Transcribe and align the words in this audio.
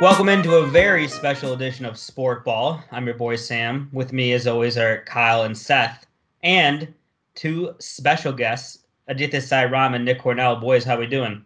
Welcome 0.00 0.30
into 0.30 0.54
a 0.54 0.66
very 0.66 1.06
special 1.08 1.52
edition 1.52 1.84
of 1.84 1.98
Sport 1.98 2.44
Ball. 2.44 2.82
I'm 2.90 3.04
your 3.04 3.16
boy 3.16 3.36
Sam. 3.36 3.90
With 3.92 4.14
me, 4.14 4.32
as 4.32 4.46
always, 4.46 4.78
are 4.78 5.04
Kyle 5.04 5.42
and 5.42 5.56
Seth, 5.56 6.06
and 6.42 6.92
two 7.34 7.74
special 7.80 8.32
guests, 8.32 8.84
Aditya 9.08 9.42
Sai 9.42 9.64
Ram 9.64 9.92
and 9.92 10.04
Nick 10.04 10.20
Cornell. 10.20 10.56
Boys, 10.56 10.84
how 10.84 10.98
we 10.98 11.06
doing? 11.06 11.44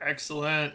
Excellent. 0.00 0.74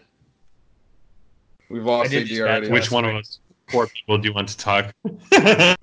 We've 1.70 1.86
all 1.86 2.04
I 2.04 2.08
seen 2.08 2.28
you 2.28 2.44
already. 2.44 2.70
Which 2.70 2.90
one 2.90 3.04
of 3.04 3.16
us 3.16 3.40
four 3.68 3.88
people 3.88 4.18
do 4.18 4.30
you 4.30 4.34
want 4.34 4.48
to 4.50 4.58
talk? 4.58 4.96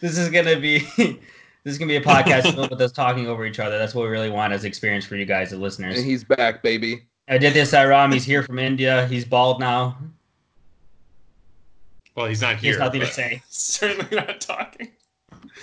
This 0.00 0.16
is 0.16 0.30
gonna 0.30 0.58
be 0.58 0.78
this 0.96 1.18
is 1.66 1.78
gonna 1.78 1.88
be 1.88 1.96
a 1.96 2.02
podcast 2.02 2.54
filled 2.54 2.70
with 2.70 2.80
us 2.80 2.90
talking 2.90 3.26
over 3.26 3.44
each 3.44 3.60
other. 3.60 3.78
That's 3.78 3.94
what 3.94 4.02
we 4.04 4.08
really 4.08 4.30
want 4.30 4.52
as 4.52 4.64
experience 4.64 5.04
for 5.04 5.16
you 5.16 5.26
guys, 5.26 5.50
the 5.50 5.58
listeners. 5.58 5.98
And 5.98 6.06
he's 6.06 6.24
back, 6.24 6.62
baby. 6.62 7.02
Aditya 7.30 7.64
Sai 7.64 7.84
Ram, 7.84 8.10
he's 8.10 8.24
here 8.24 8.42
from 8.42 8.58
India. 8.58 9.06
He's 9.06 9.24
bald 9.24 9.60
now. 9.60 9.96
well, 12.16 12.26
he's 12.26 12.40
not 12.40 12.56
here. 12.56 12.60
He 12.60 12.66
has 12.66 12.76
here. 12.76 12.84
nothing 12.84 13.00
to 13.02 13.06
say. 13.06 13.42
Certainly 13.48 14.16
not 14.16 14.40
talking. 14.40 14.88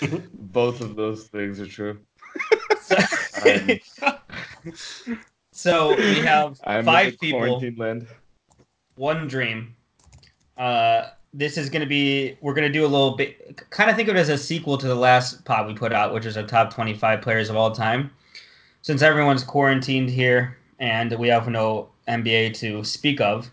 Both 0.32 0.80
of 0.80 0.96
those 0.96 1.24
things 1.24 1.60
are 1.60 1.66
true. 1.66 1.98
So, 5.52 5.94
we 5.96 6.20
have 6.20 6.58
I'm 6.64 6.86
five 6.86 7.18
people. 7.20 7.60
land. 7.76 8.06
one 8.96 9.28
dream. 9.28 9.76
Uh, 10.56 11.08
this 11.34 11.58
is 11.58 11.68
going 11.68 11.82
to 11.82 11.86
be, 11.86 12.38
we're 12.40 12.54
going 12.54 12.66
to 12.66 12.72
do 12.72 12.86
a 12.86 12.88
little 12.88 13.14
bit, 13.14 13.68
kind 13.68 13.90
of 13.90 13.96
think 13.96 14.08
of 14.08 14.16
it 14.16 14.18
as 14.18 14.30
a 14.30 14.38
sequel 14.38 14.78
to 14.78 14.86
the 14.88 14.94
last 14.94 15.44
pod 15.44 15.66
we 15.66 15.74
put 15.74 15.92
out, 15.92 16.14
which 16.14 16.24
is 16.24 16.38
our 16.38 16.44
top 16.44 16.72
25 16.72 17.20
players 17.20 17.50
of 17.50 17.56
all 17.56 17.70
time. 17.70 18.10
Since 18.80 19.02
everyone's 19.02 19.44
quarantined 19.44 20.08
here 20.08 20.56
and 20.78 21.12
we 21.18 21.28
have 21.28 21.48
no 21.48 21.88
NBA 22.06 22.54
to 22.54 22.84
speak 22.84 23.20
of, 23.20 23.50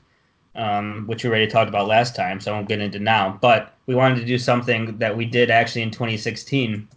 um, 0.56 1.04
which 1.08 1.24
we 1.24 1.30
already 1.30 1.48
talked 1.48 1.70
about 1.70 1.88
last 1.88 2.16
time, 2.16 2.40
so 2.40 2.52
I 2.52 2.56
won't 2.56 2.68
get 2.70 2.80
into 2.80 3.00
now, 3.00 3.38
but 3.42 3.74
we 3.88 3.96
wanted 3.96 4.16
to 4.20 4.26
do 4.26 4.38
something 4.38 4.98
that 4.98 5.16
we 5.16 5.26
did 5.26 5.50
actually 5.50 5.82
in 5.82 5.92
2016, 5.92 6.88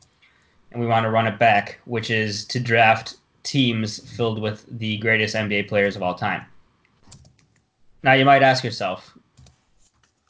and 0.70 0.80
we 0.80 0.86
want 0.86 1.04
to 1.04 1.10
run 1.10 1.26
it 1.26 1.38
back, 1.38 1.80
which 1.84 2.10
is 2.10 2.44
to 2.46 2.60
draft 2.60 3.16
teams 3.42 3.98
filled 4.16 4.40
with 4.40 4.64
the 4.78 4.98
greatest 4.98 5.34
NBA 5.34 5.68
players 5.68 5.96
of 5.96 6.02
all 6.02 6.14
time. 6.14 6.44
Now 8.02 8.12
you 8.12 8.24
might 8.24 8.42
ask 8.42 8.62
yourself, 8.62 9.16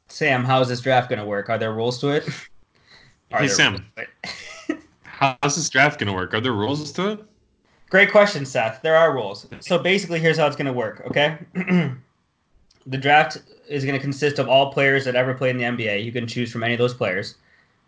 Sam, 0.08 0.44
how 0.44 0.60
is 0.60 0.68
this 0.68 0.80
draft 0.80 1.10
going 1.10 1.18
to 1.18 1.26
work? 1.26 1.50
Are 1.50 1.58
there 1.58 1.72
rules 1.72 1.98
to 2.00 2.08
it? 2.10 2.28
Are 3.32 3.40
Hey, 3.40 3.48
Sam. 3.48 3.84
it? 3.96 4.08
How's 5.02 5.56
this 5.56 5.68
draft 5.68 5.98
going 5.98 6.06
to 6.06 6.14
work? 6.14 6.32
Are 6.32 6.40
there 6.40 6.52
rules 6.52 6.90
to 6.92 7.10
it? 7.10 7.24
Great 7.90 8.10
question, 8.10 8.44
Seth. 8.44 8.82
There 8.82 8.96
are 8.96 9.14
rules. 9.14 9.46
So 9.60 9.78
basically, 9.78 10.18
here's 10.18 10.36
how 10.36 10.46
it's 10.46 10.56
going 10.56 10.66
to 10.66 10.72
work. 10.72 11.02
Okay, 11.06 11.38
the 12.86 12.98
draft 12.98 13.38
is 13.68 13.84
going 13.84 13.94
to 13.94 14.00
consist 14.00 14.38
of 14.38 14.48
all 14.48 14.72
players 14.72 15.04
that 15.04 15.14
ever 15.14 15.34
played 15.34 15.56
in 15.56 15.58
the 15.58 15.64
NBA. 15.64 16.04
You 16.04 16.12
can 16.12 16.26
choose 16.26 16.52
from 16.52 16.62
any 16.62 16.74
of 16.74 16.78
those 16.78 16.94
players. 16.94 17.36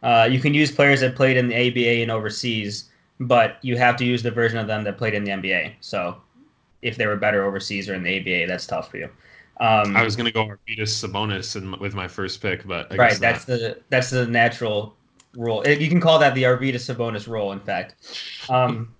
Uh, 0.03 0.29
you 0.31 0.41
can 0.41 0.55
use 0.55 0.71
players 0.71 1.01
that 1.01 1.15
played 1.15 1.37
in 1.37 1.49
the 1.49 1.55
ABA 1.55 2.03
and 2.03 2.11
overseas, 2.11 2.91
but 3.19 3.59
you 3.63 3.77
have 3.77 3.97
to 3.97 4.05
use 4.05 4.23
the 4.23 4.31
version 4.31 4.59
of 4.59 4.67
them 4.67 4.85
that 4.85 4.97
played 4.97 5.15
in 5.15 5.25
the 5.25 5.31
NBA. 5.31 5.75
So 5.81 6.17
if 6.83 6.97
they 6.97 7.07
were 7.07 7.17
better 7.17 7.45
overseas 7.45 7.89
or 7.89 7.95
in 7.95 8.03
the 8.03 8.21
ABA, 8.21 8.47
that's 8.47 8.67
tough 8.67 8.91
for 8.91 8.97
you. 8.97 9.11
Um, 9.61 9.95
I 9.95 10.03
was 10.03 10.17
going 10.17 10.25
to 10.25 10.33
go 10.33 10.47
Arvydas 10.47 10.89
Sabonis 10.89 11.55
in, 11.55 11.79
with 11.79 11.95
my 11.95 12.09
first 12.09 12.41
pick, 12.41 12.67
but 12.67 12.91
I 12.91 12.97
right. 12.97 13.11
guess 13.11 13.19
That's 13.19 13.49
not. 13.49 13.59
the 13.59 13.81
that's 13.91 14.09
the 14.09 14.27
natural 14.27 14.97
rule. 15.37 15.67
You 15.69 15.89
can 15.89 16.01
call 16.01 16.19
that 16.19 16.35
the 16.35 16.45
Arvydas 16.45 16.77
Sabonis 16.77 17.27
rule. 17.27 17.53
In 17.53 17.61
fact, 17.61 17.97
um, 18.49 18.95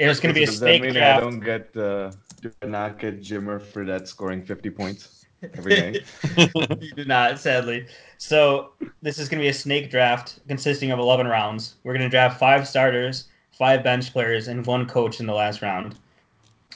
it 0.00 0.08
was 0.08 0.18
going 0.18 0.34
to 0.34 0.38
be 0.38 0.44
a 0.44 0.50
snake 0.50 0.82
mean 0.82 0.94
draft. 0.94 1.18
I 1.18 1.20
don't 1.20 1.40
get 1.40 1.76
uh, 1.76 2.10
do 2.40 2.50
not 2.64 2.98
get 2.98 3.20
Jimmer 3.20 3.60
for 3.60 3.84
that 3.84 4.08
scoring 4.08 4.42
50 4.42 4.70
points 4.70 5.26
every 5.42 5.76
game? 5.76 5.96
you 6.80 6.94
do 6.94 7.04
not, 7.04 7.38
sadly. 7.38 7.86
So 8.16 8.72
this 9.02 9.18
is 9.18 9.28
going 9.28 9.40
to 9.40 9.44
be 9.44 9.48
a 9.48 9.54
snake 9.54 9.90
draft 9.90 10.40
consisting 10.48 10.90
of 10.90 10.98
11 10.98 11.26
rounds. 11.26 11.74
We're 11.84 11.92
going 11.92 12.04
to 12.04 12.08
draft 12.08 12.40
five 12.40 12.66
starters, 12.66 13.28
five 13.52 13.84
bench 13.84 14.10
players, 14.12 14.48
and 14.48 14.64
one 14.66 14.86
coach 14.86 15.20
in 15.20 15.26
the 15.26 15.34
last 15.34 15.60
round. 15.60 15.96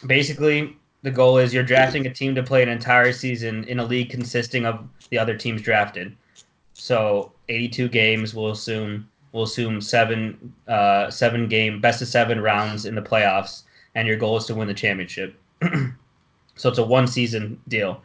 Basically, 0.07 0.77
the 1.03 1.11
goal 1.11 1.39
is 1.39 1.55
you're 1.55 1.63
drafting 1.63 2.07
a 2.07 2.13
team 2.13 2.35
to 2.35 2.43
play 2.43 2.63
an 2.63 2.69
entire 2.69 3.13
season 3.13 3.65
in 3.65 3.79
a 3.79 3.85
league 3.85 4.11
consisting 4.11 4.67
of 4.67 4.87
the 5.09 5.19
other 5.19 5.37
teams 5.37 5.63
drafted. 5.63 6.15
So 6.75 7.33
82 7.49 7.89
games. 7.89 8.35
We'll 8.35 8.51
assume 8.51 9.09
we'll 9.35 9.43
assume 9.43 9.83
seven 9.83 10.55
uh, 10.69 11.11
seven 11.11 11.47
game 11.47 11.81
best 11.81 12.01
of 12.01 12.09
seven 12.09 12.41
rounds 12.41 12.87
in 12.87 12.95
the 12.95 13.03
playoffs, 13.03 13.65
and 13.95 14.09
your 14.09 14.17
goal 14.17 14.39
is 14.39 14.47
to 14.47 14.55
win 14.55 14.69
the 14.69 14.73
championship. 14.73 15.39
so 16.55 16.71
it's 16.71 16.79
a 16.79 16.85
one 16.85 17.07
season 17.07 17.61
deal. 17.69 18.01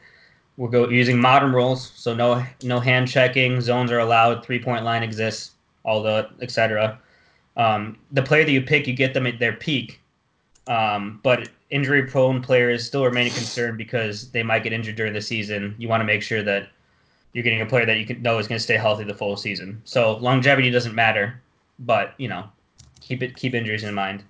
We'll 0.57 0.71
go 0.71 0.89
using 0.89 1.21
modern 1.21 1.53
rules, 1.53 1.93
so 1.95 2.13
no 2.13 2.43
no 2.63 2.81
hand 2.81 3.07
checking, 3.07 3.61
zones 3.61 3.91
are 3.91 3.99
allowed, 3.99 4.43
three 4.43 4.61
point 4.61 4.83
line 4.83 5.03
exists, 5.03 5.51
all 5.85 6.03
the 6.03 6.29
etc. 6.41 6.99
Um, 7.55 7.97
the 8.11 8.23
player 8.23 8.43
that 8.43 8.51
you 8.51 8.61
pick, 8.61 8.87
you 8.87 8.93
get 8.93 9.13
them 9.13 9.27
at 9.27 9.39
their 9.39 9.53
peak, 9.53 10.01
um, 10.67 11.19
but 11.23 11.49
injury 11.69 12.03
prone 12.03 12.41
players 12.41 12.85
still 12.85 13.05
remain 13.05 13.27
a 13.27 13.29
concern 13.29 13.77
because 13.77 14.31
they 14.31 14.41
might 14.41 14.63
get 14.63 14.73
injured 14.73 14.95
during 14.95 15.13
the 15.13 15.21
season. 15.21 15.75
You 15.77 15.87
want 15.87 16.01
to 16.01 16.05
make 16.05 16.23
sure 16.23 16.41
that 16.41 16.69
you're 17.33 17.43
getting 17.43 17.61
a 17.61 17.65
player 17.65 17.85
that 17.85 17.97
you 17.97 18.05
can 18.05 18.21
know 18.21 18.39
is 18.39 18.47
going 18.47 18.57
to 18.57 18.63
stay 18.63 18.77
healthy 18.77 19.03
the 19.03 19.13
full 19.13 19.37
season. 19.37 19.81
So 19.85 20.17
longevity 20.17 20.71
doesn't 20.71 20.95
matter, 20.95 21.39
but 21.79 22.13
you 22.17 22.27
know, 22.27 22.45
keep 23.01 23.21
it 23.23 23.35
keep 23.35 23.53
injuries 23.53 23.83
in 23.83 23.93
mind. 23.93 24.23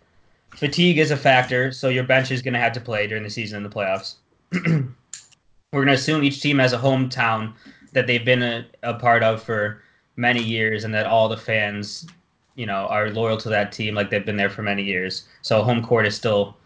Fatigue 0.55 0.97
is 0.97 1.11
a 1.11 1.17
factor, 1.17 1.71
so 1.71 1.89
your 1.89 2.03
bench 2.03 2.31
is 2.31 2.41
going 2.41 2.53
to 2.53 2.59
have 2.59 2.73
to 2.73 2.81
play 2.81 3.07
during 3.07 3.23
the 3.23 3.29
season 3.29 3.57
in 3.57 3.63
the 3.63 3.69
playoffs. 3.69 4.15
We're 4.51 5.85
going 5.85 5.87
to 5.87 5.93
assume 5.93 6.23
each 6.23 6.41
team 6.41 6.57
has 6.57 6.73
a 6.73 6.77
hometown 6.77 7.53
that 7.93 8.07
they've 8.07 8.25
been 8.25 8.41
a, 8.41 8.65
a 8.81 8.95
part 8.95 9.21
of 9.21 9.43
for 9.43 9.83
many 10.15 10.41
years, 10.41 10.83
and 10.83 10.93
that 10.93 11.05
all 11.05 11.29
the 11.29 11.37
fans, 11.37 12.07
you 12.55 12.65
know, 12.65 12.87
are 12.87 13.11
loyal 13.11 13.37
to 13.37 13.49
that 13.49 13.71
team 13.71 13.93
like 13.93 14.09
they've 14.09 14.25
been 14.25 14.37
there 14.37 14.49
for 14.49 14.63
many 14.63 14.83
years. 14.83 15.27
So 15.43 15.61
home 15.61 15.83
court 15.83 16.07
is 16.07 16.15
still 16.15 16.57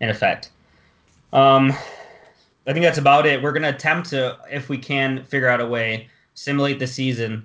in 0.00 0.10
effect. 0.10 0.50
Um, 1.32 1.72
I 2.68 2.74
think 2.74 2.84
that's 2.84 2.98
about 2.98 3.24
it. 3.24 3.42
We're 3.42 3.52
going 3.52 3.62
to 3.62 3.70
attempt 3.70 4.10
to, 4.10 4.36
if 4.50 4.68
we 4.68 4.76
can, 4.76 5.24
figure 5.24 5.48
out 5.48 5.60
a 5.60 5.66
way 5.66 6.08
simulate 6.34 6.78
the 6.78 6.86
season 6.86 7.44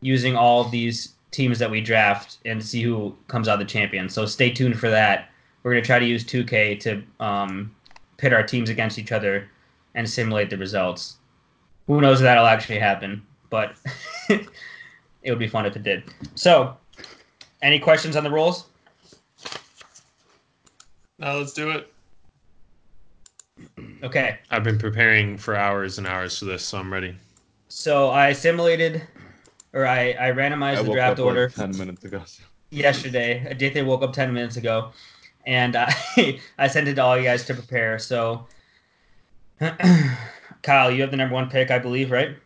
using 0.00 0.36
all 0.36 0.64
these 0.64 1.14
teams 1.32 1.58
that 1.58 1.70
we 1.70 1.80
draft 1.80 2.38
and 2.46 2.64
see 2.64 2.80
who 2.82 3.14
comes 3.28 3.48
out 3.48 3.58
the 3.58 3.64
champion. 3.64 4.08
So 4.08 4.24
stay 4.24 4.48
tuned 4.50 4.78
for 4.78 4.88
that. 4.88 5.28
We're 5.62 5.72
going 5.72 5.82
to 5.82 5.86
try 5.86 5.98
to 5.98 6.06
use 6.06 6.24
2K 6.24 6.80
to 6.80 7.02
um, 7.18 7.74
pit 8.16 8.32
our 8.32 8.44
teams 8.44 8.70
against 8.70 8.98
each 8.98 9.12
other 9.12 9.50
and 9.94 10.08
simulate 10.08 10.48
the 10.48 10.56
results. 10.56 11.16
Who 11.88 12.00
knows 12.00 12.20
if 12.20 12.22
that'll 12.22 12.46
actually 12.46 12.78
happen, 12.78 13.22
but 13.50 13.74
it 14.28 14.48
would 15.26 15.38
be 15.38 15.48
fun 15.48 15.66
if 15.66 15.74
it 15.74 15.82
did. 15.82 16.04
So, 16.36 16.76
any 17.60 17.80
questions 17.80 18.14
on 18.16 18.24
the 18.24 18.30
rules? 18.30 18.66
Now 21.18 21.34
let's 21.34 21.52
do 21.52 21.70
it. 21.70 21.92
Okay. 24.02 24.38
I've 24.50 24.64
been 24.64 24.78
preparing 24.78 25.36
for 25.36 25.54
hours 25.56 25.98
and 25.98 26.06
hours 26.06 26.38
for 26.38 26.46
this, 26.46 26.64
so 26.64 26.78
I'm 26.78 26.92
ready. 26.92 27.14
So 27.68 28.10
I 28.10 28.32
simulated, 28.32 29.02
or 29.72 29.86
I, 29.86 30.10
I 30.12 30.32
randomized 30.32 30.78
I 30.78 30.82
the 30.82 30.92
draft 30.92 31.18
order 31.20 31.46
like 31.48 31.54
10 31.54 31.76
minutes 31.78 32.04
ago. 32.04 32.22
yesterday. 32.70 33.44
Aditya 33.48 33.84
woke 33.84 34.02
up 34.02 34.12
10 34.12 34.32
minutes 34.32 34.56
ago, 34.56 34.90
and 35.46 35.76
I, 35.76 35.94
I 36.58 36.66
sent 36.68 36.88
it 36.88 36.94
to 36.94 37.02
all 37.02 37.16
you 37.16 37.24
guys 37.24 37.44
to 37.46 37.54
prepare. 37.54 37.98
So, 37.98 38.46
Kyle, 40.62 40.90
you 40.90 41.00
have 41.02 41.10
the 41.10 41.16
number 41.16 41.34
one 41.34 41.48
pick, 41.50 41.70
I 41.70 41.78
believe, 41.78 42.10
right? 42.10 42.36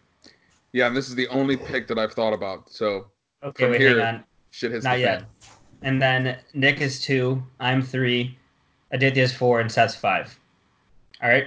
Yeah, 0.72 0.86
and 0.88 0.96
this 0.96 1.08
is 1.08 1.14
the 1.14 1.28
only 1.28 1.56
pick 1.56 1.86
that 1.88 1.98
I've 1.98 2.12
thought 2.12 2.32
about. 2.32 2.68
So 2.70 3.06
Okay, 3.42 3.64
From 3.64 3.72
wait, 3.72 3.80
here, 3.80 3.98
hang 4.04 4.16
on. 4.16 4.24
shit 4.50 4.72
hits 4.72 4.84
Not 4.84 4.94
the 4.94 5.00
yet. 5.00 5.20
fan. 5.20 5.28
And 5.82 6.02
then 6.02 6.38
Nick 6.54 6.80
is 6.80 7.00
two, 7.00 7.42
I'm 7.60 7.82
three, 7.82 8.36
Aditya's 8.90 9.32
four, 9.34 9.60
and 9.60 9.70
Seth's 9.70 9.94
five. 9.94 10.38
All 11.22 11.28
right. 11.28 11.46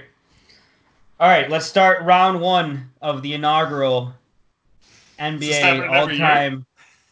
All 1.20 1.28
right, 1.28 1.50
let's 1.50 1.66
start 1.66 2.02
round 2.04 2.40
one 2.40 2.90
of 3.02 3.22
the 3.22 3.34
inaugural 3.34 4.14
NBA 5.18 5.88
all 5.90 6.08
time 6.08 6.64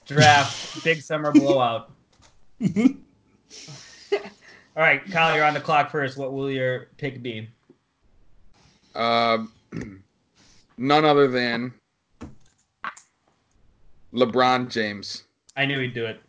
draft 0.06 0.56
big 0.84 1.02
summer 1.02 1.32
blowout. 1.32 1.90
all 2.62 2.94
right, 4.76 5.04
Kyle, 5.10 5.34
you're 5.34 5.44
on 5.44 5.54
the 5.54 5.60
clock 5.60 5.90
first. 5.90 6.16
What 6.16 6.32
will 6.32 6.50
your 6.50 6.86
pick 6.98 7.20
be? 7.20 7.48
Um, 8.94 9.52
none 10.78 11.04
other 11.04 11.26
than 11.26 11.74
LeBron 14.14 14.70
James. 14.70 15.24
I 15.56 15.66
knew 15.66 15.80
he'd 15.80 15.94
do 15.94 16.06
it. 16.06 16.20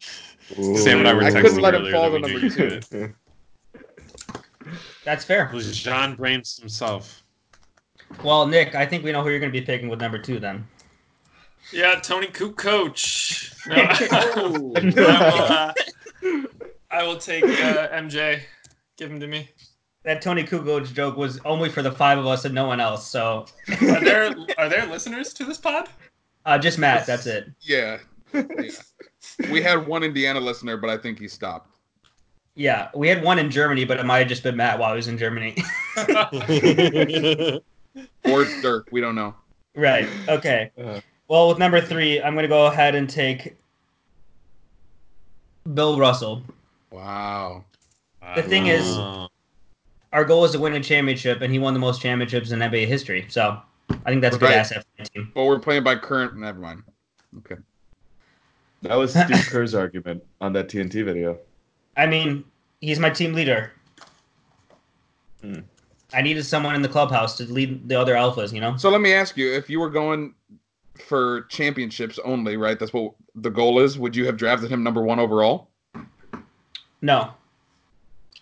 Sam 0.00 0.98
and 0.98 1.08
I 1.08 1.14
were 1.14 1.22
I 1.22 1.30
texting 1.30 1.42
couldn't 1.42 1.62
let 1.62 1.74
him 1.74 1.82
earlier 1.82 1.92
fall 1.92 2.10
to 2.10 2.18
number 2.18 2.50
two. 2.50 3.14
it. 5.04 5.10
That's 5.10 5.24
fair. 5.24 5.46
It 5.46 5.52
was 5.52 5.76
John 5.78 6.14
Brains 6.16 6.56
himself. 6.58 7.22
Well, 8.22 8.46
Nick, 8.46 8.74
I 8.74 8.86
think 8.86 9.02
we 9.04 9.12
know 9.12 9.22
who 9.22 9.30
you're 9.30 9.40
going 9.40 9.52
to 9.52 9.58
be 9.58 9.64
picking 9.64 9.88
with 9.88 10.00
number 10.00 10.18
two 10.18 10.38
then. 10.38 10.66
Yeah, 11.72 11.98
Tony 12.00 12.26
Coop 12.26 12.56
coach. 12.58 13.52
No. 13.66 13.74
I, 13.76 14.32
will, 14.36 14.76
uh, 14.98 15.72
I 16.90 17.02
will 17.02 17.16
take 17.16 17.44
uh, 17.44 17.88
MJ. 17.88 18.40
Give 18.96 19.10
him 19.10 19.18
to 19.20 19.26
me. 19.26 19.48
that 20.04 20.20
Toni 20.22 20.44
Kukoc 20.44 20.92
joke 20.92 21.16
was 21.16 21.40
only 21.44 21.68
for 21.70 21.82
the 21.82 21.90
five 21.90 22.18
of 22.18 22.26
us 22.26 22.44
and 22.44 22.54
no 22.54 22.66
one 22.66 22.78
else. 22.80 23.08
So 23.08 23.46
Are 23.80 24.00
there 24.04 24.34
are 24.58 24.68
there 24.68 24.86
listeners 24.86 25.32
to 25.34 25.44
this 25.44 25.58
pod? 25.58 25.88
uh, 26.44 26.58
just 26.58 26.78
Matt. 26.78 27.06
That's 27.06 27.26
it. 27.26 27.50
Yeah. 27.60 27.98
yeah. 28.34 28.42
We 29.50 29.62
had 29.62 29.86
one 29.86 30.02
Indiana 30.04 30.38
listener, 30.38 30.76
but 30.76 30.90
I 30.90 30.96
think 30.98 31.18
he 31.18 31.26
stopped. 31.26 31.73
Yeah, 32.56 32.88
we 32.94 33.08
had 33.08 33.22
one 33.22 33.38
in 33.38 33.50
Germany, 33.50 33.84
but 33.84 33.98
it 33.98 34.04
might 34.06 34.18
have 34.20 34.28
just 34.28 34.42
been 34.44 34.56
Matt 34.56 34.78
while 34.78 34.90
he 34.92 34.96
was 34.96 35.08
in 35.08 35.18
Germany. 35.18 35.56
Or 38.24 38.44
Dirk. 38.62 38.88
We 38.90 39.00
don't 39.00 39.14
know. 39.14 39.34
right. 39.76 40.08
Okay. 40.28 40.70
Uh. 40.82 41.00
Well, 41.28 41.48
with 41.48 41.58
number 41.58 41.80
three, 41.80 42.20
I'm 42.20 42.34
going 42.34 42.42
to 42.42 42.48
go 42.48 42.66
ahead 42.66 42.94
and 42.96 43.08
take 43.08 43.54
Bill 45.74 45.98
Russell. 45.98 46.42
Wow. 46.90 47.64
The 48.34 48.42
thing 48.42 48.66
is-. 48.66 48.96
Our 50.12 50.24
goal 50.24 50.44
is 50.44 50.52
to 50.52 50.58
win 50.58 50.74
a 50.74 50.80
championship, 50.82 51.40
and 51.40 51.52
he 51.52 51.58
won 51.58 51.72
the 51.74 51.80
most 51.80 52.00
championships 52.02 52.50
in 52.50 52.58
NBA 52.60 52.86
history. 52.86 53.26
So 53.28 53.58
I 53.90 54.10
think 54.10 54.22
that's 54.22 54.36
a 54.36 54.38
good 54.38 54.46
Right. 54.46 54.56
asset 54.56 54.78
for 54.82 54.88
my 55.02 55.04
team. 55.04 55.32
But 55.34 55.44
we're 55.44 55.58
playing 55.60 55.82
by 55.84 55.96
current. 55.96 56.36
Never 56.36 56.58
mind. 56.60 56.82
Okay. 57.38 57.56
That 58.82 58.96
was 58.96 59.12
Steve 59.12 59.46
Kerr's 59.48 59.74
argument 59.74 60.22
on 60.40 60.52
that 60.54 60.68
TNT 60.68 61.04
video. 61.04 61.38
I 61.96 62.06
mean, 62.06 62.44
he's 62.80 62.98
my 62.98 63.10
team 63.10 63.32
leader. 63.32 63.72
Hmm. 65.40 65.60
I 66.12 66.22
needed 66.22 66.44
someone 66.44 66.74
in 66.74 66.82
the 66.82 66.88
clubhouse 66.88 67.36
to 67.38 67.44
lead 67.44 67.88
the 67.88 67.98
other 68.00 68.14
alphas, 68.14 68.52
you 68.52 68.60
know? 68.60 68.76
So 68.76 68.88
let 68.90 69.00
me 69.00 69.12
ask 69.12 69.36
you: 69.36 69.52
If 69.52 69.68
you 69.68 69.80
were 69.80 69.90
going 69.90 70.34
for 71.06 71.42
championships 71.42 72.18
only, 72.24 72.56
right? 72.56 72.78
That's 72.78 72.92
what 72.92 73.14
the 73.34 73.50
goal 73.50 73.80
is. 73.80 73.98
Would 73.98 74.14
you 74.14 74.26
have 74.26 74.36
drafted 74.36 74.70
him 74.70 74.82
number 74.82 75.02
one 75.02 75.18
overall? 75.18 75.68
No. 77.02 77.30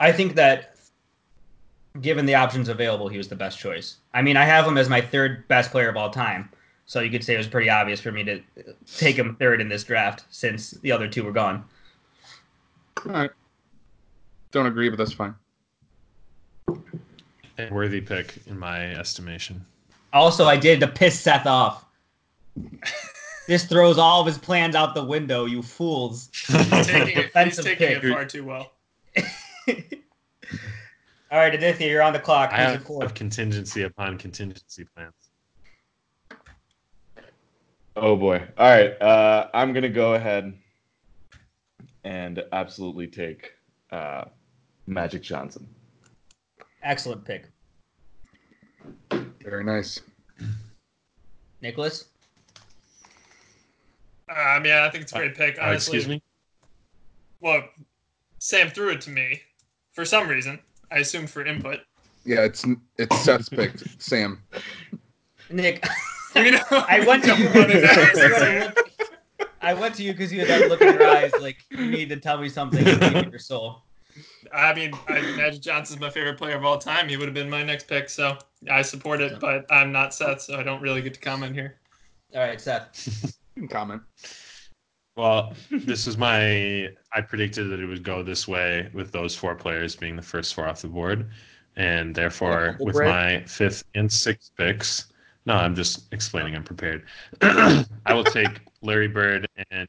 I 0.00 0.12
think 0.12 0.34
that 0.34 0.76
given 2.00 2.26
the 2.26 2.34
options 2.34 2.68
available, 2.68 3.08
he 3.08 3.18
was 3.18 3.28
the 3.28 3.36
best 3.36 3.58
choice. 3.58 3.96
I 4.14 4.22
mean, 4.22 4.36
I 4.36 4.44
have 4.44 4.66
him 4.66 4.78
as 4.78 4.88
my 4.88 5.00
third 5.00 5.46
best 5.48 5.70
player 5.70 5.88
of 5.88 5.96
all 5.96 6.10
time. 6.10 6.48
So 6.86 7.00
you 7.00 7.10
could 7.10 7.24
say 7.24 7.34
it 7.34 7.38
was 7.38 7.46
pretty 7.46 7.70
obvious 7.70 8.00
for 8.00 8.12
me 8.12 8.24
to 8.24 8.42
take 8.96 9.16
him 9.16 9.36
third 9.36 9.60
in 9.60 9.68
this 9.68 9.84
draft 9.84 10.24
since 10.30 10.72
the 10.72 10.92
other 10.92 11.08
two 11.08 11.24
were 11.24 11.32
gone. 11.32 11.64
All 13.06 13.12
right. 13.12 13.30
Don't 14.52 14.66
agree, 14.66 14.88
but 14.88 14.98
that's 14.98 15.12
fine. 15.12 15.34
A 17.58 17.68
worthy 17.70 18.00
pick 18.00 18.34
in 18.46 18.58
my 18.58 18.92
estimation. 18.94 19.64
Also, 20.12 20.44
I 20.44 20.56
did 20.56 20.80
to 20.80 20.86
piss 20.86 21.18
Seth 21.18 21.46
off. 21.46 21.84
this 23.48 23.64
throws 23.64 23.98
all 23.98 24.20
of 24.20 24.26
his 24.26 24.38
plans 24.38 24.74
out 24.74 24.94
the 24.94 25.04
window, 25.04 25.46
you 25.46 25.62
fools. 25.62 26.28
He's 26.46 26.86
taking 26.86 27.18
it, 27.18 27.30
he's 27.44 27.56
taking 27.56 27.90
it 27.90 28.04
far 28.04 28.26
too 28.26 28.44
well. 28.44 28.72
All 31.32 31.38
right, 31.38 31.54
Aditya, 31.54 31.88
you're 31.88 32.02
on 32.02 32.12
the 32.12 32.18
clock. 32.18 32.50
I 32.52 32.74
Who's 32.74 33.00
have 33.00 33.14
contingency 33.14 33.84
upon 33.84 34.18
contingency 34.18 34.84
plans. 34.94 35.14
Oh 37.96 38.16
boy. 38.16 38.46
All 38.58 38.70
right. 38.70 39.00
Uh, 39.00 39.48
I'm 39.54 39.72
gonna 39.72 39.88
go 39.88 40.12
ahead 40.12 40.52
and 42.04 42.42
absolutely 42.52 43.06
take 43.06 43.52
uh, 43.90 44.24
Magic 44.86 45.22
Johnson. 45.22 45.66
Excellent 46.82 47.24
pick. 47.24 47.46
Very 49.40 49.64
nice. 49.64 50.00
Nicholas? 51.60 52.06
Um, 54.28 54.64
yeah, 54.64 54.84
I 54.84 54.90
think 54.90 55.02
it's 55.02 55.12
a 55.12 55.16
great 55.18 55.34
pick. 55.36 55.58
Uh, 55.62 55.66
excuse 55.70 56.08
me. 56.08 56.22
well, 57.40 57.62
Sam 58.38 58.70
threw 58.70 58.90
it 58.90 59.00
to 59.02 59.10
me 59.10 59.40
for 59.92 60.04
some 60.04 60.26
reason. 60.28 60.58
I 60.90 60.98
assumed 60.98 61.30
for 61.30 61.44
input. 61.44 61.80
Yeah, 62.24 62.42
it's 62.44 62.64
it's 62.98 63.16
Seth's 63.20 63.48
pick. 63.50 63.72
Sam. 63.98 64.42
Nick, 65.50 65.84
You 66.36 66.52
know, 66.52 66.62
I 66.70 67.04
went 67.06 67.24
to 67.24 67.36
you. 67.36 67.48
to- 67.48 68.84
I 69.64 69.74
went 69.74 69.94
to 69.96 70.02
you 70.02 70.12
because 70.12 70.32
you 70.32 70.40
had 70.40 70.48
that 70.48 70.68
look 70.68 70.80
in 70.80 70.94
your 70.94 71.06
eyes 71.08 71.30
like 71.40 71.58
you 71.70 71.86
need 71.90 72.08
to 72.08 72.16
tell 72.16 72.38
me 72.38 72.48
something 72.48 72.82
deep 72.82 73.00
in 73.02 73.30
your 73.30 73.38
soul. 73.38 73.81
I 74.52 74.74
mean, 74.74 74.92
I, 75.08 75.20
Magic 75.36 75.62
Johnson's 75.62 76.00
my 76.00 76.10
favorite 76.10 76.38
player 76.38 76.56
of 76.56 76.64
all 76.64 76.78
time. 76.78 77.08
He 77.08 77.16
would 77.16 77.26
have 77.26 77.34
been 77.34 77.50
my 77.50 77.62
next 77.62 77.88
pick, 77.88 78.10
so 78.10 78.36
I 78.70 78.82
support 78.82 79.20
it. 79.20 79.40
But 79.40 79.64
I'm 79.70 79.92
not 79.92 80.14
Seth, 80.14 80.42
so 80.42 80.56
I 80.56 80.62
don't 80.62 80.82
really 80.82 81.02
get 81.02 81.14
to 81.14 81.20
comment 81.20 81.54
here. 81.54 81.76
All 82.34 82.40
right, 82.40 82.60
Seth. 82.60 83.36
Comment. 83.70 84.02
Well, 85.16 85.52
this 85.70 86.06
is 86.06 86.16
my. 86.16 86.88
I 87.14 87.20
predicted 87.20 87.70
that 87.70 87.80
it 87.80 87.86
would 87.86 88.02
go 88.02 88.22
this 88.22 88.48
way 88.48 88.88
with 88.94 89.12
those 89.12 89.34
four 89.34 89.54
players 89.54 89.94
being 89.94 90.16
the 90.16 90.22
first 90.22 90.54
four 90.54 90.66
off 90.66 90.80
the 90.80 90.88
board, 90.88 91.30
and 91.76 92.14
therefore 92.14 92.72
humble 92.72 92.86
with 92.86 92.96
my 92.96 93.44
fifth 93.46 93.84
and 93.94 94.10
sixth 94.10 94.52
picks. 94.56 95.12
No, 95.44 95.54
I'm 95.54 95.74
just 95.74 96.12
explaining. 96.12 96.54
I'm 96.54 96.64
prepared. 96.64 97.04
I 97.42 97.84
will 98.14 98.24
take 98.24 98.60
Larry 98.80 99.08
Bird 99.08 99.46
and 99.70 99.88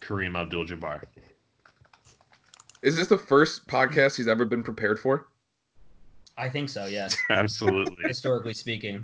Kareem 0.00 0.36
Abdul-Jabbar. 0.36 1.02
Is 2.84 2.96
this 2.96 3.08
the 3.08 3.16
first 3.16 3.66
podcast 3.66 4.16
he's 4.16 4.28
ever 4.28 4.44
been 4.44 4.62
prepared 4.62 5.00
for? 5.00 5.26
I 6.36 6.50
think 6.50 6.68
so, 6.68 6.84
yes. 6.84 7.16
Absolutely. 7.30 8.06
Historically 8.06 8.52
speaking. 8.52 9.02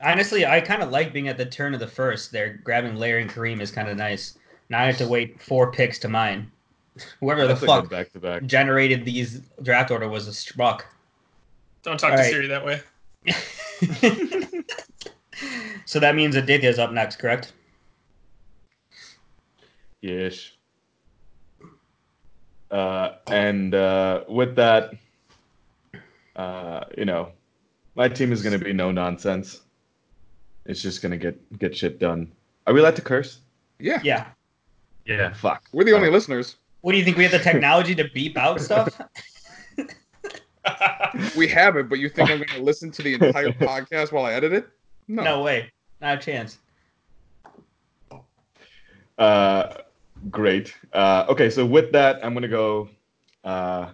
Honestly, 0.00 0.46
I 0.46 0.60
kind 0.60 0.84
of 0.84 0.92
like 0.92 1.12
being 1.12 1.26
at 1.26 1.36
the 1.36 1.46
turn 1.46 1.74
of 1.74 1.80
the 1.80 1.88
first. 1.88 2.30
There, 2.30 2.60
grabbing 2.62 2.94
Larry 2.94 3.22
and 3.22 3.30
Kareem 3.30 3.60
is 3.60 3.72
kind 3.72 3.88
of 3.88 3.96
nice. 3.96 4.38
Now 4.68 4.82
I 4.82 4.86
have 4.86 4.98
to 4.98 5.08
wait 5.08 5.42
four 5.42 5.72
picks 5.72 5.98
to 6.00 6.08
mine. 6.08 6.48
Whoever 7.20 7.48
That's 7.48 7.60
the 7.60 7.66
fuck 7.66 7.90
back 7.90 8.12
to 8.12 8.20
back. 8.20 8.46
generated 8.46 9.04
these 9.04 9.40
draft 9.62 9.90
order 9.90 10.08
was 10.08 10.28
a 10.28 10.32
struck. 10.32 10.86
Don't 11.82 11.98
talk 11.98 12.12
All 12.12 12.18
to 12.18 12.22
right. 12.22 12.30
Siri 12.30 12.46
that 12.46 12.64
way. 12.64 12.82
so 15.86 15.98
that 15.98 16.14
means 16.14 16.36
Aditya's 16.36 16.78
up 16.78 16.92
next, 16.92 17.16
correct? 17.16 17.52
Yes. 20.02 20.52
Uh, 22.76 23.16
and 23.28 23.74
uh, 23.74 24.22
with 24.28 24.54
that, 24.56 24.92
uh, 26.36 26.84
you 26.98 27.06
know, 27.06 27.32
my 27.94 28.06
team 28.06 28.32
is 28.32 28.42
going 28.42 28.52
to 28.58 28.62
be 28.62 28.74
no 28.74 28.90
nonsense. 28.90 29.62
It's 30.66 30.82
just 30.82 31.00
going 31.00 31.12
to 31.12 31.16
get 31.16 31.58
get 31.58 31.74
shit 31.74 31.98
done. 31.98 32.30
Are 32.66 32.74
we 32.74 32.80
allowed 32.80 32.96
to 32.96 33.02
curse? 33.02 33.40
Yeah. 33.78 34.00
Yeah. 34.04 34.26
Yeah. 35.06 35.32
Fuck. 35.32 35.64
We're 35.72 35.84
the 35.84 35.92
only 35.92 36.10
listeners. 36.10 36.56
What 36.82 36.92
do 36.92 36.98
you 36.98 37.04
think? 37.04 37.16
We 37.16 37.22
have 37.22 37.32
the 37.32 37.38
technology 37.38 37.94
to 37.94 38.10
beep 38.12 38.36
out 38.36 38.60
stuff? 38.60 39.00
We 41.36 41.48
have 41.48 41.76
it, 41.76 41.88
but 41.88 41.98
you 41.98 42.10
think 42.10 42.28
I'm 42.28 42.38
going 42.38 42.48
to 42.48 42.62
listen 42.62 42.90
to 42.90 43.02
the 43.02 43.14
entire 43.20 43.52
podcast 43.52 44.12
while 44.12 44.26
I 44.26 44.34
edit 44.34 44.52
it? 44.52 44.68
No. 45.08 45.22
No 45.22 45.42
way. 45.42 45.72
Not 46.02 46.18
a 46.18 46.20
chance. 46.20 46.58
Uh, 49.16 49.74
great. 50.30 50.74
Uh, 50.92 51.26
okay, 51.28 51.50
so 51.50 51.64
with 51.64 51.92
that, 51.92 52.24
I'm 52.24 52.34
gonna 52.34 52.48
go 52.48 52.88
uh, 53.44 53.90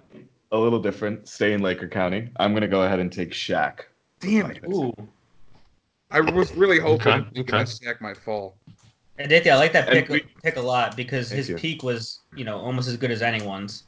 a 0.53 0.59
little 0.59 0.81
different. 0.81 1.29
Stay 1.29 1.53
in 1.53 1.63
Laker 1.63 1.89
County. 1.89 2.31
I'm 2.37 2.55
gonna 2.55 2.69
go 2.69 2.83
ahead 2.83 2.99
and 3.01 3.13
take 3.13 3.33
Shaq. 3.33 3.81
Damn 4.21 4.51
it. 4.51 4.63
Ooh. 4.65 4.93
I 6.11 6.21
was 6.21 6.55
really 6.55 6.79
hoping 6.79 7.09
Okay, 7.09 7.25
thinking 7.35 7.55
okay. 7.55 7.65
that 7.65 7.67
Shaq 7.67 8.01
might 8.01 8.17
fall. 8.19 8.57
Aditya, 9.19 9.53
I 9.53 9.57
like 9.57 9.73
that 9.73 9.89
pick, 9.89 10.09
we- 10.09 10.25
pick 10.43 10.57
a 10.57 10.61
lot 10.61 10.97
because 10.97 11.31
his 11.31 11.49
you. 11.49 11.57
peak 11.57 11.83
was, 11.83 12.21
you 12.37 12.45
know, 12.45 12.59
almost 12.59 12.89
as 12.89 12.97
good 12.97 13.11
as 13.11 13.23
anyone's. 13.23 13.85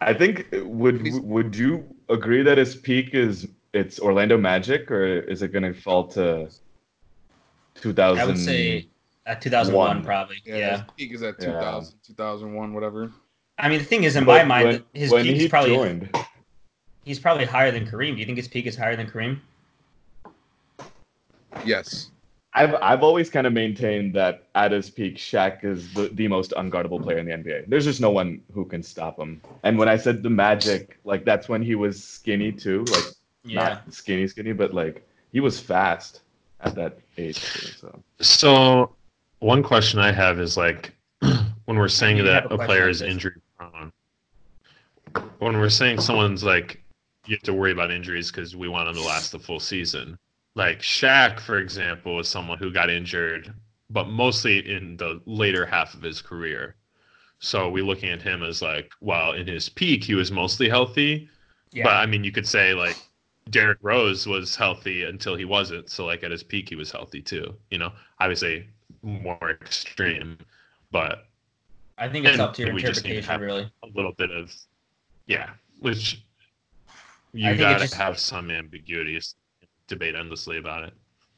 I 0.00 0.14
think 0.14 0.46
would 0.64 1.02
He's- 1.06 1.20
would 1.20 1.54
you 1.54 1.84
agree 2.08 2.42
that 2.42 2.56
his 2.58 2.74
peak 2.74 3.10
is 3.14 3.46
it's 3.72 4.00
Orlando 4.00 4.36
Magic 4.38 4.90
or 4.90 5.04
is 5.04 5.42
it 5.42 5.52
gonna 5.52 5.74
fall 5.74 6.06
to 6.08 6.48
2000? 7.76 8.20
I 8.22 8.26
would 8.26 8.38
say 8.38 8.88
Uh, 9.30 9.32
at 9.32 9.40
2001, 9.42 9.96
One. 9.96 10.04
probably. 10.04 10.36
Yeah. 10.44 10.56
Yeah. 10.56 10.70
His 10.76 10.82
peak 10.96 11.12
is 11.14 11.22
at 11.22 11.36
Yeah. 11.40 11.46
2000, 11.52 11.98
2001, 12.06 12.74
whatever. 12.74 13.12
I 13.58 13.68
mean, 13.68 13.78
the 13.78 13.84
thing 13.84 14.04
is, 14.04 14.16
in 14.16 14.24
But 14.24 14.38
my 14.38 14.62
mind, 14.62 14.66
when, 14.68 14.84
his 14.94 15.10
when 15.12 15.24
peak 15.24 15.36
he 15.36 15.44
is 15.44 15.50
probably 15.50 15.74
joined, 15.76 16.16
he's 17.04 17.18
probably 17.18 17.44
higher 17.44 17.70
than 17.70 17.86
Kareem. 17.86 18.14
Do 18.14 18.20
you 18.20 18.26
think 18.26 18.38
his 18.38 18.48
peak 18.48 18.66
is 18.66 18.76
higher 18.76 18.96
than 18.96 19.06
Kareem? 19.06 19.38
Yes. 21.64 22.10
I've 22.52 22.74
I've 22.82 23.02
always 23.04 23.30
kind 23.30 23.46
of 23.46 23.52
maintained 23.52 24.12
that 24.14 24.48
at 24.56 24.72
his 24.72 24.90
peak, 24.90 25.16
Shaq 25.16 25.62
is 25.64 25.92
the, 25.94 26.08
the 26.08 26.26
most 26.26 26.50
unguardable 26.56 27.00
player 27.00 27.18
in 27.18 27.26
the 27.26 27.32
NBA. 27.32 27.68
There's 27.68 27.84
just 27.84 28.00
no 28.00 28.10
one 28.10 28.42
who 28.52 28.64
can 28.64 28.82
stop 28.82 29.18
him. 29.20 29.40
And 29.62 29.78
when 29.78 29.88
I 29.88 29.96
said 29.96 30.22
the 30.24 30.30
Magic, 30.30 30.98
like 31.04 31.24
that's 31.24 31.48
when 31.48 31.62
he 31.62 31.76
was 31.76 32.02
skinny 32.02 32.50
too, 32.50 32.84
like 32.90 33.04
Yeah. 33.44 33.62
not 33.62 33.94
skinny 33.94 34.26
skinny, 34.26 34.52
but 34.52 34.74
like 34.74 35.06
he 35.30 35.38
was 35.38 35.60
fast 35.60 36.22
at 36.62 36.74
that 36.74 36.98
age. 37.18 37.40
Too, 37.40 37.68
so 37.78 38.02
So, 38.20 38.96
one 39.40 39.62
question 39.62 39.98
I 39.98 40.12
have 40.12 40.38
is 40.38 40.56
like, 40.56 40.94
when 41.64 41.76
we're 41.76 41.88
saying 41.88 42.24
that 42.24 42.46
a 42.46 42.54
a 42.54 42.66
player 42.66 42.88
is 42.88 43.02
injury 43.02 43.40
prone, 43.56 43.92
when 45.38 45.58
we're 45.58 45.68
saying 45.68 46.00
someone's 46.00 46.44
like, 46.44 46.82
you 47.26 47.36
have 47.36 47.42
to 47.42 47.54
worry 47.54 47.72
about 47.72 47.90
injuries 47.90 48.30
because 48.30 48.56
we 48.56 48.68
want 48.68 48.86
them 48.86 48.94
to 48.94 49.02
last 49.02 49.32
the 49.32 49.38
full 49.38 49.60
season. 49.60 50.18
Like 50.54 50.80
Shaq, 50.80 51.40
for 51.40 51.58
example, 51.58 52.18
is 52.20 52.28
someone 52.28 52.58
who 52.58 52.72
got 52.72 52.90
injured, 52.90 53.52
but 53.88 54.08
mostly 54.08 54.58
in 54.58 54.96
the 54.96 55.20
later 55.26 55.66
half 55.66 55.94
of 55.94 56.02
his 56.02 56.20
career. 56.22 56.76
So 57.38 57.70
we're 57.70 57.84
looking 57.84 58.10
at 58.10 58.20
him 58.22 58.42
as 58.42 58.60
like, 58.62 58.92
well, 59.00 59.32
in 59.32 59.46
his 59.46 59.68
peak, 59.68 60.04
he 60.04 60.14
was 60.14 60.30
mostly 60.30 60.68
healthy, 60.68 61.28
Yeah. 61.72 61.84
But 61.84 61.94
I 61.94 62.06
mean, 62.06 62.24
you 62.24 62.32
could 62.32 62.48
say 62.48 62.74
like 62.74 62.96
Derrick 63.48 63.78
Rose 63.80 64.26
was 64.26 64.56
healthy 64.56 65.04
until 65.04 65.36
he 65.36 65.44
wasn't. 65.44 65.88
So 65.90 66.04
like 66.04 66.22
at 66.24 66.30
his 66.30 66.42
peak, 66.42 66.68
he 66.68 66.76
was 66.76 66.90
healthy 66.90 67.22
too. 67.22 67.54
You 67.70 67.78
know, 67.78 67.92
obviously 68.18 68.66
more 69.02 69.50
extreme, 69.50 70.38
but 70.90 71.26
I 71.98 72.08
think 72.08 72.26
it's 72.26 72.38
up 72.38 72.54
to 72.54 72.62
your 72.62 72.72
to 72.72 72.76
interpretation, 72.78 73.40
really. 73.40 73.70
a 73.82 73.86
little 73.94 74.12
bit 74.12 74.30
of 74.30 74.54
yeah, 75.26 75.50
which 75.80 76.22
you 77.32 77.56
gotta 77.56 77.94
have 77.94 78.18
some 78.18 78.50
ambiguity. 78.50 79.20
Debate 79.86 80.14
endlessly 80.14 80.58
about 80.58 80.84
it. 80.84 80.94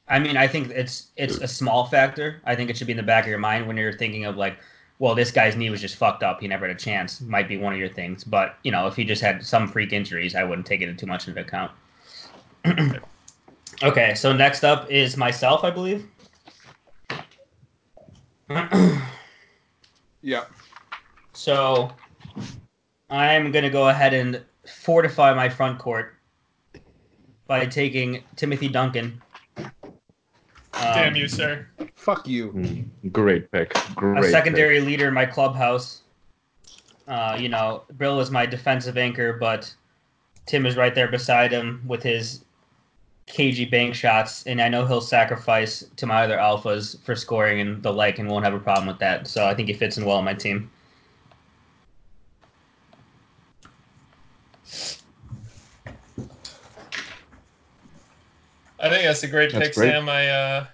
I 0.08 0.18
mean, 0.18 0.36
I 0.36 0.46
think 0.46 0.70
it's 0.70 1.12
it's 1.16 1.38
a 1.38 1.48
small 1.48 1.86
factor. 1.86 2.40
I 2.44 2.54
think 2.54 2.70
it 2.70 2.76
should 2.76 2.86
be 2.86 2.92
in 2.92 2.96
the 2.96 3.02
back 3.02 3.24
of 3.24 3.30
your 3.30 3.38
mind 3.38 3.66
when 3.66 3.76
you're 3.76 3.92
thinking 3.92 4.24
of 4.24 4.36
like, 4.36 4.58
well, 4.98 5.14
this 5.14 5.30
guy's 5.30 5.56
knee 5.56 5.70
was 5.70 5.80
just 5.80 5.96
fucked 5.96 6.22
up. 6.22 6.40
He 6.40 6.48
never 6.48 6.66
had 6.66 6.76
a 6.76 6.78
chance. 6.78 7.20
Might 7.20 7.48
be 7.48 7.56
one 7.56 7.72
of 7.72 7.78
your 7.78 7.88
things. 7.88 8.22
But 8.22 8.56
you 8.62 8.70
know, 8.70 8.86
if 8.86 8.94
he 8.94 9.04
just 9.04 9.22
had 9.22 9.44
some 9.44 9.68
freak 9.68 9.92
injuries, 9.92 10.34
I 10.34 10.44
wouldn't 10.44 10.66
take 10.66 10.80
it 10.80 10.98
too 10.98 11.06
much 11.06 11.28
into 11.28 11.40
account. 11.40 11.72
okay, 13.82 14.14
so 14.14 14.32
next 14.32 14.64
up 14.64 14.90
is 14.90 15.16
myself, 15.16 15.64
I 15.64 15.70
believe. 15.70 16.06
Yeah. 20.24 20.44
so 21.32 21.90
I'm 23.10 23.50
gonna 23.50 23.70
go 23.70 23.88
ahead 23.88 24.14
and 24.14 24.40
fortify 24.66 25.34
my 25.34 25.48
front 25.48 25.78
court 25.80 26.14
by 27.48 27.66
taking 27.66 28.22
Timothy 28.36 28.68
Duncan. 28.68 29.20
Damn 30.72 31.08
Um, 31.08 31.16
you, 31.16 31.28
sir. 31.28 31.66
Fuck 31.96 32.26
you. 32.26 32.52
Mm, 32.52 33.12
great 33.12 33.50
pick. 33.50 33.74
Great. 33.94 34.24
a 34.24 34.30
secondary 34.30 34.80
leader 34.80 35.08
in 35.08 35.14
my 35.14 35.26
clubhouse. 35.26 36.02
Uh, 37.08 37.36
you 37.38 37.48
know, 37.48 37.82
Bill 37.98 38.20
is 38.20 38.30
my 38.30 38.46
defensive 38.46 38.96
anchor, 38.96 39.32
but 39.34 39.74
Tim 40.46 40.66
is 40.66 40.76
right 40.76 40.94
there 40.94 41.08
beside 41.08 41.52
him 41.52 41.82
with 41.86 42.02
his 42.02 42.44
cagey 43.26 43.64
bank 43.64 43.94
shots, 43.94 44.44
and 44.46 44.60
I 44.60 44.68
know 44.68 44.86
he'll 44.86 45.00
sacrifice 45.00 45.84
to 45.96 46.06
my 46.06 46.24
other 46.24 46.36
alphas 46.36 47.02
for 47.04 47.14
scoring 47.14 47.60
and 47.60 47.82
the 47.82 47.92
like, 47.92 48.18
and 48.18 48.28
won't 48.28 48.44
have 48.44 48.54
a 48.54 48.58
problem 48.58 48.86
with 48.86 48.98
that. 48.98 49.26
So 49.26 49.46
I 49.46 49.54
think 49.54 49.68
he 49.68 49.74
fits 49.74 49.96
in 49.96 50.04
well 50.04 50.18
on 50.18 50.24
my 50.24 50.34
team. 50.34 50.70
I 58.78 58.88
think 58.88 59.04
that's 59.04 59.22
a 59.22 59.28
great 59.28 59.52
That's 59.52 59.68
pick, 59.68 59.76
great. 59.76 59.90
Sam. 59.90 60.08
I 60.08 60.28
uh, 60.28 60.66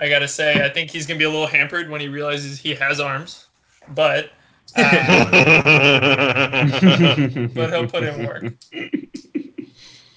I 0.00 0.08
gotta 0.08 0.26
say, 0.26 0.64
I 0.64 0.68
think 0.68 0.90
he's 0.90 1.06
gonna 1.06 1.18
be 1.18 1.24
a 1.24 1.30
little 1.30 1.46
hampered 1.46 1.88
when 1.88 2.00
he 2.00 2.08
realizes 2.08 2.58
he 2.58 2.74
has 2.74 2.98
arms, 2.98 3.46
but 3.94 4.32
uh, 4.74 5.30
but 7.54 7.70
he'll 7.70 7.86
put 7.86 8.02
in 8.02 8.26
work. 8.26 8.52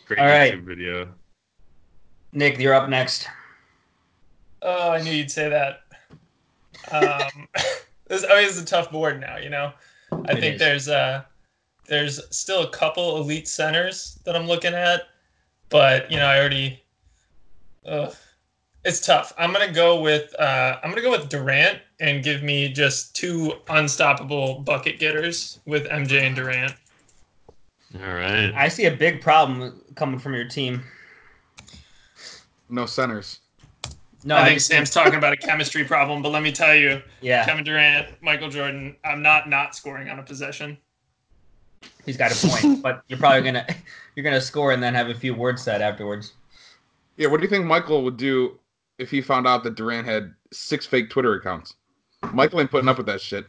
Great 0.05 0.19
All 0.19 0.25
right. 0.25 0.53
YouTube 0.53 0.65
video. 0.65 1.13
Nick, 2.35 2.59
you're 2.59 2.73
up 2.73 2.89
next. 2.89 3.27
Oh, 4.61 4.91
I 4.91 5.01
knew 5.01 5.11
you'd 5.11 5.31
say 5.31 5.49
that. 5.49 5.81
Um, 6.91 7.47
this 8.07 8.23
always 8.25 8.61
a 8.61 8.65
tough 8.65 8.91
board 8.91 9.21
now. 9.21 9.37
You 9.37 9.49
know, 9.49 9.71
I 10.11 10.33
It 10.33 10.39
think 10.41 10.55
is. 10.55 10.59
there's 10.59 10.89
uh 10.89 11.23
there's 11.87 12.19
still 12.35 12.63
a 12.63 12.69
couple 12.69 13.17
elite 13.17 13.47
centers 13.47 14.19
that 14.25 14.35
I'm 14.35 14.47
looking 14.47 14.73
at, 14.73 15.03
but 15.69 16.11
you 16.11 16.17
know, 16.17 16.25
I 16.25 16.37
already. 16.39 16.83
Ugh, 17.85 18.13
it's 18.83 18.99
tough. 18.99 19.33
I'm 19.37 19.53
gonna 19.53 19.71
go 19.71 20.01
with 20.01 20.37
uh, 20.39 20.77
I'm 20.83 20.89
gonna 20.89 21.01
go 21.01 21.11
with 21.11 21.29
Durant 21.29 21.79
and 22.01 22.23
give 22.23 22.43
me 22.43 22.67
just 22.69 23.15
two 23.15 23.53
unstoppable 23.69 24.59
bucket 24.59 24.99
getters 24.99 25.59
with 25.65 25.85
MJ 25.85 26.21
and 26.21 26.35
Durant. 26.35 26.73
All 27.95 28.13
right. 28.13 28.51
I 28.53 28.67
see 28.67 28.85
a 28.85 28.91
big 28.95 29.21
problem 29.21 29.81
coming 29.95 30.19
from 30.19 30.33
your 30.33 30.47
team. 30.47 30.83
No 32.69 32.85
centers. 32.85 33.39
No, 34.23 34.37
I 34.37 34.45
think 34.45 34.59
Sam's 34.59 34.89
talking 34.89 35.15
about 35.15 35.33
a 35.33 35.37
chemistry 35.37 35.83
problem, 35.83 36.23
but 36.23 36.29
let 36.29 36.41
me 36.41 36.51
tell 36.51 36.73
you, 36.73 36.99
Yeah, 37.21 37.45
Kevin 37.45 37.63
Durant, 37.63 38.07
Michael 38.23 38.49
Jordan, 38.49 38.95
I'm 39.05 39.21
not 39.21 39.47
not 39.47 39.75
scoring 39.75 40.09
on 40.09 40.17
a 40.17 40.23
possession. 40.23 40.77
he's 42.05 42.17
got 42.17 42.31
a 42.31 42.47
point, 42.47 42.81
but 42.83 43.03
you're 43.07 43.19
probably 43.19 43.43
gonna 43.43 43.67
you're 44.15 44.23
gonna 44.23 44.41
score 44.41 44.71
and 44.71 44.81
then 44.81 44.95
have 44.95 45.09
a 45.09 45.13
few 45.13 45.35
words 45.35 45.61
said 45.61 45.81
afterwards. 45.81 46.33
Yeah, 47.17 47.27
what 47.27 47.37
do 47.37 47.43
you 47.43 47.49
think 47.49 47.65
Michael 47.65 48.03
would 48.03 48.17
do 48.17 48.57
if 48.97 49.11
he 49.11 49.21
found 49.21 49.45
out 49.45 49.63
that 49.63 49.75
Durant 49.75 50.07
had 50.07 50.33
six 50.51 50.87
fake 50.87 51.11
Twitter 51.11 51.35
accounts? 51.35 51.75
Michael 52.33 52.61
ain't 52.61 52.71
putting 52.71 52.89
up 52.89 52.97
with 52.97 53.05
that 53.05 53.21
shit. 53.21 53.45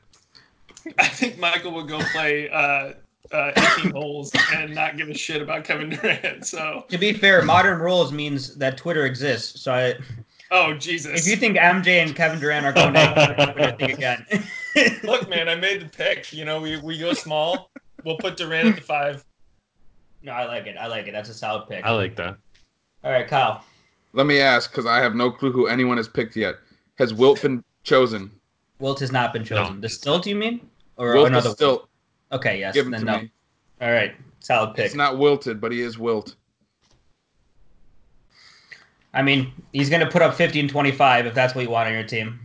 I 0.99 1.09
think 1.09 1.39
Michael 1.39 1.73
would 1.73 1.89
go 1.89 1.99
play 2.13 2.51
uh, 2.51 2.93
uh, 3.33 3.53
18 3.79 3.91
holes 3.93 4.33
and 4.55 4.75
not 4.75 4.97
give 4.97 5.09
a 5.09 5.15
shit 5.15 5.43
about 5.43 5.65
Kevin 5.65 5.91
Durant. 5.91 6.47
So, 6.47 6.85
To 6.89 6.99
be 6.99 7.13
fair, 7.13 7.43
modern 7.43 7.79
rules 7.81 8.13
means 8.13 8.55
that 8.57 8.77
Twitter 8.77 9.07
exists. 9.07 9.61
So 9.63 9.73
I, 9.73 9.95
oh 10.51 10.75
Jesus! 10.75 11.21
if 11.21 11.27
you 11.27 11.37
think 11.37 11.57
MJ 11.57 12.03
and 12.03 12.15
Kevin 12.15 12.39
Durant 12.41 12.67
are 12.67 12.73
going 12.73 12.95
to 12.95 13.35
Twitter, 13.55 13.77
think 13.79 13.93
again. 13.99 14.27
look, 15.05 15.29
man, 15.29 15.49
I 15.49 15.55
made 15.55 15.81
the 15.81 15.87
pick. 15.89 16.33
You 16.33 16.45
know, 16.45 16.61
we 16.61 16.77
we 16.79 16.99
go 16.99 17.13
small. 17.13 17.71
We'll 18.05 18.19
put 18.19 18.37
Durant 18.37 18.69
at 18.69 18.77
the 18.77 18.83
five. 18.83 19.25
no, 20.23 20.33
I 20.33 20.45
like 20.47 20.67
it. 20.67 20.77
I 20.79 20.87
like 20.87 21.07
it. 21.09 21.13
That's 21.13 21.29
a 21.29 21.35
solid 21.35 21.69
pick. 21.69 21.85
I 21.85 21.91
like 21.91 22.15
that. 22.17 22.37
All 23.05 23.11
right, 23.13 23.27
Kyle. 23.27 23.65
Let 24.13 24.27
me 24.27 24.41
ask, 24.41 24.71
because 24.71 24.87
I 24.87 24.99
have 24.99 25.15
no 25.15 25.31
clue 25.31 25.53
who 25.53 25.67
anyone 25.67 25.97
has 25.99 26.09
picked 26.09 26.37
yet. 26.37 26.55
Has 26.99 27.13
Wilt 27.13 27.43
been 27.43 27.63
chosen? 27.85 28.31
Wilt 28.79 29.01
has 29.01 29.13
not 29.13 29.33
been 29.33 29.45
chosen. 29.45 29.75
No. 29.75 29.81
the 29.81 29.89
stilt, 29.89 30.27
you 30.27 30.35
mean, 30.37 30.67
or 30.97 31.13
Wilt 31.15 31.27
another? 31.29 31.49
is 31.51 31.55
still 31.55 31.89
okay, 32.33 32.59
yes. 32.59 32.75
give 32.75 32.87
him 32.87 32.93
Then 32.93 33.01
to 33.01 33.07
no. 33.07 33.19
me. 33.21 33.31
All 33.81 33.91
right, 33.93 34.15
solid 34.41 34.75
pick. 34.75 34.87
It's 34.87 34.95
not 34.95 35.19
wilted, 35.19 35.61
but 35.61 35.73
he 35.73 35.81
is 35.83 35.99
wilt. 35.99 36.37
I 39.15 39.23
mean, 39.23 39.53
he's 39.73 39.89
going 39.89 40.01
to 40.05 40.11
put 40.11 40.21
up 40.23 40.35
50 40.35 40.61
and 40.61 40.69
25 40.71 41.27
if 41.27 41.35
that's 41.35 41.55
what 41.55 41.63
you 41.65 41.71
want 41.71 41.87
on 41.89 41.95
your 41.95 42.05
team. 42.05 42.39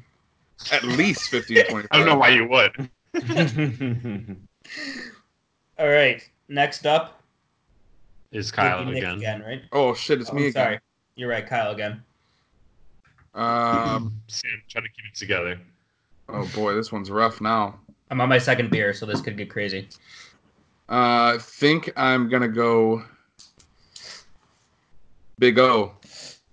At 0.71 0.83
least 0.83 1.29
50 1.29 1.59
and 1.59 1.69
25. 1.69 1.87
I 1.91 1.97
don't 1.97 2.07
know 2.07 2.15
why 2.15 2.29
you 2.29 2.47
would. 2.47 2.89
All 5.79 5.89
right, 5.89 6.21
next 6.47 6.85
up. 6.85 7.21
Is 8.31 8.51
Kyle 8.51 8.85
be 8.85 8.91
Nick 8.91 9.03
again? 9.03 9.41
right? 9.41 9.61
Oh 9.73 9.93
shit, 9.93 10.21
it's 10.21 10.29
Oh, 10.29 10.33
me 10.33 10.43
I'm 10.43 10.47
again. 10.49 10.63
sorry. 10.63 10.79
You're 11.15 11.29
right, 11.29 11.45
Kyle 11.45 11.71
again. 11.71 12.01
Um. 13.33 14.13
Sam, 14.27 14.51
trying 14.69 14.83
to 14.85 14.89
keep 14.89 15.05
it 15.11 15.15
together. 15.17 15.59
Oh 16.29 16.47
boy, 16.55 16.73
this 16.75 16.91
one's 16.93 17.11
rough 17.11 17.41
now. 17.41 17.77
I'm 18.11 18.19
on 18.19 18.27
my 18.27 18.37
second 18.37 18.69
beer, 18.69 18.93
so 18.93 19.05
this 19.05 19.21
could 19.21 19.37
get 19.37 19.49
crazy. 19.49 19.87
Uh, 20.89 21.37
think 21.39 21.91
I'm 21.95 22.27
gonna 22.29 22.49
go. 22.49 23.03
Big 25.39 25.57
O, 25.57 25.93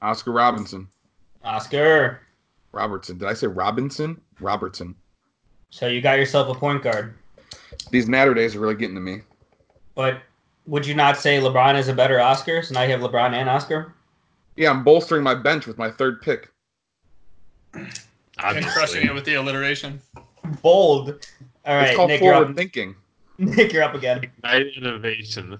Oscar 0.00 0.30
Robinson. 0.32 0.88
Oscar. 1.42 2.20
Robertson. 2.72 3.18
Did 3.18 3.26
I 3.28 3.34
say 3.34 3.48
Robinson? 3.48 4.20
Robertson. 4.40 4.94
So 5.70 5.88
you 5.88 6.00
got 6.00 6.18
yourself 6.18 6.56
a 6.56 6.58
point 6.58 6.82
guard. 6.82 7.14
These 7.90 8.08
natter 8.08 8.34
days 8.34 8.54
are 8.54 8.60
really 8.60 8.76
getting 8.76 8.94
to 8.94 9.00
me. 9.00 9.22
But 9.94 10.22
would 10.66 10.86
you 10.86 10.94
not 10.94 11.18
say 11.18 11.40
LeBron 11.40 11.76
is 11.76 11.88
a 11.88 11.92
better 11.92 12.20
Oscar? 12.20 12.62
So 12.62 12.74
now 12.74 12.82
you 12.82 12.92
have 12.92 13.00
LeBron 13.00 13.32
and 13.32 13.48
Oscar? 13.48 13.94
Yeah, 14.56 14.70
I'm 14.70 14.84
bolstering 14.84 15.22
my 15.24 15.34
bench 15.34 15.66
with 15.66 15.76
my 15.76 15.90
third 15.90 16.22
pick. 16.22 16.50
And 17.74 17.90
Obviously. 18.38 18.70
crushing 18.70 19.06
it 19.06 19.14
with 19.14 19.24
the 19.24 19.34
alliteration. 19.34 20.00
Bold. 20.62 21.26
All 21.64 21.76
right, 21.76 21.88
it's 21.88 21.96
called 21.96 22.10
Nick, 22.10 22.20
you're 22.20 22.32
forward 22.32 22.50
up. 22.50 22.56
thinking. 22.56 22.94
Nick, 23.38 23.72
you're 23.72 23.82
up 23.82 23.94
again. 23.94 24.24
Ignite 24.24 24.66
innovation. 24.76 25.58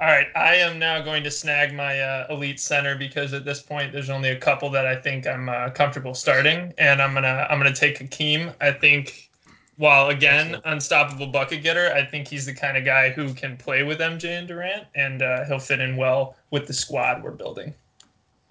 All 0.00 0.08
right, 0.08 0.26
I 0.34 0.54
am 0.56 0.78
now 0.78 1.02
going 1.02 1.22
to 1.24 1.30
snag 1.30 1.74
my 1.74 2.00
uh, 2.00 2.26
elite 2.30 2.58
center 2.58 2.96
because 2.96 3.32
at 3.34 3.44
this 3.44 3.60
point 3.60 3.92
there's 3.92 4.10
only 4.10 4.30
a 4.30 4.38
couple 4.38 4.70
that 4.70 4.86
I 4.86 4.96
think 4.96 5.26
I'm 5.26 5.48
uh, 5.48 5.70
comfortable 5.70 6.14
starting, 6.14 6.72
and 6.78 7.00
I'm 7.02 7.14
gonna 7.14 7.46
I'm 7.50 7.58
gonna 7.58 7.74
take 7.74 7.98
Hakeem. 7.98 8.52
I 8.60 8.72
think, 8.72 9.30
while 9.76 10.08
again 10.08 10.60
unstoppable 10.64 11.26
bucket 11.26 11.62
getter, 11.62 11.92
I 11.94 12.04
think 12.04 12.26
he's 12.26 12.46
the 12.46 12.54
kind 12.54 12.76
of 12.76 12.84
guy 12.84 13.10
who 13.10 13.34
can 13.34 13.56
play 13.56 13.82
with 13.82 14.00
MJ 14.00 14.38
and 14.38 14.48
Durant, 14.48 14.86
and 14.94 15.22
uh, 15.22 15.44
he'll 15.44 15.58
fit 15.58 15.80
in 15.80 15.96
well 15.96 16.36
with 16.50 16.66
the 16.66 16.72
squad 16.72 17.22
we're 17.22 17.30
building. 17.30 17.74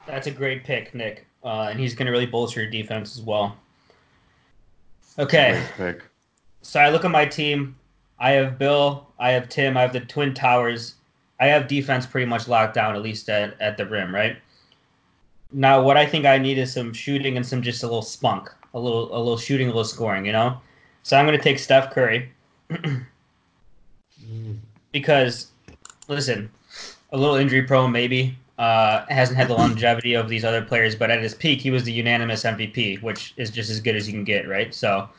That's 0.08 0.28
a 0.28 0.32
great 0.32 0.64
pick, 0.64 0.94
Nick. 0.94 1.26
Uh, 1.44 1.68
and 1.72 1.80
he's 1.80 1.96
going 1.96 2.06
to 2.06 2.12
really 2.12 2.26
bolster 2.26 2.62
your 2.62 2.70
defense 2.70 3.18
as 3.18 3.24
well. 3.24 3.58
Okay, 5.20 5.62
so 6.62 6.80
I 6.80 6.90
look 6.90 7.04
at 7.04 7.12
my 7.12 7.26
team. 7.26 7.76
I 8.20 8.32
have 8.32 8.58
Bill, 8.58 9.08
I 9.20 9.32
have 9.32 9.50
Tim, 9.50 9.76
I 9.76 9.82
have 9.82 9.94
the 9.94 10.00
Twin 10.00 10.34
Towers. 10.34 10.96
I 11.40 11.48
have 11.48 11.68
defense 11.68 12.06
pretty 12.06 12.28
much 12.28 12.48
locked 12.48 12.76
down, 12.76 12.96
at 12.96 13.02
least 13.02 13.28
at, 13.30 13.60
at 13.60 13.76
the 13.76 13.86
rim, 13.86 14.14
right? 14.14 14.38
Now, 15.52 15.82
what 15.82 15.98
I 15.98 16.06
think 16.06 16.26
I 16.26 16.38
need 16.38 16.58
is 16.58 16.72
some 16.72 16.94
shooting 16.94 17.36
and 17.36 17.46
some 17.46 17.62
just 17.62 17.84
a 17.84 17.88
little 17.88 18.04
spunk, 18.04 18.50
a 18.74 18.80
little, 18.80 19.14
a 19.16 19.18
little 19.18 19.38
shooting, 19.38 19.68
a 19.68 19.72
little 19.72 19.84
scoring, 19.84 20.26
you 20.26 20.32
know. 20.32 20.62
So 21.04 21.18
I'm 21.18 21.26
going 21.26 21.38
to 21.38 21.44
take 21.44 21.58
Steph 21.58 21.92
Curry 21.92 22.32
mm. 22.72 23.04
because, 24.92 25.48
listen, 26.08 26.50
a 27.12 27.18
little 27.18 27.36
injury 27.36 27.64
prone 27.64 27.92
maybe. 27.92 28.38
Uh, 28.62 29.04
hasn't 29.10 29.36
had 29.36 29.48
the 29.48 29.56
longevity 29.56 30.14
of 30.14 30.30
these 30.30 30.46
other 30.46 30.62
players, 30.62 30.94
but 30.96 31.10
at 31.10 31.20
his 31.20 31.34
peak, 31.34 31.60
he 31.60 31.72
was 31.72 31.84
the 31.84 31.92
unanimous 31.92 32.44
MVP, 32.44 33.02
which 33.02 33.34
is 33.36 33.50
just 33.50 33.72
as 33.72 33.80
good 33.80 33.96
as 33.96 34.06
you 34.06 34.14
can 34.14 34.24
get, 34.24 34.48
right? 34.48 34.72
So, 34.76 35.10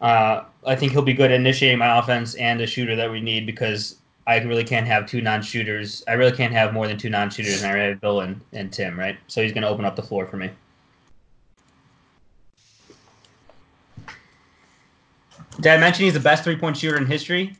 uh, 0.00 0.44
I 0.64 0.76
think 0.76 0.92
he'll 0.92 1.02
be 1.02 1.12
good 1.12 1.32
at 1.32 1.40
initiating 1.40 1.80
my 1.80 1.98
offense 1.98 2.36
and 2.36 2.60
a 2.60 2.68
shooter 2.68 2.94
that 2.94 3.10
we 3.10 3.20
need 3.20 3.44
because 3.44 3.96
I 4.28 4.36
really 4.38 4.62
can't 4.62 4.86
have 4.86 5.08
two 5.08 5.20
non-shooters. 5.20 6.04
I 6.06 6.12
really 6.12 6.30
can't 6.30 6.52
have 6.52 6.72
more 6.72 6.86
than 6.86 6.96
two 6.96 7.10
non-shooters, 7.10 7.60
and 7.60 7.72
I 7.72 7.76
have 7.76 8.00
Bill 8.00 8.20
and, 8.20 8.40
and 8.52 8.72
Tim, 8.72 8.96
right? 8.96 9.18
So 9.26 9.42
he's 9.42 9.50
going 9.52 9.62
to 9.62 9.68
open 9.68 9.84
up 9.84 9.96
the 9.96 10.04
floor 10.04 10.24
for 10.28 10.36
me. 10.36 10.50
Did 15.56 15.72
I 15.72 15.76
mention 15.76 16.04
he's 16.04 16.14
the 16.14 16.20
best 16.20 16.44
three-point 16.44 16.76
shooter 16.76 16.98
in 16.98 17.06
history? 17.06 17.56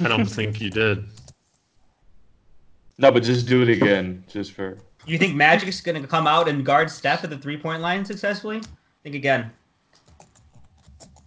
I 0.00 0.08
don't 0.08 0.24
think 0.24 0.58
you 0.58 0.70
did. 0.70 1.04
No, 2.98 3.10
but 3.10 3.22
just 3.22 3.46
do 3.46 3.62
it 3.62 3.68
again, 3.68 4.24
just 4.28 4.52
for. 4.52 4.78
You 5.06 5.18
think 5.18 5.36
Magic's 5.36 5.80
going 5.80 6.00
to 6.00 6.08
come 6.08 6.26
out 6.26 6.48
and 6.48 6.64
guard 6.64 6.90
Steph 6.90 7.22
at 7.22 7.30
the 7.30 7.38
three-point 7.38 7.80
line 7.80 8.04
successfully? 8.04 8.60
Think 9.02 9.14
again. 9.14 9.50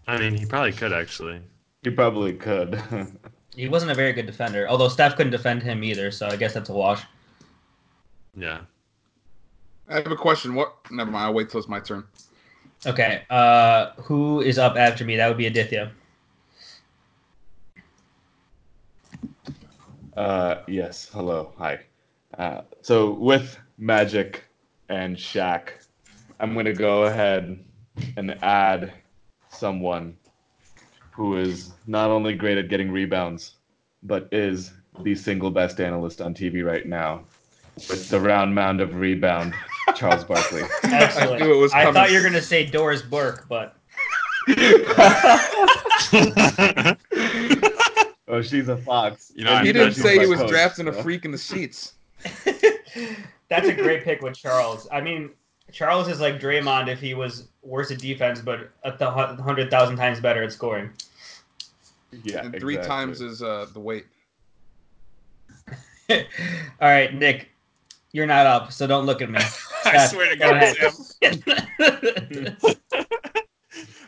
I 0.08 0.18
mean, 0.18 0.36
he 0.36 0.46
probably 0.46 0.74
could 0.74 0.92
actually. 0.92 1.42
He 1.84 1.92
probably 1.92 2.34
could. 2.34 2.82
He 3.56 3.68
wasn't 3.68 3.92
a 3.92 3.96
very 3.96 4.14
good 4.14 4.26
defender, 4.26 4.70
although 4.70 4.88
Steph 4.88 5.18
couldn't 5.18 5.34
defend 5.34 5.64
him 5.64 5.84
either, 5.84 6.12
so 6.12 6.28
I 6.28 6.38
guess 6.38 6.54
that's 6.54 6.70
a 6.70 6.74
wash. 6.74 7.04
Yeah. 8.34 8.62
I 9.90 9.96
have 9.96 10.12
a 10.12 10.16
question. 10.16 10.56
What? 10.56 10.76
Never 10.92 11.12
mind. 11.12 11.26
I'll 11.26 11.34
wait 11.34 11.50
till 11.50 11.60
it's 11.60 11.68
my 11.68 11.82
turn. 11.82 12.06
Okay, 12.86 13.24
uh, 13.30 13.92
who 13.98 14.40
is 14.40 14.58
up 14.58 14.78
after 14.78 15.04
me? 15.04 15.18
That 15.18 15.28
would 15.28 15.38
be 15.38 15.48
Aditya. 15.48 15.92
Uh, 20.16 20.56
yes. 20.68 21.10
Hello. 21.12 21.54
Hi. 21.58 21.80
Uh, 22.38 22.62
so 22.82 23.12
with 23.12 23.58
Magic 23.78 24.44
and 24.90 25.16
Shaq, 25.16 25.70
I'm 26.40 26.54
gonna 26.54 26.74
go 26.74 27.04
ahead 27.04 27.60
and 28.18 28.32
add 28.44 28.94
someone 29.50 30.16
who 31.12 31.38
is 31.38 31.72
not 31.88 32.12
only 32.12 32.34
great 32.34 32.58
at 32.58 32.70
getting 32.70 32.92
rebounds, 32.92 33.56
but 34.04 34.28
is 34.32 34.72
the 35.04 35.16
single 35.16 35.52
best 35.52 35.82
analyst 35.82 36.22
on 36.22 36.34
TV 36.34 36.66
right 36.66 36.86
now, 36.86 37.24
with 37.76 38.10
the 38.10 38.20
round 38.20 38.56
mound 38.56 38.82
of 38.82 38.96
rebound, 38.96 39.54
Charles 39.96 40.24
Barkley. 40.24 40.64
Excellent. 40.84 41.42
I 41.42 41.46
knew 41.46 41.54
it 41.54 41.58
was 41.58 41.74
I 41.74 41.92
thought 41.92 42.12
you 42.12 42.18
were 42.18 42.24
gonna 42.24 42.42
say 42.42 42.66
Doris 42.66 43.02
Burke, 43.02 43.46
but 43.50 43.76
oh, 48.30 48.42
she's 48.42 48.70
a 48.70 48.78
fox. 48.78 49.32
You 49.36 49.46
know, 49.46 49.54
I 49.54 49.66
he 49.66 49.74
didn't 49.74 49.94
say 49.94 50.20
he 50.20 50.28
was 50.28 50.40
coach, 50.40 50.50
drafting 50.50 50.88
a 50.88 50.94
freak 50.94 51.26
in 51.26 51.32
the 51.32 51.38
sheets. 51.38 51.94
that's 53.50 53.68
a 53.68 53.74
great 53.74 54.04
pick 54.04 54.22
with 54.22 54.36
Charles. 54.36 54.88
I 54.92 55.02
mean, 55.02 55.32
Charles 55.72 56.08
is 56.08 56.20
like 56.20 56.40
Draymond 56.40 56.88
if 56.88 57.00
he 57.00 57.14
was 57.14 57.48
worse 57.64 57.92
at 57.92 58.00
defense, 58.00 58.40
but 58.40 58.70
a 58.84 58.92
th- 58.92 59.12
hundred 59.40 59.70
thousand 59.70 59.98
times 59.98 60.20
better 60.20 60.44
at 60.44 60.52
scoring. 60.52 60.92
Yeah, 62.24 62.46
and 62.46 62.60
three 62.60 62.76
exactly. 62.76 62.88
times 62.88 63.22
is 63.22 63.44
uh, 63.44 63.68
the 63.74 63.80
weight. 63.80 64.06
All 66.10 66.18
right, 66.82 67.14
Nick, 67.14 67.50
you're 68.12 68.26
not 68.26 68.46
up, 68.48 68.72
so 68.72 68.88
don't 68.88 69.06
look 69.06 69.22
at 69.22 69.30
me. 69.30 69.40
I 69.86 70.08
swear 70.08 70.30
to 70.30 70.36
God, 70.36 70.56
ahead. 70.56 70.76
Sam. 70.92 72.58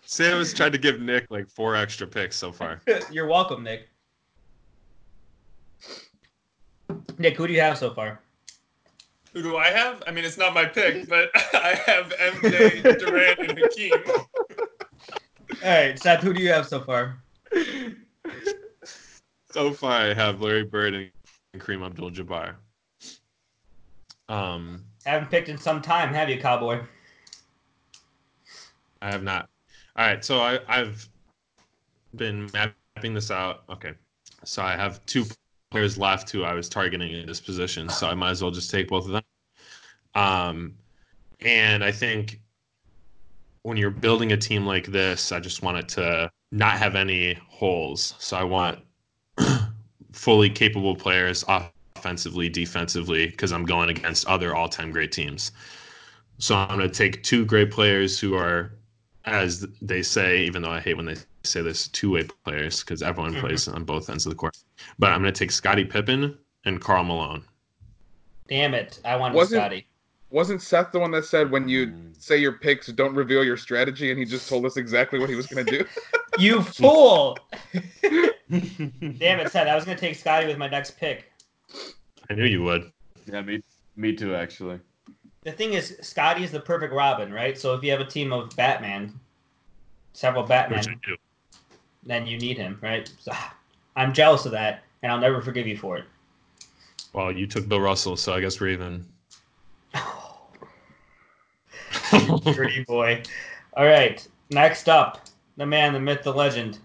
Sam 0.03 0.37
has 0.39 0.53
tried 0.53 0.73
to 0.73 0.77
give 0.77 0.99
Nick 0.99 1.27
like 1.29 1.47
four 1.49 1.75
extra 1.75 2.05
picks 2.05 2.35
so 2.35 2.51
far. 2.51 2.81
You're 3.11 3.27
welcome, 3.27 3.63
Nick. 3.63 3.87
Nick, 7.17 7.37
who 7.37 7.47
do 7.47 7.53
you 7.53 7.61
have 7.61 7.77
so 7.77 7.93
far? 7.93 8.21
Who 9.33 9.41
do 9.41 9.57
I 9.57 9.69
have? 9.69 10.03
I 10.05 10.11
mean, 10.11 10.25
it's 10.25 10.37
not 10.37 10.53
my 10.53 10.65
pick, 10.65 11.07
but 11.07 11.29
I 11.53 11.79
have 11.85 12.13
MJ, 12.17 12.99
Durant, 12.99 13.39
and 13.39 13.57
Hakeem. 13.57 13.93
All 15.63 15.69
right, 15.69 15.97
Seth, 15.99 16.21
who 16.21 16.33
do 16.33 16.41
you 16.41 16.49
have 16.49 16.67
so 16.67 16.81
far? 16.81 17.21
So 19.51 19.71
far, 19.71 19.91
I 19.91 20.13
have 20.13 20.41
Larry 20.41 20.63
Bird 20.63 20.93
and 20.93 21.11
Kareem 21.57 21.85
Abdul-Jabbar. 21.85 22.55
Um, 24.29 24.85
Haven't 25.05 25.29
picked 25.29 25.49
in 25.49 25.57
some 25.57 25.81
time, 25.81 26.13
have 26.13 26.29
you, 26.29 26.39
Cowboy? 26.39 26.81
I 29.01 29.11
have 29.11 29.23
not. 29.23 29.49
All 29.95 30.05
right, 30.05 30.23
so 30.23 30.39
I, 30.39 30.59
I've 30.67 31.07
been 32.15 32.49
mapping 32.53 33.13
this 33.13 33.29
out. 33.29 33.63
Okay, 33.69 33.93
so 34.45 34.61
I 34.61 34.75
have 34.75 35.05
two 35.05 35.25
players 35.71 35.97
left 35.97 36.29
who 36.29 36.43
I 36.43 36.53
was 36.53 36.69
targeting 36.69 37.11
in 37.11 37.25
this 37.25 37.39
position, 37.39 37.89
so 37.89 38.07
I 38.07 38.13
might 38.13 38.31
as 38.31 38.41
well 38.41 38.51
just 38.51 38.69
take 38.69 38.89
both 38.89 39.05
of 39.05 39.11
them. 39.11 39.23
Um, 40.13 40.75
and 41.39 41.83
I 41.83 41.91
think 41.91 42.39
when 43.63 43.77
you're 43.77 43.89
building 43.89 44.33
a 44.33 44.37
team 44.37 44.65
like 44.65 44.87
this, 44.87 45.31
I 45.31 45.39
just 45.39 45.63
want 45.63 45.77
it 45.77 45.89
to 45.89 46.29
not 46.51 46.73
have 46.73 46.95
any 46.95 47.33
holes. 47.47 48.15
So 48.19 48.37
I 48.37 48.43
want 48.43 48.79
fully 50.11 50.49
capable 50.49 50.95
players 50.95 51.45
offensively, 51.47 52.49
defensively, 52.49 53.27
because 53.27 53.51
I'm 53.51 53.65
going 53.65 53.89
against 53.89 54.27
other 54.27 54.55
all-time 54.55 54.91
great 54.91 55.11
teams. 55.11 55.51
So 56.37 56.55
I'm 56.55 56.77
going 56.77 56.89
to 56.89 56.93
take 56.93 57.23
two 57.23 57.45
great 57.45 57.71
players 57.71 58.19
who 58.19 58.35
are, 58.35 58.73
as 59.25 59.65
they 59.81 60.01
say, 60.01 60.41
even 60.43 60.61
though 60.61 60.71
I 60.71 60.79
hate 60.79 60.95
when 60.97 61.05
they 61.05 61.15
say 61.43 61.61
this, 61.61 61.87
two-way 61.87 62.27
players 62.43 62.79
because 62.81 63.01
everyone 63.01 63.33
Mhm. 63.35 63.39
plays 63.41 63.67
on 63.67 63.83
both 63.83 64.09
ends 64.09 64.25
of 64.25 64.31
the 64.31 64.35
court. 64.35 64.57
But 64.99 65.11
I'm 65.11 65.21
going 65.21 65.33
to 65.33 65.37
take 65.37 65.51
Scottie 65.51 65.85
Pippen 65.85 66.37
and 66.65 66.79
Karl 66.81 67.03
Malone. 67.03 67.43
Damn 68.47 68.73
it, 68.73 68.99
I 69.05 69.15
wanted 69.15 69.35
Wasn't- 69.35 69.59
Scottie. 69.61 69.87
Wasn't 70.29 70.61
Seth 70.61 70.91
the 70.93 70.99
one 70.99 71.11
that 71.11 71.25
said 71.25 71.51
when 71.51 71.67
you 71.67 71.87
Mm. 71.87 72.15
say 72.21 72.37
your 72.37 72.53
picks, 72.53 72.87
don't 72.87 73.13
reveal 73.13 73.43
your 73.43 73.57
strategy, 73.57 74.11
and 74.11 74.19
he 74.19 74.23
just 74.25 74.47
told 74.47 74.65
us 74.65 74.77
exactly 74.77 75.19
what 75.19 75.29
he 75.29 75.35
was 75.35 75.45
going 75.47 75.65
to 75.65 75.79
do? 75.79 75.85
You 76.39 76.61
fool! 76.63 77.37
Damn 77.73 79.39
it, 79.41 79.51
Seth. 79.51 79.67
I 79.67 79.75
was 79.75 79.83
gonna 79.83 79.97
take 79.97 80.15
Scottie 80.15 80.47
with 80.47 80.57
my 80.57 80.69
next 80.69 80.97
pick. 80.97 81.29
I 82.29 82.33
knew 82.33 82.45
you 82.45 82.63
would. 82.63 82.89
Yeah, 83.29 83.41
me, 83.41 83.61
me 83.97 84.13
too, 84.15 84.33
actually. 84.33 84.79
The 85.43 85.51
thing 85.51 85.73
is, 85.73 85.97
Scottie 86.01 86.43
is 86.43 86.51
the 86.51 86.59
perfect 86.59 86.93
Robin, 86.93 87.33
right? 87.33 87.57
So 87.57 87.73
if 87.73 87.83
you 87.83 87.89
have 87.91 87.99
a 87.99 88.05
team 88.05 88.31
of 88.31 88.55
Batman, 88.55 89.11
several 90.13 90.43
Batman, 90.43 90.79
Which 90.79 90.87
I 90.89 90.95
do. 91.03 91.17
then 92.03 92.27
you 92.27 92.37
need 92.37 92.57
him, 92.57 92.77
right? 92.81 93.11
So, 93.19 93.31
I'm 93.95 94.13
jealous 94.13 94.45
of 94.45 94.51
that, 94.53 94.83
and 95.01 95.11
I'll 95.11 95.19
never 95.19 95.41
forgive 95.41 95.67
you 95.67 95.75
for 95.77 95.97
it. 95.97 96.05
Well, 97.13 97.31
you 97.31 97.45
took 97.47 97.67
Bill 97.67 97.81
Russell, 97.81 98.15
so 98.15 98.33
I 98.33 98.39
guess 98.39 98.59
we're 98.59 98.69
even. 98.69 99.05
Pretty 102.53 102.83
boy. 102.85 103.23
All 103.75 103.85
right, 103.85 104.25
next 104.49 104.87
up, 104.87 105.25
the 105.57 105.65
man, 105.65 105.91
the 105.91 105.99
myth, 105.99 106.23
the 106.23 106.33
legend, 106.33 106.79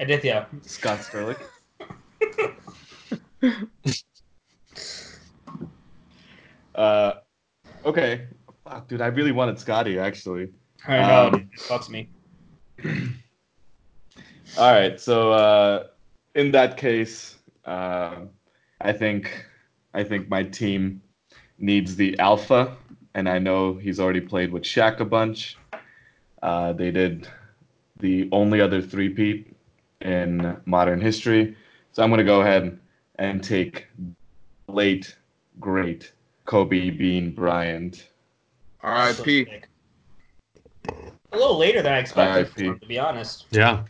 Aditya. 0.00 0.48
Scott 0.62 1.04
Sterling. 1.04 1.36
uh, 6.74 7.14
okay. 7.84 8.26
Fuck, 8.64 8.88
dude, 8.88 9.00
I 9.02 9.06
really 9.06 9.32
wanted 9.32 9.58
Scottie 9.58 9.98
actually. 9.98 10.48
I 10.86 10.98
know, 10.98 11.26
Um, 11.28 11.50
it 11.52 11.60
fucks 11.60 11.88
me. 11.90 12.08
All 14.58 14.72
right, 14.72 15.00
so 15.00 15.32
uh, 15.32 15.86
in 16.34 16.52
that 16.52 16.76
case, 16.76 17.36
uh, 17.64 18.16
I 18.80 18.92
think 18.92 19.46
I 19.94 20.04
think 20.04 20.28
my 20.28 20.42
team 20.44 21.02
needs 21.58 21.96
the 21.96 22.18
alpha, 22.18 22.76
and 23.14 23.28
I 23.28 23.38
know 23.38 23.74
he's 23.74 23.98
already 24.00 24.20
played 24.20 24.52
with 24.52 24.62
Shaq 24.62 25.00
a 25.00 25.04
bunch. 25.04 25.56
Uh, 26.42 26.72
they 26.72 26.90
did 26.90 27.28
the 28.00 28.28
only 28.32 28.60
other 28.60 28.82
three-peat 28.82 29.56
in 30.02 30.56
modern 30.66 31.00
history, 31.00 31.56
so 31.92 32.02
I'm 32.02 32.10
gonna 32.10 32.24
go 32.24 32.40
ahead 32.42 32.78
and 33.18 33.42
take 33.42 33.86
late 34.68 35.16
great 35.60 36.12
Kobe 36.46 36.90
Bean 36.90 37.34
Bryant. 37.34 38.08
R.I.P. 38.82 39.46
A 40.88 41.36
little 41.36 41.58
later 41.58 41.82
than 41.82 41.92
I 41.92 41.98
expected, 41.98 42.48
for 42.48 42.60
RIP. 42.72 42.80
to 42.80 42.86
be 42.86 42.98
honest. 42.98 43.46
yeah. 43.50 43.84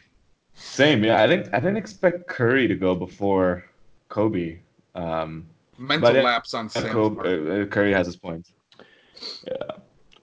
Same, 0.54 1.02
yeah. 1.04 1.20
I 1.20 1.26
didn't 1.26 1.52
I 1.52 1.58
didn't 1.58 1.76
expect 1.78 2.28
Curry 2.28 2.68
to 2.68 2.76
go 2.76 2.94
before 2.94 3.64
Kobe. 4.08 4.58
Um, 4.94 5.46
Mental 5.76 6.12
But 6.12 6.22
lapse 6.22 6.54
on 6.54 6.68
Sam's 6.68 6.92
Kobe, 6.92 7.62
uh, 7.62 7.66
Curry 7.66 7.92
has 7.92 8.06
his 8.06 8.14
points. 8.14 8.52
Yeah, 9.46 9.56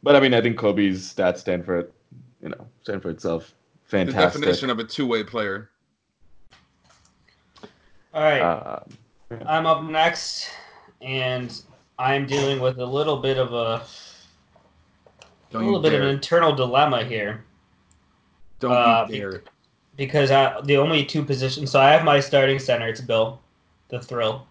but 0.02 0.16
I 0.16 0.22
mean, 0.22 0.34
I 0.34 0.40
think 0.40 0.58
Kobe's 0.58 1.14
stats 1.14 1.40
stand 1.40 1.66
for 1.66 1.80
it. 1.80 1.94
You 2.42 2.50
know, 2.50 2.66
stand 2.82 3.02
for 3.02 3.10
itself. 3.10 3.54
Fantastic. 3.84 4.40
The 4.40 4.46
definition 4.46 4.70
of 4.70 4.80
a 4.80 4.86
two-way 4.86 5.24
player. 5.26 5.70
All 8.14 8.24
right, 8.24 8.40
Uh, 8.42 8.80
I'm 9.46 9.66
up 9.66 9.84
next, 9.84 10.50
and 11.02 11.62
I'm 12.02 12.26
dealing 12.26 12.60
with 12.60 12.80
a 12.80 12.86
little 12.86 13.18
bit 13.18 13.38
of 13.38 13.54
a, 13.54 13.84
a 15.54 15.58
little 15.58 15.76
you 15.76 15.82
bit 15.82 15.94
of 15.94 16.02
an 16.02 16.08
internal 16.08 16.54
dilemma 16.56 17.04
here. 17.04 17.46
Don't 18.60 18.72
uh, 18.72 19.06
you 19.08 19.20
dare. 19.20 19.44
because 19.98 20.32
I, 20.32 20.60
the 20.62 20.78
only 20.78 21.06
two 21.06 21.24
positions. 21.24 21.70
So 21.70 21.80
I 21.80 21.92
have 21.92 22.04
my 22.04 22.20
starting 22.20 22.58
center. 22.58 22.88
It's 22.88 23.02
Bill, 23.02 23.40
the 23.90 24.00
Thrill. 24.00 24.48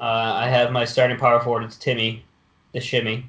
Uh, 0.00 0.32
I 0.34 0.48
have 0.48 0.72
my 0.72 0.84
starting 0.84 1.16
power 1.16 1.40
forward. 1.40 1.62
It's 1.62 1.76
Timmy, 1.76 2.24
the 2.72 2.80
Shimmy. 2.80 3.24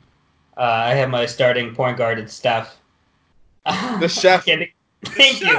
Uh, 0.58 0.62
I 0.62 0.96
have 0.96 1.12
my 1.12 1.28
starting 1.28 1.76
point 1.76 1.98
guard. 1.98 2.18
It's 2.18 2.34
Steph. 2.34 2.76
The 3.66 4.08
chef. 4.12 4.46
Can't, 4.46 4.68
Thank 5.06 5.42
you. 5.42 5.56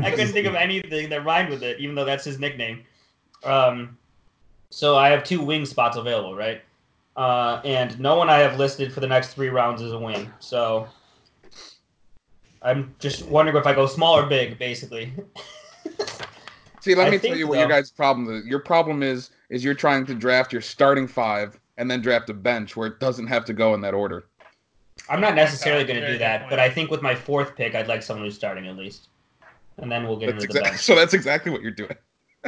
I 0.00 0.10
couldn't 0.10 0.32
think 0.32 0.46
of 0.46 0.54
anything 0.54 1.10
that 1.10 1.24
rhymed 1.24 1.50
with 1.50 1.64
it, 1.64 1.80
even 1.80 1.96
though 1.96 2.04
that's 2.04 2.24
his 2.24 2.38
nickname. 2.38 2.84
Um, 3.42 3.98
so 4.70 4.96
I 4.96 5.08
have 5.08 5.24
two 5.24 5.40
wing 5.40 5.66
spots 5.66 5.96
available, 5.96 6.36
right? 6.36 6.62
Uh, 7.20 7.60
and 7.66 8.00
no 8.00 8.16
one 8.16 8.30
I 8.30 8.38
have 8.38 8.58
listed 8.58 8.94
for 8.94 9.00
the 9.00 9.06
next 9.06 9.34
three 9.34 9.50
rounds 9.50 9.82
is 9.82 9.92
a 9.92 9.98
win. 9.98 10.32
So 10.38 10.88
I'm 12.62 12.94
just 12.98 13.26
wondering 13.26 13.58
if 13.58 13.66
I 13.66 13.74
go 13.74 13.86
small 13.86 14.16
or 14.16 14.24
big, 14.24 14.58
basically. 14.58 15.12
See, 16.80 16.94
let 16.94 17.08
I 17.08 17.10
me 17.10 17.18
tell 17.18 17.20
think 17.20 17.36
you 17.36 17.46
what 17.46 17.56
so. 17.56 17.60
your 17.60 17.68
guys' 17.68 17.90
problem 17.90 18.34
is. 18.34 18.46
Your 18.46 18.60
problem 18.60 19.02
is 19.02 19.32
is 19.50 19.62
you're 19.62 19.74
trying 19.74 20.06
to 20.06 20.14
draft 20.14 20.50
your 20.50 20.62
starting 20.62 21.06
five 21.06 21.60
and 21.76 21.90
then 21.90 22.00
draft 22.00 22.30
a 22.30 22.34
bench 22.34 22.74
where 22.74 22.86
it 22.86 23.00
doesn't 23.00 23.26
have 23.26 23.44
to 23.44 23.52
go 23.52 23.74
in 23.74 23.82
that 23.82 23.92
order. 23.92 24.24
I'm 25.10 25.20
not 25.20 25.34
necessarily 25.34 25.84
going 25.84 26.00
to 26.00 26.12
do 26.12 26.16
that, 26.16 26.48
but 26.48 26.58
I 26.58 26.70
think 26.70 26.90
with 26.90 27.02
my 27.02 27.14
fourth 27.14 27.54
pick, 27.54 27.74
I'd 27.74 27.86
like 27.86 28.02
someone 28.02 28.24
who's 28.24 28.34
starting 28.34 28.66
at 28.66 28.78
least, 28.78 29.08
and 29.76 29.92
then 29.92 30.06
we'll 30.06 30.16
get 30.16 30.32
That's 30.32 30.44
into 30.44 30.54
the 30.54 30.60
exactly, 30.60 30.70
bench. 30.70 30.80
so 30.84 30.94
that's 30.94 31.12
exactly 31.12 31.52
what 31.52 31.60
you're 31.60 31.70
doing. 31.70 31.96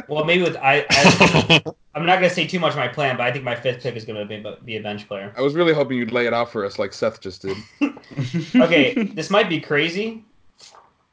Well, 0.07 0.25
maybe 0.25 0.43
with 0.43 0.55
I, 0.57 0.85
I 0.89 1.61
I'm 1.95 2.05
not 2.05 2.19
going 2.19 2.29
to 2.29 2.35
say 2.35 2.47
too 2.47 2.59
much 2.59 2.71
of 2.71 2.77
my 2.77 2.87
plan, 2.87 3.17
but 3.17 3.23
I 3.23 3.31
think 3.31 3.43
my 3.43 3.55
fifth 3.55 3.83
pick 3.83 3.95
is 3.95 4.03
going 4.05 4.19
to 4.19 4.25
be, 4.25 4.55
be 4.65 4.77
a 4.77 4.81
bench 4.81 5.07
player. 5.07 5.33
I 5.37 5.41
was 5.41 5.53
really 5.53 5.73
hoping 5.73 5.97
you'd 5.97 6.11
lay 6.11 6.25
it 6.25 6.33
out 6.33 6.51
for 6.51 6.65
us 6.65 6.79
like 6.79 6.93
Seth 6.93 7.21
just 7.21 7.41
did. 7.43 7.57
Okay, 8.55 8.93
this 8.93 9.29
might 9.31 9.49
be 9.49 9.59
crazy, 9.59 10.23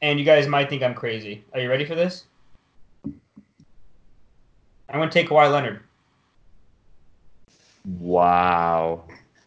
and 0.02 0.18
you 0.18 0.24
guys 0.24 0.46
might 0.48 0.68
think 0.68 0.82
I'm 0.82 0.92
crazy. 0.92 1.42
Are 1.54 1.60
you 1.60 1.70
ready 1.70 1.84
for 1.86 1.94
this? 1.94 2.24
I'm 3.04 4.98
going 4.98 5.08
to 5.08 5.12
take 5.12 5.28
Kawhi 5.28 5.50
Leonard. 5.50 5.80
wow. 7.84 9.04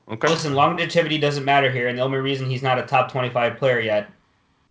Okay. 0.09 0.27
Listen, 0.27 0.53
longevity 0.53 1.17
doesn't 1.17 1.45
matter 1.45 1.69
here, 1.69 1.87
and 1.89 1.97
the 1.97 2.01
only 2.01 2.17
reason 2.17 2.49
he's 2.49 2.63
not 2.63 2.79
a 2.79 2.83
top 2.83 3.11
25 3.11 3.57
player 3.57 3.79
yet 3.79 4.09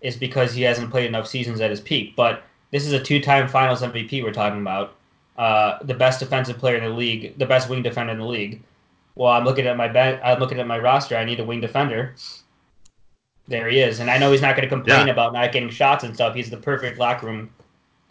is 0.01 0.17
because 0.17 0.53
he 0.55 0.63
hasn't 0.63 0.91
played 0.91 1.07
enough 1.07 1.27
seasons 1.27 1.61
at 1.61 1.71
his 1.71 1.81
peak. 1.81 2.17
But 2.17 2.43
this 2.73 2.87
is 2.87 2.93
a 2.93 3.01
two-time 3.01 3.47
Finals 3.49 3.83
MVP 3.83 4.23
we're 4.25 4.33
talking 4.33 4.61
about, 4.61 4.95
uh, 5.39 5.79
the 5.85 5.95
best 5.95 6.19
defensive 6.21 6.59
player 6.59 6.77
in 6.77 6.85
the 6.85 6.91
league, 6.91 7.39
the 7.39 7.47
best 7.47 7.69
wing 7.69 7.83
defender 7.83 8.13
in 8.13 8.19
the 8.19 8.25
league. 8.27 8.61
Well, 9.15 9.31
I'm 9.31 9.45
looking 9.45 9.67
at 9.67 9.77
my 9.77 9.89
ben- 9.89 10.21
I'm 10.25 10.41
looking 10.41 10.59
at 10.59 10.67
my 10.67 10.79
roster. 10.79 11.17
I 11.17 11.25
need 11.25 11.39
a 11.39 11.45
wing 11.45 11.61
defender. 11.61 12.15
There 13.49 13.69
he 13.69 13.81
is, 13.81 14.01
and 14.01 14.11
I 14.11 14.19
know 14.19 14.31
he's 14.33 14.41
not 14.41 14.57
going 14.57 14.63
to 14.69 14.75
complain 14.75 15.07
Yeah. 15.07 15.13
about 15.13 15.33
not 15.33 15.53
getting 15.53 15.69
shots 15.69 16.05
and 16.05 16.15
stuff. 16.15 16.35
He's 16.35 16.49
the 16.49 16.57
perfect 16.57 16.99
locker 16.99 17.27
room 17.27 17.51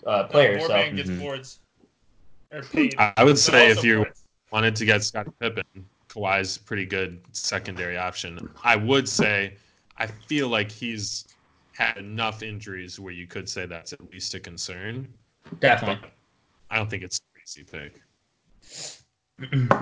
uh, 0.06 0.24
player. 0.26 0.58
More 0.58 0.68
So 0.68 0.74
man 0.74 0.96
gets 0.96 1.10
Mhm. 1.10 1.20
boards. 1.20 1.60
I 2.52 3.14
I 3.18 3.24
would 3.24 3.38
say 3.38 3.70
if 3.70 3.84
you 3.84 4.04
points. 4.04 4.24
wanted 4.52 4.76
to 4.76 4.86
get 4.86 5.04
Scottie 5.04 5.32
Pippen, 5.40 5.64
Kawhi's 6.10 6.58
a 6.58 6.60
pretty 6.62 6.86
good 6.86 7.22
secondary 7.32 7.98
option. 7.98 8.50
I 8.64 8.76
would 8.76 9.08
say 9.08 9.54
I 9.98 10.08
feel 10.08 10.50
like 10.50 10.72
he's 10.72 11.26
had 11.74 11.98
enough 11.98 12.44
injuries 12.44 13.00
where 13.00 13.14
you 13.14 13.28
could 13.28 13.48
say 13.48 13.66
that's 13.66 13.94
at 13.94 14.12
least 14.12 14.34
a 14.34 14.40
concern. 14.40 15.08
definitely. 15.60 16.10
I 16.70 16.78
don't 16.78 16.90
think 16.90 17.04
it's 17.04 17.20
a 17.20 17.22
crazy 17.34 17.64
pick. 17.64 18.02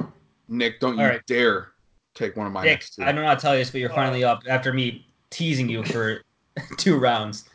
Nick, 0.47 0.79
don't 0.79 0.97
you 0.97 1.03
All 1.03 1.09
right. 1.09 1.25
dare 1.27 1.69
take 2.15 2.35
one 2.35 2.47
of 2.47 2.53
my 2.53 2.63
Nick, 2.63 2.71
next 2.71 2.95
two. 2.95 3.03
I 3.03 3.11
don't 3.11 3.21
know 3.21 3.27
how 3.27 3.35
to 3.35 3.41
tell 3.41 3.53
you 3.53 3.61
this, 3.61 3.69
but 3.69 3.79
you're 3.81 3.89
finally 3.89 4.23
up 4.23 4.43
after 4.47 4.73
me 4.73 5.05
teasing 5.29 5.69
you 5.69 5.83
for 5.83 6.21
two 6.77 6.97
rounds. 6.97 7.45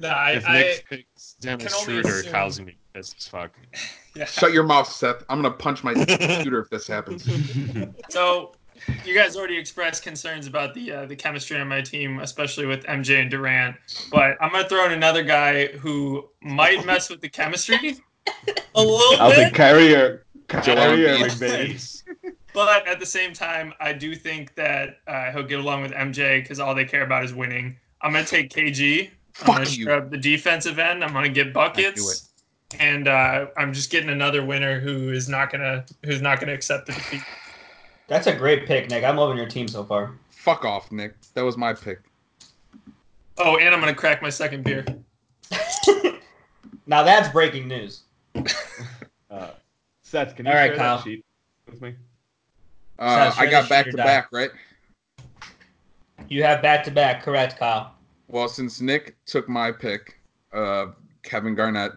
Nah, 0.00 0.08
I, 0.08 0.30
if 0.32 0.48
I, 0.48 0.58
Nick 0.60 0.88
picks 0.88 1.34
Dennis 1.40 1.78
Schroeder, 1.82 2.08
assume- 2.08 2.32
Kyle's 2.32 2.58
gonna 2.58 2.70
be 2.70 2.76
pissed 2.94 3.16
as 3.18 3.28
fuck. 3.28 3.52
yeah. 4.16 4.24
Shut 4.24 4.52
your 4.52 4.62
mouth, 4.64 4.90
Seth. 4.90 5.24
I'm 5.28 5.42
gonna 5.42 5.54
punch 5.54 5.84
my 5.84 5.92
computer 6.06 6.60
if 6.60 6.70
this 6.70 6.86
happens. 6.86 7.28
So, 8.08 8.52
you 9.04 9.14
guys 9.14 9.36
already 9.36 9.56
expressed 9.58 10.02
concerns 10.02 10.46
about 10.46 10.74
the 10.74 10.92
uh, 10.92 11.06
the 11.06 11.16
chemistry 11.16 11.58
on 11.58 11.68
my 11.68 11.80
team, 11.80 12.20
especially 12.20 12.66
with 12.66 12.84
MJ 12.84 13.20
and 13.20 13.30
Durant. 13.30 13.76
But 14.10 14.36
I'm 14.40 14.52
gonna 14.52 14.68
throw 14.68 14.86
in 14.86 14.92
another 14.92 15.22
guy 15.22 15.66
who 15.68 16.28
might 16.42 16.84
mess 16.84 17.10
with 17.10 17.20
the 17.20 17.28
chemistry 17.28 17.96
a 18.74 18.82
little 18.82 19.20
I'll 19.20 19.30
bit. 19.30 19.44
take 19.46 19.54
Carrier. 19.54 20.24
Joel 20.48 20.62
Carrier 20.76 21.08
Embiid. 21.16 21.30
McBain. 21.30 21.96
But 22.52 22.86
at 22.88 22.98
the 22.98 23.06
same 23.06 23.32
time, 23.32 23.72
I 23.78 23.92
do 23.92 24.16
think 24.16 24.56
that 24.56 24.98
uh, 25.06 25.30
he'll 25.30 25.44
get 25.44 25.60
along 25.60 25.82
with 25.82 25.92
MJ 25.92 26.42
because 26.42 26.58
all 26.58 26.74
they 26.74 26.84
care 26.84 27.04
about 27.04 27.24
is 27.24 27.32
winning. 27.32 27.76
I'm 28.02 28.12
gonna 28.12 28.24
take 28.24 28.50
KG. 28.50 29.06
I'm 29.06 29.10
Fuck 29.34 29.46
gonna 29.46 29.60
you. 29.70 29.82
scrub 29.84 30.10
the 30.10 30.16
defensive 30.18 30.80
end. 30.80 31.04
I'm 31.04 31.12
gonna 31.12 31.28
get 31.28 31.52
buckets, 31.52 32.28
and 32.80 33.06
uh, 33.06 33.46
I'm 33.56 33.72
just 33.72 33.90
getting 33.92 34.10
another 34.10 34.44
winner 34.44 34.80
who 34.80 35.12
is 35.12 35.28
not 35.28 35.52
gonna 35.52 35.84
who's 36.04 36.20
not 36.20 36.40
gonna 36.40 36.52
accept 36.52 36.86
the 36.86 36.92
defeat. 36.92 37.22
That's 38.10 38.26
a 38.26 38.34
great 38.34 38.66
pick, 38.66 38.90
Nick. 38.90 39.04
I'm 39.04 39.16
loving 39.16 39.36
your 39.36 39.46
team 39.46 39.68
so 39.68 39.84
far. 39.84 40.10
Fuck 40.30 40.64
off, 40.64 40.90
Nick. 40.90 41.14
That 41.34 41.42
was 41.42 41.56
my 41.56 41.72
pick. 41.72 42.00
Oh, 43.38 43.56
and 43.56 43.72
I'm 43.72 43.78
gonna 43.78 43.94
crack 43.94 44.20
my 44.20 44.30
second 44.30 44.64
beer. 44.64 44.84
now 46.88 47.04
that's 47.04 47.28
breaking 47.28 47.68
news. 47.68 48.02
Uh, 49.30 49.50
Seth, 50.02 50.34
can 50.34 50.44
you 50.44 50.50
All 50.50 50.58
right, 50.58 50.70
share 50.70 50.76
Kyle. 50.76 50.96
that 50.96 51.04
sheet 51.04 51.24
with 51.70 51.80
me? 51.80 51.94
Uh, 52.98 53.30
Seth, 53.30 53.38
I 53.38 53.48
got 53.48 53.68
back 53.68 53.88
to 53.88 53.96
back, 53.96 54.26
right? 54.32 54.50
You 56.28 56.42
have 56.42 56.60
back 56.62 56.82
to 56.86 56.90
back, 56.90 57.22
correct, 57.22 57.56
Kyle? 57.56 57.94
Well, 58.26 58.48
since 58.48 58.80
Nick 58.80 59.14
took 59.26 59.48
my 59.48 59.70
pick, 59.70 60.18
uh, 60.52 60.86
Kevin 61.22 61.54
Garnett, 61.54 61.92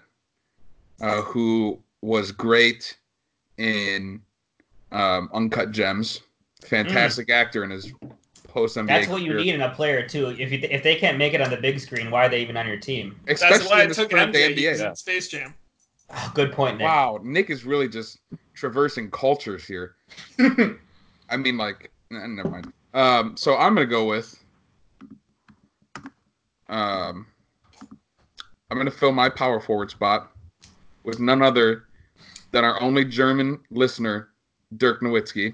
uh, 1.02 1.24
who 1.24 1.82
was 2.04 2.32
great 2.32 2.96
in 3.58 4.22
um, 4.94 5.30
Uncut 5.34 5.72
Gems, 5.72 6.22
fantastic 6.64 7.30
actor 7.30 7.64
in 7.64 7.72
his 7.72 7.92
post 8.48 8.78
NBA. 8.78 8.88
That's 8.88 9.08
what 9.08 9.22
you 9.22 9.34
need 9.34 9.56
in 9.56 9.62
a 9.62 9.70
player 9.72 10.08
too. 10.08 10.28
If 10.30 10.52
you 10.52 10.60
if 10.62 10.84
they 10.84 10.96
can't 10.96 11.18
make 11.18 11.34
it 11.34 11.42
on 11.42 11.50
the 11.50 11.58
big 11.58 11.80
screen, 11.80 12.12
why 12.12 12.28
are 12.28 12.30
they 12.30 12.42
even 12.42 12.56
on 12.56 12.68
your 12.68 12.78
team? 12.78 13.20
Especially 13.28 13.58
That's 13.58 13.70
why 13.70 13.80
I 13.80 13.82
in 13.84 13.88
this 13.90 13.98
took 13.98 14.12
current 14.12 14.32
day 14.32 14.54
MJ. 14.54 14.58
NBA. 14.80 14.90
in 14.90 14.96
Space 14.96 15.28
Jam. 15.28 15.54
Oh, 16.12 16.32
good 16.36 16.52
point, 16.52 16.78
Nick. 16.78 16.86
Wow, 16.86 17.20
Nick 17.24 17.50
is 17.50 17.66
really 17.66 17.90
just 17.90 18.20
traversing 18.54 19.10
cultures 19.10 19.66
here. 19.66 19.96
I 21.30 21.38
mean, 21.38 21.58
like, 21.58 21.92
n- 22.12 22.36
never 22.36 22.50
mind. 22.50 22.72
Um, 22.94 23.36
so 23.36 23.58
I'm 23.58 23.74
gonna 23.74 23.88
go 23.88 24.06
with. 24.06 24.40
Um, 26.70 27.26
I'm 28.70 28.78
gonna 28.78 28.92
fill 28.92 29.12
my 29.12 29.30
power 29.30 29.60
forward 29.60 29.90
spot 29.90 30.32
with 31.04 31.20
none 31.20 31.42
other 31.42 31.86
than 32.52 32.64
our 32.64 32.80
only 32.82 33.04
German 33.06 33.60
listener, 33.72 34.30
Dirk 34.78 35.02
Nowitzki. 35.02 35.54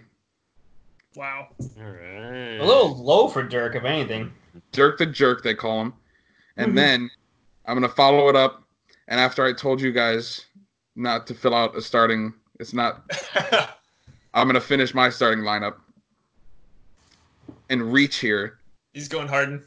Wow. 1.15 1.47
All 1.59 1.83
right. 1.83 2.57
A 2.59 2.65
little 2.65 2.95
low 3.03 3.27
for 3.27 3.43
Dirk, 3.43 3.75
if 3.75 3.83
anything. 3.83 4.31
Dirk 4.71 4.97
the 4.97 5.05
Jerk, 5.05 5.43
they 5.43 5.55
call 5.55 5.81
him. 5.81 5.93
And 6.57 6.71
Mhm. 6.73 6.75
then 6.75 7.11
I'm 7.65 7.75
gonna 7.75 7.89
follow 7.89 8.29
it 8.29 8.35
up. 8.35 8.63
And 9.07 9.19
after 9.19 9.43
I 9.43 9.53
told 9.53 9.81
you 9.81 9.91
guys 9.91 10.45
not 10.95 11.25
to 11.27 11.33
fill 11.33 11.55
out 11.55 11.75
a 11.75 11.81
starting, 11.81 12.33
it's 12.59 12.73
not 12.73 13.03
I'm 14.33 14.47
gonna 14.47 14.61
finish 14.61 14.93
my 14.93 15.09
starting 15.09 15.43
lineup 15.43 15.77
and 17.69 17.91
reach 17.91 18.17
here. 18.17 18.59
He's 18.93 19.07
going 19.07 19.27
Harden. 19.27 19.65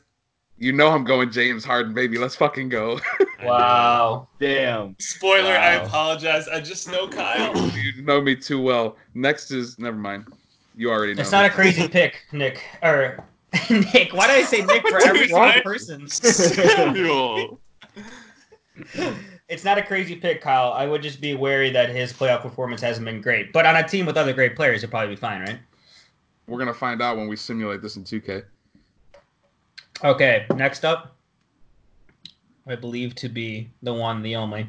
You 0.63 0.71
know 0.71 0.91
I'm 0.91 1.03
going 1.03 1.33
James 1.33 1.65
Harden, 1.65 1.93
baby. 1.93 2.19
Let's 2.19 2.37
fucking 2.37 2.69
go. 2.69 3.01
Wow. 3.43 4.29
Damn. 4.39 4.95
Spoiler, 5.01 5.51
I 5.51 5.73
apologize. 5.73 6.47
I 6.47 6.61
just 6.61 6.89
know 6.89 7.09
Kyle. 7.09 7.53
you 7.77 8.03
know 8.03 8.21
me 8.21 8.37
too 8.37 8.63
well. 8.63 8.97
Next 9.15 9.51
is 9.51 9.81
never 9.81 9.97
mind. 9.97 10.27
You 10.77 10.93
already 10.93 11.15
know. 11.15 11.23
It's 11.23 11.33
not 11.33 11.43
me. 11.43 11.49
a 11.49 11.51
crazy 11.51 11.89
pick, 11.89 12.23
Nick. 12.31 12.63
Or 12.85 13.19
Nick. 13.69 14.15
Why 14.15 14.29
did 14.29 14.37
I 14.37 14.43
say 14.45 14.65
Nick 14.65 14.87
for 14.87 15.05
every 15.05 15.23
Dude, 15.27 15.33
wrong 15.33 15.55
person? 15.65 16.07
Samuel. 16.07 17.59
It's 19.49 19.65
not 19.65 19.77
a 19.77 19.83
crazy 19.83 20.15
pick, 20.15 20.41
Kyle. 20.41 20.73
I 20.73 20.87
would 20.87 21.03
just 21.03 21.21
be 21.21 21.35
wary 21.35 21.71
that 21.71 21.91
his 21.91 22.13
playoff 22.13 22.43
performance 22.43 22.81
hasn't 22.81 23.05
been 23.05 23.21
great. 23.21 23.53
But 23.53 23.67
on 23.67 23.75
a 23.75 23.89
team 23.89 24.07
with 24.07 24.17
other 24.17 24.33
great 24.33 24.55
players, 24.55 24.83
he'll 24.83 24.91
probably 24.91 25.17
be 25.17 25.21
fine, 25.21 25.41
right? 25.41 25.59
We're 26.47 26.61
gonna 26.61 26.73
find 26.73 27.03
out 27.03 27.17
when 27.17 27.27
we 27.27 27.35
simulate 27.35 27.83
this 27.83 27.97
in 27.97 28.05
2K. 28.05 28.45
Okay, 30.05 30.47
next 30.57 30.85
up, 30.85 31.17
I 32.67 32.75
believe 32.75 33.15
to 33.17 33.29
be 33.29 33.71
the 33.83 33.95
one, 33.95 34.23
the 34.23 34.35
only, 34.35 34.69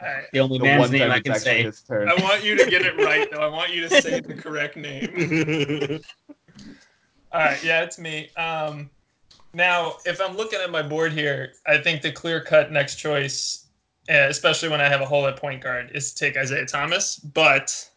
I, 0.00 0.22
the 0.32 0.40
only 0.40 0.58
The 0.58 0.64
man's 0.64 0.90
name 0.90 1.10
I 1.10 1.20
can 1.20 1.36
say. 1.36 1.70
I 1.90 2.14
want 2.22 2.42
you 2.44 2.56
to 2.56 2.68
get 2.68 2.82
it 2.82 2.96
right, 2.96 3.30
though. 3.30 3.38
I 3.38 3.48
want 3.48 3.72
you 3.72 3.88
to 3.88 4.00
say 4.02 4.20
the 4.20 4.34
correct 4.34 4.76
name. 4.76 6.00
All 7.32 7.40
right, 7.40 7.62
yeah, 7.62 7.82
it's 7.82 7.98
me. 7.98 8.30
Um, 8.36 8.90
now, 9.54 9.96
if 10.04 10.20
I'm 10.20 10.36
looking 10.36 10.58
at 10.60 10.70
my 10.70 10.82
board 10.82 11.12
here, 11.12 11.52
I 11.66 11.78
think 11.78 12.02
the 12.02 12.10
clear 12.10 12.40
cut 12.42 12.72
next 12.72 12.96
choice, 12.96 13.66
uh, 14.08 14.26
especially 14.28 14.68
when 14.68 14.80
I 14.80 14.88
have 14.88 15.00
a 15.00 15.06
hole 15.06 15.26
at 15.26 15.36
point 15.36 15.62
guard, 15.62 15.92
is 15.94 16.12
to 16.12 16.24
take 16.24 16.36
Isaiah 16.36 16.66
Thomas. 16.66 17.16
But 17.16 17.89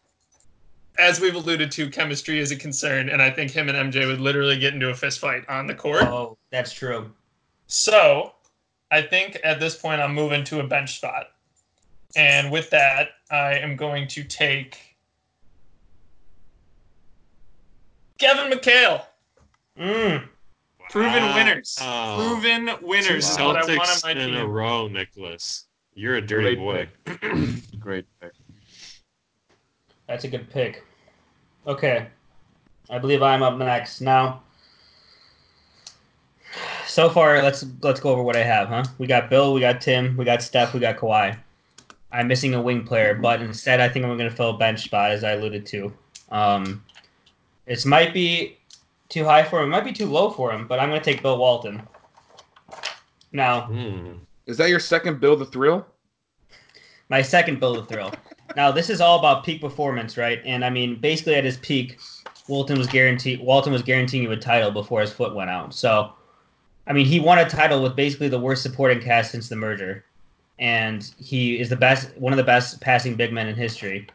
as 0.98 1.20
we've 1.20 1.36
alluded 1.36 1.72
to, 1.72 1.90
chemistry 1.90 2.40
is 2.40 2.52
a 2.52 2.56
concern, 2.56 3.10
and 3.10 3.22
I 3.22 3.30
think 3.30 3.52
him 3.52 3.70
and 3.70 3.92
MJ 3.92 4.06
would 4.08 4.20
literally 4.20 4.58
get 4.58 4.74
into 4.74 4.90
a 4.90 4.94
fist 4.94 5.20
fight 5.20 5.48
on 5.50 5.68
the 5.68 5.74
court. 5.74 6.04
Oh, 6.04 6.38
that's 6.52 6.72
true. 6.72 7.12
So 7.68 8.34
I 8.92 9.02
think 9.02 9.40
at 9.44 9.60
this 9.60 9.76
point 9.76 10.02
I'm 10.02 10.14
moving 10.14 10.44
to 10.46 10.60
a 10.60 10.68
bench 10.68 10.98
spot. 10.98 11.28
And 12.16 12.52
with 12.52 12.70
that, 12.70 13.10
I 13.32 13.56
am 13.56 13.76
going 13.76 14.08
to 14.10 14.24
take 14.24 14.78
Kevin 18.20 18.56
McHale. 18.56 19.04
Mm. 19.80 20.28
Proven 20.92 21.34
winners. 21.34 21.80
Oh. 21.82 22.40
Proven 22.40 22.70
winners 22.84 23.30
is 23.30 23.36
Two 23.36 23.46
what 23.46 23.56
I 23.56 23.66
want 23.66 23.80
on 23.80 23.86
Celtics 23.88 24.04
my 24.04 24.12
in 24.12 24.36
a 24.36 24.46
row, 24.46 24.88
Nicholas. 24.88 25.66
You're 25.96 26.18
a 26.18 26.22
dirty 26.22 26.56
Great 26.56 26.90
boy. 27.26 27.48
Great 27.80 28.06
pick. 28.22 28.34
That's 30.08 30.24
a 30.24 30.28
good 30.28 30.50
pick. 30.50 30.84
Okay. 31.66 32.08
I 32.90 33.00
believe 33.00 33.22
I'm 33.24 33.44
up 33.44 33.58
next. 33.58 34.02
Now 34.02 34.42
so 36.86 37.10
far 37.10 37.42
let's 37.42 37.66
let's 37.82 38.00
go 38.00 38.12
over 38.12 38.22
what 38.22 38.36
I 38.36 38.44
have, 38.44 38.68
huh? 38.68 38.84
We 39.00 39.08
got 39.08 39.30
Bill, 39.30 39.54
we 39.54 39.62
got 39.62 39.82
Tim, 39.82 40.16
we 40.18 40.26
got 40.26 40.42
Steph, 40.44 40.74
we 40.74 40.80
got 40.80 40.98
Kawhi. 40.98 41.36
I'm 42.12 42.28
missing 42.28 42.54
a 42.54 42.62
wing 42.62 42.84
player, 42.86 43.16
but 43.16 43.42
instead 43.42 43.80
I 43.80 43.90
think 43.90 44.06
I'm 44.06 44.16
gonna 44.18 44.30
fill 44.30 44.52
a 44.52 44.58
bench 44.58 44.84
spot 44.84 45.12
as 45.12 45.24
I 45.24 45.32
alluded 45.32 45.66
to. 45.68 45.92
Um 46.32 46.84
this 47.66 47.86
might 47.86 48.14
be 48.14 48.58
too 49.10 49.24
high 49.24 49.44
for 49.44 49.60
him, 49.62 49.70
it 49.70 49.72
might 49.72 49.86
be 49.86 49.94
too 49.94 50.06
low 50.06 50.30
for 50.30 50.52
him, 50.52 50.68
but 50.68 50.80
I'm 50.80 50.90
gonna 50.90 51.02
take 51.02 51.22
Bill 51.24 51.38
Walton. 51.38 51.82
Now, 53.32 53.62
Hmm. 53.62 54.18
Is 54.46 54.58
that 54.58 54.70
your 54.70 54.80
second 54.80 55.20
Bill 55.20 55.36
the 55.36 55.46
Thrill? 55.46 55.86
my 57.10 57.22
second 57.22 57.60
Bill 57.60 57.76
the 57.76 57.86
thrill. 57.86 58.12
Now 58.56 58.72
this 58.72 58.90
is 58.90 59.02
all 59.02 59.20
about 59.20 59.44
peak 59.44 59.62
performance, 59.62 60.18
right? 60.18 60.42
And 60.46 60.64
I 60.64 60.70
mean, 60.70 60.96
basically 61.00 61.36
at 61.36 61.44
his 61.44 61.58
peak, 61.58 62.00
Walton 62.48 62.78
was 62.78 62.88
guaranteed. 62.88 63.42
Walton 63.42 63.72
was 63.72 63.82
guaranteeing 63.82 64.24
you 64.24 64.32
a 64.32 64.38
title 64.38 64.72
before 64.72 65.02
his 65.02 65.12
foot 65.12 65.36
went 65.36 65.50
out. 65.50 65.74
So, 65.74 66.12
I 66.88 66.94
mean, 66.94 67.06
he 67.06 67.20
won 67.20 67.40
a 67.40 67.50
title 67.50 67.82
with 67.82 67.96
basically 67.96 68.28
the 68.28 68.40
worst 68.40 68.64
supporting 68.64 69.02
cast 69.02 69.32
since 69.32 69.50
the 69.50 69.56
merger, 69.56 70.04
and 70.60 71.10
he 71.18 71.60
is 71.60 71.70
the 71.70 71.76
best, 71.76 72.16
one 72.18 72.34
of 72.34 72.38
the 72.38 72.44
best 72.44 72.82
passing 72.82 73.16
big 73.16 73.32
men 73.32 73.48
in 73.48 73.56
history. 73.56 74.08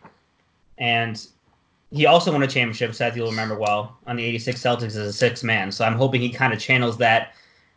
And 0.76 1.26
he 1.90 2.06
also 2.06 2.30
won 2.30 2.42
a 2.42 2.46
championship. 2.46 2.94
Seth, 2.94 3.16
you'll 3.16 3.30
remember 3.30 3.58
well 3.58 3.96
on 4.06 4.16
the 4.16 4.24
'86 4.24 4.60
Celtics 4.60 4.82
as 4.84 4.96
a 4.96 5.12
six 5.12 5.42
man. 5.42 5.72
So 5.72 5.84
I'm 5.84 5.94
hoping 5.94 6.20
he 6.20 6.30
kind 6.30 6.52
of 6.52 6.60
channels 6.60 6.98
that 6.98 7.32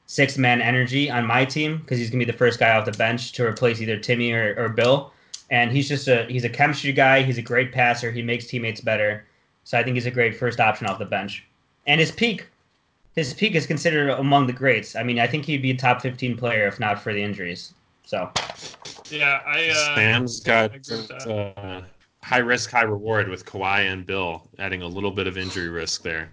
six 0.06 0.38
man 0.38 0.62
energy 0.62 1.10
on 1.10 1.26
my 1.26 1.45
team 1.45 1.78
because 1.78 1.97
he's 1.97 2.10
gonna 2.10 2.26
be 2.26 2.30
the 2.30 2.38
first 2.38 2.60
guy 2.60 2.76
off 2.76 2.86
the 2.86 2.91
bench 2.91 3.32
to 3.34 3.45
replace 3.45 3.80
either 3.80 3.97
Timmy 3.97 4.34
or, 4.34 4.54
or 4.58 4.67
Bill. 4.67 5.13
And 5.51 5.71
he's 5.71 5.87
just 5.87 6.07
a 6.07 6.25
he's 6.25 6.43
a 6.45 6.49
chemistry 6.49 6.91
guy. 6.93 7.21
He's 7.21 7.37
a 7.37 7.41
great 7.41 7.71
passer. 7.71 8.09
He 8.09 8.21
makes 8.21 8.47
teammates 8.47 8.81
better. 8.81 9.25
So 9.63 9.77
I 9.77 9.83
think 9.83 9.95
he's 9.95 10.07
a 10.07 10.11
great 10.11 10.35
first 10.35 10.59
option 10.59 10.87
off 10.87 10.97
the 10.97 11.05
bench. 11.05 11.45
And 11.85 11.99
his 11.99 12.11
peak, 12.11 12.47
his 13.15 13.33
peak 13.33 13.53
is 13.53 13.67
considered 13.67 14.09
among 14.09 14.47
the 14.47 14.53
greats. 14.53 14.95
I 14.95 15.03
mean, 15.03 15.19
I 15.19 15.27
think 15.27 15.45
he'd 15.45 15.61
be 15.61 15.71
a 15.71 15.77
top 15.77 16.01
15 16.01 16.35
player 16.37 16.67
if 16.67 16.79
not 16.79 16.99
for 16.99 17.13
the 17.13 17.21
injuries. 17.21 17.73
So 18.05 18.31
Yeah, 19.09 19.41
I. 19.45 19.69
Uh, 19.69 19.95
Sam's 19.95 20.41
I 20.45 20.47
got 20.47 20.75
agree 20.75 20.97
with 20.97 21.07
that. 21.09 21.27
uh, 21.29 21.81
high 22.23 22.39
risk, 22.39 22.71
high 22.71 22.83
reward 22.83 23.27
with 23.27 23.45
Kawhi 23.45 23.91
and 23.91 24.05
Bill, 24.05 24.47
adding 24.57 24.81
a 24.81 24.87
little 24.87 25.11
bit 25.11 25.27
of 25.27 25.37
injury 25.37 25.69
risk 25.69 26.01
there. 26.01 26.31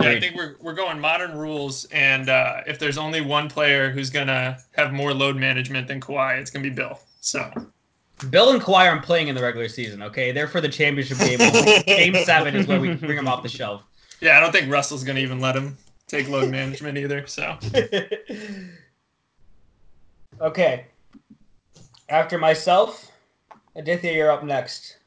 Yeah, 0.00 0.08
I 0.08 0.20
think 0.20 0.36
we're 0.36 0.56
we're 0.60 0.72
going 0.72 0.98
modern 0.98 1.36
rules, 1.36 1.84
and 1.86 2.30
uh, 2.30 2.62
if 2.66 2.78
there's 2.78 2.96
only 2.96 3.20
one 3.20 3.48
player 3.48 3.90
who's 3.90 4.08
gonna 4.08 4.58
have 4.74 4.92
more 4.92 5.12
load 5.12 5.36
management 5.36 5.86
than 5.86 6.00
Kawhi, 6.00 6.38
it's 6.38 6.50
gonna 6.50 6.62
be 6.62 6.70
Bill. 6.70 6.98
So 7.20 7.50
Bill 8.30 8.50
and 8.50 8.60
Kawhi 8.60 8.88
aren't 8.88 9.02
playing 9.02 9.28
in 9.28 9.34
the 9.34 9.42
regular 9.42 9.68
season. 9.68 10.02
Okay, 10.02 10.32
they're 10.32 10.48
for 10.48 10.60
the 10.60 10.68
championship 10.68 11.18
game. 11.18 11.38
game 11.86 12.14
seven 12.24 12.54
is 12.54 12.66
where 12.66 12.80
we 12.80 12.94
bring 12.94 13.16
them 13.16 13.28
off 13.28 13.42
the 13.42 13.48
shelf. 13.48 13.82
yeah, 14.20 14.36
I 14.36 14.40
don't 14.40 14.52
think 14.52 14.70
Russell's 14.70 15.04
gonna 15.04 15.20
even 15.20 15.40
let 15.40 15.56
him 15.56 15.76
take 16.06 16.28
load 16.28 16.50
management 16.50 16.98
either. 16.98 17.26
So 17.26 17.58
okay. 20.40 20.86
After 22.08 22.38
myself, 22.38 23.10
Aditya, 23.74 24.12
you're 24.12 24.30
up 24.30 24.44
next. 24.44 24.98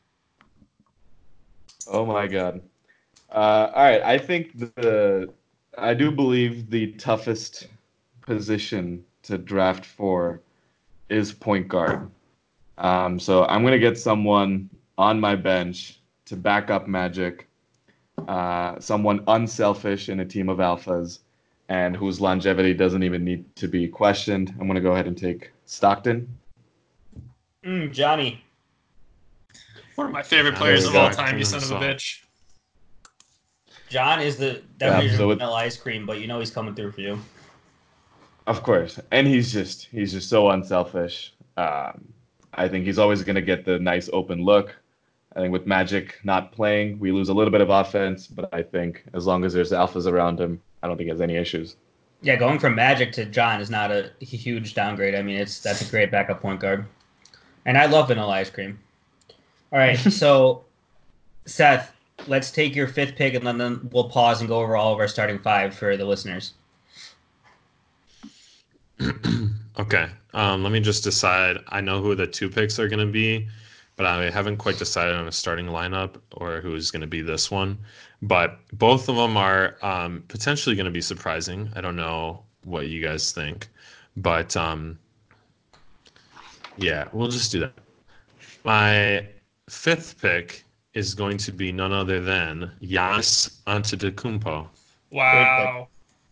Oh 1.87 2.05
my 2.05 2.27
god. 2.27 2.61
Uh, 3.31 3.71
all 3.75 3.83
right, 3.83 4.01
I 4.01 4.17
think 4.17 4.57
the 4.57 5.29
I 5.77 5.93
do 5.93 6.11
believe 6.11 6.69
the 6.69 6.93
toughest 6.93 7.67
position 8.21 9.03
to 9.23 9.37
draft 9.37 9.85
for 9.85 10.41
is 11.09 11.31
point 11.31 11.67
guard. 11.67 12.09
Um, 12.77 13.19
so 13.19 13.45
I'm 13.45 13.63
gonna 13.63 13.79
get 13.79 13.97
someone 13.97 14.69
on 14.97 15.19
my 15.19 15.35
bench 15.35 15.99
to 16.25 16.35
back 16.35 16.69
up 16.69 16.87
Magic, 16.87 17.47
uh, 18.27 18.79
someone 18.79 19.23
unselfish 19.27 20.09
in 20.09 20.19
a 20.19 20.25
team 20.25 20.49
of 20.49 20.57
alphas, 20.57 21.19
and 21.69 21.95
whose 21.95 22.19
longevity 22.19 22.73
doesn't 22.73 23.03
even 23.03 23.23
need 23.23 23.55
to 23.55 23.67
be 23.67 23.87
questioned. 23.87 24.53
I'm 24.59 24.67
gonna 24.67 24.81
go 24.81 24.91
ahead 24.93 25.07
and 25.07 25.17
take 25.17 25.51
Stockton. 25.65 26.27
Mm, 27.63 27.91
Johnny. 27.91 28.41
one 29.95 30.07
of 30.07 30.13
my 30.13 30.21
favorite 30.23 30.55
players 30.55 30.85
of 30.85 30.95
all 30.95 31.09
time, 31.09 31.37
you 31.37 31.45
son 31.45 31.63
of 31.63 31.71
a 31.71 31.85
bitch. 31.85 32.21
John 33.89 34.19
is 34.21 34.35
the 34.35 34.61
Yeah, 34.81 34.89
definition 34.89 35.17
so 35.17 35.25
of 35.25 35.31
it- 35.31 35.35
vanilla 35.39 35.55
ice 35.55 35.77
cream, 35.77 36.05
but 36.05 36.19
you 36.19 36.27
know 36.27 36.39
he's 36.39 36.51
coming 36.51 36.75
through 36.75 36.91
for 36.91 37.01
you. 37.01 37.19
Of 38.45 38.61
course, 38.61 38.99
and 39.11 39.25
he's 39.25 39.53
just 39.53 39.85
he's 39.91 40.11
just 40.11 40.29
so 40.29 40.49
unselfish. 40.49 41.33
Um, 41.57 42.03
I 42.57 42.67
think 42.67 42.85
he's 42.85 42.99
always 42.99 43.23
going 43.23 43.35
to 43.35 43.41
get 43.41 43.65
the 43.65 43.79
nice 43.79 44.09
open 44.11 44.43
look. 44.43 44.75
I 45.35 45.41
think 45.41 45.51
with 45.51 45.67
Magic 45.67 46.19
not 46.23 46.51
playing, 46.51 46.97
we 46.99 47.11
lose 47.11 47.29
a 47.29 47.33
little 47.33 47.51
bit 47.51 47.61
of 47.61 47.69
offense, 47.69 48.27
but 48.27 48.49
I 48.53 48.63
think 48.63 49.03
as 49.13 49.25
long 49.27 49.43
as 49.43 49.53
there's 49.53 49.71
alphas 49.71 50.07
around 50.07 50.39
him, 50.39 50.61
I 50.81 50.87
don't 50.87 50.95
think 50.97 51.07
he 51.07 51.11
has 51.11 51.21
any 51.21 51.35
issues. 51.35 51.75
Yeah, 52.21 52.37
going 52.37 52.57
from 52.57 52.73
Magic 52.75 53.11
to 53.13 53.25
John 53.25 53.59
is 53.59 53.69
not 53.69 53.91
a 53.91 54.11
huge 54.19 54.73
downgrade. 54.73 55.13
I 55.13 55.21
mean, 55.21 55.35
it's 55.35 55.59
that's 55.59 55.81
a 55.81 55.91
great 55.91 56.09
backup 56.09 56.41
point 56.41 56.61
guard, 56.61 56.85
and 57.65 57.77
I 57.77 57.85
love 57.85 58.07
vanilla 58.07 58.31
ice 58.31 58.49
cream. 58.49 58.79
All 59.73 59.79
right, 59.79 59.97
so 60.11 60.63
Seth, 61.45 61.93
let's 62.27 62.49
take 62.49 62.75
your 62.75 62.87
fifth 62.87 63.15
pick, 63.15 63.33
and 63.33 63.45
then, 63.45 63.57
then 63.57 63.89
we'll 63.91 64.09
pause 64.09 64.39
and 64.39 64.47
go 64.47 64.59
over 64.59 64.77
all 64.77 64.93
of 64.93 64.99
our 64.99 65.07
starting 65.07 65.39
five 65.39 65.75
for 65.75 65.97
the 65.97 66.05
listeners. 66.05 66.53
okay. 69.79 70.07
Um, 70.33 70.63
let 70.63 70.71
me 70.71 70.79
just 70.79 71.03
decide. 71.03 71.57
I 71.69 71.81
know 71.81 72.01
who 72.01 72.15
the 72.15 72.27
two 72.27 72.49
picks 72.49 72.79
are 72.79 72.87
going 72.87 73.05
to 73.05 73.11
be, 73.11 73.47
but 73.95 74.05
I 74.05 74.29
haven't 74.29 74.57
quite 74.57 74.77
decided 74.77 75.15
on 75.15 75.27
a 75.27 75.31
starting 75.31 75.67
lineup 75.67 76.15
or 76.35 76.59
who's 76.61 76.91
going 76.91 77.01
to 77.01 77.07
be 77.07 77.21
this 77.21 77.49
one. 77.49 77.77
But 78.21 78.59
both 78.73 79.07
of 79.09 79.15
them 79.15 79.37
are 79.37 79.77
um, 79.81 80.23
potentially 80.27 80.75
going 80.75 80.85
to 80.85 80.91
be 80.91 81.01
surprising. 81.01 81.69
I 81.75 81.81
don't 81.81 81.95
know 81.95 82.43
what 82.63 82.87
you 82.87 83.01
guys 83.01 83.31
think, 83.31 83.67
but 84.17 84.57
um, 84.57 84.97
yeah, 86.77 87.07
we'll 87.13 87.29
just 87.29 87.51
do 87.51 87.59
that. 87.61 87.73
My 88.63 89.27
fifth 89.69 90.19
pick 90.21 90.63
is 90.93 91.13
going 91.13 91.37
to 91.37 91.51
be 91.51 91.71
none 91.71 91.91
other 91.91 92.19
than 92.19 92.71
Giannis 92.81 93.59
Antetokounmpo. 93.67 94.67
Wow. 95.11 95.87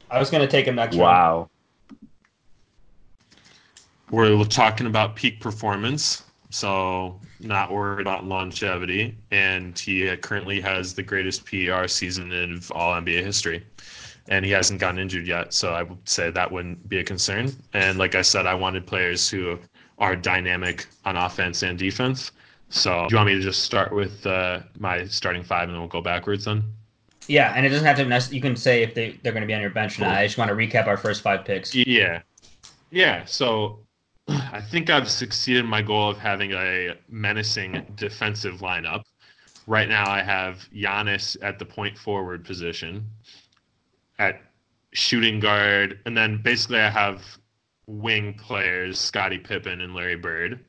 I 0.09 0.19
was 0.19 0.29
going 0.29 0.41
to 0.41 0.47
take 0.47 0.65
him 0.65 0.75
next 0.75 0.95
round. 0.95 1.49
We're 4.09 4.43
talking 4.45 4.85
about 4.87 5.15
peak 5.15 5.39
performance, 5.39 6.23
so 6.49 7.19
not 7.39 7.71
worried 7.71 8.01
about 8.01 8.25
longevity. 8.25 9.17
And 9.31 9.77
he 9.77 10.15
currently 10.17 10.61
has 10.61 10.93
the 10.93 11.03
greatest 11.03 11.45
PER 11.45 11.87
season 11.87 12.31
of 12.31 12.71
all 12.71 12.93
NBA 12.93 13.23
history. 13.23 13.65
And 14.29 14.45
he 14.45 14.51
hasn't 14.51 14.79
gotten 14.79 14.99
injured 14.99 15.27
yet, 15.27 15.53
so 15.53 15.73
I 15.73 15.83
would 15.83 16.07
say 16.07 16.31
that 16.31 16.49
wouldn't 16.49 16.87
be 16.87 16.99
a 16.99 17.03
concern. 17.03 17.51
And 17.73 17.97
like 17.97 18.15
I 18.15 18.21
said, 18.21 18.45
I 18.45 18.53
wanted 18.53 18.87
players 18.87 19.29
who 19.29 19.59
are 19.99 20.15
dynamic 20.15 20.87
on 21.03 21.17
offense 21.17 21.61
and 21.63 21.77
defense. 21.77 22.31
So 22.69 23.05
do 23.09 23.13
you 23.13 23.17
want 23.17 23.27
me 23.27 23.35
to 23.35 23.41
just 23.41 23.63
start 23.63 23.91
with 23.91 24.25
uh, 24.25 24.61
my 24.79 25.05
starting 25.07 25.43
five 25.43 25.63
and 25.63 25.73
then 25.73 25.79
we'll 25.79 25.89
go 25.89 26.01
backwards 26.01 26.45
then? 26.45 26.63
Yeah, 27.27 27.53
and 27.55 27.65
it 27.65 27.69
doesn't 27.69 27.85
have 27.85 27.97
to. 27.97 28.05
nec- 28.05 28.31
You 28.31 28.41
can 28.41 28.55
say 28.55 28.81
if 28.81 28.93
they 28.93 29.19
they're 29.23 29.31
going 29.33 29.41
to 29.43 29.47
be 29.47 29.53
on 29.53 29.61
your 29.61 29.69
bench 29.69 29.97
or 29.99 30.03
not. 30.03 30.15
I 30.17 30.25
just 30.25 30.37
want 30.37 30.49
to 30.49 30.55
recap 30.55 30.87
our 30.87 30.97
first 30.97 31.21
five 31.21 31.45
picks. 31.45 31.75
Yeah. 31.75 32.21
Yeah. 32.91 33.25
So 33.25 33.79
I 34.33 34.61
think 34.61 34.89
I've 34.89 35.09
succeeded 35.09 35.65
my 35.65 35.81
goal 35.81 36.09
of 36.09 36.17
having 36.17 36.51
a 36.53 36.95
menacing 37.09 37.85
defensive 37.95 38.55
lineup. 38.61 39.03
Right 39.67 39.87
now, 39.87 40.09
I 40.09 40.21
have 40.21 40.67
Giannis 40.73 41.37
at 41.41 41.59
the 41.59 41.65
point 41.65 41.97
forward 41.97 42.43
position, 42.43 43.05
at 44.19 44.41
shooting 44.91 45.39
guard, 45.39 45.99
and 46.05 46.17
then 46.17 46.41
basically 46.41 46.79
I 46.79 46.89
have 46.89 47.23
wing 47.87 48.33
players 48.33 48.99
Scottie 48.99 49.37
Pippen 49.37 49.81
and 49.81 49.93
Larry 49.93 50.15
Bird, 50.15 50.59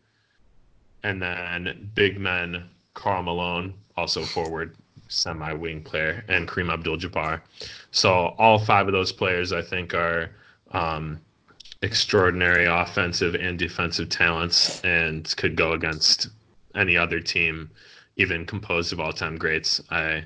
and 1.02 1.20
then 1.20 1.90
big 1.94 2.18
men 2.18 2.68
Karl 2.94 3.22
Malone, 3.22 3.74
also 3.96 4.24
forward, 4.24 4.76
semi 5.08 5.52
wing 5.52 5.82
player, 5.82 6.24
and 6.28 6.48
Kareem 6.48 6.72
Abdul 6.72 6.98
Jabbar. 6.98 7.40
So 7.90 8.34
all 8.38 8.58
five 8.58 8.86
of 8.86 8.92
those 8.92 9.12
players, 9.12 9.52
I 9.52 9.62
think, 9.62 9.94
are 9.94 10.30
um, 10.70 11.20
extraordinary 11.84 12.64
offensive 12.64 13.34
and 13.34 13.58
defensive 13.58 14.08
talents, 14.08 14.80
and 14.82 15.32
could 15.36 15.54
go 15.54 15.72
against 15.72 16.28
any 16.74 16.96
other 16.96 17.20
team, 17.20 17.70
even 18.16 18.46
composed 18.46 18.92
of 18.92 18.98
all-time 18.98 19.36
greats. 19.36 19.80
I 19.90 20.24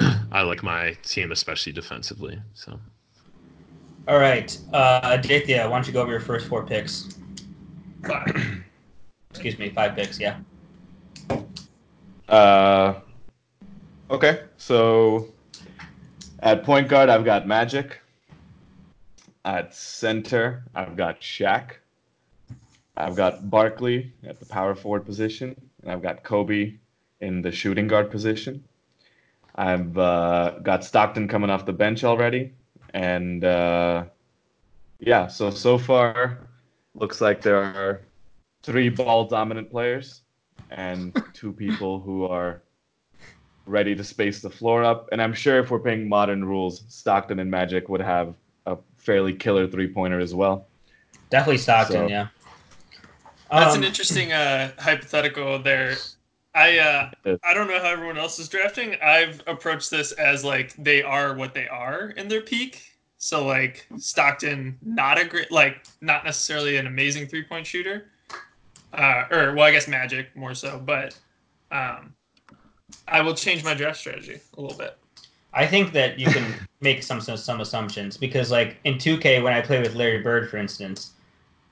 I 0.32 0.42
like 0.42 0.62
my 0.62 0.96
team, 1.02 1.30
especially 1.30 1.72
defensively. 1.72 2.40
So 2.54 2.80
All 4.08 4.18
right, 4.18 4.56
uh, 4.72 5.00
Aditya, 5.02 5.68
why 5.68 5.76
don't 5.76 5.86
you 5.86 5.92
go 5.92 6.02
over 6.02 6.10
your 6.10 6.20
first 6.20 6.48
four 6.48 6.64
picks? 6.64 7.16
Five. 8.06 8.34
Excuse 9.30 9.58
me, 9.58 9.68
five 9.70 9.94
picks. 9.94 10.18
Yeah. 10.18 10.38
Uh, 12.28 12.94
okay, 14.10 14.44
so 14.56 15.28
at 16.40 16.64
point 16.64 16.88
guard, 16.88 17.10
I've 17.10 17.24
got 17.24 17.46
Magic. 17.46 18.00
At 19.48 19.74
center, 19.74 20.62
I've 20.74 20.94
got 20.94 21.22
Shaq. 21.22 21.70
I've 22.98 23.16
got 23.16 23.48
Barkley 23.48 24.12
at 24.22 24.38
the 24.38 24.44
power 24.44 24.74
forward 24.74 25.06
position, 25.06 25.58
and 25.80 25.90
I've 25.90 26.02
got 26.02 26.22
Kobe 26.22 26.74
in 27.22 27.40
the 27.40 27.50
shooting 27.50 27.88
guard 27.88 28.10
position. 28.10 28.62
I've 29.54 29.96
uh, 29.96 30.58
got 30.62 30.84
Stockton 30.84 31.28
coming 31.28 31.48
off 31.48 31.64
the 31.64 31.72
bench 31.72 32.04
already, 32.04 32.52
and 32.92 33.42
uh, 33.42 34.04
yeah, 34.98 35.28
so 35.28 35.48
so 35.48 35.78
far 35.78 36.40
looks 36.94 37.22
like 37.22 37.40
there 37.40 37.56
are 37.56 38.02
three 38.62 38.90
ball 38.90 39.28
dominant 39.28 39.70
players 39.70 40.20
and 40.70 41.18
two 41.32 41.54
people 41.54 42.00
who 42.00 42.26
are 42.26 42.60
ready 43.64 43.94
to 43.94 44.04
space 44.04 44.42
the 44.42 44.50
floor 44.50 44.84
up. 44.84 45.08
And 45.10 45.22
I'm 45.22 45.32
sure 45.32 45.58
if 45.58 45.70
we're 45.70 45.78
playing 45.78 46.06
modern 46.06 46.44
rules, 46.44 46.84
Stockton 46.88 47.38
and 47.38 47.50
Magic 47.50 47.88
would 47.88 48.02
have 48.02 48.34
fairly 48.98 49.32
killer 49.32 49.66
three 49.66 49.88
pointer 49.88 50.20
as 50.20 50.34
well. 50.34 50.66
Definitely 51.30 51.58
Stockton, 51.58 52.06
So- 52.06 52.08
yeah. 52.08 52.28
That's 53.50 53.74
Um, 53.74 53.80
an 53.82 53.84
interesting 53.88 54.32
uh, 54.32 54.72
hypothetical 54.78 55.58
there. 55.58 55.96
I 56.54 56.78
uh, 56.78 57.10
I 57.44 57.54
don't 57.54 57.66
know 57.68 57.78
how 57.78 57.86
everyone 57.90 58.18
else 58.18 58.38
is 58.38 58.46
drafting. 58.48 58.96
I've 59.02 59.42
approached 59.46 59.90
this 59.90 60.12
as 60.12 60.44
like 60.44 60.74
they 60.76 61.02
are 61.02 61.34
what 61.34 61.54
they 61.54 61.66
are 61.68 62.10
in 62.10 62.28
their 62.28 62.42
peak. 62.42 62.82
So 63.16 63.46
like 63.46 63.86
Stockton, 63.96 64.76
not 64.82 65.18
a 65.18 65.24
great, 65.24 65.50
like 65.50 65.86
not 66.02 66.24
necessarily 66.24 66.76
an 66.76 66.86
amazing 66.86 67.26
three 67.26 67.42
point 67.42 67.66
shooter, 67.66 68.10
uh, 68.92 69.24
or 69.30 69.54
well, 69.54 69.64
I 69.64 69.70
guess 69.70 69.88
Magic 69.88 70.34
more 70.36 70.54
so. 70.54 70.78
But 70.78 71.16
um, 71.72 72.14
I 73.06 73.22
will 73.22 73.34
change 73.34 73.64
my 73.64 73.72
draft 73.72 73.98
strategy 74.00 74.40
a 74.56 74.60
little 74.60 74.76
bit. 74.76 74.98
I 75.54 75.66
think 75.66 75.92
that 75.92 76.18
you 76.18 76.26
can 76.26 76.54
make 76.80 77.02
some, 77.02 77.20
some 77.20 77.36
some 77.36 77.60
assumptions 77.60 78.16
because, 78.16 78.50
like 78.50 78.76
in 78.84 78.94
2K, 78.94 79.42
when 79.42 79.52
I 79.52 79.60
play 79.60 79.80
with 79.80 79.94
Larry 79.94 80.18
Bird, 80.22 80.50
for 80.50 80.56
instance, 80.58 81.12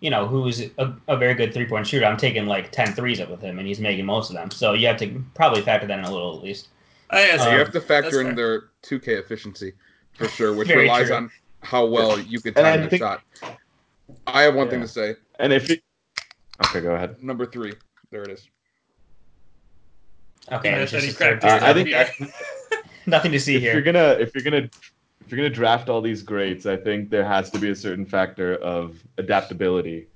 you 0.01 0.11
know, 0.11 0.27
who's 0.27 0.61
a, 0.79 0.95
a 1.09 1.17
very 1.17 1.35
good 1.35 1.53
three 1.55 1.67
point 1.67 1.87
shooter, 1.87 2.05
I'm 2.07 2.17
taking 2.17 2.47
like 2.47 2.71
10 2.73 2.95
threes 2.95 3.21
up 3.21 3.31
with 3.31 3.41
him, 3.41 3.59
and 3.59 3.67
he's 3.67 3.81
making 3.81 4.05
most 4.07 4.31
of 4.31 4.37
them. 4.37 4.51
So 4.51 4.73
you 4.73 4.87
have 4.87 4.97
to 4.99 5.23
probably 5.35 5.63
factor 5.63 5.87
that 5.87 5.99
in 5.99 6.05
a 6.05 6.11
little 6.11 6.37
at 6.37 6.43
least. 6.43 6.69
I 7.11 7.27
yeah, 7.27 7.33
Um, 7.35 7.39
so 7.41 7.51
you 7.53 7.59
have 7.59 7.73
to 7.73 7.81
factor 7.81 8.11
that's 8.23 8.29
in 8.31 8.35
their 8.35 8.71
2K 8.83 9.09
efficiency 9.21 9.73
for 10.15 10.27
sure, 10.29 10.55
which 10.55 10.69
relies 10.69 11.07
true. 11.09 11.17
on 11.17 11.31
how 11.63 11.87
well 11.87 12.19
you 12.19 12.41
can 12.41 12.55
time 12.55 12.83
the 12.83 12.89
think- 12.89 13.01
shot. 13.03 13.23
I 14.27 14.43
have 14.43 14.55
one 14.55 14.69
thing 14.71 14.81
to 14.81 14.89
say. 14.89 15.17
And 15.39 15.53
if 15.53 15.69
you, 15.69 15.77
okay, 16.65 16.81
go 16.81 16.95
ahead. 16.95 17.23
Number 17.23 17.45
three. 17.47 17.75
There 18.11 18.23
it 18.23 18.31
is. 18.31 18.49
Okay, 20.53 20.71
Yeah, 20.71 20.77
it's 20.79 20.93
that 20.93 21.03
just 21.03 21.19
he 21.19 21.25
a 21.25 21.31
third 21.31 21.41
cracked 21.41 21.63
Uh. 21.63 21.67
I 21.67 21.73
think 21.75 22.33
nothing 23.17 23.33
to 23.33 23.41
see 23.41 23.59
here. 23.61 23.71
if 23.71 23.75
you're 23.75 23.93
gonna 23.93 24.17
if 24.21 24.35
you're 24.35 24.45
gonna 24.45 24.69
if 25.25 25.31
you're 25.33 25.37
gonna 25.39 25.51
draft 25.51 25.89
all 25.89 26.01
these 26.01 26.23
greats, 26.23 26.67
I 26.67 26.77
think 26.77 27.11
there 27.11 27.25
has 27.25 27.51
to 27.51 27.59
be 27.59 27.71
a 27.71 27.75
certain 27.75 28.07
factor 28.07 28.57
of 28.57 29.03
adaptability. 29.19 30.07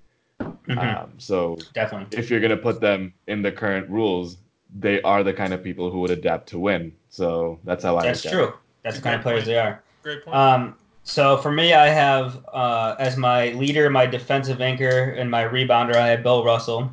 Mhm, 0.40 1.02
Um, 1.02 1.12
so 1.18 1.58
definitely. 1.74 2.16
if 2.18 2.30
you're 2.30 2.40
gonna 2.40 2.56
put 2.56 2.80
them 2.80 3.12
in 3.26 3.42
the 3.42 3.52
current 3.52 3.88
rules, 3.90 4.36
they 4.78 5.02
are 5.02 5.22
the 5.22 5.32
kind 5.32 5.52
of 5.52 5.62
people 5.62 5.90
who 5.90 6.00
would 6.00 6.10
adapt 6.10 6.48
to 6.50 6.58
win. 6.58 6.92
So 7.08 7.58
that's 7.64 7.82
how 7.82 7.96
I. 7.96 8.02
That's 8.02 8.24
look 8.24 8.32
at 8.32 8.36
true. 8.36 8.52
That's 8.82 8.96
the 8.96 9.02
kind 9.02 9.16
of 9.16 9.22
players 9.22 9.44
they 9.44 9.58
are. 9.58 9.82
great 10.02 10.24
point. 10.24 10.36
Um, 10.36 10.76
so 11.02 11.36
for 11.36 11.50
me, 11.50 11.74
I 11.74 11.88
have 11.88 12.44
uh, 12.52 12.94
as 12.98 13.16
my 13.16 13.50
leader, 13.50 13.90
my 13.90 14.06
defensive 14.06 14.60
anchor, 14.60 15.10
and 15.18 15.30
my 15.30 15.44
rebounder, 15.44 15.96
I 15.96 16.08
have 16.08 16.22
Bill 16.22 16.44
Russell. 16.44 16.92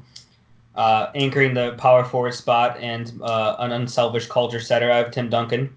Uh, 0.76 1.12
anchoring 1.16 1.54
the 1.54 1.74
power 1.78 2.04
forward 2.04 2.34
spot 2.34 2.78
and 2.80 3.14
uh, 3.22 3.56
an 3.60 3.72
unselfish 3.72 4.28
culture 4.28 4.60
setter, 4.60 4.92
I 4.92 4.98
have 4.98 5.12
Tim 5.12 5.30
Duncan. 5.30 5.76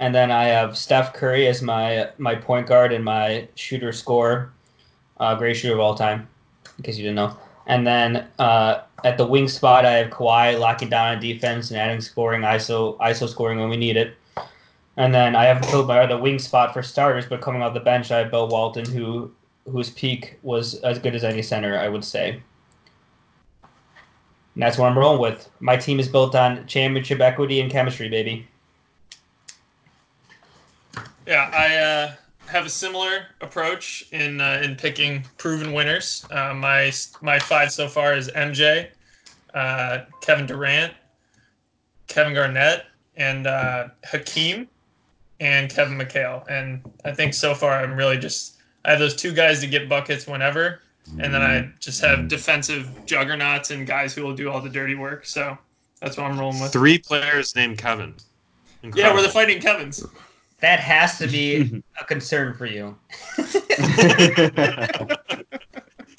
And 0.00 0.14
then 0.14 0.30
I 0.30 0.44
have 0.44 0.78
Steph 0.78 1.12
Curry 1.12 1.46
as 1.46 1.60
my 1.60 2.08
my 2.16 2.34
point 2.34 2.66
guard 2.66 2.92
and 2.92 3.04
my 3.04 3.46
shooter 3.54 3.92
scorer, 3.92 4.50
uh, 5.18 5.34
greatest 5.34 5.60
shooter 5.60 5.74
of 5.74 5.80
all 5.80 5.94
time, 5.94 6.26
in 6.78 6.84
case 6.84 6.96
you 6.96 7.04
didn't 7.04 7.16
know. 7.16 7.36
And 7.66 7.86
then 7.86 8.26
uh, 8.38 8.80
at 9.04 9.18
the 9.18 9.26
wing 9.26 9.46
spot, 9.46 9.84
I 9.84 9.92
have 9.92 10.10
Kawhi 10.10 10.58
locking 10.58 10.88
down 10.88 11.14
on 11.14 11.20
defense 11.20 11.70
and 11.70 11.78
adding 11.78 12.00
scoring, 12.00 12.40
ISO 12.40 12.96
ISO 12.98 13.28
scoring 13.28 13.60
when 13.60 13.68
we 13.68 13.76
need 13.76 13.98
it. 13.98 14.14
And 14.96 15.14
then 15.14 15.36
I 15.36 15.44
haven't 15.44 15.66
filled 15.66 15.86
my 15.86 16.00
other 16.00 16.18
wing 16.18 16.38
spot 16.38 16.72
for 16.72 16.82
starters, 16.82 17.26
but 17.26 17.42
coming 17.42 17.62
off 17.62 17.74
the 17.74 17.80
bench, 17.80 18.10
I 18.10 18.18
have 18.18 18.30
Bill 18.30 18.48
Walton, 18.48 18.86
who 18.86 19.30
whose 19.66 19.90
peak 19.90 20.38
was 20.42 20.76
as 20.76 20.98
good 20.98 21.14
as 21.14 21.24
any 21.24 21.42
center, 21.42 21.78
I 21.78 21.88
would 21.88 22.04
say. 22.04 22.42
And 24.54 24.62
that's 24.62 24.78
what 24.78 24.90
I'm 24.90 24.98
rolling 24.98 25.20
with. 25.20 25.48
My 25.60 25.76
team 25.76 26.00
is 26.00 26.08
built 26.08 26.34
on 26.34 26.66
championship 26.66 27.20
equity 27.20 27.60
and 27.60 27.70
chemistry, 27.70 28.08
baby. 28.08 28.48
Yeah, 31.30 31.48
I 31.54 31.76
uh, 31.76 32.14
have 32.46 32.66
a 32.66 32.68
similar 32.68 33.26
approach 33.40 34.04
in 34.10 34.40
uh, 34.40 34.60
in 34.64 34.74
picking 34.74 35.24
proven 35.38 35.72
winners. 35.72 36.26
Uh, 36.28 36.52
my 36.54 36.90
my 37.22 37.38
five 37.38 37.70
so 37.70 37.86
far 37.86 38.14
is 38.14 38.28
MJ, 38.32 38.88
uh, 39.54 40.00
Kevin 40.22 40.44
Durant, 40.44 40.92
Kevin 42.08 42.34
Garnett, 42.34 42.86
and 43.14 43.46
uh, 43.46 43.90
Hakeem, 44.02 44.66
and 45.38 45.70
Kevin 45.70 45.96
McHale. 45.96 46.44
And 46.50 46.82
I 47.04 47.12
think 47.12 47.32
so 47.32 47.54
far 47.54 47.74
I'm 47.74 47.94
really 47.94 48.18
just 48.18 48.56
I 48.84 48.90
have 48.90 48.98
those 48.98 49.14
two 49.14 49.32
guys 49.32 49.60
to 49.60 49.68
get 49.68 49.88
buckets 49.88 50.26
whenever, 50.26 50.80
and 51.20 51.32
then 51.32 51.42
I 51.42 51.70
just 51.78 52.00
have 52.00 52.26
defensive 52.26 53.06
juggernauts 53.06 53.70
and 53.70 53.86
guys 53.86 54.14
who 54.14 54.24
will 54.24 54.34
do 54.34 54.50
all 54.50 54.60
the 54.60 54.68
dirty 54.68 54.96
work. 54.96 55.26
So 55.26 55.56
that's 56.00 56.16
what 56.16 56.26
I'm 56.26 56.40
rolling 56.40 56.60
with. 56.60 56.72
Three 56.72 56.98
players 56.98 57.54
named 57.54 57.78
Kevin. 57.78 58.14
Yeah, 58.82 59.14
we're 59.14 59.22
the 59.22 59.28
fighting 59.28 59.60
Kevins. 59.60 60.04
That 60.60 60.80
has 60.80 61.18
to 61.18 61.26
be 61.26 61.82
a 62.00 62.04
concern 62.04 62.54
for 62.54 62.66
you. 62.66 62.96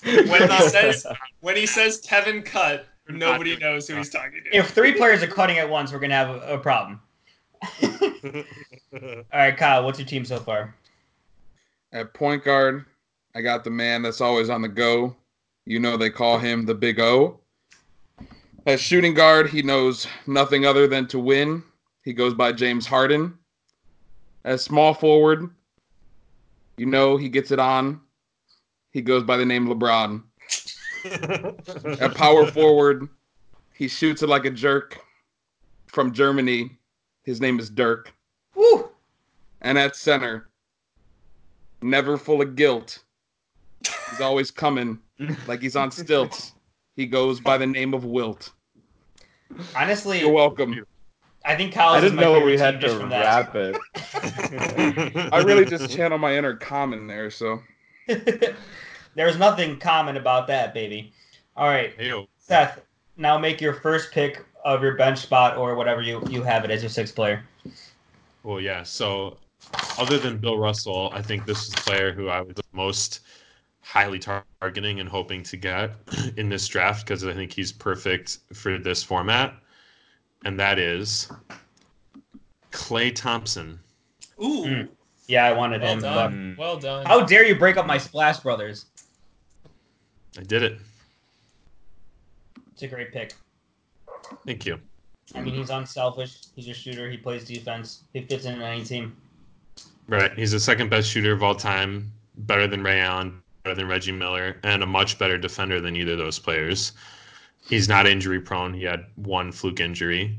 When 0.04 0.50
he 0.50 0.70
says 0.70 1.06
when 1.42 1.56
he 1.56 1.66
says 1.66 2.00
Kevin 2.00 2.42
cut, 2.42 2.88
nobody 3.08 3.56
knows 3.58 3.88
who 3.88 3.96
he's 3.96 4.10
talking 4.10 4.42
to. 4.44 4.58
If 4.58 4.72
three 4.72 4.94
players 4.94 5.22
are 5.22 5.28
cutting 5.28 5.58
at 5.60 5.70
once, 5.70 5.92
we're 5.92 6.00
gonna 6.00 6.16
have 6.16 6.30
a, 6.30 6.54
a 6.54 6.58
problem. 6.58 7.00
All 7.84 8.44
right, 9.32 9.56
Kyle, 9.56 9.86
what's 9.86 10.00
your 10.00 10.08
team 10.08 10.26
so 10.26 10.40
far? 10.40 10.74
At 11.92 12.14
point 12.14 12.44
guard, 12.44 12.86
I 13.36 13.42
got 13.42 13.64
the 13.64 13.70
man 13.70 14.02
that's 14.02 14.22
always 14.22 14.50
on 14.50 14.62
the 14.62 14.68
go. 14.68 15.16
You 15.66 15.80
know 15.80 15.98
they 15.98 16.10
call 16.10 16.40
him 16.40 16.66
the 16.66 16.74
Big 16.74 17.00
O. 17.00 17.40
As 18.66 18.82
shooting 18.82 19.14
guard, 19.14 19.50
he 19.50 19.62
knows 19.62 20.08
nothing 20.26 20.66
other 20.66 20.88
than 20.88 21.08
to 21.08 21.20
win. 21.20 21.64
He 22.04 22.14
goes 22.14 22.34
by 22.34 22.52
James 22.52 22.88
Harden. 22.88 23.38
As 24.44 24.64
small 24.64 24.94
forward, 24.94 25.50
you 26.78 26.86
know 26.86 27.18
he 27.18 27.30
gets 27.30 27.52
it 27.52 27.60
on. 27.60 28.02
He 28.92 29.02
goes 29.02 29.24
by 29.24 29.38
the 29.38 29.46
name 29.46 29.68
LeBron. 29.68 30.24
At 32.02 32.16
power 32.16 32.48
forward, 32.48 33.08
he 33.74 33.88
shoots 33.88 34.24
it 34.24 34.30
like 34.30 34.46
a 34.46 34.52
jerk. 34.52 35.00
From 35.88 36.14
Germany, 36.14 36.78
his 37.24 37.42
name 37.42 37.60
is 37.60 37.70
Dirk. 37.70 38.14
Woo! 38.56 38.90
And 39.62 39.78
at 39.78 39.96
center, 39.96 40.50
never 41.82 42.18
full 42.18 42.42
of 42.42 42.56
guilt. 42.56 43.00
He's 44.10 44.22
always 44.22 44.52
coming 44.52 45.00
like 45.48 45.62
he's 45.62 45.76
on 45.76 45.92
stilts. 45.92 46.54
He 46.96 47.06
goes 47.06 47.40
by 47.40 47.58
the 47.58 47.68
name 47.68 47.94
of 47.94 48.06
Wilt. 48.06 48.52
Honestly, 49.76 50.20
You're 50.20 50.32
welcome. 50.32 50.86
I 51.44 51.56
think 51.56 51.74
Kyle 51.74 51.94
I 51.94 52.02
didn't 52.02 52.18
know 52.18 52.36
favorite 52.36 52.52
we 52.52 52.58
had 52.58 52.82
to 52.82 52.90
from 53.00 53.10
that. 53.10 53.26
wrap 53.26 53.56
it. 53.56 55.30
I 55.34 55.40
really 55.40 55.66
just 55.66 55.90
channel 55.90 56.18
my 56.18 56.36
inner 56.38 56.56
common 56.56 57.08
there, 57.08 57.32
so 57.32 57.60
There's 59.16 59.38
nothing 59.38 59.78
common 59.78 60.18
about 60.18 60.48
that, 60.48 60.74
baby. 60.74 61.12
All 61.56 61.68
right, 61.68 61.98
Heyo. 61.98 62.28
Seth. 62.38 62.82
Now 63.18 63.38
make 63.38 63.60
your 63.60 63.74
first 63.74 64.12
pick 64.12 64.44
of 64.64 64.82
your 64.82 64.96
bench 64.96 65.20
spot 65.20 65.58
or 65.58 65.76
whatever 65.76 66.02
you, 66.02 66.24
you 66.30 66.44
have 66.44 66.64
it 66.64 66.72
as 66.72 66.82
your 66.82 66.90
sixth 66.90 67.14
player. 67.14 67.44
Well, 68.44 68.62
yeah. 68.62 68.84
So, 68.84 69.38
other 69.98 70.18
than 70.18 70.38
Bill 70.38 70.58
Russell, 70.58 71.12
I 71.14 71.22
think 71.22 71.46
this 71.46 71.64
is 71.64 71.70
the 71.70 71.82
player 71.82 72.14
who 72.14 72.30
I 72.30 72.42
was 72.42 72.56
most 72.72 73.22
highly 73.82 74.20
targeting 74.20 75.00
and 75.02 75.10
hoping 75.10 75.44
to 75.44 75.58
get 75.58 75.92
in 76.38 76.50
this 76.50 76.68
draft 76.68 77.06
because 77.06 77.26
I 77.26 77.34
think 77.34 77.52
he's 77.52 77.72
perfect 77.72 78.40
for 78.54 78.78
this 78.78 79.04
format, 79.04 79.54
and 80.46 80.60
that 80.60 80.80
is 80.80 81.32
Klay 82.72 83.14
Thompson. 83.14 83.80
Ooh, 84.42 84.66
Mm. 84.66 84.90
Yeah, 85.28 85.46
I 85.46 85.54
wanted 85.54 85.82
well 85.82 85.94
him. 85.94 86.00
but- 86.02 86.14
done, 86.14 86.56
well 86.58 86.78
done. 86.78 87.06
How 87.06 87.24
dare 87.24 87.46
you 87.46 87.56
break 87.56 87.78
up 87.78 87.86
my 87.86 87.98
Splash 87.98 88.40
Brothers? 88.40 88.88
I 90.38 90.44
did 90.44 90.64
it. 90.64 90.80
It's 92.74 92.82
a 92.84 92.88
great 92.88 93.14
pick. 93.14 93.34
Thank 94.46 94.66
you. 94.66 94.80
I 95.36 95.42
mean, 95.42 95.54
he's 95.54 95.70
unselfish. 95.70 96.38
He's 96.56 96.68
a 96.68 96.74
shooter. 96.74 97.10
He 97.10 97.16
plays 97.18 97.46
defense. 97.46 98.04
He 98.14 98.22
fits 98.22 98.46
in 98.46 98.62
any 98.62 98.84
team. 98.84 99.16
Right. 100.08 100.34
He's 100.38 100.52
the 100.52 100.60
second 100.60 100.90
best 100.90 101.10
shooter 101.10 101.32
of 101.32 101.44
all 101.44 101.56
time, 101.56 102.12
better 102.40 102.68
than 102.68 102.84
Ray 102.84 103.00
Allen, 103.00 103.42
better 103.64 103.76
than 103.76 103.88
Reggie 103.88 104.12
Miller, 104.12 104.58
and 104.64 104.84
a 104.84 104.86
much 104.86 105.18
better 105.18 105.38
defender 105.38 105.80
than 105.80 105.96
either 105.96 106.14
of 106.14 106.18
those 106.18 106.40
players. 106.40 106.92
He's 107.64 107.88
not 107.88 108.08
injury 108.08 108.40
prone. 108.40 108.74
He 108.74 108.84
had 108.84 109.06
one 109.16 109.52
fluke 109.52 109.80
injury. 109.80 110.38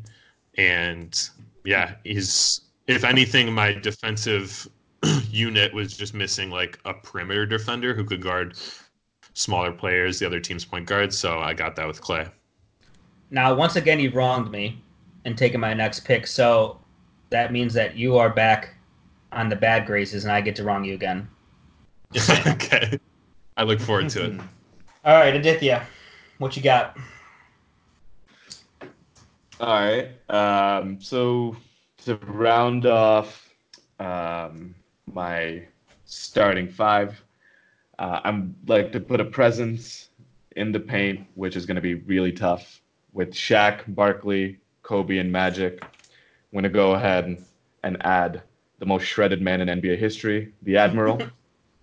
And 0.58 1.18
yeah, 1.64 1.94
he's, 2.04 2.62
if 2.86 3.04
anything, 3.04 3.52
my 3.52 3.72
defensive 3.72 4.68
unit 5.30 5.72
was 5.72 5.96
just 5.96 6.14
missing 6.14 6.50
like 6.50 6.78
a 6.84 6.94
perimeter 6.94 7.46
defender 7.46 7.94
who 7.94 8.04
could 8.04 8.20
guard 8.20 8.56
smaller 9.34 9.72
players, 9.72 10.18
the 10.18 10.26
other 10.26 10.40
team's 10.40 10.64
point 10.64 10.86
guards. 10.86 11.16
So 11.16 11.38
I 11.38 11.54
got 11.54 11.76
that 11.76 11.86
with 11.86 12.00
Clay. 12.00 12.26
Now, 13.30 13.54
once 13.54 13.76
again, 13.76 13.98
you 13.98 14.10
wronged 14.10 14.50
me 14.50 14.82
and 15.24 15.38
taking 15.38 15.60
my 15.60 15.72
next 15.72 16.00
pick. 16.00 16.26
So 16.26 16.78
that 17.30 17.52
means 17.52 17.72
that 17.74 17.96
you 17.96 18.18
are 18.18 18.28
back 18.28 18.74
on 19.32 19.48
the 19.48 19.56
bad 19.56 19.86
graces, 19.86 20.24
and 20.24 20.32
I 20.32 20.40
get 20.40 20.54
to 20.56 20.64
wrong 20.64 20.84
you 20.84 20.94
again. 20.94 21.28
Okay. 22.46 22.98
I 23.56 23.64
look 23.64 23.80
forward 23.80 24.08
to 24.10 24.24
it. 24.26 24.40
All 25.04 25.14
right, 25.14 25.34
Aditya, 25.34 25.86
what 26.42 26.56
you 26.56 26.62
got? 26.62 26.96
All 29.60 29.68
right. 29.68 30.08
Um, 30.28 31.00
so 31.00 31.56
to 32.04 32.16
round 32.16 32.84
off 32.84 33.48
um, 34.00 34.74
my 35.06 35.62
starting 36.04 36.68
five, 36.68 37.22
uh, 37.98 38.20
I'm 38.24 38.56
like 38.66 38.90
to 38.92 39.00
put 39.00 39.20
a 39.20 39.24
presence 39.24 40.08
in 40.56 40.72
the 40.72 40.80
paint, 40.80 41.24
which 41.36 41.54
is 41.54 41.64
going 41.64 41.76
to 41.76 41.80
be 41.80 41.94
really 41.94 42.32
tough 42.32 42.80
with 43.12 43.32
Shaq, 43.32 43.82
Barkley, 43.94 44.58
Kobe, 44.82 45.18
and 45.18 45.30
Magic. 45.30 45.80
I'm 45.82 45.88
going 46.52 46.64
to 46.64 46.68
go 46.68 46.92
ahead 46.92 47.44
and 47.84 47.96
add 48.04 48.42
the 48.80 48.86
most 48.86 49.04
shredded 49.04 49.40
man 49.40 49.60
in 49.60 49.80
NBA 49.80 49.96
history, 49.96 50.52
the 50.62 50.76
Admiral. 50.76 51.22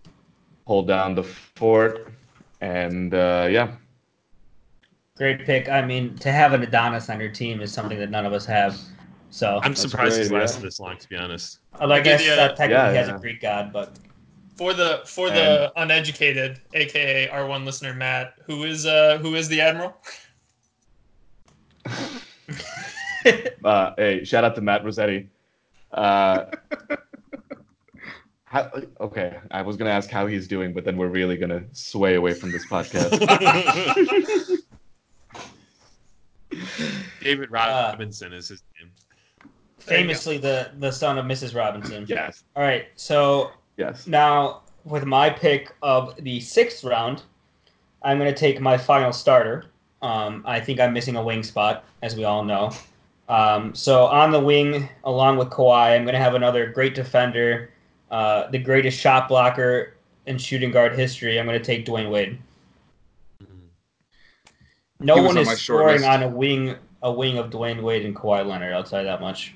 Hold 0.66 0.88
down 0.88 1.16
the 1.16 1.24
fort, 1.24 2.10
and 2.62 3.14
uh, 3.14 3.48
yeah, 3.50 3.72
Great 5.20 5.46
pick. 5.46 5.68
I 5.68 5.82
mean, 5.86 6.16
to 6.20 6.32
have 6.32 6.54
an 6.54 6.64
Adonis 6.64 7.10
on 7.10 7.20
your 7.20 7.30
team 7.30 7.60
is 7.60 7.74
something 7.74 8.00
that 8.00 8.10
none 8.10 8.26
of 8.26 8.32
us 8.32 8.46
have. 8.46 8.80
So, 9.32 9.60
I'm 9.62 9.72
That's 9.74 9.82
surprised 9.82 10.18
he's 10.18 10.32
lasted 10.32 10.60
yeah. 10.62 10.66
this 10.66 10.80
long, 10.80 10.98
to 10.98 11.10
be 11.10 11.18
honest. 11.18 11.60
although 11.80 11.96
I 11.96 11.98
I 11.98 12.02
guess 12.02 12.26
you 12.26 12.32
a- 12.34 12.38
technically 12.56 12.74
Yeah, 12.74 12.92
has 12.94 13.10
yeah. 13.10 13.16
a 13.18 13.20
Greek 13.20 13.42
god, 13.42 13.74
but 13.74 14.00
For 14.58 14.74
the 14.74 15.02
for 15.06 15.30
the 15.30 15.72
uneducated, 15.76 16.62
aka 16.74 17.28
our 17.30 17.46
one 17.46 17.66
listener 17.66 17.94
Matt, 17.94 18.36
who 18.46 18.64
is 18.64 18.86
uh 18.86 19.18
who 19.22 19.36
is 19.36 19.50
the 19.50 19.60
admiral? 19.62 19.94
uh, 23.66 23.92
hey, 23.98 24.24
shout 24.24 24.44
out 24.46 24.56
to 24.56 24.62
Matt 24.62 24.84
Rossetti. 24.86 25.30
Uh, 25.92 26.46
how, 28.46 28.72
okay, 29.02 29.38
I 29.52 29.62
was 29.64 29.76
gonna 29.78 29.90
ask 29.92 30.10
how 30.10 30.28
he's 30.28 30.48
doing, 30.48 30.74
but 30.74 30.86
then 30.86 30.96
we're 30.98 31.08
really 31.10 31.36
gonna 31.38 31.64
sway 31.74 32.16
away 32.16 32.34
from 32.34 32.52
this 32.54 32.66
podcast. 32.68 33.20
David 37.22 37.52
Robinson 37.52 38.34
is 38.34 38.48
his 38.50 38.64
name. 38.80 38.92
famously 39.80 40.38
the 40.38 40.72
the 40.80 40.92
son 40.92 41.18
of 41.18 41.26
Mrs. 41.26 41.56
Robinson. 41.56 42.06
yes, 42.08 42.44
All 42.56 42.64
right, 42.64 42.88
so 42.96 43.52
yes. 43.78 44.08
Now, 44.08 44.62
with 44.86 45.06
my 45.06 45.30
pick 45.30 45.74
of 45.82 46.16
the 46.24 46.40
sixth 46.40 46.84
round, 46.84 47.24
I'm 48.04 48.18
going 48.18 48.34
to 48.34 48.40
take 48.40 48.60
my 48.62 48.78
final 48.78 49.12
starter. 49.12 49.66
Um, 50.02 50.44
I 50.46 50.60
think 50.60 50.80
I'm 50.80 50.94
missing 50.94 51.16
a 51.16 51.24
wing 51.24 51.44
spot, 51.44 51.84
as 52.02 52.16
we 52.16 52.24
all 52.24 52.44
know. 52.44 52.72
Um, 53.28 53.76
so 53.76 54.06
on 54.06 54.32
the 54.32 54.40
wing, 54.40 54.90
along 55.04 55.38
with 55.38 55.50
Kawhi, 55.50 55.96
I'm 55.96 56.04
going 56.04 56.14
to 56.14 56.20
have 56.20 56.36
another 56.36 56.68
great 56.68 56.96
defender, 56.96 57.72
uh, 58.10 58.50
the 58.50 58.58
greatest 58.58 59.00
shot 59.00 59.28
blocker 59.28 59.94
in 60.26 60.38
shooting 60.38 60.72
guard 60.72 60.98
history. 60.98 61.40
I'm 61.40 61.46
going 61.46 61.60
to 61.60 61.64
take 61.64 61.86
Dwyane 61.86 62.10
Wade. 62.10 62.40
No 65.00 65.16
one 65.16 65.38
on 65.38 65.48
is 65.48 65.62
scoring 65.62 66.04
on 66.04 66.24
a 66.24 66.28
wing 66.28 66.76
a 67.02 67.12
wing 67.12 67.38
of 67.38 67.50
Dwyane 67.50 67.82
Wade 67.82 68.06
and 68.06 68.16
Kawhi 68.16 68.46
Leonard. 68.46 68.74
I'll 68.74 68.84
tell 68.84 69.00
you 69.00 69.06
that 69.06 69.22
much. 69.22 69.54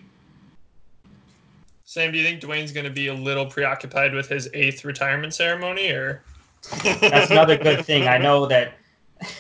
Sam, 1.84 2.12
do 2.12 2.18
you 2.18 2.24
think 2.24 2.42
Dwyane's 2.42 2.72
going 2.72 2.86
to 2.86 2.92
be 2.92 3.08
a 3.08 3.14
little 3.14 3.46
preoccupied 3.46 4.14
with 4.14 4.30
his 4.30 4.50
eighth 4.54 4.86
retirement 4.86 5.34
ceremony, 5.34 5.92
or 5.92 6.24
That's 6.82 7.30
another 7.30 7.58
good 7.58 7.86
thing. 7.86 8.08
I 8.08 8.18
know 8.18 8.46
that. 8.48 8.74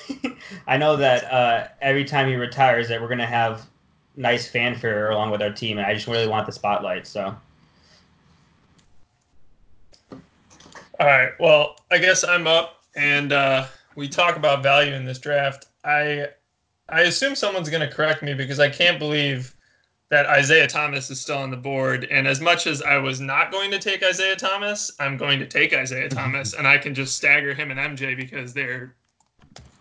I 0.67 0.77
know 0.77 0.95
that 0.97 1.23
uh, 1.31 1.67
every 1.81 2.05
time 2.05 2.27
he 2.27 2.35
retires, 2.35 2.87
that 2.89 3.01
we're 3.01 3.07
gonna 3.07 3.25
have 3.25 3.65
nice 4.15 4.47
fanfare 4.47 5.09
along 5.11 5.31
with 5.31 5.41
our 5.41 5.51
team, 5.51 5.77
and 5.77 5.87
I 5.87 5.93
just 5.93 6.07
really 6.07 6.27
want 6.27 6.45
the 6.45 6.51
spotlight. 6.51 7.07
So 7.07 7.35
All 10.99 11.07
right. 11.07 11.31
Well, 11.39 11.77
I 11.91 11.97
guess 11.97 12.23
I'm 12.23 12.47
up, 12.47 12.83
and 12.95 13.33
uh, 13.33 13.65
we 13.95 14.07
talk 14.07 14.35
about 14.35 14.61
value 14.61 14.93
in 14.93 15.05
this 15.05 15.19
draft. 15.19 15.67
I 15.84 16.27
I 16.89 17.01
assume 17.01 17.36
someone's 17.36 17.69
going 17.69 17.88
to 17.88 17.93
correct 17.93 18.23
me 18.23 18.34
because 18.34 18.59
I 18.59 18.69
can't 18.69 18.99
believe 18.99 19.55
that 20.09 20.25
Isaiah 20.27 20.67
Thomas 20.67 21.09
is 21.09 21.19
still 21.19 21.38
on 21.38 21.49
the 21.49 21.57
board. 21.57 22.05
And 22.11 22.27
as 22.27 22.39
much 22.39 22.67
as 22.67 22.81
I 22.81 22.97
was 22.97 23.19
not 23.19 23.51
going 23.51 23.71
to 23.71 23.79
take 23.79 24.03
Isaiah 24.03 24.36
Thomas, 24.36 24.91
I'm 24.99 25.17
going 25.17 25.39
to 25.39 25.47
take 25.47 25.73
Isaiah 25.73 26.09
Thomas, 26.19 26.53
and 26.53 26.67
I 26.67 26.77
can 26.77 26.93
just 26.93 27.15
stagger 27.15 27.53
him 27.53 27.71
and 27.71 27.79
MJ 27.79 28.15
because 28.15 28.53
they're 28.53 28.95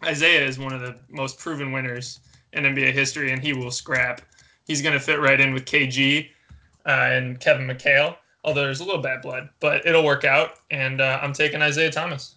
Isaiah 0.05 0.45
is 0.45 0.59
one 0.59 0.73
of 0.73 0.81
the 0.81 0.97
most 1.11 1.39
proven 1.39 1.71
winners 1.73 2.21
in 2.53 2.65
NBA 2.65 2.93
history, 2.93 3.33
and 3.33 3.43
he 3.43 3.53
will 3.53 3.71
scrap. 3.71 4.21
He's 4.67 4.83
going 4.83 4.95
to 4.95 5.01
fit 5.01 5.21
right 5.21 5.41
in 5.41 5.55
with 5.55 5.65
KG 5.65 6.29
uh, 6.87 6.89
and 6.89 7.39
Kevin 7.39 7.67
McHale 7.67 8.17
although 8.45 8.63
there's 8.63 8.81
a 8.81 8.85
little 8.85 9.03
bad 9.03 9.23
blood, 9.23 9.49
but 9.61 9.87
it'll 9.87 10.05
work 10.05 10.25
out. 10.25 10.59
And 10.71 11.01
uh, 11.01 11.19
I'm 11.23 11.33
taking 11.33 11.63
Isaiah 11.63 11.91
Thomas. 11.91 12.37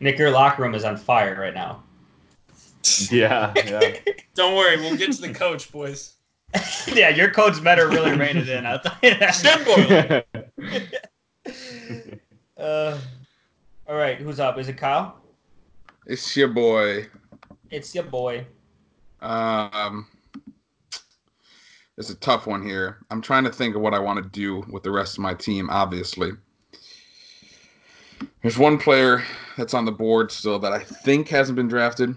Nick, 0.00 0.18
your 0.18 0.30
locker 0.30 0.62
room 0.62 0.74
is 0.74 0.84
on 0.84 0.96
fire 0.96 1.40
right 1.40 1.54
now. 1.54 1.82
Yeah, 3.10 3.52
yeah. 3.56 3.96
Don't 4.34 4.56
worry, 4.56 4.76
we'll 4.76 4.96
get 4.96 5.12
to 5.12 5.20
the 5.20 5.32
coach, 5.32 5.70
boys. 5.72 6.14
yeah, 6.92 7.08
your 7.08 7.30
coach 7.30 7.62
better 7.62 7.88
really 7.88 8.16
rein 8.16 8.36
it 8.36 8.48
in. 8.48 8.66
I'll 8.66 8.80
tell 8.80 8.96
you 9.02 9.14
that. 9.18 10.26
Shit, 10.32 10.46
Uh, 12.56 12.98
all 13.88 13.96
right, 13.96 14.18
who's 14.18 14.40
up? 14.40 14.58
Is 14.58 14.68
it 14.68 14.76
Kyle? 14.76 15.20
It's 16.06 16.36
your 16.36 16.48
boy. 16.48 17.06
It's 17.70 17.94
your 17.94 18.04
boy. 18.04 18.46
Um, 19.20 20.06
it's 21.98 22.10
a 22.10 22.14
tough 22.16 22.46
one 22.46 22.64
here. 22.64 22.98
I'm 23.10 23.20
trying 23.20 23.44
to 23.44 23.52
think 23.52 23.74
of 23.74 23.82
what 23.82 23.94
I 23.94 23.98
want 23.98 24.22
to 24.22 24.28
do 24.30 24.64
with 24.70 24.82
the 24.82 24.90
rest 24.90 25.18
of 25.18 25.22
my 25.22 25.34
team. 25.34 25.68
Obviously, 25.70 26.32
there's 28.42 28.58
one 28.58 28.78
player 28.78 29.22
that's 29.56 29.74
on 29.74 29.84
the 29.84 29.92
board 29.92 30.30
still 30.30 30.58
that 30.60 30.72
I 30.72 30.78
think 30.78 31.28
hasn't 31.28 31.56
been 31.56 31.68
drafted. 31.68 32.16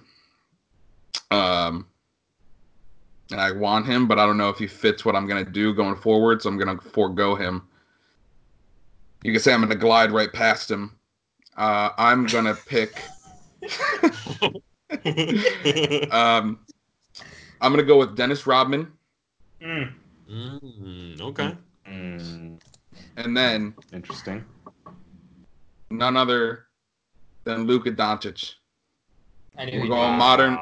Um, 1.31 1.87
and 3.31 3.39
I 3.39 3.51
want 3.51 3.85
him, 3.85 4.07
but 4.07 4.17
I 4.19 4.25
don't 4.25 4.37
know 4.37 4.49
if 4.49 4.57
he 4.57 4.67
fits 4.67 5.05
what 5.05 5.15
I'm 5.15 5.27
gonna 5.27 5.45
do 5.45 5.73
going 5.73 5.95
forward, 5.95 6.41
so 6.41 6.49
I'm 6.49 6.57
gonna 6.57 6.79
forego 6.79 7.35
him. 7.35 7.67
You 9.23 9.31
can 9.31 9.41
say 9.41 9.53
I'm 9.53 9.61
gonna 9.61 9.75
glide 9.75 10.11
right 10.11 10.31
past 10.31 10.71
him. 10.71 10.95
Uh, 11.57 11.89
I'm 11.97 12.25
gonna 12.25 12.55
pick. 12.55 13.01
Um, 16.11 16.65
I'm 17.61 17.71
gonna 17.71 17.83
go 17.83 17.97
with 17.99 18.15
Dennis 18.15 18.47
Rodman, 18.47 18.91
Mm. 19.61 19.93
Mm, 20.31 21.21
okay. 21.21 21.55
Mm, 21.87 22.59
and 23.17 23.37
then 23.37 23.75
interesting. 23.93 24.43
none 25.91 26.15
other 26.15 26.65
than 27.43 27.63
Luka 27.65 27.91
Doncic. 27.91 28.53
We're 29.57 29.87
going 29.87 30.13
be- 30.13 30.17
modern, 30.17 30.57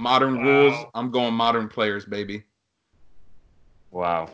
modern 0.00 0.38
Wow. 0.38 0.44
rules. 0.44 0.86
I'm 0.94 1.10
going 1.10 1.34
modern 1.34 1.68
players, 1.68 2.04
baby. 2.04 2.42
Wow. 3.90 4.30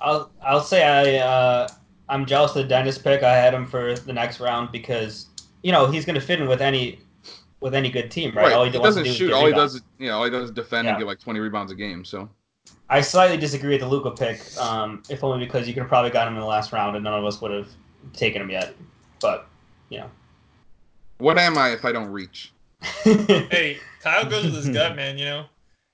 I'll 0.00 0.30
I'll 0.42 0.62
say 0.62 0.84
I 0.84 1.18
uh, 1.18 1.68
I'm 2.08 2.24
jealous 2.24 2.52
of 2.52 2.62
the 2.62 2.68
Dennis 2.68 2.96
pick. 2.96 3.22
I 3.22 3.36
had 3.36 3.52
him 3.52 3.66
for 3.66 3.96
the 3.96 4.12
next 4.12 4.40
round 4.40 4.70
because 4.72 5.26
you 5.62 5.72
know 5.72 5.86
he's 5.86 6.04
gonna 6.04 6.20
fit 6.20 6.40
in 6.40 6.48
with 6.48 6.62
any 6.62 7.00
with 7.60 7.74
any 7.74 7.90
good 7.90 8.10
team, 8.10 8.32
right? 8.34 8.44
Right. 8.44 8.52
All 8.52 8.64
he 8.64 8.70
wants 8.70 8.96
doesn't 8.96 9.04
do 9.04 9.12
shoot. 9.12 9.28
get 9.28 9.34
All 9.34 9.46
he 9.46 9.52
does 9.52 9.74
is, 9.74 9.82
you 9.98 10.08
know, 10.08 10.18
all 10.18 10.24
he 10.24 10.30
does 10.30 10.44
is 10.44 10.50
defend 10.50 10.88
and 10.88 10.96
get 10.96 11.06
like 11.06 11.20
20 11.20 11.40
rebounds 11.40 11.70
a 11.70 11.74
game. 11.74 12.06
So 12.06 12.28
I 12.88 13.02
slightly 13.02 13.36
disagree 13.36 13.72
with 13.72 13.80
the 13.80 13.88
Luka 13.88 14.12
pick, 14.12 14.40
um, 14.56 15.02
if 15.10 15.22
only 15.22 15.44
because 15.44 15.68
you 15.68 15.74
could 15.74 15.80
have 15.80 15.88
probably 15.88 16.10
got 16.10 16.26
him 16.26 16.34
in 16.34 16.40
the 16.40 16.46
last 16.46 16.72
round 16.72 16.96
and 16.96 17.04
none 17.04 17.18
of 17.18 17.24
us 17.24 17.40
would 17.42 17.50
have 17.50 17.68
taken 18.14 18.40
him 18.40 18.50
yet. 18.50 18.74
But 19.20 19.46
yeah. 19.90 20.06
what 21.18 21.38
am 21.38 21.58
I 21.58 21.70
if 21.70 21.84
I 21.84 21.92
don't 21.92 22.10
reach? 22.10 22.52
Hey, 23.04 23.78
Kyle 24.02 24.28
goes 24.28 24.44
with 24.44 24.54
his 24.54 24.68
gut, 24.70 24.96
man. 24.96 25.18
You 25.18 25.24
know, 25.26 25.46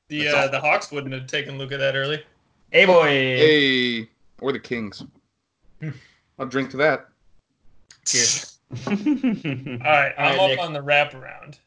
the 0.09 0.29
uh, 0.29 0.43
all. 0.43 0.49
the 0.51 0.61
Hawks 0.61 0.91
wouldn't 0.93 1.13
have 1.15 1.27
taken 1.27 1.59
Luka 1.59 1.77
that 1.77 1.97
early. 1.97 2.23
hey 2.71 2.85
boy, 2.85 3.07
Hey, 3.09 4.09
or 4.41 4.53
the 4.53 4.61
Kings. 4.61 5.03
I'll 6.39 6.47
drink 6.47 6.71
to 6.71 6.77
that. 6.79 7.09
Cheers. 8.05 8.59
All 8.87 8.93
right, 8.93 10.13
I'm 10.19 10.39
right, 10.39 10.39
up 10.41 10.49
Nick. 10.51 10.59
on 10.61 10.73
the 10.73 10.81
wraparound, 10.83 11.59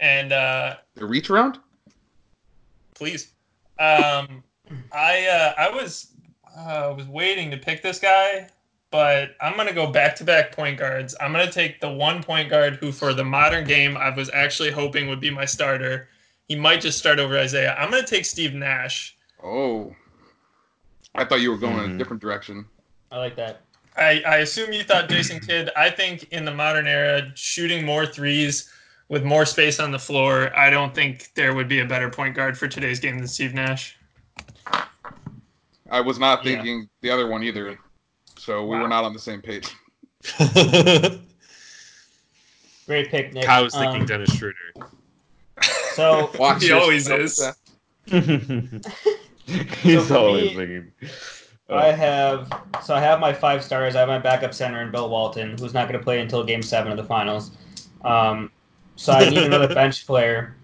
and 0.00 0.32
uh, 0.32 0.76
The 0.94 1.04
reach 1.06 1.30
round? 1.30 1.58
please, 2.94 3.32
um, 3.78 4.42
I 4.92 5.26
uh, 5.26 5.54
I 5.58 5.70
was 5.70 6.08
uh, 6.56 6.92
was 6.96 7.06
waiting 7.06 7.50
to 7.50 7.56
pick 7.56 7.82
this 7.82 7.98
guy, 7.98 8.48
but 8.90 9.36
I'm 9.40 9.56
gonna 9.56 9.72
go 9.72 9.86
back 9.86 10.16
to 10.16 10.24
back 10.24 10.52
point 10.52 10.78
guards. 10.78 11.14
I'm 11.20 11.32
gonna 11.32 11.50
take 11.50 11.80
the 11.80 11.90
one 11.90 12.22
point 12.22 12.50
guard 12.50 12.74
who, 12.74 12.92
for 12.92 13.14
the 13.14 13.24
modern 13.24 13.64
game, 13.64 13.96
I 13.96 14.10
was 14.10 14.30
actually 14.34 14.70
hoping 14.70 15.08
would 15.08 15.20
be 15.20 15.30
my 15.30 15.44
starter. 15.44 16.08
He 16.48 16.56
might 16.56 16.80
just 16.80 16.98
start 16.98 17.18
over 17.18 17.38
Isaiah. 17.38 17.76
I'm 17.78 17.90
gonna 17.90 18.06
take 18.06 18.24
Steve 18.24 18.54
Nash. 18.54 19.16
Oh, 19.42 19.94
I 21.14 21.24
thought 21.24 21.40
you 21.40 21.50
were 21.50 21.58
going 21.58 21.74
in 21.74 21.80
a 21.80 21.82
mm-hmm. 21.84 21.98
different 21.98 22.22
direction. 22.22 22.64
I 23.12 23.18
like 23.18 23.36
that. 23.36 23.62
I, 23.96 24.22
I 24.26 24.36
assume 24.38 24.72
you 24.72 24.82
thought 24.82 25.08
Jason 25.08 25.40
Kidd. 25.40 25.70
I 25.76 25.90
think 25.90 26.28
in 26.32 26.44
the 26.44 26.54
modern 26.54 26.86
era, 26.86 27.30
shooting 27.34 27.84
more 27.84 28.06
threes 28.06 28.72
with 29.08 29.24
more 29.24 29.44
space 29.44 29.80
on 29.80 29.90
the 29.90 29.98
floor, 29.98 30.56
I 30.56 30.70
don't 30.70 30.94
think 30.94 31.30
there 31.34 31.54
would 31.54 31.68
be 31.68 31.80
a 31.80 31.84
better 31.84 32.08
point 32.08 32.36
guard 32.36 32.56
for 32.56 32.68
today's 32.68 33.00
game 33.00 33.18
than 33.18 33.26
Steve 33.26 33.52
Nash. 33.52 33.96
I 35.90 36.00
was 36.00 36.18
not 36.20 36.44
Yeah. 36.44 36.54
thinking 36.54 36.88
the 37.00 37.10
other 37.10 37.26
one 37.26 37.42
either, 37.42 37.78
so 38.50 38.66
we 38.66 38.76
Wow. 38.76 38.82
were 38.82 38.88
not 38.88 39.04
on 39.04 39.12
the 39.12 39.18
same 39.20 39.40
page. 39.40 39.68
Great 42.86 43.08
pick, 43.08 43.32
Nick. 43.32 43.44
Kyle 43.44 43.62
was 43.62 43.72
thinking 43.76 44.00
Um, 44.00 44.06
Dennis 44.06 44.34
Schroeder. 44.34 44.56
so 45.94 46.28
Watch 46.38 46.64
He 46.64 46.72
always 46.72 47.08
with 47.08 47.20
is. 47.20 47.38
He's 49.82 50.08
for 50.08 50.16
always 50.16 50.48
me, 50.48 50.54
thinking. 50.56 50.92
I 51.70 51.92
Oh, 51.92 51.92
have 51.92 52.52
so 52.82 52.92
I 52.92 53.00
have 53.00 53.20
my 53.20 53.32
five 53.32 53.62
stars. 53.62 53.94
I 53.94 54.00
have 54.00 54.08
my 54.08 54.18
backup 54.18 54.52
center 54.52 54.82
in 54.82 54.90
Bill 54.90 55.08
Walton, 55.08 55.56
who's 55.56 55.72
not 55.72 55.86
going 55.86 55.96
to 56.00 56.02
play 56.04 56.20
until 56.20 56.42
Game 56.42 56.62
Seven 56.62 56.90
of 56.90 56.96
the 56.98 57.04
finals. 57.04 57.52
Um, 58.04 58.50
so 58.96 59.12
I 59.12 59.30
need 59.30 59.44
another 59.44 59.72
bench 59.72 60.04
player, 60.08 60.56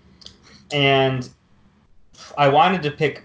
and 0.73 1.29
I 2.37 2.49
wanted 2.49 2.83
to 2.83 2.91
pick. 2.91 3.23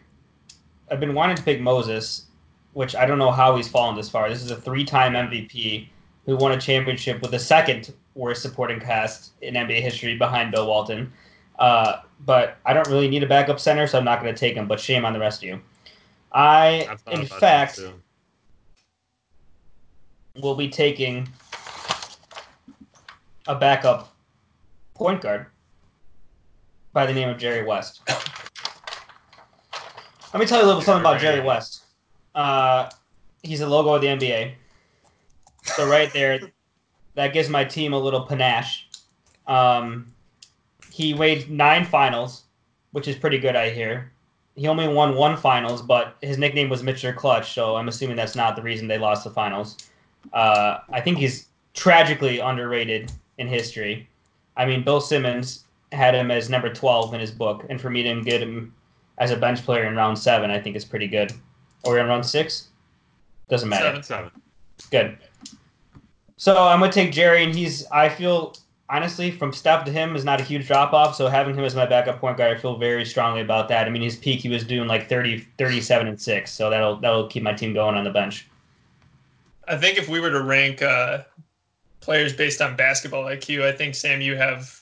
I've 0.91 0.99
been 0.99 1.15
wanting 1.15 1.35
to 1.37 1.41
pick 1.41 1.61
Moses, 1.61 2.27
which 2.73 2.95
I 2.95 3.05
don't 3.05 3.17
know 3.17 3.31
how 3.31 3.55
he's 3.55 3.67
fallen 3.67 3.95
this 3.95 4.09
far. 4.09 4.29
This 4.29 4.43
is 4.43 4.51
a 4.51 4.55
three-time 4.55 5.13
MVP 5.13 5.87
who 6.25 6.37
won 6.37 6.51
a 6.51 6.59
championship 6.59 7.21
with 7.21 7.31
the 7.31 7.39
second 7.39 7.93
worst 8.15 8.41
supporting 8.41 8.79
cast 8.79 9.31
in 9.41 9.55
NBA 9.55 9.81
history 9.81 10.17
behind 10.17 10.51
Bill 10.51 10.67
Walton. 10.67 11.11
Uh, 11.59 12.01
but 12.25 12.57
I 12.65 12.73
don't 12.73 12.87
really 12.87 13.07
need 13.09 13.23
a 13.23 13.27
backup 13.27 13.59
center, 13.59 13.87
so 13.87 13.97
I'm 13.97 14.05
not 14.05 14.21
going 14.21 14.33
to 14.33 14.39
take 14.39 14.55
him. 14.55 14.67
But 14.67 14.79
shame 14.79 15.05
on 15.05 15.13
the 15.13 15.19
rest 15.19 15.43
of 15.43 15.49
you. 15.49 15.61
I, 16.31 16.87
I 17.07 17.11
in 17.11 17.25
fact, 17.25 17.79
will 20.41 20.55
be 20.55 20.69
taking 20.69 21.27
a 23.47 23.55
backup 23.55 24.13
point 24.93 25.21
guard 25.21 25.47
by 26.93 27.05
the 27.05 27.13
name 27.13 27.29
of 27.29 27.37
Jerry 27.37 27.63
West. 27.63 28.01
Let 30.33 30.39
me 30.39 30.45
tell 30.45 30.59
you 30.59 30.65
a 30.65 30.67
little 30.67 30.81
something 30.81 31.01
about 31.01 31.19
Jerry 31.19 31.41
West. 31.41 31.80
Uh, 32.35 32.89
he's 33.43 33.59
the 33.59 33.67
logo 33.67 33.93
of 33.93 34.01
the 34.01 34.07
NBA. 34.07 34.53
So 35.63 35.87
right 35.87 36.11
there, 36.13 36.39
that 37.15 37.33
gives 37.33 37.49
my 37.49 37.63
team 37.63 37.93
a 37.93 37.99
little 37.99 38.21
panache. 38.21 38.87
Um, 39.47 40.11
he 40.91 41.13
weighed 41.13 41.49
nine 41.49 41.85
finals, 41.85 42.43
which 42.91 43.07
is 43.07 43.15
pretty 43.15 43.37
good, 43.37 43.55
I 43.55 43.69
hear. 43.69 44.11
He 44.55 44.67
only 44.67 44.87
won 44.87 45.15
one 45.15 45.37
finals, 45.37 45.81
but 45.81 46.17
his 46.21 46.37
nickname 46.37 46.69
was 46.69 46.83
Mr. 46.83 47.15
Clutch, 47.15 47.53
so 47.53 47.75
I'm 47.75 47.87
assuming 47.87 48.17
that's 48.17 48.35
not 48.35 48.55
the 48.55 48.61
reason 48.61 48.87
they 48.87 48.97
lost 48.97 49.23
the 49.23 49.29
finals. 49.29 49.77
Uh, 50.33 50.79
I 50.91 51.01
think 51.01 51.17
he's 51.17 51.47
tragically 51.73 52.39
underrated 52.39 53.11
in 53.37 53.47
history. 53.47 54.09
I 54.57 54.65
mean, 54.65 54.83
Bill 54.83 54.99
Simmons 54.99 55.63
had 55.91 56.13
him 56.13 56.31
as 56.31 56.49
number 56.49 56.71
12 56.73 57.13
in 57.13 57.19
his 57.19 57.31
book, 57.31 57.65
and 57.69 57.79
for 57.79 57.89
me 57.89 58.03
to 58.03 58.21
get 58.21 58.41
him 58.41 58.73
as 59.17 59.31
a 59.31 59.37
bench 59.37 59.63
player 59.63 59.85
in 59.85 59.95
round 59.95 60.17
seven, 60.17 60.51
I 60.51 60.59
think 60.59 60.75
is 60.75 60.85
pretty 60.85 61.07
good. 61.07 61.31
Or 61.83 61.99
in 61.99 62.07
round 62.07 62.25
six? 62.25 62.67
Doesn't 63.49 63.69
matter. 63.69 63.85
Seven. 63.85 64.03
Seven. 64.03 64.31
Good. 64.91 65.17
So 66.37 66.57
I'm 66.57 66.79
gonna 66.79 66.91
take 66.91 67.11
Jerry, 67.11 67.43
and 67.43 67.53
he's. 67.53 67.85
I 67.91 68.09
feel 68.09 68.55
honestly 68.89 69.31
from 69.31 69.53
Steph 69.53 69.85
to 69.85 69.91
him 69.91 70.15
is 70.15 70.25
not 70.25 70.41
a 70.41 70.43
huge 70.43 70.67
drop 70.67 70.93
off. 70.93 71.15
So 71.15 71.27
having 71.27 71.55
him 71.55 71.63
as 71.63 71.75
my 71.75 71.85
backup 71.85 72.19
point 72.19 72.37
guard, 72.37 72.55
I 72.55 72.59
feel 72.59 72.77
very 72.77 73.05
strongly 73.05 73.41
about 73.41 73.67
that. 73.69 73.87
I 73.87 73.89
mean, 73.89 74.01
his 74.01 74.17
peak 74.17 74.41
he 74.41 74.49
was 74.49 74.63
doing 74.63 74.87
like 74.87 75.07
30, 75.07 75.47
37 75.57 76.07
and 76.07 76.21
six, 76.21 76.51
so 76.51 76.69
that'll 76.69 76.97
that'll 76.97 77.27
keep 77.27 77.43
my 77.43 77.53
team 77.53 77.73
going 77.73 77.95
on 77.95 78.03
the 78.03 78.11
bench. 78.11 78.47
I 79.67 79.77
think 79.77 79.97
if 79.97 80.09
we 80.09 80.19
were 80.19 80.31
to 80.31 80.41
rank 80.41 80.81
uh, 80.81 81.19
players 82.01 82.33
based 82.33 82.61
on 82.61 82.75
basketball 82.75 83.23
IQ, 83.25 83.63
I 83.63 83.71
think 83.71 83.95
Sam, 83.95 84.21
you 84.21 84.35
have 84.35 84.81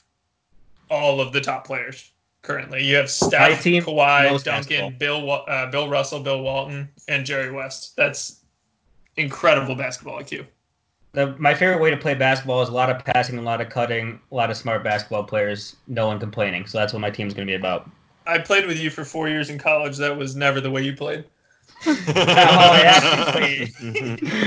all 0.89 1.21
of 1.21 1.33
the 1.33 1.41
top 1.41 1.65
players 1.65 2.11
currently. 2.41 2.83
You 2.83 2.95
have 2.97 3.05
My 3.05 3.27
Steph, 3.27 3.63
team, 3.63 3.83
Kawhi, 3.83 4.29
most 4.29 4.45
Duncan, 4.45 4.95
Bill, 4.97 5.43
uh, 5.47 5.69
Bill 5.69 5.89
Russell, 5.89 6.19
Bill 6.19 6.41
Walton, 6.41 6.89
and 7.07 7.25
Jerry 7.25 7.51
West. 7.51 7.95
That's 7.95 8.41
incredible 9.17 9.75
basketball 9.75 10.19
IQ. 10.19 10.45
The, 11.11 11.35
my 11.37 11.55
favorite 11.55 11.81
way 11.81 11.89
to 11.89 11.97
play 11.97 12.13
basketball 12.13 12.61
is 12.61 12.69
a 12.69 12.73
lot 12.73 12.89
of 12.89 13.03
passing, 13.03 13.39
a 13.39 13.41
lot 13.41 13.61
of 13.61 13.69
cutting, 13.69 14.19
a 14.31 14.35
lot 14.35 14.51
of 14.51 14.57
smart 14.57 14.83
basketball 14.83 15.23
players, 15.23 15.75
no 15.87 16.07
one 16.07 16.19
complaining. 16.19 16.67
So 16.67 16.77
that's 16.77 16.93
what 16.93 16.99
my 16.99 17.09
team's 17.09 17.33
gonna 17.33 17.47
be 17.47 17.55
about. 17.55 17.89
I 18.27 18.37
played 18.37 18.67
with 18.67 18.77
you 18.77 18.91
for 18.91 19.03
four 19.03 19.27
years 19.27 19.49
in 19.49 19.57
college. 19.57 19.97
That 19.97 20.15
was 20.15 20.35
never 20.35 20.61
the 20.61 20.69
way 20.69 20.83
you 20.83 20.95
played. 20.95 21.25
How 21.81 22.71
I 22.73 22.81
actually 22.85 23.73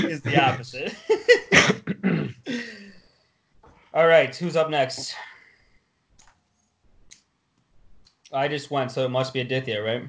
is 0.09 0.23
the 0.23 0.41
opposite. 0.41 0.95
All 3.95 4.07
right, 4.07 4.35
who's 4.35 4.57
up 4.57 4.71
next? 4.71 5.15
I 8.33 8.49
just 8.49 8.71
went, 8.71 8.91
so 8.91 9.05
it 9.05 9.11
must 9.11 9.35
be 9.35 9.41
Aditya, 9.41 9.83
right? 9.83 10.05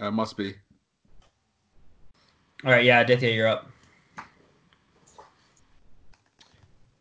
Uh, 0.00 0.10
must 0.10 0.36
be. 0.36 0.54
All 2.64 2.72
right, 2.72 2.84
yeah, 2.84 3.00
Aditya, 3.00 3.30
you're 3.30 3.48
up. 3.48 3.70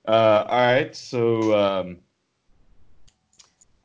Uh, 0.07 0.45
all 0.47 0.57
right, 0.57 0.95
so 0.95 1.53
um, 1.57 1.97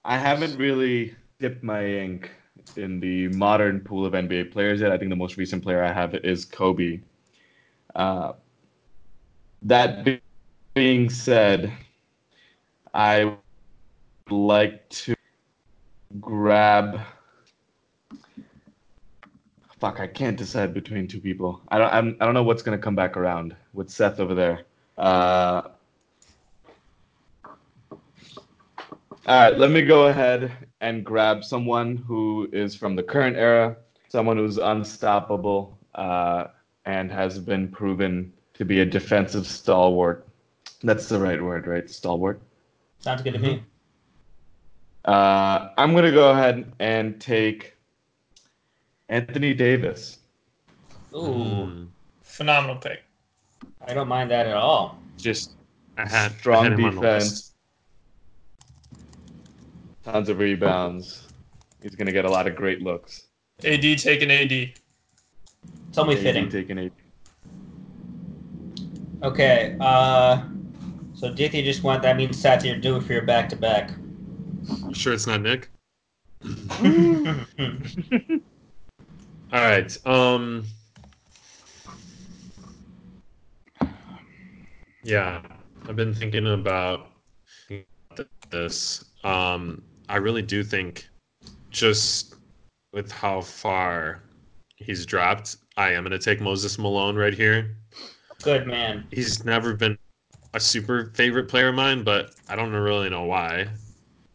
I 0.04 0.18
haven't 0.18 0.56
really 0.58 1.14
dipped 1.38 1.62
my 1.62 1.84
ink 1.84 2.30
in 2.76 3.00
the 3.00 3.28
modern 3.28 3.80
pool 3.80 4.06
of 4.06 4.14
NBA 4.14 4.50
players 4.52 4.80
yet. 4.80 4.92
I 4.92 4.98
think 4.98 5.10
the 5.10 5.16
most 5.16 5.36
recent 5.36 5.62
player 5.62 5.82
I 5.82 5.92
have 5.92 6.14
is 6.14 6.44
Kobe. 6.44 7.00
Uh, 7.94 8.32
that 9.62 10.20
being 10.74 11.10
said, 11.10 11.72
I 12.94 13.24
would 13.24 13.36
like 14.32 14.88
to 14.90 15.14
grab. 16.20 17.00
Fuck, 19.78 20.00
I 20.00 20.06
can't 20.06 20.36
decide 20.36 20.74
between 20.74 21.06
two 21.08 21.20
people. 21.20 21.60
I 21.68 21.78
don't. 21.78 21.92
I'm, 21.92 22.16
I 22.20 22.24
don't 22.24 22.34
know 22.34 22.42
what's 22.42 22.62
gonna 22.62 22.78
come 22.78 22.94
back 22.94 23.16
around 23.16 23.54
with 23.72 23.90
Seth 23.90 24.20
over 24.20 24.34
there. 24.34 24.62
Uh, 24.98 25.62
All 29.24 29.40
right, 29.40 29.56
let 29.56 29.70
me 29.70 29.82
go 29.82 30.08
ahead 30.08 30.50
and 30.80 31.04
grab 31.04 31.44
someone 31.44 31.96
who 31.96 32.48
is 32.52 32.74
from 32.74 32.96
the 32.96 33.04
current 33.04 33.36
era, 33.36 33.76
someone 34.08 34.36
who's 34.36 34.58
unstoppable 34.58 35.78
uh, 35.94 36.46
and 36.86 37.08
has 37.12 37.38
been 37.38 37.68
proven 37.68 38.32
to 38.54 38.64
be 38.64 38.80
a 38.80 38.84
defensive 38.84 39.46
stalwart. 39.46 40.26
That's 40.82 41.08
the 41.08 41.20
right 41.20 41.40
word, 41.40 41.68
right? 41.68 41.88
Stalwart. 41.88 42.40
Sounds 42.98 43.22
good 43.22 43.34
to 43.34 43.38
me. 43.38 43.62
Uh, 45.04 45.70
I'm 45.76 45.92
going 45.92 46.04
to 46.04 46.12
go 46.12 46.30
ahead 46.30 46.72
and 46.78 47.20
take 47.20 47.76
Anthony 49.08 49.52
Davis. 49.54 50.18
Ooh, 51.14 51.18
Mm. 51.18 51.88
Phenomenal 52.22 52.76
pick. 52.76 53.02
I 53.86 53.92
don't 53.94 54.08
mind 54.08 54.30
that 54.30 54.46
at 54.46 54.54
all. 54.56 54.98
Just 55.18 55.52
I 55.98 56.08
had 56.08 56.32
I 56.32 56.34
Strong 56.36 56.64
had 56.64 56.72
him 56.74 56.84
on 56.84 56.94
the 56.94 57.00
list. 57.00 57.28
defense. 57.28 57.52
Tons 60.04 60.28
of 60.28 60.38
rebounds. 60.38 61.28
He's 61.82 61.94
going 61.94 62.06
to 62.06 62.12
get 62.12 62.24
a 62.24 62.30
lot 62.30 62.46
of 62.46 62.56
great 62.56 62.80
looks. 62.80 63.26
AD 63.64 63.82
taking 63.98 64.30
AD. 64.30 64.50
It's 64.52 65.98
only 65.98 66.16
AD 66.16 66.22
fitting. 66.22 66.48
Taking 66.48 66.78
eight. 66.78 66.92
Okay, 69.22 69.76
uh, 69.80 70.42
so 71.14 71.28
Aditya 71.28 71.62
just 71.62 71.82
went. 71.84 72.02
That 72.02 72.16
means 72.16 72.38
Seth, 72.40 72.64
you're 72.64 72.76
due 72.78 73.00
for 73.00 73.12
your 73.12 73.22
back 73.22 73.48
to 73.50 73.56
back. 73.56 73.90
You 74.68 74.94
sure 74.94 75.12
it's 75.12 75.26
not 75.26 75.40
Nick? 75.40 75.70
All 79.52 79.60
right. 79.60 80.06
Um. 80.06 80.64
Yeah, 85.04 85.42
I've 85.88 85.96
been 85.96 86.14
thinking 86.14 86.46
about 86.46 87.08
this. 88.50 89.04
Um, 89.24 89.82
I 90.08 90.16
really 90.16 90.42
do 90.42 90.62
think, 90.62 91.08
just 91.70 92.36
with 92.92 93.10
how 93.10 93.40
far 93.40 94.22
he's 94.76 95.04
dropped, 95.04 95.56
I 95.76 95.92
am 95.92 96.04
going 96.04 96.12
to 96.12 96.18
take 96.18 96.40
Moses 96.40 96.78
Malone 96.78 97.16
right 97.16 97.34
here. 97.34 97.76
Good 98.42 98.66
man. 98.66 99.06
He's 99.10 99.44
never 99.44 99.74
been 99.74 99.98
a 100.54 100.60
super 100.60 101.10
favorite 101.14 101.48
player 101.48 101.68
of 101.68 101.74
mine, 101.74 102.04
but 102.04 102.34
I 102.48 102.56
don't 102.56 102.72
really 102.72 103.08
know 103.10 103.24
why. 103.24 103.68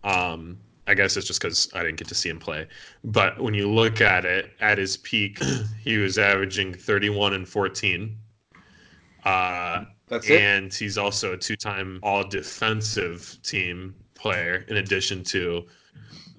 Um, 0.03 0.57
I 0.87 0.93
guess 0.93 1.17
it's 1.17 1.27
just 1.27 1.41
because 1.41 1.69
I 1.73 1.83
didn't 1.83 1.97
get 1.97 2.07
to 2.07 2.15
see 2.15 2.29
him 2.29 2.39
play. 2.39 2.67
But 3.03 3.39
when 3.41 3.53
you 3.53 3.69
look 3.69 3.99
at 3.99 4.23
it, 4.23 4.51
at 4.61 4.77
his 4.77 4.97
peak, 4.97 5.39
he 5.83 5.97
was 5.97 6.17
averaging 6.17 6.73
31 6.73 7.33
and 7.33 7.47
14. 7.47 8.17
Uh, 9.25 9.83
That's 10.07 10.29
it. 10.29 10.41
and 10.41 10.73
he's 10.73 10.97
also 10.97 11.33
a 11.33 11.37
two-time 11.37 11.99
all-defensive 12.03 13.37
team 13.43 13.93
player, 14.15 14.63
in 14.69 14.77
addition 14.77 15.23
to 15.25 15.65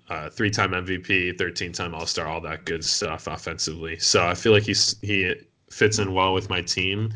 uh, 0.09 0.31
three-time 0.31 0.71
MVP, 0.71 1.37
13-time 1.37 1.95
All-Star, 1.95 2.27
all 2.27 2.41
that 2.41 2.65
good 2.65 2.83
stuff 2.83 3.27
offensively. 3.27 3.99
So 3.99 4.27
I 4.27 4.33
feel 4.35 4.53
like 4.53 4.63
he's 4.63 4.99
he 5.03 5.35
fits 5.71 5.99
in 5.99 6.15
well 6.15 6.33
with 6.33 6.49
my 6.49 6.63
team. 6.63 7.13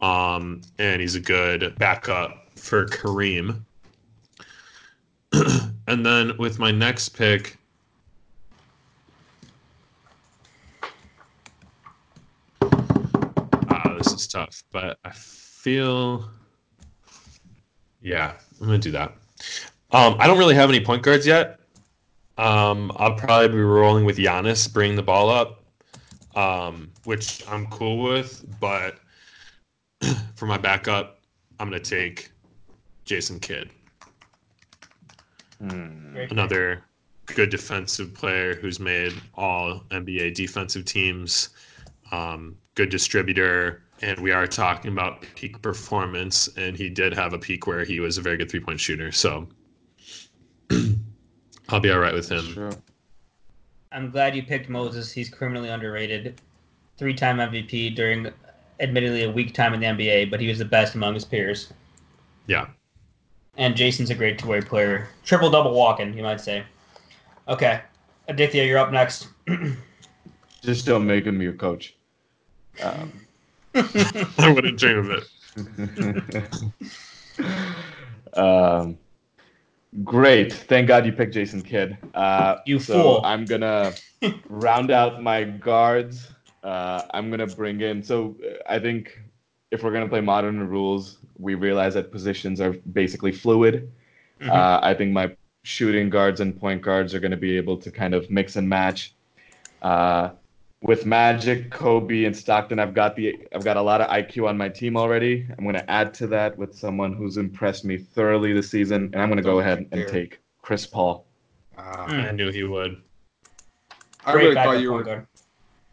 Um, 0.00 0.60
and 0.78 1.00
he's 1.00 1.16
a 1.16 1.20
good 1.20 1.74
backup 1.78 2.46
for 2.56 2.86
Kareem. 2.86 3.62
and 5.86 6.04
then 6.04 6.36
with 6.38 6.58
my 6.58 6.70
next 6.70 7.10
pick, 7.10 7.56
ah, 12.62 13.94
this 13.98 14.12
is 14.12 14.26
tough, 14.26 14.62
but 14.72 14.98
I 15.04 15.10
feel, 15.10 16.28
yeah, 18.00 18.34
I'm 18.60 18.66
gonna 18.66 18.78
do 18.78 18.90
that. 18.92 19.14
Um, 19.90 20.16
I 20.18 20.26
don't 20.26 20.38
really 20.38 20.54
have 20.54 20.68
any 20.68 20.80
point 20.80 21.02
guards 21.02 21.26
yet. 21.26 21.60
Um, 22.36 22.92
I'll 22.96 23.14
probably 23.14 23.48
be 23.48 23.60
rolling 23.60 24.04
with 24.04 24.16
Giannis, 24.16 24.72
bringing 24.72 24.96
the 24.96 25.02
ball 25.02 25.28
up, 25.28 25.64
um, 26.36 26.92
which 27.04 27.42
I'm 27.48 27.66
cool 27.66 28.02
with. 28.02 28.44
But 28.60 28.98
for 30.36 30.46
my 30.46 30.58
backup, 30.58 31.18
I'm 31.58 31.68
gonna 31.68 31.80
take 31.80 32.30
Jason 33.04 33.40
Kidd, 33.40 33.70
Great 35.60 36.14
pick. 36.14 36.30
another 36.30 36.84
good 37.26 37.50
defensive 37.50 38.14
player 38.14 38.54
who's 38.54 38.80
made 38.80 39.12
all 39.34 39.80
NBA 39.90 40.34
defensive 40.34 40.84
teams. 40.84 41.50
Um, 42.10 42.56
good 42.74 42.88
distributor, 42.90 43.82
and 44.00 44.18
we 44.20 44.30
are 44.30 44.46
talking 44.46 44.92
about 44.92 45.22
peak 45.34 45.60
performance, 45.60 46.48
and 46.56 46.76
he 46.76 46.88
did 46.88 47.12
have 47.12 47.32
a 47.32 47.38
peak 47.38 47.66
where 47.66 47.84
he 47.84 48.00
was 48.00 48.18
a 48.18 48.22
very 48.22 48.36
good 48.36 48.50
three 48.50 48.60
point 48.60 48.80
shooter. 48.80 49.12
So 49.12 49.48
I'll 51.68 51.80
be 51.80 51.90
all 51.90 51.98
right 51.98 52.14
with 52.14 52.28
him. 52.28 52.44
Sure. 52.44 52.72
I'm 53.92 54.10
glad 54.10 54.36
you 54.36 54.42
picked 54.42 54.68
Moses. 54.68 55.10
He's 55.10 55.28
criminally 55.28 55.70
underrated. 55.70 56.40
Three-time 56.98 57.38
MVP 57.38 57.94
during, 57.94 58.30
admittedly, 58.80 59.24
a 59.24 59.30
weak 59.30 59.54
time 59.54 59.72
in 59.72 59.80
the 59.80 59.86
NBA, 59.86 60.30
but 60.30 60.40
he 60.40 60.48
was 60.48 60.58
the 60.58 60.64
best 60.64 60.94
among 60.94 61.14
his 61.14 61.24
peers. 61.24 61.72
Yeah. 62.46 62.66
And 63.58 63.74
Jason's 63.76 64.10
a 64.10 64.14
great 64.14 64.38
two-way 64.38 64.60
player. 64.60 65.08
Triple-double 65.24 65.74
walking, 65.74 66.16
you 66.16 66.22
might 66.22 66.40
say. 66.40 66.64
Okay, 67.48 67.80
Aditya, 68.28 68.62
you're 68.64 68.78
up 68.78 68.92
next. 68.92 69.28
Just 70.62 70.86
don't 70.86 71.06
make 71.06 71.24
him 71.24 71.42
your 71.42 71.54
coach. 71.54 71.96
Um, 72.80 73.12
I 73.74 74.52
wouldn't 74.54 74.78
dream 74.78 74.98
of 74.98 75.10
it. 75.10 75.24
um, 78.38 78.96
great. 80.04 80.52
Thank 80.52 80.86
God 80.86 81.04
you 81.04 81.12
picked 81.12 81.34
Jason 81.34 81.62
Kidd. 81.62 81.98
Uh, 82.14 82.56
You 82.64 82.78
so 82.78 83.02
fool. 83.02 83.20
I'm 83.24 83.44
gonna 83.44 83.92
round 84.48 84.90
out 84.92 85.22
my 85.22 85.44
guards. 85.44 86.28
Uh, 86.62 87.02
I'm 87.12 87.30
gonna 87.30 87.46
bring 87.46 87.80
in. 87.80 88.02
So 88.02 88.36
uh, 88.44 88.62
I 88.68 88.78
think 88.78 89.18
if 89.70 89.82
we're 89.82 89.92
gonna 89.92 90.08
play 90.08 90.20
modern 90.20 90.66
rules, 90.68 91.18
we 91.38 91.54
realize 91.54 91.94
that 91.94 92.10
positions 92.10 92.60
are 92.60 92.72
basically 92.92 93.32
fluid. 93.32 93.90
Mhm. 94.40 94.48
Uh, 94.50 94.80
I 94.82 94.94
think 94.94 95.12
my 95.12 95.34
shooting 95.64 96.08
guards 96.10 96.40
and 96.40 96.58
point 96.58 96.80
guards 96.80 97.14
are 97.14 97.20
going 97.20 97.32
to 97.32 97.36
be 97.36 97.56
able 97.56 97.76
to 97.76 97.90
kind 97.90 98.14
of 98.14 98.30
mix 98.30 98.56
and 98.56 98.68
match. 98.68 99.14
Uh, 99.82 100.30
with 100.80 101.04
Magic, 101.04 101.70
Kobe, 101.70 102.24
and 102.24 102.34
Stockton, 102.34 102.78
I've 102.78 102.94
got 102.94 103.16
the 103.16 103.36
I've 103.52 103.64
got 103.64 103.76
a 103.76 103.82
lot 103.82 104.00
of 104.00 104.08
IQ 104.08 104.48
on 104.48 104.56
my 104.56 104.68
team 104.68 104.96
already. 104.96 105.44
I'm 105.58 105.64
going 105.64 105.74
to 105.74 105.90
add 105.90 106.14
to 106.14 106.26
that 106.28 106.56
with 106.56 106.74
someone 106.74 107.12
who's 107.12 107.36
impressed 107.36 107.84
me 107.84 107.98
thoroughly 107.98 108.52
this 108.52 108.70
season, 108.70 109.10
and 109.12 109.16
I'm 109.20 109.28
going 109.28 109.38
to 109.38 109.42
go 109.42 109.58
ahead 109.58 109.86
and 109.90 110.06
take 110.08 110.38
Chris 110.62 110.86
Paul. 110.86 111.26
Ah, 111.76 112.06
Mm. 112.08 112.28
I 112.28 112.30
knew 112.30 112.50
he 112.52 112.62
would. 112.62 113.02
I 114.24 114.32
Great 114.32 114.42
really 114.44 114.54
thought 114.54 114.80
you 114.80 114.90
point 114.90 114.98
were. 115.06 115.14
guard. 115.14 115.26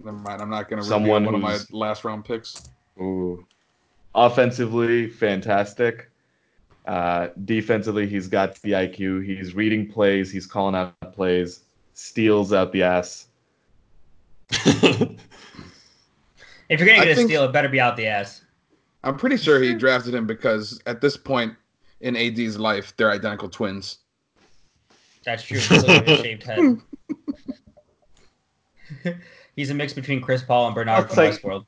Never 0.03 0.17
mind. 0.17 0.41
I'm 0.41 0.49
not 0.49 0.69
going 0.69 0.82
to 0.82 0.88
Someone 0.88 1.23
reveal 1.26 1.41
one 1.41 1.53
of 1.55 1.71
my 1.71 1.78
last 1.78 2.03
round 2.05 2.23
picks. 2.26 2.69
Ooh. 3.01 3.45
Offensively, 4.16 5.07
fantastic. 5.09 6.09
Uh, 6.88 7.28
defensively, 7.45 8.07
he's 8.07 8.28
got 8.28 8.55
the 8.61 8.72
IQ. 8.72 9.26
He's 9.26 9.53
reading 9.55 9.91
plays. 9.91 10.32
He's 10.32 10.45
calling 10.47 10.74
out 10.76 10.95
plays. 11.13 11.61
Steals 11.93 12.53
out 12.53 12.72
the 12.72 12.84
ass. 12.84 13.28
If 16.68 16.80
you're 16.80 16.88
gonna 16.89 17.01
get 17.05 17.11
a 17.11 17.16
think- 17.16 17.30
steal, 17.30 17.43
it 17.43 17.51
better 17.51 17.70
be 17.70 17.80
out 17.80 17.95
the 17.95 18.07
ass. 18.07 18.41
I'm 19.03 19.18
pretty 19.18 19.38
sure 19.38 19.61
he 19.61 19.76
drafted 19.76 20.16
him 20.16 20.26
because 20.26 20.82
at 20.88 20.99
this 20.99 21.16
point 21.16 21.53
in 22.01 22.18
AD's 22.18 22.57
life, 22.57 22.91
they're 22.97 23.11
identical 23.11 23.47
twins. 23.49 23.99
That's 25.24 25.43
true. 25.43 25.59
He 25.59 25.76
looks 25.76 25.88
like 25.88 26.07
a 26.07 26.18
shaved 26.24 26.41
head. 26.41 26.82
He's 29.55 29.70
a 29.70 29.76
mix 29.76 29.93
between 29.93 30.22
Chris 30.22 30.41
Paul 30.41 30.66
and 30.66 30.74
Bernard 30.74 31.01
I'll 31.01 31.07
from 31.07 31.16
take- 31.16 31.39
Westworld. 31.39 31.66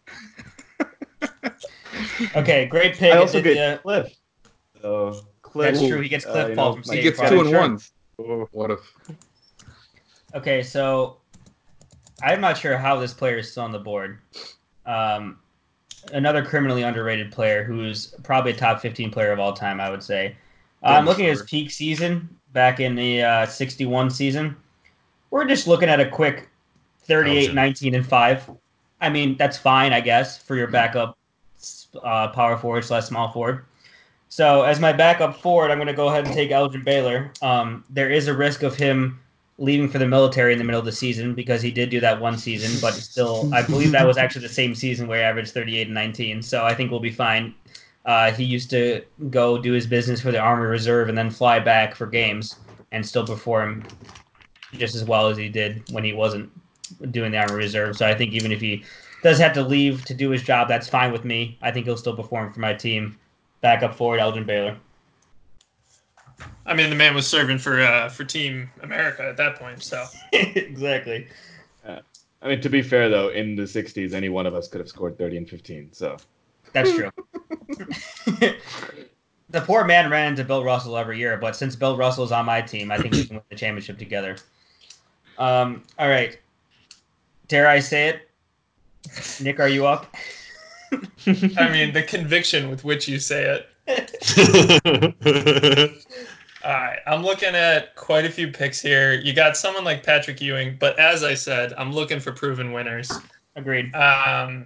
Okay, 2.35 2.65
great 2.65 2.95
pick. 2.95 3.13
I 3.13 3.17
also 3.17 3.39
Aditya. 3.39 3.55
get 3.55 3.81
Cliff. 3.83 4.15
So 4.81 5.21
Cliff. 5.41 5.73
That's 5.75 5.87
true, 5.87 6.01
he 6.01 6.09
gets 6.09 6.25
Cliff 6.25 6.49
you 6.49 6.55
Paul 6.55 6.75
know, 6.75 6.81
from 6.81 6.89
my 6.89 6.95
He 6.95 7.01
gets 7.01 7.17
Farm. 7.17 7.29
two 7.29 7.39
and 7.39 7.47
insurance. 7.47 7.91
one. 8.17 8.47
What 8.51 8.71
if? 8.71 8.79
Okay, 10.35 10.61
so 10.63 11.17
I'm 12.21 12.41
not 12.41 12.57
sure 12.57 12.77
how 12.77 12.97
this 12.99 13.13
player 13.13 13.37
is 13.37 13.51
still 13.51 13.63
on 13.63 13.71
the 13.71 13.79
board. 13.79 14.19
Um, 14.85 15.39
another 16.13 16.43
criminally 16.43 16.83
underrated 16.83 17.31
player 17.31 17.63
who's 17.63 18.07
probably 18.23 18.51
a 18.51 18.55
top 18.55 18.81
15 18.81 19.11
player 19.11 19.31
of 19.31 19.39
all 19.39 19.53
time, 19.53 19.79
I 19.79 19.89
would 19.89 20.03
say. 20.03 20.35
Uh, 20.83 20.87
I'm 20.87 21.05
looking 21.05 21.25
at 21.25 21.31
his 21.31 21.43
peak 21.43 21.71
season 21.71 22.27
back 22.53 22.79
in 22.79 22.95
the 22.95 23.21
uh, 23.23 23.45
61 23.45 24.09
season. 24.09 24.55
We're 25.31 25.45
just 25.45 25.67
looking 25.67 25.89
at 25.89 25.99
a 25.99 26.09
quick 26.09 26.49
38, 27.01 27.53
19, 27.53 27.95
and 27.95 28.05
5. 28.05 28.51
I 29.01 29.09
mean, 29.09 29.37
that's 29.37 29.57
fine, 29.57 29.93
I 29.93 30.01
guess, 30.01 30.37
for 30.37 30.55
your 30.55 30.67
backup 30.67 31.16
uh, 32.03 32.29
power 32.29 32.57
forward 32.57 32.83
slash 32.83 33.05
small 33.05 33.31
forward. 33.31 33.65
So 34.29 34.63
as 34.63 34.79
my 34.79 34.91
backup 34.91 35.39
forward, 35.39 35.71
I'm 35.71 35.77
going 35.77 35.87
to 35.87 35.93
go 35.93 36.07
ahead 36.09 36.25
and 36.25 36.33
take 36.33 36.51
Elgin 36.51 36.83
Baylor. 36.83 37.31
Um, 37.41 37.83
there 37.89 38.09
is 38.09 38.27
a 38.27 38.33
risk 38.33 38.63
of 38.63 38.75
him 38.75 39.19
leaving 39.57 39.89
for 39.89 39.97
the 39.97 40.07
military 40.07 40.53
in 40.53 40.59
the 40.59 40.65
middle 40.65 40.79
of 40.79 40.85
the 40.85 40.91
season 40.91 41.33
because 41.33 41.61
he 41.61 41.71
did 41.71 41.89
do 41.89 41.99
that 41.99 42.19
one 42.21 42.37
season, 42.37 42.79
but 42.79 42.93
still, 42.93 43.51
I 43.53 43.63
believe 43.63 43.91
that 43.91 44.05
was 44.05 44.17
actually 44.17 44.43
the 44.43 44.53
same 44.53 44.75
season 44.75 45.07
where 45.07 45.19
he 45.19 45.23
averaged 45.23 45.53
38 45.53 45.87
and 45.87 45.93
19. 45.93 46.41
So 46.41 46.65
I 46.65 46.75
think 46.75 46.91
we'll 46.91 46.99
be 46.99 47.11
fine. 47.11 47.55
Uh, 48.05 48.31
he 48.31 48.43
used 48.43 48.69
to 48.69 49.03
go 49.29 49.57
do 49.57 49.71
his 49.71 49.87
business 49.87 50.21
for 50.21 50.31
the 50.31 50.39
Army 50.39 50.65
Reserve 50.65 51.09
and 51.09 51.17
then 51.17 51.29
fly 51.29 51.59
back 51.59 51.95
for 51.95 52.05
games 52.05 52.57
and 52.91 53.05
still 53.05 53.25
perform 53.25 53.83
just 54.73 54.95
as 54.95 55.03
well 55.03 55.27
as 55.27 55.37
he 55.37 55.49
did 55.49 55.83
when 55.91 56.03
he 56.03 56.13
wasn't 56.13 56.49
doing 57.11 57.31
the 57.31 57.37
Army 57.37 57.55
Reserve. 57.55 57.97
So 57.97 58.07
I 58.07 58.13
think 58.13 58.33
even 58.33 58.51
if 58.51 58.61
he 58.61 58.83
does 59.27 59.37
have 59.39 59.51
to 59.51 59.61
leave 59.61 60.05
to 60.05 60.13
do 60.13 60.29
his 60.29 60.41
job, 60.41 60.69
that's 60.69 60.87
fine 60.87 61.11
with 61.11 61.25
me. 61.25 61.57
I 61.61 61.69
think 61.69 61.85
he'll 61.85 61.97
still 61.97 62.15
perform 62.15 62.53
for 62.53 62.61
my 62.61 62.73
team. 62.73 63.17
Backup 63.59 63.93
forward, 63.93 64.21
Elgin 64.21 64.45
Baylor. 64.45 64.77
I 66.65 66.73
mean, 66.73 66.89
the 66.89 66.95
man 66.95 67.13
was 67.13 67.27
serving 67.27 67.57
for 67.57 67.81
uh, 67.81 68.07
for 68.07 68.23
Team 68.23 68.69
America 68.83 69.23
at 69.23 69.35
that 69.35 69.57
point, 69.57 69.83
so 69.83 70.05
exactly. 70.31 71.27
I 71.85 72.47
mean, 72.47 72.61
to 72.61 72.69
be 72.69 72.81
fair 72.81 73.09
though, 73.09 73.29
in 73.29 73.55
the 73.57 73.63
'60s, 73.63 74.13
any 74.13 74.29
one 74.29 74.45
of 74.45 74.53
us 74.53 74.69
could 74.69 74.79
have 74.79 74.87
scored 74.87 75.17
30 75.17 75.37
and 75.37 75.49
15. 75.49 75.89
So 75.91 76.15
That's 76.71 76.93
true. 76.93 77.09
the 79.49 79.61
poor 79.61 79.83
man 79.83 80.09
ran 80.09 80.29
into 80.29 80.45
Bill 80.45 80.63
Russell 80.63 80.95
every 80.95 81.17
year, 81.17 81.35
but 81.35 81.55
since 81.55 81.75
Bill 81.75 81.97
Russell's 81.97 82.31
on 82.31 82.45
my 82.45 82.61
team, 82.61 82.91
I 82.91 82.97
think 82.97 83.13
we 83.13 83.25
can 83.25 83.37
win 83.37 83.43
the 83.49 83.55
championship 83.55 83.97
together. 83.97 84.37
Um, 85.37 85.83
all 85.97 86.07
right. 86.07 86.39
Dare 87.47 87.67
I 87.67 87.79
say 87.79 88.09
it? 88.09 88.26
Nick, 89.41 89.59
are 89.59 89.67
you 89.67 89.85
up? 89.85 90.15
I 90.91 91.69
mean, 91.69 91.93
the 91.93 92.03
conviction 92.07 92.69
with 92.69 92.83
which 92.83 93.07
you 93.07 93.19
say 93.19 93.63
it. 93.87 93.87
All 96.65 96.73
right, 96.73 96.99
I'm 97.05 97.23
looking 97.23 97.55
at 97.55 97.95
quite 97.95 98.25
a 98.25 98.29
few 98.29 98.49
picks 98.49 98.81
here. 98.81 99.13
You 99.13 99.33
got 99.33 99.55
someone 99.55 99.83
like 99.83 100.03
Patrick 100.03 100.41
Ewing, 100.41 100.77
but 100.79 100.97
as 100.99 101.23
I 101.23 101.33
said, 101.33 101.73
I'm 101.77 101.93
looking 101.93 102.19
for 102.19 102.31
proven 102.31 102.73
winners. 102.73 103.11
Agreed. 103.55 103.93
Um, 103.95 104.65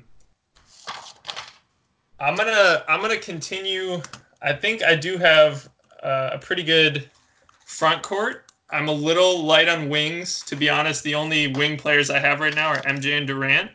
I'm 2.19 2.35
gonna 2.35 2.83
I'm 2.87 3.01
gonna 3.01 3.17
continue. 3.17 4.01
I 4.41 4.53
think 4.53 4.83
I 4.83 4.95
do 4.95 5.17
have 5.17 5.69
uh, 6.01 6.31
a 6.33 6.39
pretty 6.39 6.63
good 6.63 7.09
front 7.65 8.03
court. 8.03 8.51
I'm 8.69 8.87
a 8.87 8.93
little 8.93 9.43
light 9.43 9.67
on 9.67 9.89
wings, 9.89 10.43
to 10.43 10.55
be 10.55 10.69
honest. 10.69 11.03
The 11.03 11.15
only 11.15 11.47
wing 11.47 11.77
players 11.77 12.09
I 12.09 12.19
have 12.19 12.39
right 12.39 12.55
now 12.55 12.69
are 12.69 12.81
MJ 12.81 13.17
and 13.17 13.27
Durant. 13.27 13.69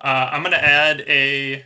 Uh, 0.00 0.28
I'm 0.32 0.42
gonna 0.42 0.56
add 0.56 1.02
a 1.08 1.64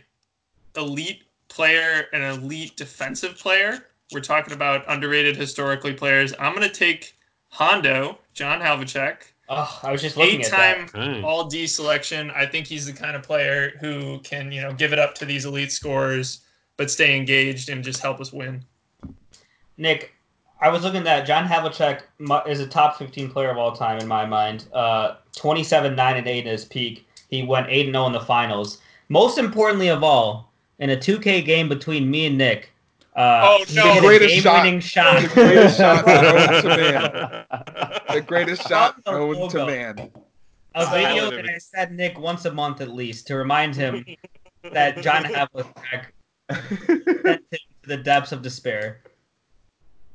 elite 0.75 1.23
player, 1.47 2.07
an 2.13 2.21
elite 2.21 2.75
defensive 2.75 3.37
player. 3.37 3.87
We're 4.11 4.19
talking 4.21 4.53
about 4.53 4.83
underrated 4.87 5.35
historically 5.37 5.93
players. 5.93 6.33
I'm 6.39 6.53
gonna 6.53 6.69
take 6.69 7.15
Hondo, 7.49 8.19
John 8.33 8.59
Havlicek, 8.59 9.17
Oh, 9.47 9.79
I 9.83 9.91
was 9.91 10.01
just 10.01 10.17
looking 10.17 10.43
at 10.43 10.51
that. 10.51 10.77
eight-time 10.77 11.01
Okay. 11.03 11.21
all 11.21 11.45
D 11.47 11.67
selection. 11.67 12.31
I 12.31 12.45
think 12.47 12.65
he's 12.67 12.85
the 12.87 12.93
kind 12.93 13.15
of 13.15 13.21
player 13.23 13.73
who 13.79 14.19
can, 14.19 14.51
you 14.51 14.61
know, 14.61 14.73
give 14.73 14.91
it 14.91 14.99
up 14.99 15.13
to 15.15 15.25
these 15.25 15.45
elite 15.45 15.71
scorers, 15.71 16.39
but 16.77 16.89
stay 16.91 17.15
engaged 17.15 17.69
and 17.69 17.83
just 17.83 18.01
help 18.01 18.19
us 18.19 18.33
win. 18.33 18.65
Nick, 19.77 20.13
I 20.59 20.69
was 20.69 20.83
looking 20.83 20.99
at 20.99 21.03
that. 21.05 21.27
John 21.27 21.47
Havlicek 21.47 22.01
mu- 22.17 22.39
is 22.47 22.59
a 22.59 22.65
top 22.67 22.97
15 22.97 23.29
player 23.29 23.49
of 23.51 23.57
all 23.57 23.71
time 23.73 23.99
in 23.99 24.07
my 24.07 24.25
mind. 24.25 24.65
Uh, 24.73 25.15
27, 25.35 25.95
9, 25.95 26.17
and 26.17 26.27
8 26.27 26.45
in 26.45 26.51
his 26.51 26.65
peak. 26.65 27.07
He 27.29 27.43
went 27.43 27.67
8 27.69 27.87
0 27.91 28.05
in 28.07 28.13
the 28.13 28.19
finals. 28.19 28.79
Most 29.09 29.37
importantly 29.37 29.89
of 29.89 30.03
all, 30.03 30.51
in 30.79 30.89
a 30.91 30.97
2K 30.97 31.45
game 31.45 31.69
between 31.69 32.09
me 32.09 32.25
and 32.27 32.37
Nick, 32.37 32.71
uh, 33.15 33.41
Oh, 33.43 33.63
no. 33.73 33.95
The 33.95 34.01
greatest 34.01 34.35
shot. 34.37 34.63
game-winning 34.63 34.79
shot. 34.81 35.21
The 35.21 35.27
greatest 35.29 35.77
shot 35.77 36.05
known 36.07 36.61
to 36.61 36.67
man. 36.67 37.45
The 38.13 38.21
greatest 38.21 38.67
shot 38.67 38.95
From 39.05 39.31
known 39.31 39.49
to 39.49 39.65
man. 39.65 40.11
a 40.75 40.85
video 40.89 41.29
Solid. 41.29 41.37
that 41.45 41.49
I 41.49 41.57
said 41.57 41.91
Nick 41.93 42.19
once 42.19 42.43
a 42.45 42.51
month 42.51 42.81
at 42.81 42.89
least 42.89 43.27
to 43.27 43.35
remind 43.35 43.75
him 43.75 44.05
that 44.73 45.01
John 45.01 45.23
Havlicek 45.23 46.05
sent 46.51 46.89
him 46.89 47.39
to 47.83 47.87
the 47.87 47.97
depths 47.97 48.31
of 48.33 48.41
despair. 48.41 49.01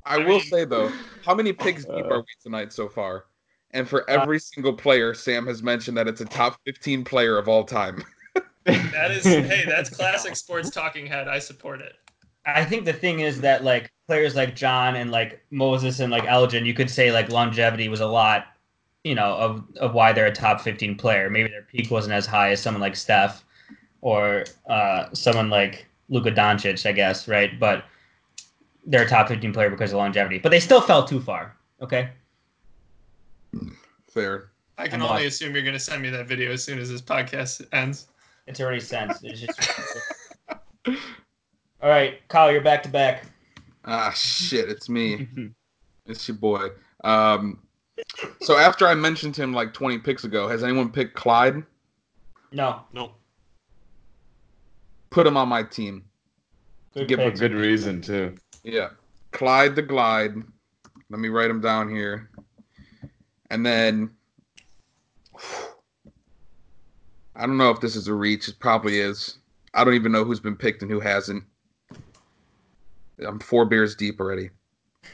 I 0.04 0.18
will 0.18 0.40
say 0.40 0.64
though, 0.64 0.90
how 1.24 1.34
many 1.34 1.52
pigs 1.52 1.84
deep 1.84 2.04
are 2.04 2.18
we 2.20 2.26
tonight 2.42 2.72
so 2.72 2.88
far? 2.88 3.24
And 3.72 3.88
for 3.88 4.08
every 4.10 4.38
single 4.40 4.72
player, 4.72 5.14
Sam 5.14 5.46
has 5.46 5.62
mentioned 5.62 5.96
that 5.96 6.08
it's 6.08 6.20
a 6.20 6.24
top 6.24 6.58
15 6.66 7.04
player 7.04 7.38
of 7.38 7.48
all 7.48 7.64
time. 7.64 8.04
That 8.66 9.10
is, 9.10 9.24
hey, 9.24 9.64
that's 9.66 9.88
classic 9.90 10.36
sports 10.36 10.70
talking 10.70 11.06
head. 11.06 11.26
I 11.28 11.38
support 11.38 11.80
it. 11.80 11.94
I 12.46 12.64
think 12.64 12.84
the 12.84 12.92
thing 12.92 13.20
is 13.20 13.40
that 13.40 13.64
like 13.64 13.90
players 14.06 14.36
like 14.36 14.54
John 14.54 14.96
and 14.96 15.10
like 15.10 15.42
Moses 15.50 15.98
and 15.98 16.12
like 16.12 16.24
Elgin, 16.26 16.66
you 16.66 16.74
could 16.74 16.90
say 16.90 17.10
like 17.10 17.30
longevity 17.30 17.88
was 17.88 18.00
a 18.00 18.06
lot, 18.06 18.46
you 19.02 19.14
know, 19.14 19.34
of 19.34 19.64
of 19.78 19.94
why 19.94 20.12
they're 20.12 20.26
a 20.26 20.32
top 20.32 20.60
15 20.60 20.96
player. 20.96 21.30
Maybe 21.30 21.48
their 21.48 21.62
peak 21.62 21.90
wasn't 21.90 22.14
as 22.14 22.26
high 22.26 22.50
as 22.50 22.60
someone 22.60 22.82
like 22.82 22.96
Steph 22.96 23.44
or 24.02 24.44
uh, 24.68 25.06
someone 25.14 25.50
like 25.50 25.86
Luka 26.08 26.30
Doncic, 26.30 26.86
I 26.86 26.92
guess, 26.92 27.28
right? 27.28 27.58
But 27.58 27.84
they're 28.86 29.04
a 29.04 29.08
top 29.08 29.28
15 29.28 29.52
player 29.52 29.70
because 29.70 29.92
of 29.92 29.98
longevity. 29.98 30.38
But 30.38 30.50
they 30.50 30.60
still 30.60 30.80
fell 30.80 31.04
too 31.04 31.20
far. 31.20 31.56
Okay. 31.80 32.10
Fair. 34.10 34.50
I 34.78 34.88
can 34.88 35.00
I'm 35.02 35.08
only 35.08 35.22
not- 35.22 35.28
assume 35.28 35.54
you're 35.54 35.62
going 35.62 35.74
to 35.74 35.80
send 35.80 36.02
me 36.02 36.10
that 36.10 36.26
video 36.26 36.52
as 36.52 36.64
soon 36.64 36.78
as 36.78 36.88
this 36.90 37.02
podcast 37.02 37.66
ends. 37.72 38.08
It's 38.46 38.60
already 38.60 38.80
sent. 38.80 39.12
It's 39.22 39.40
just. 39.40 39.70
All 41.82 41.88
right, 41.88 42.26
Kyle, 42.28 42.50
you're 42.50 42.60
back 42.62 42.82
to 42.82 42.88
back. 42.88 43.24
Ah, 43.84 44.10
shit, 44.14 44.68
it's 44.68 44.88
me. 44.88 45.28
It's 46.06 46.26
your 46.26 46.38
boy. 46.38 46.70
Um, 47.04 47.60
so 48.40 48.56
after 48.58 48.88
I 48.88 48.94
mentioned 48.94 49.36
him 49.36 49.52
like 49.52 49.72
20 49.72 49.98
picks 49.98 50.24
ago, 50.24 50.48
has 50.48 50.64
anyone 50.64 50.90
picked 50.90 51.14
Clyde? 51.14 51.62
No, 52.50 52.80
no. 52.92 53.12
Put 55.10 55.26
him 55.26 55.36
on 55.36 55.48
my 55.48 55.62
team. 55.62 56.04
good 56.94 57.06
Give 57.06 57.18
pick. 57.20 57.34
For 57.34 57.38
good 57.38 57.54
reason 57.54 58.00
too. 58.00 58.34
Yeah. 58.64 58.88
Clyde 59.30 59.76
the 59.76 59.82
Glide. 59.82 60.34
Let 61.10 61.20
me 61.20 61.28
write 61.28 61.50
him 61.50 61.60
down 61.60 61.88
here. 61.88 62.29
And 63.50 63.66
then 63.66 64.10
I 67.34 67.46
don't 67.46 67.56
know 67.56 67.70
if 67.70 67.80
this 67.80 67.96
is 67.96 68.08
a 68.08 68.14
reach. 68.14 68.48
It 68.48 68.58
probably 68.60 68.98
is. 69.00 69.38
I 69.74 69.84
don't 69.84 69.94
even 69.94 70.12
know 70.12 70.24
who's 70.24 70.40
been 70.40 70.56
picked 70.56 70.82
and 70.82 70.90
who 70.90 71.00
hasn't. 71.00 71.44
I'm 73.26 73.38
four 73.40 73.64
beers 73.66 73.94
deep 73.94 74.20
already. 74.20 74.50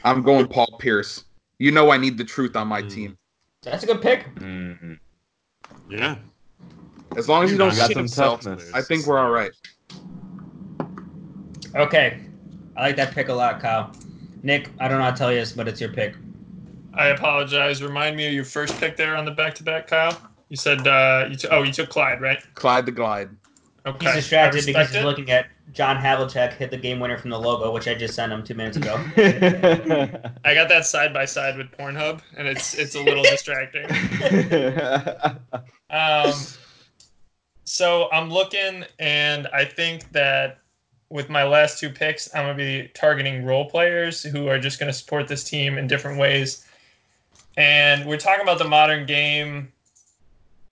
I'm 0.03 0.21
going 0.21 0.47
Paul 0.47 0.77
Pierce. 0.79 1.25
You 1.59 1.71
know 1.71 1.91
I 1.91 1.97
need 1.97 2.17
the 2.17 2.23
truth 2.23 2.55
on 2.55 2.67
my 2.67 2.81
Mm. 2.81 2.89
team. 2.89 3.17
That's 3.63 3.83
a 3.83 3.87
good 3.87 4.01
pick. 4.01 4.33
Mhm. 4.35 4.99
Yeah. 5.89 6.17
As 7.15 7.27
long 7.27 7.43
as 7.43 7.51
you 7.51 7.57
don't 7.57 7.75
Got 7.75 7.87
shit 7.87 7.95
some 7.95 8.03
himself, 8.03 8.41
toughness. 8.41 8.71
I 8.73 8.81
think 8.81 9.07
we're 9.07 9.17
all 9.17 9.31
right. 9.31 9.51
Okay, 11.75 12.19
I 12.75 12.81
like 12.81 12.95
that 12.95 13.13
pick 13.13 13.29
a 13.29 13.33
lot, 13.33 13.59
Kyle. 13.59 13.91
Nick, 14.43 14.69
I 14.79 14.87
don't 14.87 14.99
know 14.99 15.05
how 15.05 15.11
to 15.11 15.17
tell 15.17 15.31
you 15.31 15.39
this, 15.39 15.51
but 15.53 15.67
it's 15.67 15.81
your 15.81 15.91
pick. 15.91 16.15
I 16.97 17.07
apologize. 17.07 17.81
Remind 17.81 18.15
me 18.15 18.27
of 18.27 18.33
your 18.33 18.45
first 18.45 18.77
pick 18.79 18.97
there 18.97 19.15
on 19.15 19.25
the 19.25 19.31
back 19.31 19.53
to 19.55 19.63
back, 19.63 19.87
Kyle. 19.87 20.19
You 20.49 20.57
said 20.57 20.87
uh, 20.87 21.27
you 21.29 21.35
t- 21.35 21.47
oh 21.49 21.63
you 21.63 21.71
took 21.71 21.89
Clyde, 21.89 22.21
right? 22.21 22.39
Clyde 22.55 22.85
the 22.85 22.91
Glide. 22.91 23.29
Okay. 23.85 24.05
He's 24.05 24.15
distracted 24.15 24.65
because 24.65 24.87
he's 24.87 24.97
it. 24.97 25.05
looking 25.05 25.29
at 25.31 25.47
John 25.71 25.97
Havlicek 25.97 26.53
hit 26.53 26.71
the 26.71 26.77
game 26.77 26.99
winner 26.99 27.17
from 27.17 27.29
the 27.29 27.39
logo, 27.39 27.71
which 27.71 27.87
I 27.87 27.93
just 27.93 28.15
sent 28.15 28.33
him 28.33 28.43
two 28.43 28.53
minutes 28.53 28.75
ago. 28.77 28.95
I 30.43 30.53
got 30.53 30.67
that 30.69 30.85
side 30.85 31.13
by 31.13 31.25
side 31.25 31.57
with 31.57 31.71
Pornhub, 31.71 32.21
and 32.35 32.47
it's 32.47 32.73
it's 32.73 32.95
a 32.95 33.01
little 33.01 33.23
distracting. 33.23 33.87
Um, 35.89 36.33
so 37.63 38.09
I'm 38.11 38.29
looking, 38.29 38.83
and 38.99 39.47
I 39.53 39.63
think 39.63 40.11
that 40.11 40.59
with 41.09 41.29
my 41.29 41.45
last 41.45 41.79
two 41.79 41.89
picks, 41.89 42.33
I'm 42.35 42.43
gonna 42.43 42.55
be 42.55 42.91
targeting 42.93 43.45
role 43.45 43.69
players 43.69 44.21
who 44.21 44.49
are 44.49 44.59
just 44.59 44.79
gonna 44.79 44.91
support 44.91 45.29
this 45.29 45.45
team 45.45 45.77
in 45.77 45.87
different 45.87 46.19
ways. 46.19 46.66
And 47.57 48.05
we're 48.05 48.17
talking 48.17 48.43
about 48.43 48.59
the 48.59 48.67
modern 48.67 49.05
game. 49.05 49.71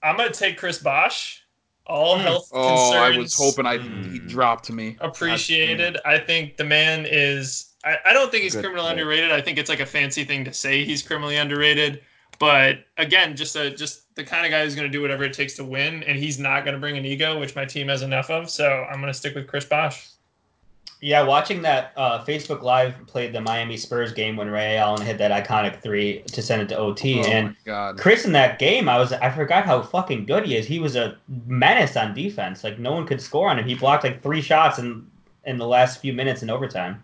I'm 0.04 0.16
gonna 0.18 0.32
take 0.32 0.58
Chris 0.58 0.78
Bosh. 0.78 1.42
All 1.88 2.18
health 2.18 2.50
concerns. 2.52 2.80
Oh, 2.80 2.98
I 2.98 3.16
was 3.18 3.34
hoping 3.36 3.66
I 3.68 3.78
he 3.78 4.20
Mm. 4.20 4.28
dropped 4.30 4.66
to 4.66 4.74
me. 4.74 4.98
appreciated. 5.02 5.98
I 6.06 6.18
think 6.18 6.58
the 6.58 6.64
man 6.64 7.06
is. 7.10 7.74
I, 7.84 7.98
I 8.06 8.14
don't 8.14 8.32
think 8.32 8.42
he's 8.44 8.56
Good 8.56 8.64
criminally 8.64 8.90
pick. 8.90 9.00
underrated. 9.02 9.32
I 9.32 9.42
think 9.42 9.60
it's 9.60 9.70
like 9.70 9.80
a 9.82 9.86
fancy 9.86 10.24
thing 10.24 10.44
to 10.46 10.54
say 10.54 10.84
he's 10.84 11.04
criminally 11.04 11.36
underrated. 11.38 12.02
But 12.40 12.86
again, 12.98 13.36
just 13.36 13.56
a 13.56 13.70
just 13.70 14.14
the 14.16 14.24
kind 14.24 14.46
of 14.46 14.52
guy 14.52 14.64
who's 14.64 14.74
going 14.76 14.88
to 14.88 14.92
do 14.92 15.02
whatever 15.02 15.24
it 15.24 15.34
takes 15.34 15.54
to 15.56 15.64
win, 15.64 16.02
and 16.04 16.18
he's 16.18 16.40
not 16.40 16.66
going 16.66 16.74
to 16.74 16.80
bring 16.80 16.98
an 16.98 17.06
ego, 17.06 17.40
which 17.40 17.56
my 17.56 17.66
team 17.66 17.88
has 17.90 18.02
enough 18.02 18.30
of. 18.32 18.50
So 18.50 18.68
I'm 18.90 19.00
going 19.00 19.12
to 19.12 19.18
stick 19.18 19.36
with 19.36 19.48
Chris 19.48 19.66
Bosh. 19.66 20.08
Yeah, 21.02 21.22
watching 21.22 21.62
that 21.62 21.94
uh, 21.98 22.24
Facebook 22.24 22.62
Live 22.62 22.96
played 23.08 23.34
the 23.34 23.42
Miami 23.42 23.78
Spurs 23.78 24.12
game 24.12 24.38
when 24.38 24.50
Ray 24.50 24.78
Allen 24.78 25.02
hit 25.02 25.18
that 25.18 25.32
iconic 25.32 25.82
three 25.82 26.22
to 26.24 26.42
send 26.42 26.62
it 26.62 26.70
to 26.70 26.78
OT, 26.78 27.20
Oh 27.20 27.24
and 27.24 27.56
god. 27.66 27.98
Chris 27.98 28.26
in 28.26 28.32
that 28.32 28.60
game, 28.60 28.88
I 28.88 28.98
was 28.98 29.12
I 29.14 29.30
forgot 29.30 29.66
how 29.66 29.82
fucking 29.82 30.26
good 30.26 30.46
he 30.46 30.56
is. 30.56 30.66
He 30.66 30.80
was 30.80 30.96
a 30.96 31.18
menace 31.46 31.96
on 31.96 32.14
defense. 32.14 32.64
Like 32.64 32.80
no 32.80 32.94
one 32.94 33.06
could 33.06 33.22
score 33.22 33.50
on 33.50 33.60
him. 33.60 33.68
He 33.68 33.76
blocked 33.76 34.04
like 34.04 34.24
three 34.24 34.42
shots 34.42 34.80
in 34.80 35.06
in 35.44 35.58
the 35.58 35.68
last 35.68 36.00
few 36.02 36.14
minutes 36.14 36.42
in 36.44 36.50
overtime. 36.50 37.04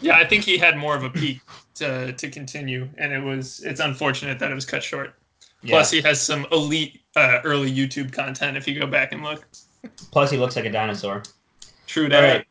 Yeah, 0.00 0.16
I 0.16 0.24
think 0.24 0.44
he 0.44 0.58
had 0.58 0.76
more 0.76 0.94
of 0.94 1.02
a 1.02 1.10
peak 1.10 1.40
to 1.76 2.12
to 2.12 2.30
continue, 2.30 2.88
and 2.98 3.12
it 3.12 3.22
was 3.22 3.60
it's 3.60 3.80
unfortunate 3.80 4.38
that 4.38 4.50
it 4.50 4.54
was 4.54 4.66
cut 4.66 4.82
short. 4.82 5.14
Plus, 5.66 5.90
he 5.90 6.00
has 6.02 6.20
some 6.20 6.46
elite 6.52 7.00
uh, 7.16 7.40
early 7.42 7.72
YouTube 7.72 8.12
content 8.12 8.56
if 8.56 8.68
you 8.68 8.78
go 8.78 8.86
back 8.86 9.12
and 9.12 9.24
look. 9.24 9.44
Plus 10.10 10.30
he 10.30 10.36
looks 10.36 10.56
like 10.56 10.64
a 10.64 10.70
dinosaur. 10.72 11.22
True 11.86 12.08
that. 12.08 12.20
right. 12.20 12.46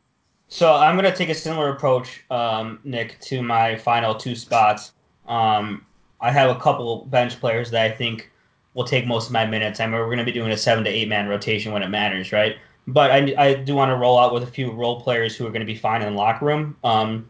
So 0.48 0.74
I'm 0.74 0.96
gonna 0.96 1.16
take 1.16 1.30
a 1.30 1.34
similar 1.36 1.70
approach, 1.72 2.24
um, 2.30 2.80
Nick, 2.84 3.20
to 3.22 3.42
my 3.42 3.76
final 3.76 4.14
two 4.16 4.36
spots. 4.36 4.94
Um, 5.28 5.86
I 6.22 6.32
have 6.32 6.56
a 6.56 6.60
couple 6.60 7.06
bench 7.06 7.40
players 7.40 7.72
that 7.72 7.84
I 7.84 7.94
think 7.94 8.32
will 8.74 8.84
take 8.86 9.06
most 9.08 9.28
of 9.28 9.34
my 9.34 9.46
minutes. 9.46 9.80
I 9.80 9.86
mean, 9.86 9.96
we're 9.96 10.10
gonna 10.10 10.24
be 10.24 10.32
doing 10.32 10.52
a 10.52 10.58
seven 10.58 10.84
to 10.84 10.90
eight 10.90 11.08
man 11.08 11.28
rotation 11.28 11.72
when 11.72 11.82
it 11.84 11.90
matters, 11.90 12.32
right? 12.32 12.58
But 12.88 13.10
I, 13.12 13.34
I 13.38 13.54
do 13.56 13.74
want 13.74 13.90
to 13.90 13.96
roll 13.96 14.20
out 14.20 14.34
with 14.34 14.44
a 14.44 14.48
few 14.48 14.72
role 14.72 15.02
players 15.02 15.36
who 15.36 15.46
are 15.48 15.50
going 15.50 15.62
to 15.62 15.66
be 15.66 15.76
fine 15.76 16.04
in 16.04 16.14
the 16.14 16.18
locker 16.20 16.46
room. 16.46 16.78
Um, 16.84 17.28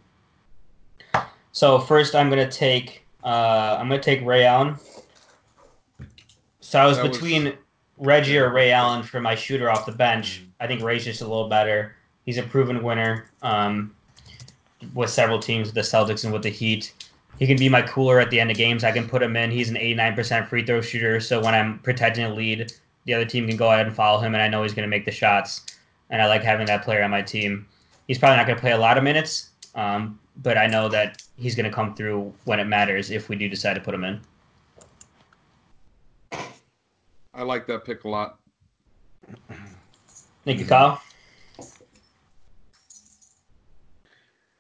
so 1.54 1.80
first, 1.80 2.14
I'm 2.14 2.30
gonna 2.30 2.52
take 2.52 3.06
uh, 3.24 3.78
I'm 3.80 3.88
gonna 3.88 4.02
take 4.02 4.24
Ray 4.26 4.44
Allen. 4.46 4.76
So 6.60 6.80
I 6.80 6.86
was 6.86 6.98
That 6.98 7.08
was- 7.08 7.18
between 7.18 7.54
Reggie 7.98 8.38
or 8.38 8.52
Ray 8.52 8.72
Allen 8.72 9.04
for 9.04 9.20
my 9.22 9.36
shooter 9.36 9.70
off 9.70 9.86
the 9.86 9.92
bench. 9.92 10.44
I 10.60 10.68
think 10.68 10.82
Ray's 10.82 11.06
just 11.06 11.22
a 11.22 11.28
little 11.28 11.48
better. 11.48 11.96
He's 12.26 12.38
a 12.38 12.44
proven 12.44 12.84
winner 12.84 13.30
um, 13.42 13.96
with 14.94 15.10
several 15.10 15.40
teams, 15.40 15.68
with 15.68 15.76
the 15.76 15.82
Celtics 15.82 16.24
and 16.24 16.34
with 16.34 16.44
the 16.44 16.50
Heat. 16.50 16.94
He 17.40 17.48
can 17.48 17.58
be 17.58 17.70
my 17.70 17.82
cooler 17.82 18.20
at 18.20 18.30
the 18.30 18.40
end 18.40 18.52
of 18.52 18.58
games. 18.58 18.84
I 18.84 18.92
can 18.92 19.08
put 19.08 19.22
him 19.22 19.36
in. 19.36 19.52
He's 19.52 19.70
an 19.70 19.76
89% 19.76 20.48
free 20.48 20.66
throw 20.66 20.82
shooter. 20.82 21.20
So 21.20 21.42
when 21.42 21.54
I'm 21.54 21.80
protecting 21.80 22.26
a 22.26 22.34
lead, 22.34 22.72
the 23.06 23.14
other 23.14 23.26
team 23.26 23.48
can 23.48 23.58
go 23.58 23.72
ahead 23.72 23.86
and 23.86 23.96
follow 23.96 24.20
him, 24.20 24.34
and 24.34 24.42
I 24.42 24.48
know 24.48 24.64
he's 24.64 24.74
going 24.74 24.88
to 24.88 24.90
make 24.90 25.06
the 25.06 25.12
shots. 25.12 25.62
And 26.10 26.22
I 26.22 26.28
like 26.28 26.44
having 26.44 26.68
that 26.68 26.84
player 26.84 27.04
on 27.04 27.12
my 27.12 27.22
team. 27.22 27.68
He's 28.08 28.18
probably 28.18 28.38
not 28.38 28.46
going 28.46 28.58
to 28.58 28.62
play 28.62 28.72
a 28.72 28.78
lot 28.78 28.98
of 28.98 29.04
minutes, 29.04 29.50
um, 29.74 30.20
but 30.44 30.58
I 30.58 30.68
know 30.68 30.90
that 30.90 31.24
he's 31.38 31.56
going 31.56 31.70
to 31.70 31.76
come 31.76 31.96
through 31.96 32.34
when 32.46 32.60
it 32.60 32.66
matters 32.66 33.12
if 33.12 33.30
we 33.30 33.36
do 33.36 33.50
decide 33.50 33.74
to 33.74 33.82
put 33.82 33.94
him 33.94 34.04
in. 34.04 34.22
I 37.36 37.44
like 37.44 37.68
that 37.68 37.84
pick 37.84 38.06
a 38.06 38.10
lot. 38.10 38.40
Thank 40.46 40.60
you, 40.60 40.66
Kyle. 40.66 41.02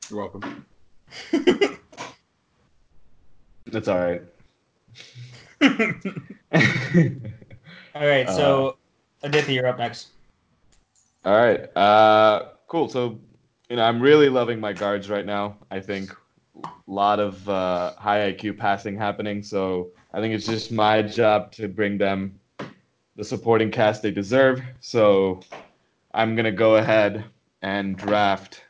You're 0.09 0.19
welcome. 0.19 0.65
That's 3.67 3.88
all 3.88 3.97
right. 3.97 4.21
All 7.95 8.05
right, 8.05 8.30
so 8.30 8.76
Aditya, 9.23 9.53
you're 9.53 9.67
up 9.67 9.78
next. 9.78 10.09
All 11.23 11.34
right. 11.36 11.76
Uh, 11.78 12.49
cool. 12.67 12.89
So, 12.89 13.19
you 13.69 13.78
know, 13.78 13.84
I'm 13.84 14.01
really 14.01 14.28
loving 14.28 14.59
my 14.59 14.73
guards 14.73 15.09
right 15.09 15.26
now. 15.26 15.57
I 15.71 15.80
think 15.80 16.13
a 16.63 16.67
lot 16.88 17.19
of 17.21 17.47
uh, 17.47 17.93
high 17.95 18.34
IQ 18.34 18.57
passing 18.57 18.97
happening. 18.97 19.41
So 19.41 19.91
I 20.13 20.19
think 20.19 20.34
it's 20.36 20.45
just 20.45 20.71
my 20.71 21.01
job 21.01 21.53
to 21.53 21.69
bring 21.69 21.97
them 21.97 22.39
the 23.16 23.24
supporting 23.24 23.72
cast 23.72 24.01
they 24.01 24.11
deserve. 24.11 24.61
So 24.82 25.41
I'm 26.13 26.36
going 26.36 26.45
to 26.45 26.51
go 26.51 26.76
ahead 26.76 27.26
and 27.61 27.97
draft 27.97 28.63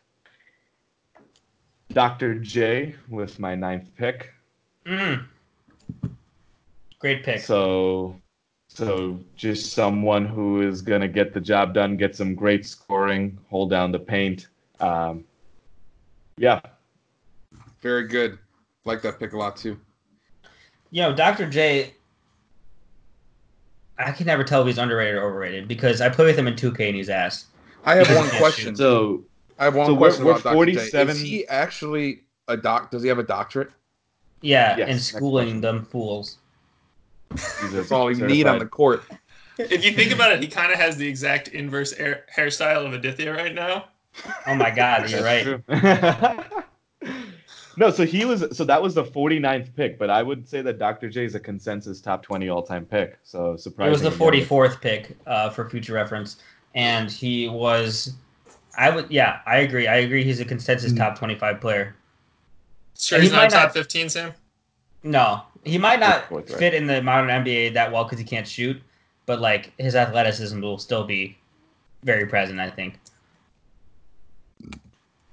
Dr. 1.92 2.40
J 2.40 2.96
with 3.10 3.40
my 3.40 3.56
ninth 3.56 3.90
pick. 3.98 4.32
Mm. 4.86 5.26
Great 7.00 7.24
pick. 7.24 7.42
So 7.42 8.20
So 8.68 9.20
just 9.36 9.74
someone 9.74 10.26
who 10.26 10.62
is 10.62 10.82
going 10.82 11.02
to 11.02 11.08
get 11.08 11.34
the 11.34 11.42
job 11.42 11.74
done, 11.74 11.98
get 11.98 12.16
some 12.16 12.36
great 12.36 12.66
scoring, 12.66 13.38
hold 13.50 13.70
down 13.70 13.92
the 13.92 14.00
paint. 14.00 14.48
Um, 14.80 15.24
yeah, 16.38 16.60
Very 17.82 18.08
good. 18.08 18.38
Like 18.84 19.02
that 19.02 19.20
pick 19.20 19.34
a 19.34 19.38
lot 19.38 19.56
too. 19.56 19.80
Yo, 20.92 21.14
Dr. 21.14 21.50
J. 21.50 21.95
I 23.98 24.12
can 24.12 24.26
never 24.26 24.44
tell 24.44 24.62
if 24.62 24.68
he's 24.68 24.78
underrated 24.78 25.16
or 25.16 25.24
overrated 25.28 25.68
because 25.68 26.02
I 26.02 26.10
play 26.10 26.26
with 26.26 26.38
him 26.38 26.48
in 26.48 26.56
2K 26.56 26.88
and 26.88 26.96
he's 26.96 27.10
ass. 27.10 27.46
I 27.86 27.96
have 27.96 28.14
one 28.16 28.28
question. 28.38 28.76
so 28.76 29.24
I 29.60 29.64
have 29.66 29.76
one 29.76 29.86
So 29.88 29.94
we're- 29.94 30.00
question 30.12 30.26
we're 30.26 30.32
about 30.32 30.44
Dr. 30.44 30.66
J. 30.66 30.74
47 30.76 31.16
Is 31.16 31.22
he 31.22 31.48
actually 31.48 32.22
a 32.48 32.58
doc? 32.58 32.92
Does 32.92 33.02
he 33.04 33.10
have 33.10 33.20
a 33.20 33.24
doctorate? 33.24 33.72
Yeah, 34.42 34.76
Yes, 34.78 34.90
and 34.90 35.02
schooling 35.02 35.62
them 35.62 35.86
fools. 35.86 36.38
That's 37.72 37.92
all 37.92 38.12
you 38.16 38.28
need 38.28 38.46
on 38.48 38.60
the 38.60 38.66
court. 38.66 39.04
If 39.58 39.84
you 39.86 39.92
think 39.94 40.12
about 40.12 40.32
it, 40.34 40.42
he 40.42 40.48
kind 40.48 40.72
of 40.72 40.78
has 40.78 40.98
the 40.98 41.08
exact 41.08 41.48
inverse 41.48 41.94
air, 41.94 42.26
hairstyle 42.36 42.86
of 42.86 42.94
Aditya 42.94 43.32
right 43.34 43.56
now. 43.56 43.86
Oh 44.46 44.54
my 44.56 44.70
god, 44.70 45.10
you're 45.10 45.24
right. 45.24 45.60
That's 47.78 47.98
true. 47.98 48.06
no, 48.06 48.10
so 48.10 48.12
he 48.18 48.26
was 48.26 48.46
so 48.58 48.64
that 48.66 48.82
was 48.82 48.94
the 48.94 49.04
49th 49.04 49.76
pick, 49.76 49.98
but 50.00 50.10
I 50.10 50.24
would 50.24 50.48
say 50.48 50.62
that 50.62 50.80
Dr. 50.80 51.10
J 51.10 51.26
is 51.26 51.36
a 51.36 51.40
consensus 51.40 52.02
top 52.02 52.24
20 52.24 52.50
all-time 52.50 52.86
pick. 52.86 53.18
So 53.24 53.56
surprise. 53.58 53.88
It 53.88 53.92
was 53.92 54.02
the 54.02 54.10
44th 54.10 54.82
pick 54.82 55.16
uh, 55.28 55.50
for 55.50 55.70
future 55.70 55.94
reference, 55.94 56.38
and 56.74 57.10
he 57.12 57.48
was. 57.50 58.14
I 58.78 58.90
would, 58.90 59.10
yeah, 59.10 59.40
I 59.46 59.58
agree. 59.60 59.88
I 59.88 59.98
agree. 59.98 60.24
He's 60.24 60.40
a 60.42 60.46
consensus 60.46 60.92
Hmm. 60.92 60.98
top 60.98 61.18
25 61.18 61.62
player. 61.62 61.96
Sure, 62.98 63.18
And 63.18 63.24
he's 63.24 63.32
he 63.32 63.38
not 63.38 63.50
top 63.50 63.68
not- 63.68 63.74
15, 63.74 64.10
Sam. 64.10 64.34
No, 65.04 65.44
he 65.64 65.78
might 65.78 66.00
not 66.00 66.28
Fourth, 66.30 66.50
right. 66.50 66.60
fit 66.60 66.74
in 66.74 66.86
the 66.88 67.02
modern 67.02 67.30
NBA 67.30 67.74
that 67.74 67.92
well 67.92 68.04
because 68.04 68.18
he 68.20 68.26
can't 68.26 68.48
shoot, 68.48 68.82
but 69.28 69.40
like 69.40 69.72
his 69.78 69.96
athleticism 69.96 70.60
will 70.62 70.78
still 70.78 71.04
be 71.04 71.38
very 72.04 72.26
present. 72.26 72.60
I 72.60 72.70
think. 72.70 73.00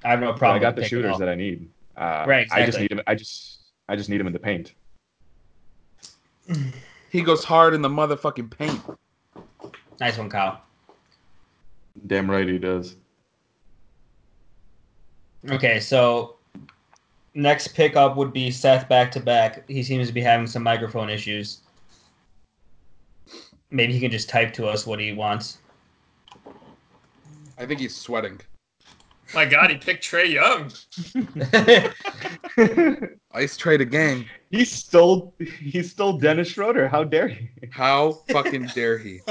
I 0.04 0.10
have 0.10 0.20
no 0.20 0.32
But 0.32 0.38
problem. 0.38 0.60
I 0.60 0.62
got 0.62 0.76
the 0.76 0.84
shooters 0.84 1.18
that 1.18 1.28
I 1.28 1.34
need. 1.34 1.68
Uh, 1.96 2.24
Right, 2.26 2.48
I 2.50 2.64
just 2.64 2.78
need 2.78 2.90
him. 2.90 3.00
I 3.06 3.14
just 3.14 3.60
I 3.88 3.96
just 3.96 4.08
need 4.08 4.20
him 4.20 4.26
in 4.26 4.32
the 4.32 4.38
paint. 4.38 4.74
He 7.10 7.22
goes 7.22 7.44
hard 7.44 7.74
in 7.74 7.82
the 7.82 7.88
motherfucking 7.88 8.50
paint. 8.50 8.80
Nice 10.00 10.18
one, 10.18 10.30
Kyle. 10.30 10.62
Damn 12.06 12.30
right 12.30 12.48
he 12.48 12.58
does. 12.58 12.96
Okay, 15.50 15.78
so 15.80 16.36
next 17.34 17.68
pickup 17.68 18.16
would 18.16 18.32
be 18.32 18.50
Seth 18.50 18.88
back 18.88 19.10
to 19.12 19.20
back. 19.20 19.68
He 19.68 19.82
seems 19.82 20.06
to 20.06 20.12
be 20.12 20.20
having 20.20 20.46
some 20.46 20.62
microphone 20.62 21.10
issues. 21.10 21.60
Maybe 23.70 23.92
he 23.92 24.00
can 24.00 24.10
just 24.10 24.28
type 24.28 24.52
to 24.54 24.66
us 24.66 24.86
what 24.86 25.00
he 25.00 25.12
wants. 25.12 25.58
I 27.58 27.66
think 27.66 27.80
he's 27.80 27.94
sweating. 27.94 28.40
My 29.34 29.44
God, 29.46 29.70
he 29.70 29.76
picked 29.76 30.04
Trae 30.04 30.30
Young. 30.30 30.70
Ice 33.32 33.56
trade 33.56 33.80
again. 33.80 34.26
he 34.50 34.64
stole 34.64 35.34
he 35.38 35.82
stole 35.82 36.18
Dennis 36.18 36.48
Schroeder. 36.48 36.86
How 36.88 37.02
dare 37.04 37.28
he? 37.28 37.48
How 37.70 38.12
fucking 38.30 38.70
dare 38.74 38.98
he? 38.98 39.20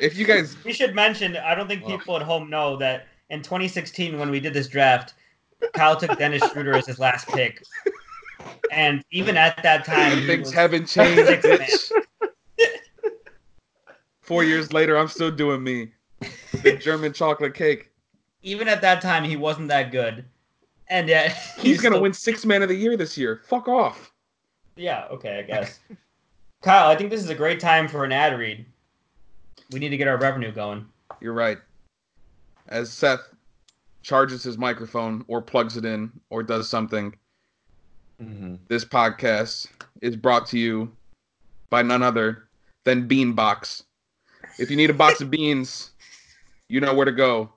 If 0.00 0.16
you 0.16 0.24
guys, 0.24 0.56
we 0.64 0.72
should 0.72 0.94
mention, 0.94 1.36
I 1.36 1.54
don't 1.54 1.68
think 1.68 1.86
Well. 1.86 1.98
people 1.98 2.16
at 2.16 2.22
home 2.22 2.48
know 2.48 2.76
that 2.78 3.06
in 3.28 3.42
2016, 3.42 4.18
when 4.18 4.30
we 4.30 4.40
did 4.40 4.54
this 4.54 4.66
draft, 4.66 5.12
Kyle 5.74 5.94
took 5.94 6.18
Dennis 6.18 6.42
Schroeder 6.50 6.74
as 6.74 6.86
his 6.86 6.98
last 6.98 7.28
pick. 7.28 7.62
And 8.72 9.04
even 9.10 9.36
at 9.36 9.62
that 9.62 9.84
time, 9.84 10.26
things 10.26 10.52
haven't 10.52 10.86
changed, 10.86 11.22
bitch. 11.42 11.92
Four 14.22 14.42
years 14.44 14.72
later, 14.72 14.96
I'm 14.96 15.08
still 15.08 15.30
doing 15.30 15.62
me. 15.62 15.92
The 16.62 16.76
German 16.76 17.12
chocolate 17.12 17.54
cake. 17.54 17.90
even 18.42 18.68
at 18.68 18.80
that 18.82 19.00
time, 19.02 19.24
he 19.24 19.36
wasn't 19.36 19.68
that 19.68 19.90
good. 19.92 20.24
And 20.88 21.08
yet, 21.08 21.30
He's 21.58 21.80
gonna 21.80 21.94
still- 21.94 22.02
win 22.02 22.12
six 22.12 22.44
man 22.44 22.62
of 22.62 22.68
the 22.68 22.74
year 22.74 22.96
this 22.96 23.16
year. 23.16 23.40
Fuck 23.46 23.68
off. 23.68 24.12
Yeah, 24.76 25.06
okay, 25.10 25.38
I 25.38 25.42
guess. 25.42 25.78
Kyle, 26.62 26.88
I 26.90 26.96
think 26.96 27.10
this 27.10 27.22
is 27.22 27.30
a 27.30 27.34
great 27.34 27.60
time 27.60 27.86
for 27.88 28.04
an 28.04 28.12
ad 28.12 28.38
read. 28.38 28.64
We 29.72 29.78
need 29.78 29.90
to 29.90 29.96
get 29.96 30.08
our 30.08 30.16
revenue 30.18 30.52
going. 30.52 30.86
You're 31.20 31.32
right. 31.34 31.58
As 32.68 32.92
Seth 32.92 33.20
charges 34.02 34.42
his 34.42 34.56
microphone 34.58 35.24
or 35.28 35.40
plugs 35.42 35.76
it 35.76 35.84
in 35.84 36.10
or 36.30 36.42
does 36.42 36.68
something, 36.68 37.14
Mhm. 38.22 38.58
this 38.68 38.84
podcast 38.84 39.68
is 40.02 40.16
brought 40.16 40.46
to 40.48 40.58
you 40.58 40.90
by 41.70 41.82
none 41.82 42.02
other 42.02 42.48
than 42.84 43.08
Beanbox. 43.08 43.84
If 44.58 44.70
you 44.70 44.76
need 44.76 44.90
a 44.90 44.94
box 44.94 45.20
of 45.20 45.30
beans, 45.30 45.90
you 46.70 46.80
know 46.80 46.94
where 46.94 47.04
to 47.04 47.12
go. 47.12 47.50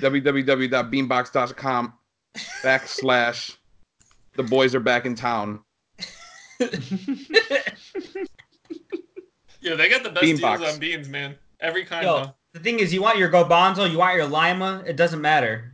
www.beanbox.com 0.00 1.92
backslash 2.62 3.56
the 4.34 4.42
boys 4.42 4.74
are 4.74 4.80
back 4.80 5.06
in 5.06 5.14
town. 5.14 5.60
Yeah, 9.60 9.74
they 9.74 9.88
got 9.88 10.04
the 10.04 10.10
best 10.10 10.22
Beanbox. 10.24 10.58
deals 10.58 10.74
on 10.74 10.78
beans, 10.78 11.08
man. 11.08 11.34
Every 11.58 11.84
kind 11.84 12.04
Yo, 12.04 12.22
though. 12.24 12.34
the 12.52 12.60
thing 12.60 12.78
is, 12.78 12.94
you 12.94 13.02
want 13.02 13.18
your 13.18 13.28
Gobanzo, 13.30 13.90
you 13.90 13.98
want 13.98 14.14
your 14.16 14.26
Lima, 14.26 14.84
it 14.86 14.96
doesn't 14.96 15.20
matter. 15.20 15.72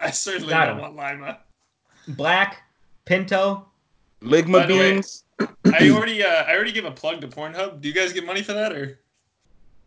I 0.00 0.10
certainly 0.12 0.48
Got 0.48 0.66
don't 0.66 0.76
him. 0.78 0.82
want 0.82 0.96
Lima. 0.96 1.38
Black, 2.08 2.62
Pinto, 3.04 3.66
Ligma 4.22 4.52
By 4.60 4.66
the 4.66 4.74
way- 4.78 4.92
beans. 4.94 5.24
I 5.40 5.90
already 5.90 6.22
uh, 6.22 6.44
I 6.44 6.54
already 6.54 6.72
gave 6.72 6.86
a 6.86 6.90
plug 6.90 7.20
to 7.20 7.28
Pornhub. 7.28 7.80
Do 7.82 7.88
you 7.88 7.92
guys 7.94 8.14
get 8.14 8.24
money 8.24 8.42
for 8.42 8.54
that 8.54 8.72
or 8.72 8.98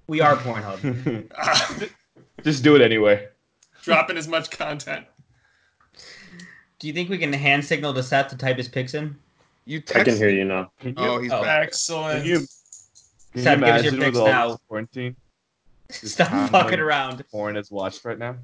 we 0.07 0.21
are 0.21 0.35
Pornhub. 0.35 1.89
Just 2.43 2.63
do 2.63 2.75
it 2.75 2.81
anyway. 2.81 3.27
dropping 3.83 4.17
as 4.17 4.27
much 4.27 4.51
content? 4.51 5.05
Do 6.79 6.87
you 6.87 6.93
think 6.93 7.09
we 7.09 7.17
can 7.17 7.31
hand 7.33 7.63
signal 7.65 7.93
to 7.93 8.03
Seth 8.03 8.27
to 8.29 8.37
type 8.37 8.57
his 8.57 8.67
picks 8.67 8.93
in? 8.93 9.15
You 9.65 9.81
I 9.95 10.03
can 10.03 10.15
hear 10.15 10.29
you 10.29 10.45
now. 10.45 10.71
Oh, 10.97 11.19
he's 11.19 11.31
Oh. 11.31 11.41
back. 11.41 11.67
Excellent. 11.67 12.19
Can 12.21 12.27
you, 12.29 12.37
can 12.39 12.47
you 13.35 13.41
Seth, 13.41 13.59
give 13.59 13.67
us 13.69 13.83
your 13.83 13.93
picks 14.01 14.17
now. 14.17 14.57
quarantine? 14.67 15.15
Just 15.91 16.07
Stop 16.15 16.27
how 16.27 16.47
fucking 16.47 16.79
around. 16.79 17.23
Porn 17.31 17.55
is 17.57 17.71
watched 17.71 18.03
right 18.05 18.19
now. 18.19 18.35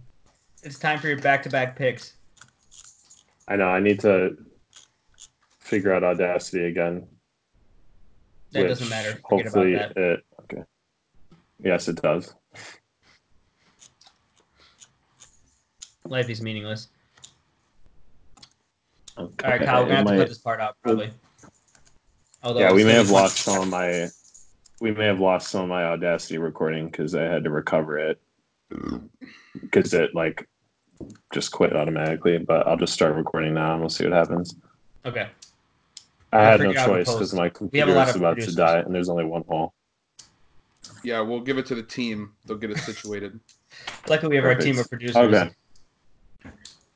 It's 0.63 0.79
time 0.79 0.99
for 0.99 1.07
your 1.09 1.19
back-to-back 1.19 1.75
picks. 1.75 2.13
I 3.49 3.57
know. 3.57 3.67
I 3.67 3.79
need 3.81 3.99
to 4.01 4.37
figure 5.59 5.93
out 5.93 6.03
Audacity 6.03 6.65
again. 6.65 7.05
That 8.53 8.67
doesn't 8.67 8.87
matter. 8.89 9.19
Forget 9.29 9.45
Hopefully, 9.47 9.73
about 9.75 9.95
that. 9.95 10.01
it. 10.01 10.25
Okay. 10.43 10.63
Yes, 11.63 11.87
it 11.89 12.01
does. 12.01 12.33
Life 16.05 16.29
is 16.29 16.41
meaningless. 16.41 16.89
Okay. 19.17 19.45
All 19.45 19.51
right, 19.51 19.61
Kyle, 19.65 19.83
we're 19.83 19.89
gonna 19.89 19.95
have 19.97 20.05
It 20.05 20.09
to 20.09 20.11
might- 20.15 20.17
put 20.17 20.29
this 20.29 20.37
part 20.39 20.59
out 20.59 20.75
probably. 20.83 21.11
Although 22.41 22.59
yeah, 22.59 22.73
we 22.73 22.83
may 22.83 22.93
have 22.93 23.09
lost 23.09 23.37
some 23.43 23.61
of 23.61 23.67
my. 23.69 24.09
We 24.81 24.91
may 24.91 25.05
have 25.05 25.19
lost 25.19 25.49
some 25.49 25.63
of 25.63 25.69
my 25.69 25.85
Audacity 25.85 26.37
recording 26.39 26.87
because 26.87 27.15
I 27.15 27.23
had 27.23 27.43
to 27.45 27.49
recover 27.49 27.97
it 27.97 28.19
because 29.61 29.93
it 29.93 30.13
like 30.13 30.47
just 31.33 31.51
quit 31.51 31.73
automatically. 31.75 32.37
But 32.39 32.67
I'll 32.67 32.75
just 32.75 32.91
start 32.93 33.15
recording 33.15 33.53
now 33.53 33.71
and 33.73 33.79
we'll 33.81 33.89
see 33.89 34.03
what 34.03 34.13
happens. 34.13 34.55
Okay. 35.05 35.29
I 36.33 36.37
We'll 36.37 36.45
had 36.49 36.59
no 36.59 36.65
figure 36.67 36.79
out 36.81 36.87
the 36.87 36.93
choice 37.05 37.13
because 37.13 37.33
my 37.33 37.43
We 37.43 37.45
have 37.45 37.53
a 37.53 37.57
computer 37.57 37.93
lot 37.93 38.09
is 38.09 38.15
about 38.15 38.33
producers. 38.33 38.55
to 38.55 38.57
die 38.61 38.79
and 38.79 38.93
there's 38.93 39.07
only 39.09 39.23
one 39.25 39.43
hole. 39.47 39.73
Yeah, 41.03 41.21
we'll 41.21 41.39
give 41.41 41.57
it 41.57 41.65
to 41.67 41.75
the 41.75 41.83
team. 41.83 42.33
They'll 42.45 42.57
get 42.57 42.71
it 42.71 42.79
situated. 42.79 43.39
Luckily, 44.09 44.31
we 44.31 44.35
have 44.37 44.45
our 44.45 44.55
team 44.55 44.79
of 44.79 44.89
producers. 44.89 45.15
Okay. 45.15 45.49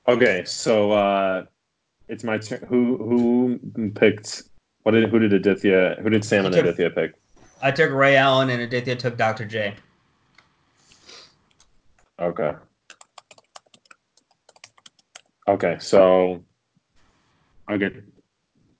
Okay, 0.07 0.43
so 0.45 0.91
uh 0.91 1.45
it's 2.07 2.23
my 2.23 2.37
turn. 2.37 2.65
Who 2.69 2.97
who 3.75 3.89
picked? 3.91 4.43
What 4.83 4.91
did 4.93 5.09
who 5.09 5.19
did 5.19 5.33
Aditya? 5.33 5.97
Who 6.01 6.09
did 6.09 6.23
Sam 6.23 6.45
and 6.45 6.53
took- 6.55 6.65
Aditya 6.65 6.89
pick? 6.91 7.13
I 7.61 7.71
took 7.71 7.91
Ray 7.91 8.15
Allen 8.17 8.49
and 8.51 8.61
Aditya 8.61 8.95
took 8.97 9.17
Dr. 9.17 9.43
J. 9.45 9.73
Okay. 12.19 12.51
Okay, 15.47 15.77
so 15.79 16.43
I 17.67 17.77
get 17.77 17.93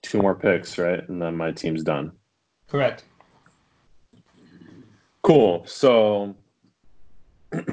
two 0.04 0.22
more 0.22 0.36
picks, 0.36 0.78
right? 0.78 1.08
And 1.10 1.20
then 1.22 1.36
my 1.36 1.52
team's 1.52 1.84
done. 1.84 2.12
Correct. 2.68 3.04
Cool. 5.24 5.66
So 5.66 6.36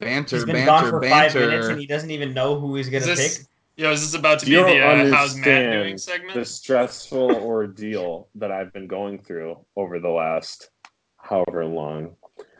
Banter, 0.00 0.36
He's 0.36 0.44
been 0.44 0.64
gone 0.66 0.84
banter, 0.84 0.90
for 0.90 1.08
five 1.08 1.34
minutes 1.34 1.68
and 1.68 1.78
he 1.80 1.86
doesn't 1.86 2.10
even 2.10 2.32
know 2.34 2.58
who 2.58 2.74
he's 2.76 2.88
gonna 2.88 2.98
Is 2.98 3.06
this, 3.06 3.38
pick. 3.38 3.46
yo, 3.76 3.92
is 3.92 4.00
this 4.00 4.18
about 4.18 4.38
to 4.40 4.46
be 4.46 4.52
You 4.52 4.58
the 4.64 4.74
don't 4.78 5.12
uh, 5.12 5.16
how's 5.16 5.36
Matt 5.36 5.72
doing 5.72 5.98
segment? 5.98 6.34
the 6.34 6.44
stressful 6.44 7.30
ordeal 7.42 8.28
that 8.36 8.50
I've 8.50 8.72
been 8.72 8.86
going 8.86 9.18
through 9.18 9.58
over 9.76 9.98
the 10.00 10.08
last 10.08 10.70
however 11.18 11.64
long. 11.66 12.16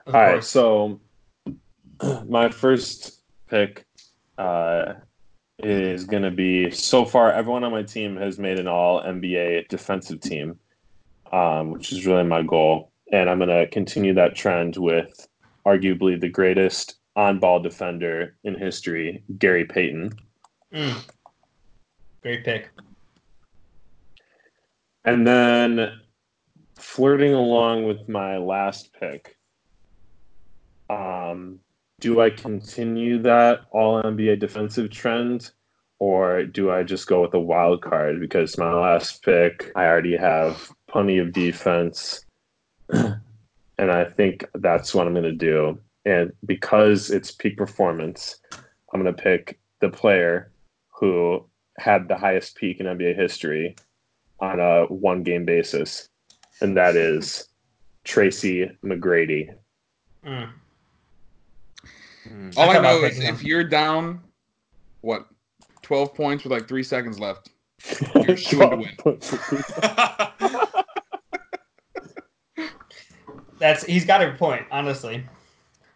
Of 0.06 0.14
All 0.14 0.20
right, 0.20 0.32
course. 0.34 0.48
so 0.48 1.00
my 2.28 2.48
first 2.50 3.22
pick 3.48 3.86
uh, 4.38 4.94
is 5.58 6.04
going 6.04 6.22
to 6.22 6.30
be 6.30 6.70
so 6.70 7.04
far, 7.04 7.32
everyone 7.32 7.64
on 7.64 7.72
my 7.72 7.82
team 7.82 8.16
has 8.16 8.38
made 8.38 8.58
an 8.58 8.66
all 8.66 9.02
NBA 9.02 9.68
defensive 9.68 10.20
team, 10.20 10.58
um, 11.32 11.70
which 11.70 11.92
is 11.92 12.06
really 12.06 12.24
my 12.24 12.42
goal. 12.42 12.90
And 13.12 13.28
I'm 13.28 13.38
going 13.38 13.50
to 13.50 13.66
continue 13.68 14.14
that 14.14 14.34
trend 14.36 14.76
with 14.76 15.26
arguably 15.66 16.18
the 16.20 16.28
greatest 16.28 16.96
on 17.20 17.38
ball 17.38 17.60
defender 17.60 18.34
in 18.44 18.54
history, 18.54 19.22
Gary 19.38 19.66
Payton. 19.66 20.10
Mm. 20.72 21.04
Great 22.22 22.44
pick. 22.44 22.70
And 25.04 25.26
then 25.26 26.00
flirting 26.76 27.34
along 27.34 27.84
with 27.84 28.08
my 28.08 28.38
last 28.38 28.94
pick. 28.98 29.36
Um, 30.88 31.60
do 32.00 32.22
I 32.22 32.30
continue 32.30 33.20
that 33.22 33.60
all 33.70 34.02
NBA 34.02 34.40
defensive 34.40 34.90
trend 34.90 35.50
or 35.98 36.44
do 36.44 36.70
I 36.70 36.82
just 36.82 37.06
go 37.06 37.20
with 37.20 37.34
a 37.34 37.38
wild 37.38 37.82
card 37.82 38.18
because 38.18 38.56
my 38.56 38.72
last 38.72 39.22
pick 39.22 39.70
I 39.76 39.84
already 39.84 40.16
have 40.16 40.72
plenty 40.88 41.18
of 41.18 41.32
defense 41.34 42.24
and 42.88 43.20
I 43.78 44.04
think 44.04 44.46
that's 44.54 44.94
what 44.94 45.06
I'm 45.06 45.12
going 45.12 45.24
to 45.24 45.32
do 45.32 45.78
and 46.04 46.32
because 46.46 47.10
it's 47.10 47.30
peak 47.30 47.56
performance 47.56 48.36
I'm 48.92 49.02
going 49.02 49.14
to 49.14 49.22
pick 49.22 49.58
the 49.80 49.88
player 49.88 50.50
who 50.88 51.44
had 51.78 52.08
the 52.08 52.16
highest 52.16 52.56
peak 52.56 52.80
in 52.80 52.86
NBA 52.86 53.16
history 53.16 53.76
on 54.40 54.60
a 54.60 54.84
one 54.86 55.22
game 55.22 55.44
basis 55.44 56.08
and 56.60 56.76
that 56.76 56.96
is 56.96 57.48
Tracy 58.04 58.70
McGrady. 58.84 59.54
Mm. 60.24 60.50
All 62.56 62.70
I 62.70 62.76
I, 62.76 62.80
know 62.80 63.04
is 63.04 63.14
picking 63.14 63.34
if 63.34 63.42
you're 63.42 63.64
down, 63.64 64.20
what, 65.00 65.26
12 65.82 66.14
points 66.14 66.44
with 66.44 66.52
like 66.52 66.68
three 66.68 66.82
seconds 66.82 67.18
left, 67.18 67.50
You're 68.26 68.36
shooing 68.36 68.70
to 68.70 68.76
win. 68.76 68.96
That's 73.58 73.84
he's 73.84 74.04
got 74.06 74.22
a 74.22 74.32
point, 74.34 74.66
honestly. 74.70 75.24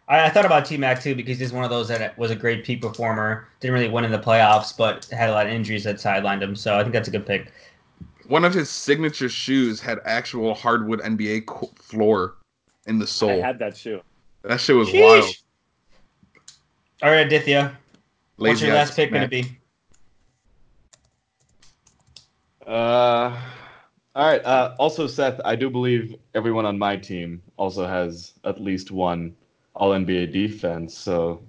I, 0.07 0.25
I 0.25 0.29
thought 0.29 0.45
about 0.45 0.65
T 0.65 0.77
Mac 0.77 1.01
too 1.01 1.15
because 1.15 1.39
he's 1.39 1.51
one 1.51 1.63
of 1.63 1.69
those 1.69 1.87
that 1.87 2.17
was 2.17 2.31
a 2.31 2.35
great 2.35 2.63
peak 2.63 2.81
performer. 2.81 3.47
Didn't 3.59 3.73
really 3.73 3.89
win 3.89 4.03
in 4.03 4.11
the 4.11 4.19
playoffs, 4.19 4.75
but 4.75 5.05
had 5.05 5.29
a 5.29 5.33
lot 5.33 5.47
of 5.47 5.53
injuries 5.53 5.83
that 5.85 5.95
sidelined 5.97 6.41
him. 6.41 6.55
So 6.55 6.77
I 6.77 6.81
think 6.81 6.93
that's 6.93 7.07
a 7.07 7.11
good 7.11 7.25
pick. 7.25 7.51
one 8.27 8.45
of 8.45 8.53
his 8.53 8.69
signature 8.69 9.29
shoes 9.29 9.79
had 9.79 9.99
actual 10.05 10.53
hardwood 10.53 10.99
NBA 11.01 11.45
co- 11.45 11.71
floor 11.75 12.35
in 12.87 12.99
the 12.99 13.07
sole. 13.07 13.31
I 13.31 13.35
had 13.45 13.59
that 13.59 13.77
shoe. 13.77 14.01
that 14.43 14.59
shit 14.59 14.75
was 14.75 14.89
Sheesh. 14.89 15.01
wild. 15.01 15.35
All 17.03 17.11
right, 17.11 17.25
Aditya, 17.25 17.77
what's 18.37 18.61
your 18.61 18.73
last 18.73 18.95
pick 18.95 19.11
going 19.11 19.21
to 19.21 19.27
be? 19.27 19.45
Uh, 22.65 23.37
all 24.15 24.27
right. 24.27 24.43
Uh, 24.43 24.75
also, 24.79 25.07
Seth, 25.07 25.39
I 25.45 25.55
do 25.55 25.69
believe 25.69 26.15
everyone 26.33 26.65
on 26.65 26.79
my 26.79 26.95
team 26.95 27.41
also 27.57 27.85
has 27.85 28.33
at 28.43 28.59
least 28.61 28.91
one 28.91 29.35
All 29.75 29.91
NBA 29.91 30.31
defense, 30.31 30.97
so 30.97 31.41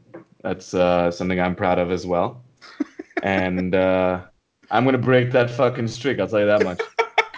that's 0.42 0.74
uh, 0.74 1.10
something 1.10 1.40
I'm 1.40 1.54
proud 1.54 1.78
of 1.78 1.90
as 1.90 2.06
well. 2.06 2.42
and 3.22 3.74
uh, 3.74 4.22
I'm 4.70 4.84
gonna 4.84 4.98
break 4.98 5.30
that 5.32 5.50
fucking 5.50 5.88
streak. 5.88 6.18
I'll 6.18 6.28
tell 6.28 6.40
you 6.40 6.46
that 6.46 6.64
much. 6.64 6.80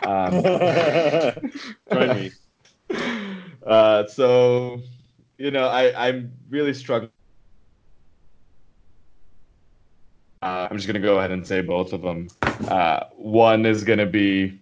Um, 0.08 0.42
join 1.92 2.16
me. 2.18 2.30
Uh, 3.66 4.06
so, 4.06 4.80
you 5.36 5.50
know, 5.50 5.68
I, 5.68 6.08
I'm 6.08 6.32
really 6.48 6.72
struggling. 6.72 7.10
Uh, 10.40 10.68
I'm 10.70 10.76
just 10.76 10.86
gonna 10.86 11.00
go 11.00 11.18
ahead 11.18 11.32
and 11.32 11.46
say 11.46 11.60
both 11.60 11.92
of 11.92 12.00
them. 12.00 12.28
Uh, 12.42 13.04
one 13.16 13.66
is 13.66 13.84
gonna 13.84 14.06
be 14.06 14.58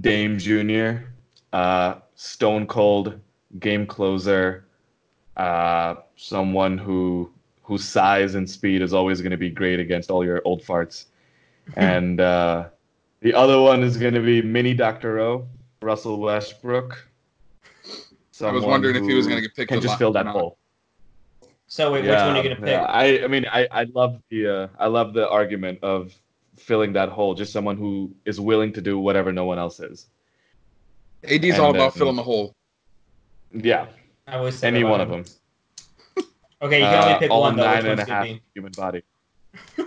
Dame 0.00 0.38
Jr., 0.38 1.06
uh, 1.52 1.94
Stone 2.16 2.66
Cold 2.66 3.18
game 3.60 3.86
closer, 3.86 4.63
uh, 5.36 5.96
someone 6.16 6.78
who 6.78 7.30
whose 7.62 7.84
size 7.84 8.34
and 8.34 8.48
speed 8.48 8.82
is 8.82 8.92
always 8.92 9.20
gonna 9.20 9.36
be 9.36 9.50
great 9.50 9.80
against 9.80 10.10
all 10.10 10.24
your 10.24 10.42
old 10.44 10.62
farts. 10.62 11.06
and 11.76 12.20
uh, 12.20 12.66
the 13.20 13.32
other 13.32 13.60
one 13.60 13.82
is 13.82 13.96
gonna 13.96 14.20
be 14.20 14.42
Mini 14.42 14.74
Dr. 14.74 15.18
O, 15.20 15.46
Russell 15.80 16.20
Westbrook. 16.20 17.08
I 18.42 18.50
was 18.50 18.64
wondering 18.64 18.96
if 18.96 19.04
he 19.04 19.14
was 19.14 19.26
going 19.26 19.36
to 19.36 19.42
get 19.42 19.54
picked. 19.54 19.68
can 19.68 19.80
just 19.80 19.92
lot 19.92 19.98
fill 19.98 20.12
that 20.12 20.26
hole. 20.26 20.58
So 21.66 21.92
wait, 21.92 22.02
which 22.02 22.10
one 22.10 22.18
are 22.18 22.36
you 22.36 22.42
going 22.42 22.56
to 22.56 22.62
pick? 22.62 22.70
yeah. 22.70 22.82
I, 22.82 23.24
I 23.24 23.26
mean, 23.28 23.46
I, 23.46 23.68
I 23.70 23.84
love 23.94 24.20
the 24.28 24.48
uh, 24.48 24.68
I 24.78 24.86
love 24.86 25.14
the 25.14 25.28
argument 25.28 25.78
of 25.82 26.14
filling 26.56 26.92
that 26.94 27.08
hole. 27.08 27.34
Just 27.34 27.52
someone 27.52 27.76
who 27.76 28.12
is 28.24 28.40
willing 28.40 28.72
to 28.72 28.80
do 28.80 28.98
whatever 28.98 29.32
no 29.32 29.44
one 29.44 29.58
else 29.58 29.80
is. 29.80 30.06
AD's 31.24 31.58
all 31.58 31.70
about 31.70 31.92
um, 31.92 31.98
filling 31.98 32.16
the 32.16 32.22
hole. 32.22 32.54
Yeah, 33.52 33.86
I 34.26 34.36
always 34.36 34.58
say 34.58 34.68
any 34.68 34.84
one 34.84 35.00
of 35.00 35.08
them. 35.08 35.24
Okay, 36.62 36.78
you 36.78 36.84
can 36.86 37.02
only 37.02 37.14
Uh, 37.14 37.18
pick 37.18 37.30
all 37.30 37.40
one 37.42 37.56
though. 37.56 37.62
Which 37.62 37.82
nine 37.82 37.90
and 37.90 37.98
one's 37.98 38.08
a 38.08 38.12
half 38.12 38.24
going 38.24 38.36
to 38.36 38.40
be? 38.40 38.46
human 38.54 38.72
body. 38.72 39.02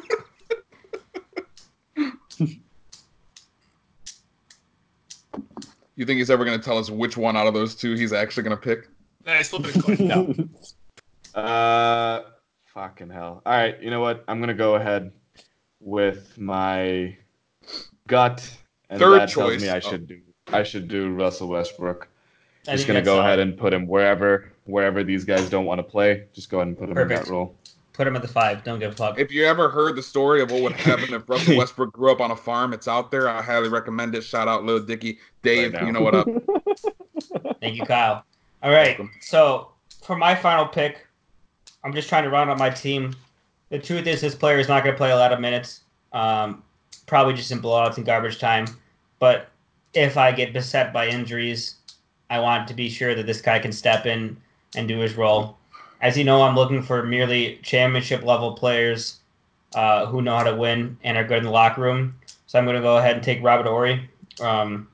You 5.95 6.05
think 6.05 6.19
he's 6.19 6.29
ever 6.29 6.45
going 6.45 6.57
to 6.59 6.63
tell 6.63 6.77
us 6.77 6.89
which 6.89 7.17
one 7.17 7.35
out 7.35 7.47
of 7.47 7.53
those 7.53 7.75
two 7.75 7.93
he's 7.95 8.13
actually 8.13 8.43
going 8.43 8.55
to 8.57 8.61
pick? 8.61 8.88
Nice, 9.25 9.49
flip 9.49 9.65
it 9.67 9.75
a 9.75 9.81
coin. 9.81 9.97
No. 11.35 11.41
Uh, 11.41 12.23
fucking 12.73 13.09
hell. 13.09 13.41
All 13.45 13.53
right, 13.53 13.79
you 13.81 13.91
know 13.91 13.99
what? 13.99 14.23
I'm 14.27 14.39
gonna 14.39 14.55
go 14.55 14.73
ahead 14.75 15.11
with 15.79 16.35
my 16.39 17.15
gut, 18.07 18.49
and 18.89 18.99
Third 18.99 19.21
that 19.21 19.29
tells 19.29 19.51
choice. 19.53 19.61
me 19.61 19.69
I 19.69 19.77
Oh. 19.77 19.79
should 19.81 20.07
do 20.07 20.19
I 20.47 20.63
should 20.63 20.88
do 20.88 21.13
Russell 21.13 21.49
Westbrook. 21.49 22.07
I 22.68 22.76
Just 22.76 22.88
gonna 22.88 23.01
go 23.01 23.15
solid. 23.15 23.26
ahead 23.26 23.39
and 23.39 23.57
put 23.57 23.74
him 23.74 23.88
wherever 23.88 24.51
wherever 24.65 25.03
these 25.03 25.24
guys 25.24 25.49
don't 25.49 25.65
want 25.65 25.80
to 25.80 25.84
play. 25.84 26.26
Just 26.34 26.49
go 26.49 26.57
ahead 26.57 26.68
and 26.68 26.78
put 26.78 26.89
him 26.89 26.97
in 26.97 27.07
that 27.07 27.28
role. 27.28 27.55
Put 27.93 28.05
him 28.05 28.15
at 28.15 28.22
the 28.22 28.28
five. 28.28 28.63
Don't 28.63 28.78
give 28.80 28.91
a 28.91 28.95
fuck. 28.95 29.18
If 29.18 29.32
you 29.32 29.45
ever 29.45 29.70
heard 29.70 29.95
the 29.95 30.03
story 30.03 30.41
of 30.41 30.51
what 30.51 30.61
would 30.61 30.74
happen 30.74 31.13
if 31.13 31.28
Russell 31.28 31.57
Westbrook 31.57 31.93
grew 31.93 32.11
up 32.11 32.22
on 32.22 32.30
a 32.32 32.36
farm, 32.36 32.74
it's 32.74 32.88
out 32.88 33.09
there. 33.09 33.28
I 33.28 33.41
highly 33.41 33.70
recommend 33.70 34.13
it. 34.13 34.22
Shout 34.24 34.47
out 34.47 34.63
Lil 34.65 34.82
Dicky. 34.82 35.18
Dave, 35.41 35.74
Right 35.74 35.86
you 35.86 35.91
know 35.91 36.01
what 36.01 36.13
up. 36.13 36.28
Thank 37.61 37.76
you, 37.76 37.86
Kyle. 37.86 38.24
All 38.61 38.72
right. 38.72 38.99
So 39.22 39.70
for 40.03 40.15
my 40.15 40.36
final 40.36 40.68
pick, 40.68 41.07
I'm 41.84 41.93
just 41.93 42.07
trying 42.09 42.24
to 42.24 42.30
round 42.30 42.49
out 42.49 42.59
my 42.59 42.70
team. 42.70 43.15
The 43.70 43.80
truth 43.80 44.05
is, 44.05 44.22
this 44.22 44.36
player 44.36 44.59
is 44.59 44.68
not 44.68 44.84
going 44.84 44.93
to 44.93 44.97
play 44.97 45.11
a 45.11 45.15
lot 45.15 45.34
of 45.34 45.39
minutes. 45.39 45.82
Um, 46.13 46.63
probably 47.07 47.34
just 47.34 47.51
in 47.51 47.59
blowouts 47.61 47.97
and 47.97 48.05
garbage 48.05 48.39
time. 48.39 48.68
But 49.20 49.49
if 49.93 50.18
I 50.18 50.32
get 50.32 50.53
beset 50.53 50.93
by 50.93 51.07
injuries, 51.07 51.76
I 52.30 52.39
want 52.39 52.67
to 52.67 52.73
be 52.73 52.89
sure 52.89 53.15
that 53.15 53.25
this 53.25 53.41
guy 53.41 53.59
can 53.59 53.71
step 53.71 54.05
in 54.05 54.38
and 54.75 54.88
do 54.88 54.99
his 54.99 55.15
role. 55.15 55.57
As 56.01 56.17
you 56.17 56.23
know, 56.23 56.41
I'm 56.43 56.55
looking 56.55 56.84
for 56.84 57.03
merely 57.03 57.59
championship 57.63 58.23
level 58.23 58.53
players 58.53 59.19
uh, 59.75 60.05
who 60.05 60.21
know 60.21 60.38
how 60.38 60.43
to 60.43 60.55
win 60.55 60.97
and 61.03 61.17
are 61.17 61.23
good 61.23 61.39
in 61.39 61.43
the 61.43 61.51
locker 61.51 61.82
room. 61.82 62.15
So 62.47 62.57
I'm 62.57 62.65
going 62.65 62.75
to 62.75 62.82
go 62.82 62.97
ahead 62.97 63.15
and 63.15 63.23
take 63.23 63.43
Robert 63.43 63.67
Horry, 63.67 64.09
um, 64.39 64.88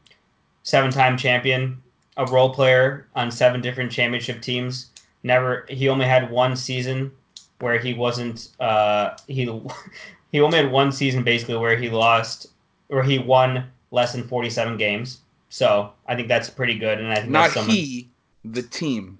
seven 0.64 0.92
time 0.92 1.18
champion, 1.18 1.82
a 2.18 2.26
role 2.26 2.54
player 2.54 3.08
on 3.16 3.32
seven 3.32 3.62
different 3.62 3.92
championship 3.92 4.42
teams. 4.42 4.90
Never, 5.24 5.66
he 5.70 5.90
only 5.90 6.06
had 6.06 6.32
one 6.32 6.56
season 6.56 7.12
where 7.60 7.80
he 7.80 7.94
wasn't. 7.94 8.50
Uh, 8.60 9.12
he 9.28 9.46
he 10.32 10.42
only 10.42 10.58
had 10.58 10.72
one 10.72 10.92
season 10.92 11.24
basically 11.24 11.56
where 11.56 11.78
he 11.78 11.90
lost 11.90 12.48
or 12.90 13.04
he 13.04 13.20
won 13.20 13.66
less 13.92 14.14
than 14.14 14.28
47 14.28 14.78
games. 14.78 15.20
So 15.54 15.94
I 16.08 16.16
think 16.16 16.30
that's 16.30 16.50
pretty 16.50 16.80
good, 16.80 16.98
and 16.98 17.10
I 17.10 17.18
think 17.18 17.30
Not 17.30 17.42
that's 17.42 17.54
someone, 17.54 17.76
he, 17.76 18.10
the 18.44 18.64
team. 18.64 19.20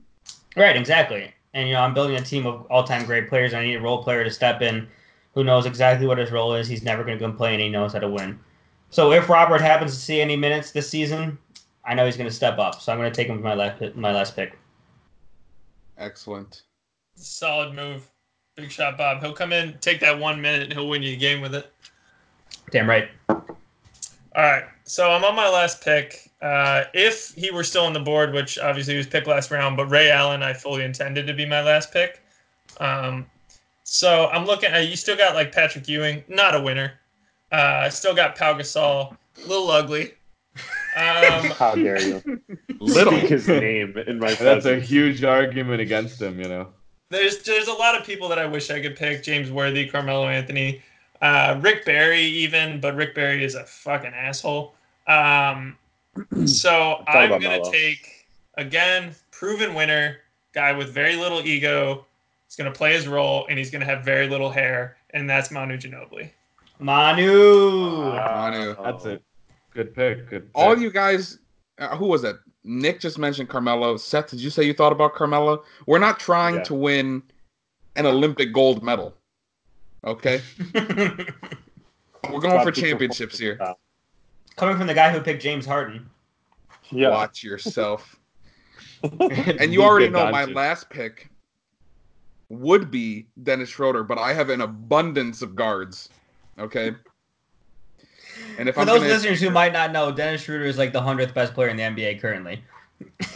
Right, 0.58 0.76
exactly. 0.76 1.32
And 1.54 1.68
you 1.68 1.76
know, 1.76 1.82
I'm 1.82 1.94
building 1.94 2.16
a 2.16 2.22
team 2.22 2.48
of 2.48 2.66
all-time 2.72 3.06
great 3.06 3.30
players. 3.30 3.54
And 3.54 3.62
I 3.62 3.66
need 3.68 3.76
a 3.76 3.82
role 3.82 4.02
player 4.02 4.24
to 4.24 4.32
step 4.32 4.64
in, 4.64 4.88
who 5.36 5.44
knows 5.44 5.68
exactly 5.68 6.08
what 6.08 6.18
his 6.18 6.32
role 6.32 6.56
is. 6.56 6.68
He's 6.68 6.82
never 6.82 7.04
going 7.04 7.20
to 7.20 7.24
complain. 7.24 7.60
He 7.60 7.70
knows 7.70 7.94
how 7.94 8.00
to 8.00 8.10
win. 8.10 8.40
So 8.90 9.12
if 9.12 9.30
Robert 9.30 9.62
happens 9.62 9.94
to 9.94 10.00
see 10.00 10.22
any 10.22 10.36
minutes 10.36 10.72
this 10.72 10.90
season, 10.90 11.38
I 11.86 11.94
know 11.94 12.04
he's 12.04 12.18
going 12.18 12.28
to 12.28 12.36
step 12.36 12.58
up. 12.58 12.82
So 12.82 12.92
I'm 12.92 12.98
going 12.98 13.12
to 13.12 13.16
take 13.16 13.28
him 13.28 13.38
for 13.38 13.44
my 13.44 13.54
last 13.54 13.96
my 13.96 14.12
last 14.12 14.36
pick. 14.36 14.58
Excellent. 16.00 16.64
Solid 17.16 17.76
move. 17.76 18.10
Big 18.56 18.72
shot, 18.72 18.98
Bob. 18.98 19.22
He'll 19.22 19.34
come 19.34 19.54
in, 19.54 19.78
take 19.82 20.00
that 20.00 20.18
one 20.18 20.42
minute, 20.42 20.64
and 20.64 20.74
he'll 20.74 20.90
win 20.90 21.04
you 21.04 21.14
a 21.14 21.16
game 21.16 21.42
with 21.42 21.54
it. 21.54 21.72
Damn 22.72 22.90
right. 22.90 23.10
All 24.36 24.44
right. 24.44 24.64
So 24.84 25.12
I'm 25.12 25.24
on 25.24 25.36
my 25.36 25.50
last 25.50 25.84
pick. 25.84 26.32
Uh, 26.42 26.86
if 26.94 27.34
he 27.36 27.52
were 27.52 27.64
still 27.64 27.86
on 27.86 27.94
the 27.94 28.00
board, 28.00 28.34
which 28.34 28.58
obviously 28.58 28.94
he 28.94 28.98
was 28.98 29.08
picked 29.08 29.28
last 29.28 29.52
round, 29.52 29.78
but 29.78 29.86
Ray 29.86 30.10
Allen, 30.12 30.44
I 30.44 30.54
fully 30.54 30.84
intended 30.84 31.26
to 31.28 31.34
be 31.34 31.46
my 31.46 31.62
last 31.62 31.94
pick. 31.94 32.22
Um, 32.80 33.26
so 33.84 34.28
I'm 34.32 34.46
looking 34.46 34.70
at 34.70 34.88
you 34.88 34.96
still 34.96 35.16
got 35.16 35.36
like 35.36 35.52
Patrick 35.52 35.88
Ewing, 35.88 36.24
not 36.28 36.56
a 36.56 36.62
winner. 36.62 36.94
Uh, 37.52 37.90
still 37.90 38.16
got 38.16 38.36
Pau 38.36 38.54
Gasol, 38.56 39.16
a 39.38 39.48
little 39.48 39.70
ugly. 39.70 40.14
Um, 40.96 41.46
How 41.58 41.76
dare 41.76 42.02
you? 42.02 42.22
Little. 42.80 43.14
Speak 43.14 43.30
his 43.30 43.48
name 43.48 43.98
in 44.08 44.20
my 44.20 44.34
That's 44.34 44.66
a 44.66 44.80
huge 44.80 45.24
argument 45.24 45.82
against 45.82 46.22
him, 46.22 46.40
you 46.40 46.48
know. 46.48 46.68
there's 47.10 47.42
there's 47.44 47.68
a 47.68 47.74
lot 47.74 48.00
of 48.00 48.06
people 48.06 48.28
that 48.30 48.40
I 48.40 48.46
wish 48.46 48.70
I 48.70 48.82
could 48.82 48.96
pick. 48.96 49.24
James 49.24 49.52
Worthy, 49.52 49.88
Carmelo 49.88 50.28
Anthony. 50.28 50.82
Uh, 51.24 51.58
Rick 51.62 51.86
Barry, 51.86 52.20
even, 52.22 52.82
but 52.82 52.96
Rick 52.98 53.16
Barry 53.16 53.46
is 53.46 53.56
a 53.56 53.64
fucking 53.64 54.12
asshole. 54.14 54.76
Um, 55.08 55.78
so 56.46 57.02
I'm 57.08 57.30
gonna 57.30 57.40
Melo. 57.48 57.72
take 57.72 58.28
again 58.58 59.16
proven 59.32 59.74
winner, 59.74 60.18
guy 60.54 60.74
with 60.74 60.90
very 60.90 61.16
little 61.16 61.40
ego. 61.40 62.06
He's 62.46 62.58
gonna 62.58 62.74
play 62.74 62.92
his 62.92 63.08
role, 63.08 63.46
and 63.50 63.58
he's 63.58 63.72
gonna 63.72 63.86
have 63.86 64.04
very 64.04 64.28
little 64.28 64.52
hair, 64.52 64.98
and 65.12 65.30
that's 65.30 65.50
Manu 65.50 65.78
Ginobili. 65.78 66.30
Manu. 66.80 68.12
Manu. 68.12 68.76
That's 68.84 69.06
it. 69.06 69.24
Good 69.74 69.96
pick. 69.96 70.30
Good. 70.30 70.42
Pick. 70.42 70.50
All 70.54 70.78
you 70.78 70.92
guys, 70.92 71.40
uh, 71.80 71.96
who 71.96 72.08
was 72.08 72.22
that? 72.24 72.36
Nick 72.66 73.00
just 73.00 73.18
mentioned 73.18 73.48
Carmelo. 73.48 73.96
Seth, 73.96 74.30
did 74.30 74.42
you 74.42 74.50
say 74.50 74.64
you 74.64 74.74
thought 74.74 74.92
about 74.92 75.14
Carmelo? 75.16 75.64
We're 75.88 76.00
not 76.00 76.20
trying 76.20 76.56
Yeah. 76.56 76.64
to 76.64 76.74
win 76.74 77.24
an 77.96 78.06
Olympic 78.06 78.54
gold 78.54 78.84
medal. 78.84 79.16
Okay, 80.06 80.42
we're 80.74 82.40
going 82.40 82.64
for 82.64 82.72
championships 82.72 83.40
here. 83.40 83.60
Coming 84.56 84.78
from 84.78 84.88
the 84.88 84.94
guy 84.94 85.12
who 85.12 85.20
picked 85.22 85.42
James 85.42 85.66
Harden. 85.66 86.10
Yeah. 86.92 87.10
Watch 87.10 87.44
yourself. 87.44 88.18
And 89.04 89.74
you 89.74 89.84
already 89.84 90.08
know 90.10 90.32
my 90.32 90.46
last 90.46 90.90
pick 90.90 91.30
would 92.48 92.90
be 92.90 93.28
Dennis 93.44 93.68
Schroeder, 93.68 94.02
but 94.04 94.18
I 94.18 94.32
have 94.34 94.50
an 94.50 94.62
abundance 94.62 95.42
of 95.42 95.56
guards. 95.58 96.08
Okay. 96.58 96.96
And 98.58 98.70
if 98.70 98.76
For 98.76 98.82
I'm 98.82 98.88
those 98.88 99.00
gonna, 99.02 99.10
listeners 99.14 99.42
who 99.42 99.50
might 99.50 99.74
not 99.74 99.92
know, 99.92 100.10
Dennis 100.12 100.44
Schroeder 100.44 100.64
is 100.64 100.78
like 100.78 100.94
the 100.94 101.02
hundredth 101.02 101.34
best 101.34 101.54
player 101.54 101.68
in 101.68 101.76
the 101.76 101.84
NBA 101.84 102.22
currently. 102.22 102.64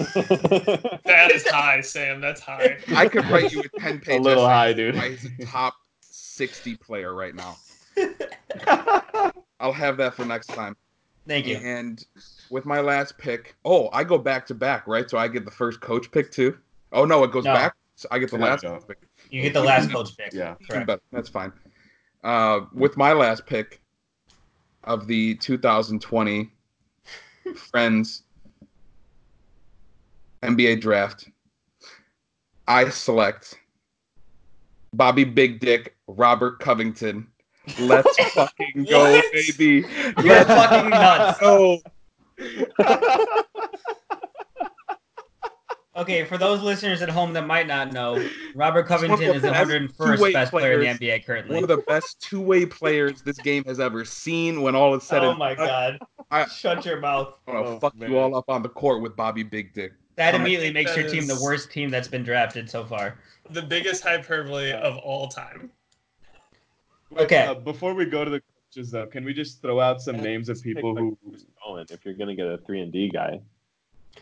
That 1.03 1.31
is 1.33 1.45
high, 1.47 1.81
Sam. 1.81 2.21
That's 2.21 2.39
high. 2.39 2.77
I 2.95 3.07
could 3.09 3.25
write 3.25 3.51
you 3.51 3.61
a 3.61 3.79
ten 3.79 4.01
A 4.07 4.19
little 4.19 4.45
high, 4.47 4.71
dude. 4.71 4.95
why 4.95 5.09
he's 5.09 5.25
a 5.25 5.45
top 5.45 5.73
sixty 6.37 6.75
player 6.75 7.13
right 7.15 7.33
now. 7.35 7.57
I'll 9.59 9.73
have 9.73 9.97
that 9.97 10.13
for 10.13 10.23
next 10.23 10.47
time. 10.47 10.75
Thank 11.27 11.47
you. 11.47 11.57
And 11.57 12.03
with 12.51 12.65
my 12.65 12.79
last 12.79 13.17
pick, 13.17 13.55
oh, 13.65 13.89
I 13.91 14.03
go 14.03 14.17
back 14.17 14.45
to 14.47 14.53
back, 14.53 14.87
right? 14.87 15.09
So 15.09 15.17
I 15.17 15.27
get 15.27 15.45
the 15.45 15.51
first 15.51 15.81
coach 15.81 16.11
pick 16.11 16.31
too. 16.31 16.57
Oh 16.93 17.05
no, 17.05 17.23
it 17.23 17.31
goes 17.31 17.43
No. 17.43 17.53
back. 17.53 17.73
So 17.95 18.07
I 18.11 18.19
get 18.19 18.29
the 18.29 18.37
No, 18.37 18.45
last 18.45 18.63
no. 18.63 18.79
pick. 18.87 18.99
You 19.31 19.41
get 19.41 19.53
the 19.53 19.61
last 19.63 19.91
coach 19.91 20.15
pick. 20.15 20.31
Yeah. 20.31 20.55
Correct. 20.69 20.87
better. 20.87 21.01
That's 21.11 21.29
fine. 21.29 21.51
Uh, 22.23 22.61
with 22.71 22.95
my 22.95 23.13
last 23.13 23.45
pick 23.45 23.81
of 24.83 25.07
the 25.07 25.35
2020 25.35 26.51
Friends 27.55 28.23
NBA 30.43 30.79
draft, 30.79 31.29
I 32.67 32.89
select 32.89 33.59
Bobby 34.93 35.23
Big 35.23 35.59
Dick 35.59 35.96
Robert 36.07 36.59
Covington. 36.59 37.27
Let's 37.79 38.17
fucking 38.33 38.85
go, 38.89 39.21
baby. 39.33 39.85
You're 40.17 40.23
Let's 40.23 40.47
fucking 40.49 40.89
nuts. 40.89 41.39
go. 41.39 41.79
Okay, 45.95 46.25
for 46.25 46.37
those 46.37 46.61
listeners 46.61 47.01
at 47.01 47.09
home 47.09 47.33
that 47.33 47.47
might 47.47 47.65
not 47.65 47.91
know, 47.91 48.23
Robert 48.53 48.85
Covington 48.85 49.19
is 49.33 49.41
the 49.41 49.47
the 49.47 49.51
best 49.51 49.71
101st 49.71 50.33
best 50.33 50.51
player 50.51 50.73
in 50.79 50.95
the 50.97 51.07
NBA 51.07 51.25
currently. 51.25 51.55
One 51.55 51.63
of 51.63 51.69
the 51.69 51.83
best 51.87 52.21
two-way 52.21 52.67
players 52.67 53.23
this 53.23 53.39
game 53.39 53.63
has 53.63 53.79
ever 53.79 54.05
seen. 54.05 54.61
When 54.61 54.75
all 54.75 54.93
is 54.93 55.01
said 55.01 55.23
oh 55.23 55.31
and 55.31 55.39
my 55.39 55.55
god. 55.55 55.97
I- 56.29 56.45
Shut 56.49 56.85
your 56.85 56.99
mouth. 56.99 57.33
I'm 57.47 57.55
gonna 57.55 57.69
Oh, 57.69 57.79
fuck 57.79 57.95
man. 57.95 58.11
you 58.11 58.17
all 58.19 58.35
up 58.35 58.45
on 58.47 58.61
the 58.61 58.69
court 58.69 59.01
with 59.01 59.15
Bobby 59.15 59.41
Big 59.41 59.73
Dick. 59.73 59.93
That 60.17 60.35
immediately 60.35 60.71
makes 60.71 60.93
that 60.93 61.01
your 61.01 61.09
team 61.09 61.25
the 61.25 61.39
worst 61.41 61.71
team 61.71 61.89
that's 61.89 62.07
been 62.07 62.23
drafted 62.23 62.69
so 62.69 62.85
far. 62.85 63.17
The 63.49 63.63
biggest 63.63 64.03
hyperbole 64.03 64.73
of 64.73 64.97
all 64.97 65.27
time. 65.29 65.71
Okay. 67.15 67.45
Uh, 67.45 67.53
before 67.55 67.93
we 67.93 68.05
go 68.05 68.25
to 68.25 68.31
the 68.31 68.41
coaches, 68.41 68.91
though, 68.91 69.05
can 69.07 69.23
we 69.23 69.33
just 69.33 69.61
throw 69.61 69.79
out 69.79 70.01
some 70.01 70.17
names 70.17 70.49
of 70.49 70.61
people 70.61 70.95
who? 70.95 71.17
who's 71.23 71.45
if 71.89 72.05
you're 72.05 72.13
gonna 72.13 72.35
get 72.35 72.47
a 72.47 72.57
three 72.59 72.81
and 72.81 72.91
D 72.91 73.09
guy. 73.09 73.39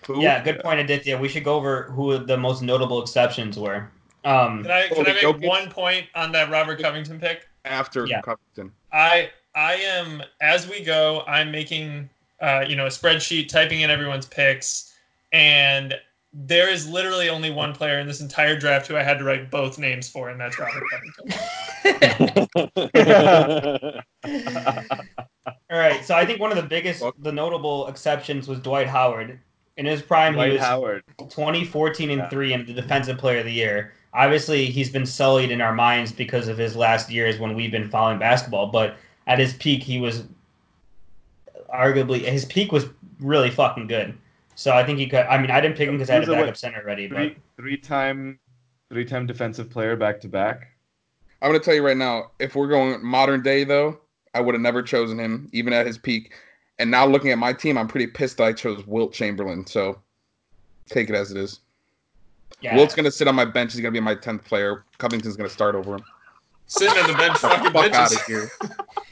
Who? 0.08 0.22
Yeah, 0.22 0.44
good 0.44 0.60
point, 0.60 0.80
Aditya. 0.80 1.18
We 1.18 1.30
should 1.30 1.44
go 1.44 1.56
over 1.56 1.84
who 1.84 2.18
the 2.18 2.38
most 2.38 2.62
notable 2.62 3.02
exceptions 3.02 3.58
were. 3.58 3.90
Um, 4.26 4.64
Can 4.64 4.72
I 4.72 4.88
can 4.88 5.02
I 5.02 5.14
make 5.14 5.18
Jokic? 5.18 5.48
one 5.48 5.70
point 5.70 6.08
on 6.16 6.32
that 6.32 6.50
Robert 6.50 6.82
Covington 6.82 7.20
pick? 7.20 7.48
After 7.64 8.06
Yeah. 8.08 8.22
Covington. 8.22 8.72
I 8.92 9.30
I 9.54 9.76
am 9.76 10.24
as 10.42 10.68
we 10.68 10.84
go. 10.84 11.24
I'm 11.28 11.52
making 11.52 12.10
uh, 12.42 12.66
you 12.68 12.76
know 12.76 12.86
a 12.86 12.90
spreadsheet, 12.90 13.48
typing 13.48 13.82
in 13.82 13.90
everyone's 13.90 14.26
picks, 14.26 14.94
and 15.32 15.94
there 16.38 16.70
is 16.70 16.86
literally 16.88 17.30
only 17.30 17.50
one 17.50 17.74
player 17.74 17.98
in 18.00 18.08
this 18.08 18.20
entire 18.20 18.60
draft 18.60 18.88
who 18.88 18.98
I 18.98 19.04
had 19.04 19.18
to 19.20 19.24
write 19.24 19.50
both 19.50 19.80
names 19.80 20.10
for, 20.10 20.28
and 20.30 20.38
that's 20.40 20.60
Robert 20.60 20.84
Covington. 20.92 21.32
all 25.72 25.80
right, 25.80 26.04
so 26.04 26.14
I 26.14 26.26
think 26.26 26.42
one 26.42 26.52
of 26.52 26.58
the 26.58 26.68
biggest, 26.68 27.02
the 27.20 27.32
notable 27.32 27.88
exceptions 27.88 28.50
was 28.50 28.60
Dwight 28.60 28.88
Howard. 28.88 29.40
In 29.78 29.86
his 29.86 30.02
prime, 30.02 30.38
he 30.38 30.50
was 30.52 30.60
Howard. 30.60 31.04
20, 31.30 31.64
14, 31.64 32.10
and 32.10 32.20
Yeah. 32.20 32.28
3 32.30 32.54
and 32.54 32.68
the 32.68 32.74
defensive 32.74 33.18
player 33.18 33.40
of 33.40 33.46
the 33.46 33.54
year. 33.54 33.94
Obviously, 34.14 34.66
he's 34.66 34.90
been 34.90 35.06
sullied 35.06 35.52
in 35.52 35.62
our 35.62 35.74
minds 35.74 36.12
because 36.12 36.50
of 36.50 36.58
his 36.58 36.76
last 36.76 37.10
years 37.10 37.40
when 37.40 37.56
we've 37.56 37.72
been 37.72 37.90
following 37.90 38.20
basketball, 38.20 38.68
but 38.68 38.98
at 39.28 39.40
his 39.40 39.54
peak, 39.54 39.84
he 39.84 40.02
was 40.02 40.24
arguably, 41.74 42.20
his 42.22 42.44
peak 42.46 42.74
was 42.74 42.88
really 43.20 43.50
fucking 43.50 43.88
good. 43.88 44.18
So 44.56 44.74
I 44.74 44.86
think 44.86 45.00
he 45.00 45.08
could, 45.08 45.26
I 45.28 45.38
mean, 45.38 45.52
I 45.52 45.60
didn't 45.62 45.78
pick 45.78 45.88
him 45.88 45.96
because 45.96 46.10
I 46.10 46.14
had 46.14 46.24
a 46.24 46.26
He 46.26 46.30
was 46.30 46.38
what, 46.38 46.44
backup 46.44 46.58
center 46.58 46.84
ready, 46.86 47.08
but 47.08 47.18
Three 47.18 47.38
three-time, 47.58 48.40
three-time 48.90 49.26
defensive 49.28 49.70
player 49.70 49.96
back 49.96 50.22
to 50.22 50.28
back. 50.28 50.72
I'm 51.42 51.50
gonna 51.50 51.60
tell 51.60 51.76
you 51.76 51.86
right 51.86 51.98
now, 51.98 52.32
if 52.40 52.56
we're 52.56 52.68
going 52.70 53.06
modern 53.06 53.44
day 53.44 53.66
though, 53.66 54.00
I 54.34 54.40
would 54.40 54.56
have 54.56 54.62
never 54.62 54.82
chosen 54.82 55.20
him, 55.20 55.50
even 55.52 55.74
at 55.74 55.86
his 55.86 55.98
peak. 55.98 56.34
And 56.80 56.90
now 56.90 57.06
looking 57.06 57.32
at 57.32 57.38
my 57.38 57.54
team, 57.54 57.78
I'm 57.78 57.88
pretty 57.88 58.08
pissed 58.08 58.38
that 58.38 58.46
I 58.46 58.54
chose 58.54 58.86
Wilt 58.88 59.14
Chamberlain. 59.14 59.66
So 59.68 60.00
take 60.90 61.10
it 61.10 61.16
as 61.16 61.32
it 61.32 61.38
is. 61.38 61.60
yeah. 62.62 62.76
Wilt's 62.76 62.96
gonna 62.96 63.12
sit 63.12 63.28
on 63.28 63.36
my 63.36 63.46
bench. 63.46 63.74
He's 63.74 63.82
gonna 63.82 63.92
be 63.92 64.00
my 64.00 64.16
tenth 64.16 64.44
player. 64.46 64.86
Covington's 64.98 65.36
gonna 65.36 65.50
start 65.50 65.76
over 65.76 65.96
him. 65.96 66.04
Sitting 66.68 66.98
on 66.98 67.12
the 67.12 67.18
bench, 67.18 67.38
fucking 67.38 67.72
Fuck 67.72 67.94
out 67.94 68.12
of 68.12 68.22
here. 68.24 68.50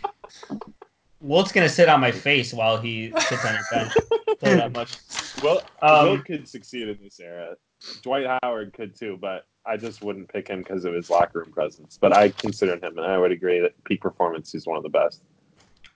Wilt's 1.24 1.54
going 1.54 1.66
to 1.68 1.74
sit 1.74 1.88
on 1.88 2.02
my 2.02 2.12
face 2.12 2.54
while 2.54 2.78
he 2.78 3.12
sits 3.18 3.46
on 3.46 3.54
your 3.54 3.64
bench. 3.72 3.94
Tell 4.42 4.58
that 4.58 4.74
much. 4.74 4.98
Well, 5.42 5.62
Um, 5.82 6.10
Will 6.10 6.22
could 6.22 6.48
succeed 6.48 6.90
in 6.90 7.00
this 7.02 7.20
era. 7.20 7.56
Dwight 8.02 8.26
Howard 8.44 8.74
could 8.74 8.96
too, 8.96 9.18
but 9.20 9.48
I 9.66 9.78
just 9.78 10.04
wouldn't 10.04 10.28
pick 10.32 10.50
him 10.50 10.60
because 10.60 10.84
of 10.84 10.94
his 10.94 11.10
locker 11.10 11.40
room 11.40 11.52
presence. 11.52 11.98
But 12.00 12.16
I 12.16 12.30
considered 12.30 12.84
him, 12.84 12.98
and 12.98 13.06
I 13.06 13.18
would 13.18 13.32
agree 13.32 13.62
that 13.62 13.82
peak 13.86 14.02
performance, 14.02 14.52
he's 14.52 14.68
one 14.68 14.76
of 14.76 14.84
the 14.84 14.90
best. 14.90 15.22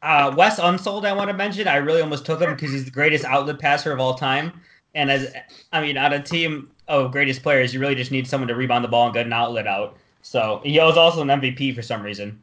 Uh, 0.01 0.33
Wes 0.37 0.59
Unseld, 0.59 1.05
I 1.05 1.11
want 1.13 1.29
to 1.29 1.33
mention. 1.33 1.67
I 1.67 1.77
really 1.77 2.01
almost 2.01 2.25
took 2.25 2.39
him 2.39 2.53
because 2.53 2.71
he's 2.71 2.85
the 2.85 2.91
greatest 2.91 3.25
outlet 3.25 3.59
passer 3.59 3.91
of 3.91 3.99
all 3.99 4.13
time. 4.13 4.53
And 4.95 5.11
as 5.11 5.33
I 5.73 5.81
mean, 5.81 5.97
on 5.97 6.13
a 6.13 6.23
team 6.23 6.71
of 6.87 7.11
greatest 7.11 7.43
players, 7.43 7.73
you 7.73 7.79
really 7.81 7.95
just 7.95 8.11
need 8.11 8.27
someone 8.27 8.47
to 8.47 8.55
rebound 8.55 8.83
the 8.85 8.89
ball 8.89 9.05
and 9.05 9.13
get 9.13 9.25
an 9.25 9.33
outlet 9.33 9.67
out. 9.67 9.97
So 10.21 10.61
he 10.63 10.79
was 10.79 10.97
also 10.97 11.21
an 11.21 11.27
MVP 11.27 11.75
for 11.75 11.81
some 11.81 12.01
reason. 12.01 12.41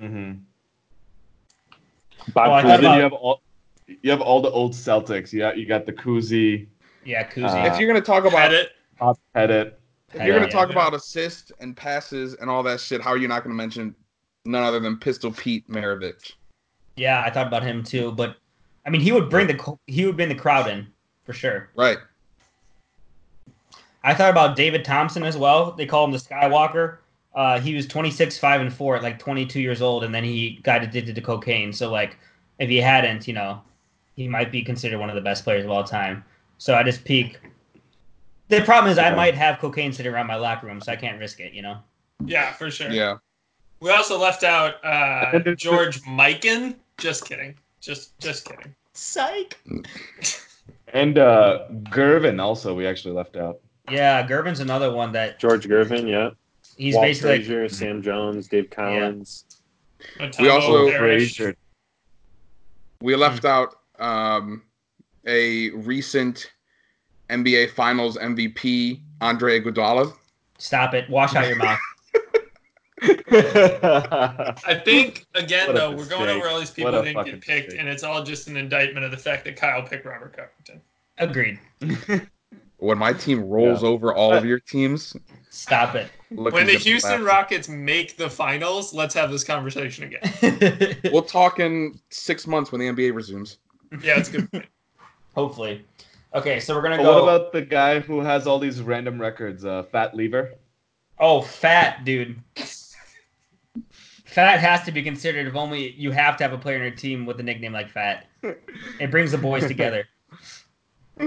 Mm-hmm. 0.00 0.32
Bob 2.32 2.48
Oh, 2.48 2.52
I 2.52 2.62
Cousy- 2.62 2.62
thought 2.62 2.74
And 2.74 2.84
then 2.84 2.84
about- 2.84 2.96
you 2.96 3.02
have 3.02 3.12
all, 3.12 3.42
you 4.02 4.10
have 4.10 4.20
all 4.20 4.40
the 4.42 4.50
old 4.50 4.72
Celtics. 4.72 5.32
You 5.32 5.40
got 5.40 5.56
you 5.58 5.66
got 5.66 5.86
the 5.86 5.92
Cousy, 5.92 6.66
Yeah, 7.04 7.28
Cousy. 7.28 7.64
Uh, 7.68 7.72
if 7.72 7.78
you're 7.78 7.88
gonna 7.88 8.00
talk 8.04 8.24
about 8.24 8.38
Had 8.38 8.52
it. 8.52 8.70
Pettit. 9.34 9.80
if 10.12 10.22
you're 10.22 10.34
gonna 10.34 10.46
Yeah. 10.46 10.50
talk 10.52 10.70
about 10.70 10.94
assists 10.94 11.50
and 11.60 11.76
passes 11.76 12.34
and 12.34 12.50
all 12.50 12.62
that 12.64 12.80
shit, 12.80 13.00
how 13.00 13.10
are 13.10 13.16
you 13.16 13.28
not 13.28 13.42
gonna 13.42 13.54
mention 13.54 13.94
none 14.44 14.62
other 14.62 14.78
than 14.80 14.96
Pistol 14.98 15.32
Pete 15.32 15.68
Maravich? 15.68 16.32
yeah, 16.96 17.22
I 17.24 17.30
thought 17.30 17.46
about 17.46 17.62
him 17.62 17.82
too. 17.82 18.12
But 18.12 18.36
I 18.86 18.90
mean, 18.90 19.00
he 19.00 19.12
would 19.12 19.28
bring 19.30 19.46
the 19.46 19.76
he 19.86 20.04
would 20.06 20.16
bring 20.16 20.28
the 20.28 20.34
crowd 20.34 20.68
in 20.68 20.86
for 21.24 21.32
sure. 21.32 21.70
Right. 21.74 21.98
I 24.02 24.14
thought 24.14 24.30
about 24.30 24.56
David 24.56 24.84
Thompson 24.84 25.22
as 25.24 25.36
well. 25.36 25.72
They 25.72 25.84
call 25.86 26.04
him 26.04 26.10
the 26.12 26.18
Skywalker. 26.18 26.98
Uh, 27.34 27.60
he 27.60 27.74
was 27.74 27.86
26, 27.86 28.38
5, 28.38 28.60
and 28.60 28.72
4 28.72 28.96
at 28.96 29.02
like 29.02 29.18
22 29.18 29.60
years 29.60 29.80
old, 29.80 30.04
and 30.04 30.14
then 30.14 30.24
he 30.24 30.58
got 30.62 30.82
addicted 30.82 31.14
to 31.14 31.20
cocaine. 31.20 31.72
So, 31.72 31.90
like, 31.90 32.16
if 32.58 32.68
he 32.68 32.78
hadn't, 32.78 33.28
you 33.28 33.34
know, 33.34 33.62
he 34.16 34.26
might 34.28 34.50
be 34.50 34.62
considered 34.62 34.98
one 34.98 35.08
of 35.08 35.14
the 35.14 35.20
best 35.20 35.44
players 35.44 35.64
of 35.64 35.70
all 35.70 35.84
time. 35.84 36.24
So, 36.58 36.74
I 36.74 36.82
just 36.82 37.04
peak, 37.04 37.38
the 38.50 38.60
problem 38.62 38.90
is 38.90 38.98
I 38.98 39.14
might 39.14 39.36
have 39.36 39.60
cocaine 39.60 39.92
sitting 39.92 40.12
around 40.12 40.26
my 40.26 40.34
locker 40.34 40.66
room, 40.66 40.80
so 40.80 40.90
I 40.90 40.96
can't 40.96 41.20
risk 41.20 41.38
it, 41.38 41.52
you 41.52 41.62
know? 41.62 41.78
Yeah, 42.24 42.52
for 42.52 42.68
sure. 42.68 42.90
Yeah. 42.90 43.18
We 43.78 43.90
also 43.90 44.18
left 44.18 44.42
out 44.42 44.84
uh, 44.84 45.38
George 45.54 46.02
Mikan. 46.02 46.74
Just 46.98 47.24
kidding. 47.24 47.54
Just 47.80 48.18
just 48.18 48.44
kidding. 48.44 48.74
Psych. 48.92 49.58
And 50.92 51.16
uh, 51.16 51.68
Gervin 51.84 52.42
also 52.42 52.74
we 52.74 52.86
actually 52.86 53.14
left 53.14 53.36
out. 53.36 53.60
Yeah, 53.88 54.26
Gervin's 54.26 54.60
another 54.60 54.92
one 54.92 55.12
that 55.12 55.38
George 55.38 55.66
Gervin, 55.66 56.08
yeah. 56.08 56.30
He's 56.80 56.94
Walt 56.94 57.04
basically 57.04 57.58
like, 57.60 57.70
Sam 57.70 58.00
Jones, 58.00 58.48
Dave 58.48 58.70
Cowens. 58.70 59.44
We 60.38 60.48
also- 60.48 60.90
Frazier. 60.96 61.54
We 63.02 63.14
left 63.16 63.44
out 63.44 63.74
um, 63.98 64.62
a 65.26 65.70
recent 65.70 66.50
NBA 67.28 67.72
Finals 67.72 68.16
MVP, 68.16 69.00
Andre 69.20 69.60
Iguodala. 69.60 70.14
stop 70.56 70.94
it, 70.94 71.08
wash 71.10 71.34
out 71.34 71.48
your 71.48 71.56
mouth. 71.56 71.78
I 73.32 74.80
think 74.84 75.26
again 75.34 75.68
What 75.68 75.76
though, 75.76 75.92
we're 75.92 76.06
going 76.06 76.28
over 76.30 76.48
all 76.48 76.58
these 76.58 76.70
people 76.70 76.94
a 76.94 76.98
who 76.98 77.04
didn't 77.04 77.24
get 77.24 77.40
picked, 77.40 77.66
mistake. 77.68 77.80
and 77.80 77.88
it's 77.88 78.02
all 78.02 78.22
just 78.22 78.48
an 78.48 78.56
indictment 78.56 79.04
of 79.04 79.10
the 79.10 79.16
fact 79.16 79.44
that 79.44 79.56
Kyle 79.56 79.82
picked 79.82 80.06
Robert 80.06 80.34
Covington. 80.34 80.80
Agreed. 81.18 81.58
When 82.78 82.96
my 82.96 83.12
team 83.12 83.44
rolls 83.44 83.84
over 83.84 84.14
all 84.14 84.32
of 84.32 84.46
your 84.46 84.58
teams, 84.58 85.14
Stop 85.50 85.94
it. 85.96 86.10
Look 86.30 86.54
when 86.54 86.66
the 86.66 86.74
Houston 86.74 87.10
laughing. 87.10 87.26
Rockets 87.26 87.68
make 87.68 88.16
the 88.16 88.28
finals, 88.30 88.92
let's 88.94 89.14
have 89.14 89.30
this 89.30 89.44
conversation 89.44 90.04
again. 90.04 90.96
We'll 91.12 91.22
talk 91.22 91.58
in 91.60 91.98
six 92.10 92.46
months 92.46 92.70
when 92.72 92.80
the 92.80 92.86
NBA 92.88 93.14
resumes. 93.14 93.58
Yeah, 94.02 94.18
it's 94.18 94.28
good. 94.28 94.48
Hopefully. 95.34 95.84
Okay, 96.34 96.60
so 96.60 96.74
we're 96.74 96.82
gonna 96.82 96.96
But 96.98 97.02
go. 97.04 97.14
what 97.14 97.34
about 97.34 97.52
the 97.52 97.62
guy 97.62 97.98
who 98.00 98.20
has 98.20 98.46
all 98.46 98.58
these 98.58 98.80
random 98.80 99.20
records? 99.20 99.64
Uh, 99.64 99.82
Fat 99.84 100.14
Lever. 100.14 100.54
Oh, 101.18 101.42
fat 101.42 102.04
dude. 102.04 102.38
Fat 104.24 104.60
has 104.60 104.84
to 104.84 104.92
be 104.92 105.02
considered 105.02 105.46
if 105.48 105.56
only 105.56 105.90
you 105.92 106.12
have 106.12 106.36
to 106.36 106.44
have 106.44 106.52
a 106.52 106.58
player 106.58 106.76
in 106.76 106.82
your 106.82 106.92
team 106.92 107.26
with 107.26 107.40
a 107.40 107.42
nickname 107.42 107.72
like 107.72 107.90
Fat. 107.90 108.26
It 109.00 109.10
brings 109.10 109.32
the 109.32 109.38
boys 109.38 109.66
together. 109.66 110.06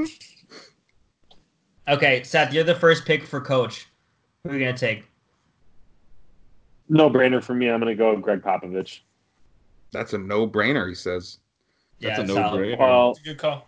Okay, 1.88 2.24
Seth, 2.24 2.54
you're 2.54 2.64
the 2.64 2.76
first 2.76 3.06
pick 3.06 3.26
for 3.26 3.42
coach. 3.42 3.88
Who 4.44 4.50
are 4.50 4.54
you 4.58 4.66
gonna 4.66 4.78
take? 4.78 5.06
No 6.90 7.10
brainer 7.10 7.42
for 7.42 7.54
me. 7.54 7.70
I'm 7.70 7.80
going 7.80 7.96
to 7.96 7.98
go 7.98 8.16
Gregg 8.18 8.42
Popovich. 8.42 9.00
That's 9.94 10.14
a 10.14 10.18
no-brainer, 10.18 10.90
he 10.90 10.96
says. 10.96 11.40
That's 12.02 12.20
a 12.20 12.24
it's 12.24 12.34
solid. 12.34 12.60
no-brainer. 12.60 12.78
Well, 12.78 13.12
It's 13.12 13.22
a 13.22 13.24
good 13.24 13.38
call. 13.38 13.68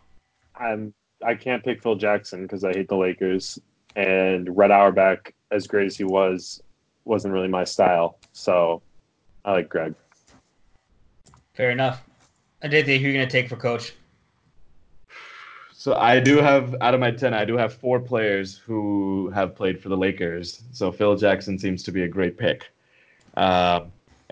I'm 0.56 0.94
I 1.24 1.34
can't 1.34 1.64
pick 1.64 1.82
Phil 1.82 1.96
Jackson 1.96 2.42
because 2.44 2.64
I 2.64 2.74
hate 2.74 2.90
the 2.90 2.98
Lakers, 2.98 3.58
and 3.96 4.56
Red 4.56 4.70
Auerbach, 4.70 5.34
as 5.52 5.66
great 5.66 5.88
as 5.88 5.96
he 5.98 6.04
was, 6.04 6.62
wasn't 7.06 7.34
really 7.34 7.48
my 7.48 7.64
style. 7.64 8.20
So 8.34 8.82
I 9.46 9.54
like 9.54 9.70
Gregg. 9.70 9.96
Fair 11.54 11.72
enough. 11.72 12.04
Aditya, 12.62 12.98
who 12.98 13.06
are 13.06 13.08
you 13.08 13.14
gonna 13.14 13.30
take 13.30 13.48
for 13.48 13.56
coach? 13.56 13.94
So 15.86 15.94
I 15.94 16.20
do 16.20 16.38
have 16.38 16.76
out 16.82 16.95
of 16.95 16.99
my 16.99 17.12
ten, 17.12 17.36
I 17.36 17.45
do 17.45 17.57
have 17.57 17.72
four 17.72 17.99
players 17.99 18.57
who 18.57 19.30
have 19.36 19.56
played 19.56 19.80
for 19.80 19.90
the 19.90 19.95
Lakers. 19.95 20.64
So 20.72 20.91
Phil 20.91 21.16
Jackson 21.16 21.60
seems 21.60 21.84
to 21.84 21.91
be 21.91 22.02
a 22.02 22.07
great 22.07 22.40
pick, 22.40 22.72
uh, 23.38 23.82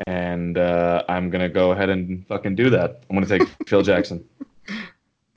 and 0.08 0.58
uh, 0.58 1.04
I'm 1.08 1.30
gonna 1.30 1.50
go 1.50 1.70
ahead 1.72 1.92
and 1.92 2.26
fucking 2.26 2.56
do 2.56 2.72
that. 2.72 3.04
I'm 3.08 3.16
gonna 3.16 3.28
take 3.28 3.48
Phil 3.68 3.84
Jackson. 3.84 4.26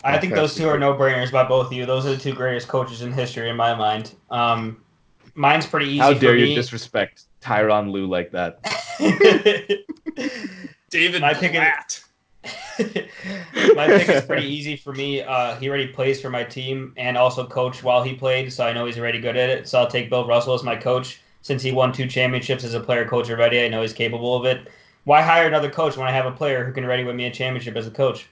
I 0.04 0.16
think 0.16 0.32
those 0.32 0.54
two 0.54 0.66
are 0.70 0.78
no 0.78 0.94
brainers 0.94 1.30
by 1.30 1.46
both 1.46 1.66
of 1.66 1.74
you. 1.74 1.84
Those 1.84 2.06
are 2.06 2.14
the 2.14 2.16
two 2.16 2.32
greatest 2.32 2.66
coaches 2.66 3.02
in 3.02 3.12
history 3.12 3.50
in 3.50 3.56
my 3.56 3.74
mind. 3.74 4.14
Um, 4.30 4.82
mine's 5.34 5.66
pretty 5.66 5.88
easy. 5.88 5.98
How 5.98 6.14
for 6.14 6.20
dare 6.20 6.36
you 6.38 6.54
disrespect 6.54 7.24
Tyronn 7.42 7.92
Lue 7.92 8.06
like 8.06 8.30
that? 8.30 8.60
David 10.88 11.20
My 11.20 11.34
pick 11.34 11.50
is- 11.52 11.58
Blatt. 11.58 12.02
My 13.74 13.86
pick 13.86 14.08
is 14.08 14.24
pretty 14.24 14.46
easy 14.46 14.76
for 14.76 14.92
me. 14.92 15.22
Uh, 15.22 15.56
he 15.56 15.68
already 15.68 15.86
plays 15.88 16.20
for 16.20 16.30
my 16.30 16.44
team 16.44 16.92
and 16.96 17.16
also 17.16 17.46
coached 17.46 17.82
while 17.82 18.02
he 18.02 18.14
played, 18.14 18.52
so 18.52 18.66
I 18.66 18.72
know 18.72 18.86
he's 18.86 18.98
already 18.98 19.20
good 19.20 19.36
at 19.36 19.50
it. 19.50 19.68
So 19.68 19.78
I'll 19.78 19.86
take 19.86 20.10
Bill 20.10 20.26
Russell 20.26 20.54
as 20.54 20.62
my 20.62 20.76
coach. 20.76 21.20
Since 21.42 21.62
he 21.62 21.70
won 21.72 21.92
two 21.92 22.06
championships 22.06 22.64
as 22.64 22.74
a 22.74 22.80
player 22.80 23.06
coach 23.08 23.30
already, 23.30 23.64
I 23.64 23.68
know 23.68 23.82
he's 23.82 23.92
capable 23.92 24.34
of 24.34 24.44
it. 24.44 24.68
Why 25.04 25.22
hire 25.22 25.46
another 25.46 25.70
coach 25.70 25.96
when 25.96 26.08
I 26.08 26.10
have 26.10 26.26
a 26.26 26.32
player 26.32 26.64
who 26.64 26.72
can 26.72 26.84
ready 26.84 27.04
win 27.04 27.16
me 27.16 27.26
a 27.26 27.30
championship 27.30 27.76
as 27.76 27.86
a 27.86 27.90
coach? 27.92 28.28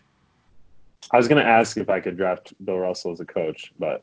I 1.13 1.17
was 1.17 1.29
going 1.29 1.43
to 1.43 1.49
ask 1.49 1.77
if 1.77 1.89
I 1.89 2.01
could 2.01 2.17
draft 2.17 2.53
Bill 2.65 2.79
Russell 2.79 3.13
as 3.13 3.21
a 3.21 3.25
coach, 3.25 3.73
but 3.79 4.03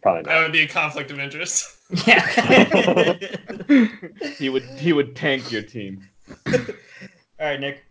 probably 0.00 0.22
not. 0.22 0.30
That 0.30 0.42
would 0.42 0.52
be 0.52 0.62
a 0.62 0.68
conflict 0.68 1.10
of 1.10 1.20
interest. 1.20 1.76
Yeah. 2.06 3.18
He 4.38 4.48
would 4.48 4.64
he 4.78 4.92
would 4.92 5.16
tank 5.16 5.50
your 5.50 5.62
team. 5.62 6.06
All 6.46 6.54
right, 7.40 7.60
Nick. 7.60 7.85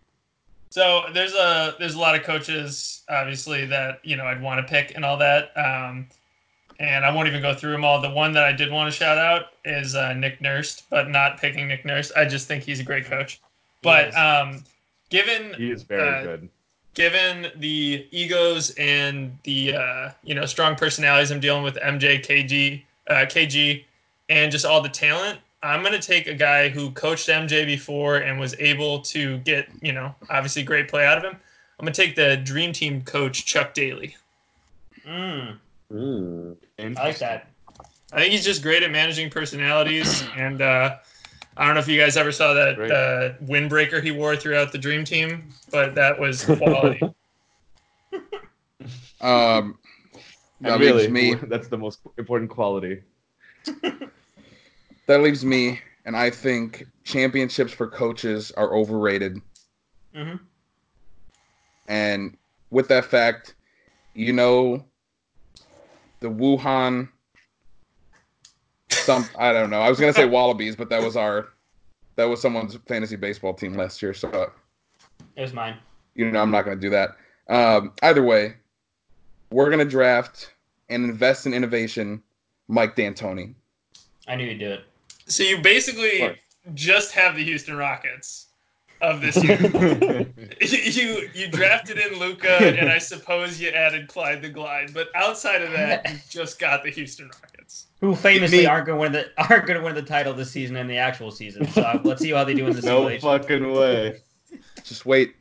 So 0.70 1.04
there's 1.12 1.32
a 1.34 1.74
there's 1.78 1.94
a 1.94 1.98
lot 1.98 2.14
of 2.14 2.22
coaches 2.22 3.02
obviously 3.08 3.64
that 3.66 4.00
you 4.04 4.16
know 4.16 4.24
I'd 4.24 4.42
want 4.42 4.64
to 4.66 4.70
pick 4.70 4.92
and 4.94 5.04
all 5.04 5.16
that. 5.18 5.56
Um, 5.56 6.06
and 6.78 7.06
I 7.06 7.10
won't 7.10 7.26
even 7.28 7.40
go 7.40 7.54
through 7.54 7.72
them 7.72 7.84
all. 7.84 8.00
The 8.02 8.10
one 8.10 8.32
that 8.32 8.44
I 8.44 8.52
did 8.52 8.70
want 8.70 8.92
to 8.92 8.96
shout 8.96 9.16
out 9.16 9.46
is 9.64 9.94
uh, 9.94 10.12
Nick 10.12 10.42
Nurse, 10.42 10.82
but 10.90 11.08
not 11.08 11.40
picking 11.40 11.68
Nick 11.68 11.86
Nurse. 11.86 12.12
I 12.14 12.26
just 12.26 12.46
think 12.46 12.64
he's 12.64 12.80
a 12.80 12.84
great 12.84 13.06
coach. 13.06 13.40
But 13.82 14.14
um, 14.16 14.62
given 15.08 15.54
He 15.54 15.70
is 15.70 15.82
very 15.84 16.06
Uh, 16.08 16.22
good. 16.22 16.48
given 16.94 17.50
the 17.56 18.06
egos 18.10 18.70
and 18.76 19.38
the 19.44 19.74
uh, 19.74 20.10
you 20.22 20.34
know 20.34 20.44
strong 20.44 20.74
personalities 20.76 21.30
I'm 21.30 21.40
dealing 21.40 21.62
with 21.62 21.76
MJ, 21.76 22.22
KG, 22.22 22.82
uh, 23.08 23.24
KG, 23.26 23.84
and 24.28 24.52
just 24.52 24.66
all 24.66 24.82
the 24.82 24.88
talent, 24.90 25.38
I'm 25.62 25.82
gonna 25.82 26.00
take 26.00 26.26
a 26.26 26.34
guy 26.34 26.68
who 26.68 26.90
coached 26.92 27.28
MJ 27.28 27.64
before 27.66 28.18
and 28.18 28.38
was 28.38 28.54
able 28.58 29.00
to 29.02 29.38
get 29.38 29.68
you 29.80 29.92
know 29.92 30.14
obviously 30.30 30.62
great 30.62 30.88
play 30.88 31.06
out 31.06 31.18
of 31.18 31.24
him. 31.24 31.38
I'm 31.78 31.84
gonna 31.84 31.94
take 31.94 32.16
the 32.16 32.36
Dream 32.38 32.72
Team 32.72 33.02
coach 33.02 33.44
Chuck 33.44 33.74
Daly. 33.74 34.16
Mm, 35.06 35.58
Hmm. 35.90 36.52
I 36.80 36.88
like 36.88 37.18
that. 37.18 37.48
I 38.12 38.20
think 38.20 38.32
he's 38.32 38.44
just 38.44 38.62
great 38.62 38.82
at 38.82 38.90
managing 38.90 39.30
personalities, 39.30 40.24
and 40.36 40.62
uh, 40.62 40.96
I 41.56 41.66
don't 41.66 41.74
know 41.74 41.80
if 41.80 41.88
you 41.88 41.98
guys 41.98 42.16
ever 42.16 42.32
saw 42.32 42.54
that 42.54 42.80
uh, 42.80 43.44
windbreaker 43.44 44.02
he 44.02 44.10
wore 44.10 44.36
throughout 44.36 44.72
the 44.72 44.78
Dream 44.78 45.04
Team, 45.04 45.48
but 45.70 45.94
that 45.94 46.18
was 46.18 46.44
quality. 46.44 47.00
Um, 49.20 49.78
that 50.60 50.78
really, 50.78 51.08
leaves 51.08 51.12
me. 51.12 51.34
that's 51.48 51.68
the 51.68 51.78
most 51.78 52.00
important 52.18 52.50
quality. 52.50 53.02
That 55.06 55.22
leaves 55.22 55.44
me, 55.44 55.80
and 56.04 56.16
I 56.16 56.30
think 56.30 56.86
championships 57.04 57.72
for 57.72 57.86
coaches 57.88 58.50
are 58.56 58.74
overrated. 58.74 59.40
hmm 60.14 60.34
And 61.86 62.36
with 62.70 62.88
that 62.88 63.04
fact, 63.04 63.54
you 64.14 64.32
know, 64.32 64.84
the 66.20 66.28
Wuhan. 66.28 67.08
Some 68.90 69.28
I 69.38 69.52
don't 69.52 69.70
know. 69.70 69.80
I 69.80 69.88
was 69.88 70.00
gonna 70.00 70.12
say 70.12 70.24
Wallabies, 70.24 70.74
but 70.74 70.88
that 70.90 71.02
was 71.02 71.16
our, 71.16 71.48
that 72.16 72.24
was 72.24 72.40
someone's 72.40 72.74
fantasy 72.88 73.16
baseball 73.16 73.54
team 73.54 73.74
last 73.74 74.02
year. 74.02 74.14
So 74.14 74.50
It 75.36 75.42
was 75.42 75.52
mine. 75.52 75.76
you 76.14 76.30
know 76.30 76.40
I'm 76.40 76.50
not 76.50 76.62
gonna 76.64 76.76
do 76.80 76.90
that. 76.90 77.10
Um, 77.48 77.92
either 78.02 78.24
way, 78.24 78.54
we're 79.52 79.70
gonna 79.70 79.84
draft 79.84 80.52
and 80.88 81.04
invest 81.04 81.46
in 81.46 81.54
innovation, 81.54 82.22
Mike 82.68 82.96
D'Antoni. 82.96 83.54
I 84.26 84.34
knew 84.34 84.46
you'd 84.46 84.58
do 84.58 84.70
it. 84.72 84.84
So 85.26 85.42
you 85.42 85.58
basically 85.58 86.18
course. 86.18 86.38
just 86.74 87.12
have 87.12 87.36
the 87.36 87.44
Houston 87.44 87.76
Rockets 87.76 88.46
of 89.00 89.20
this 89.20 89.36
year. 89.44 89.56
you 90.60 91.28
you 91.34 91.48
drafted 91.48 91.98
in 91.98 92.18
Luka, 92.18 92.58
and 92.58 92.88
I 92.88 92.98
suppose 92.98 93.60
you 93.60 93.70
added 93.70 94.08
Clyde 94.08 94.42
the 94.42 94.48
Glide, 94.48 94.94
but 94.94 95.08
outside 95.14 95.62
of 95.62 95.72
that, 95.72 96.08
you 96.10 96.18
just 96.30 96.58
got 96.58 96.82
the 96.82 96.90
Houston 96.90 97.26
Rockets. 97.26 97.86
Who 98.00 98.14
famously 98.14 98.66
aren't 98.66 98.86
going 98.86 98.96
to 98.96 99.00
win 99.00 99.12
the 99.12 99.30
aren't 99.50 99.66
going 99.66 99.78
to 99.78 99.84
win 99.84 99.94
the 99.94 100.02
title 100.02 100.32
this 100.32 100.50
season 100.50 100.76
in 100.76 100.86
the 100.86 100.98
actual 100.98 101.30
season. 101.30 101.66
So 101.68 102.00
let's 102.04 102.22
see 102.22 102.30
how 102.30 102.44
they 102.44 102.54
do 102.54 102.66
in 102.66 102.76
the 102.76 102.82
no 102.82 103.08
simulation. 103.08 103.20
fucking 103.20 103.72
way. 103.72 104.20
Just 104.84 105.06
wait, 105.06 105.34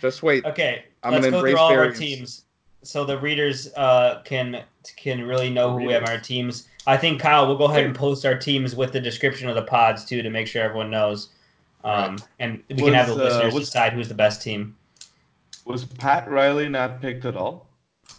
just 0.00 0.22
wait. 0.22 0.44
Okay, 0.44 0.84
I'm 1.02 1.12
let's 1.12 1.24
gonna 1.24 1.36
go 1.36 1.40
through 1.40 1.56
all 1.56 1.72
of 1.72 1.78
our 1.78 1.90
teams 1.90 2.44
so 2.82 3.04
the 3.04 3.18
readers 3.18 3.72
uh, 3.76 4.22
can 4.24 4.64
can 4.96 5.26
really 5.26 5.50
know 5.50 5.72
who 5.72 5.84
we 5.84 5.92
have 5.92 6.04
on 6.04 6.10
our 6.10 6.20
teams. 6.20 6.68
I 6.88 6.96
think 6.96 7.20
Kyle, 7.20 7.46
we'll 7.46 7.58
go 7.58 7.66
ahead 7.66 7.84
and 7.84 7.94
post 7.94 8.24
our 8.24 8.34
teams 8.38 8.74
with 8.74 8.94
the 8.94 9.00
description 9.00 9.46
of 9.46 9.54
the 9.54 9.62
pods 9.62 10.06
too 10.06 10.22
to 10.22 10.30
make 10.30 10.46
sure 10.46 10.62
everyone 10.62 10.90
knows, 10.90 11.28
um, 11.84 12.16
and 12.38 12.62
we 12.70 12.76
can 12.76 12.94
have 12.94 13.08
the 13.08 13.12
Was, 13.12 13.20
uh, 13.20 13.24
listeners 13.24 13.54
was- 13.54 13.64
decide 13.66 13.92
who's 13.92 14.08
the 14.08 14.14
best 14.14 14.40
team. 14.40 14.74
Was 15.66 15.84
Pat 15.84 16.30
Riley 16.30 16.66
not 16.70 17.02
picked 17.02 17.26
at 17.26 17.36
all? 17.36 17.68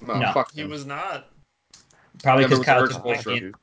No, 0.05 0.19
No. 0.19 0.31
fuck 0.33 0.51
He 0.53 0.63
was 0.65 0.85
not. 0.85 1.31
Probably 2.21 2.43
because 2.43 2.63
Kyle 2.63 2.81
reversed 2.83 3.03
took 3.03 3.23
full 3.23 3.53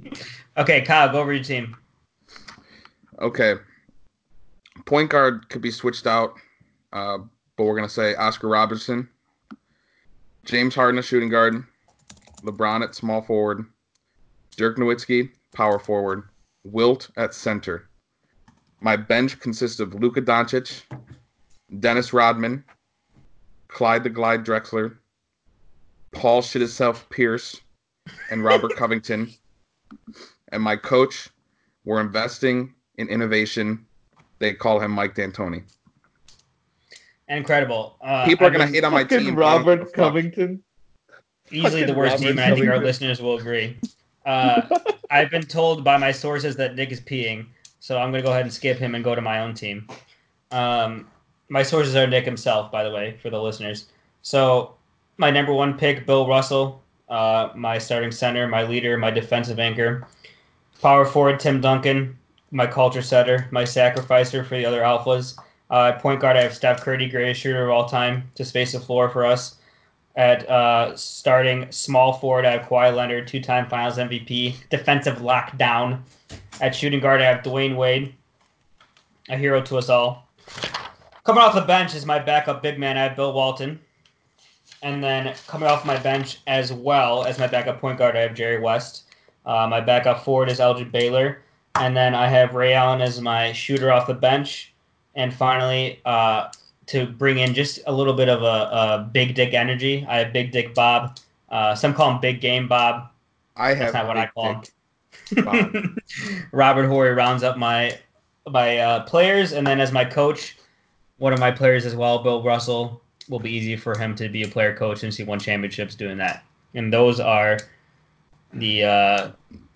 Mike 0.00 0.12
Okay, 0.56 0.82
Kyle, 0.82 1.08
go 1.10 1.20
over 1.20 1.32
your 1.32 1.42
team. 1.42 1.76
Okay. 3.18 3.56
Point 4.84 5.10
guard 5.10 5.48
could 5.48 5.62
be 5.62 5.72
switched 5.72 6.06
out, 6.06 6.34
uh, 6.92 7.18
but 7.56 7.64
we're 7.64 7.74
gonna 7.74 7.88
say 7.88 8.14
Oscar 8.14 8.46
Robertson, 8.46 9.08
James 10.44 10.76
Harden, 10.76 11.00
a 11.00 11.02
shooting 11.02 11.28
guard, 11.28 11.64
LeBron 12.46 12.82
at 12.82 12.94
small 12.94 13.22
forward, 13.22 13.64
Dirk 14.56 14.76
Nowitzki, 14.78 15.30
power 15.54 15.78
forward, 15.78 16.24
Wilt 16.64 17.10
at 17.16 17.34
center. 17.34 17.88
My 18.80 18.96
bench 18.96 19.38
consists 19.40 19.80
of 19.80 19.94
Luka 19.94 20.20
Doncic, 20.22 20.82
Dennis 21.80 22.12
Rodman, 22.12 22.64
Clyde 23.68 24.04
the 24.04 24.10
Glide 24.10 24.44
Drexler, 24.44 24.96
Paul 26.12 26.42
shit 26.42 26.62
himself 26.62 27.08
Pierce, 27.10 27.60
and 28.30 28.42
Robert 28.44 28.74
Covington. 28.76 29.32
And 30.52 30.62
my 30.62 30.76
coach, 30.76 31.28
we're 31.84 32.00
investing 32.00 32.72
in 32.98 33.08
innovation. 33.08 33.84
They 34.38 34.54
call 34.54 34.80
him 34.80 34.90
Mike 34.92 35.14
D'Antoni. 35.14 35.62
Incredible. 37.28 37.96
Uh, 38.00 38.24
People 38.24 38.46
are 38.46 38.50
gonna 38.50 38.64
would- 38.66 38.74
hate 38.74 38.84
on 38.84 38.92
my 38.92 39.04
team. 39.04 39.34
but 39.34 39.44
I 39.44 39.58
don't 39.58 39.64
give 39.64 39.68
a 39.72 39.76
Robert. 39.80 39.92
Covington. 39.94 40.62
Easily 41.50 41.84
the 41.84 41.94
worst 41.94 42.18
team, 42.18 42.38
and 42.38 42.40
I 42.40 42.54
think 42.54 42.68
our 42.68 42.78
listeners 42.78 43.20
will 43.20 43.38
agree. 43.38 43.76
Uh, 44.24 44.62
I've 45.10 45.30
been 45.30 45.42
told 45.42 45.84
by 45.84 45.96
my 45.96 46.12
sources 46.12 46.56
that 46.56 46.74
Nick 46.74 46.90
is 46.90 47.00
peeing. 47.00 47.46
so 47.80 47.98
I'm 47.98 48.10
going 48.10 48.22
to 48.22 48.26
go 48.26 48.32
ahead 48.32 48.42
and 48.42 48.52
skip 48.52 48.78
him 48.78 48.94
and 48.94 49.04
go 49.04 49.14
to 49.14 49.20
my 49.20 49.40
own 49.40 49.54
team. 49.54 49.88
Um, 50.50 51.08
my 51.48 51.62
sources 51.62 51.94
are 51.94 52.06
Nick 52.06 52.24
himself, 52.24 52.72
by 52.72 52.82
the 52.82 52.90
way, 52.90 53.16
for 53.22 53.30
the 53.30 53.40
listeners. 53.40 53.86
So 54.22 54.74
my 55.16 55.30
number 55.30 55.52
one 55.52 55.78
pick, 55.78 56.06
Bill 56.06 56.26
Russell, 56.26 56.82
uh, 57.08 57.50
my 57.54 57.78
starting 57.78 58.10
center, 58.10 58.48
my 58.48 58.64
leader, 58.64 58.96
my 58.96 59.10
defensive 59.10 59.58
anchor. 59.58 60.06
Power 60.82 61.04
forward, 61.04 61.40
Tim 61.40 61.60
Duncan, 61.60 62.18
my 62.50 62.66
culture 62.66 63.02
setter, 63.02 63.48
my 63.50 63.64
sacrificer 63.64 64.44
for 64.44 64.56
the 64.56 64.66
other 64.66 64.80
alphas. 64.80 65.38
Uh, 65.70 65.92
point 65.92 66.20
guard, 66.20 66.36
I 66.36 66.42
have 66.42 66.54
Steph 66.54 66.82
Curry, 66.82 67.08
greatest 67.08 67.40
shooter 67.40 67.64
of 67.64 67.70
all 67.70 67.88
time, 67.88 68.30
to 68.34 68.44
space 68.44 68.72
the 68.72 68.80
floor 68.80 69.08
for 69.08 69.24
us. 69.24 69.56
At 70.16 70.48
uh, 70.48 70.96
starting 70.96 71.70
small 71.70 72.14
forward, 72.14 72.46
I 72.46 72.52
have 72.52 72.62
Kawhi 72.62 72.94
Leonard, 72.94 73.28
two-time 73.28 73.68
Finals 73.68 73.98
MVP, 73.98 74.68
defensive 74.70 75.18
lockdown. 75.18 76.00
At 76.60 76.74
shooting 76.74 77.00
guard, 77.00 77.20
I 77.20 77.26
have 77.26 77.44
Dwyane 77.44 77.76
Wade, 77.76 78.14
a 79.28 79.36
hero 79.36 79.60
to 79.60 79.76
us 79.76 79.90
all. 79.90 80.26
Coming 81.24 81.42
off 81.42 81.54
the 81.54 81.60
bench 81.60 81.94
is 81.94 82.06
my 82.06 82.18
backup 82.18 82.62
big 82.62 82.78
man. 82.78 82.96
I 82.96 83.02
have 83.02 83.16
Bill 83.16 83.32
Walton. 83.32 83.78
And 84.82 85.02
then 85.02 85.34
coming 85.46 85.68
off 85.68 85.84
my 85.84 85.98
bench 85.98 86.38
as 86.46 86.72
well 86.72 87.24
as 87.24 87.38
my 87.38 87.46
backup 87.46 87.80
point 87.80 87.98
guard, 87.98 88.16
I 88.16 88.20
have 88.20 88.34
Jerry 88.34 88.60
West. 88.60 89.04
Uh, 89.44 89.66
my 89.68 89.80
backup 89.80 90.24
forward 90.24 90.48
is 90.48 90.60
Elgin 90.60 90.90
Baylor. 90.90 91.42
And 91.74 91.96
then 91.96 92.14
I 92.14 92.28
have 92.28 92.54
Ray 92.54 92.72
Allen 92.72 93.02
as 93.02 93.20
my 93.20 93.52
shooter 93.52 93.92
off 93.92 94.06
the 94.06 94.14
bench. 94.14 94.72
And 95.14 95.34
finally, 95.34 96.00
uh, 96.04 96.48
to 96.86 97.06
bring 97.06 97.38
in 97.38 97.54
just 97.54 97.80
a 97.86 97.92
little 97.92 98.14
bit 98.14 98.28
of 98.28 98.42
a, 98.42 98.46
a 99.04 99.10
big 99.12 99.34
dick 99.34 99.54
energy, 99.54 100.06
I 100.08 100.18
have 100.18 100.32
Big 100.32 100.52
Dick 100.52 100.74
Bob. 100.74 101.18
Uh, 101.48 101.74
some 101.74 101.94
call 101.94 102.12
him 102.12 102.20
Big 102.20 102.40
Game 102.40 102.68
Bob. 102.68 103.10
I 103.56 103.74
That's 103.74 103.92
have 103.92 104.06
not 104.06 104.06
what 104.06 104.16
I 104.16 104.26
call 104.26 104.54
him. 104.54 105.44
Bob. 105.44 105.98
Robert 106.52 106.88
Horry 106.88 107.12
rounds 107.12 107.42
up 107.42 107.56
my 107.56 107.98
my 108.48 108.78
uh, 108.78 109.02
players, 109.04 109.52
and 109.52 109.66
then 109.66 109.80
as 109.80 109.90
my 109.90 110.04
coach, 110.04 110.56
one 111.18 111.32
of 111.32 111.40
my 111.40 111.50
players 111.50 111.84
as 111.84 111.96
well, 111.96 112.22
Bill 112.22 112.42
Russell, 112.42 113.00
will 113.28 113.40
be 113.40 113.50
easy 113.50 113.76
for 113.76 113.98
him 113.98 114.14
to 114.16 114.28
be 114.28 114.44
a 114.44 114.48
player 114.48 114.76
coach 114.76 114.98
since 114.98 115.16
he 115.16 115.24
won 115.24 115.38
championships 115.38 115.94
doing 115.94 116.16
that. 116.18 116.44
And 116.74 116.92
those 116.92 117.18
are 117.18 117.58
the 118.52 118.84
uh, 118.84 119.30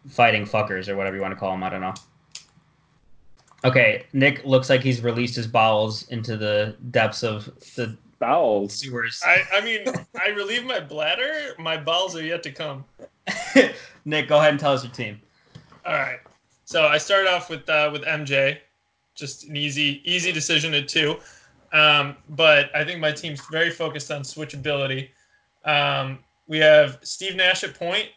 fighting 0.09 0.45
fuckers 0.45 0.89
or 0.89 0.97
whatever 0.97 1.17
you 1.17 1.23
want 1.23 1.33
to 1.33 1.41
call 1.41 1.51
them. 1.51 1.65
I 1.65 1.71
don't 1.71 1.81
know. 1.81 1.95
Okay, 3.65 4.07
Nick 4.13 4.45
looks 4.45 4.71
like 4.71 4.83
he's 4.83 5.03
released 5.03 5.37
his 5.37 5.47
bowels 5.47 6.09
into 6.09 6.37
the 6.37 6.77
depths 6.91 7.23
of 7.23 7.47
the 7.77 7.97
Bowels. 8.21 8.75
sewers. 8.75 9.23
I, 9.25 9.43
I 9.55 9.61
mean, 9.63 9.81
I 10.21 10.29
relieve 10.29 10.65
my 10.65 10.79
bladder. 10.79 11.55
My 11.59 11.79
balls 11.79 12.15
are 12.15 12.23
yet 12.23 12.43
to 12.43 12.53
come. 12.53 12.85
Nick, 14.05 14.29
go 14.29 14.39
ahead 14.39 14.51
and 14.51 14.61
tell 14.61 14.73
us 14.73 14.85
your 14.85 14.93
team. 14.93 15.21
All 15.87 15.95
right. 15.95 16.21
So 16.67 16.87
I 16.87 16.99
started 16.99 17.31
off 17.31 17.49
with 17.49 17.69
uh, 17.69 17.89
with 17.91 18.03
MJ, 18.03 18.59
just 19.15 19.49
an 19.49 19.57
easy 19.57 20.03
easy 20.05 20.33
decision 20.33 20.75
at 20.75 20.87
two. 20.87 21.17
Um, 21.73 22.17
but 22.31 22.75
I 22.75 22.85
think 22.85 23.01
my 23.01 23.11
team's 23.11 23.41
very 23.51 23.71
focused 23.71 24.11
on 24.11 24.23
switchability. 24.23 25.09
Um, 25.65 26.19
we 26.47 26.59
have 26.59 26.99
Steve 27.03 27.37
Nash 27.37 27.65
at 27.65 27.75
point, 27.75 28.09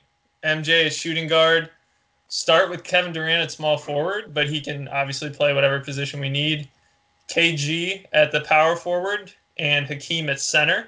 MJ 0.44 0.88
as 0.88 0.96
shooting 0.96 1.28
guard. 1.28 1.70
Start 2.34 2.72
with 2.72 2.84
Kevin 2.84 3.14
Durant 3.14 3.44
at 3.44 3.52
small 3.52 3.78
forward, 3.78 4.34
but 4.34 4.50
he 4.50 4.60
can 4.60 4.88
obviously 4.88 5.30
play 5.30 5.54
whatever 5.54 5.80
position 5.80 6.20
we 6.20 6.30
need. 6.30 6.68
KG 7.30 8.08
at 8.12 8.32
the 8.32 8.42
power 8.42 8.76
forward 8.76 9.32
and 9.60 9.86
Hakeem 9.86 10.32
at 10.32 10.40
center. 10.42 10.88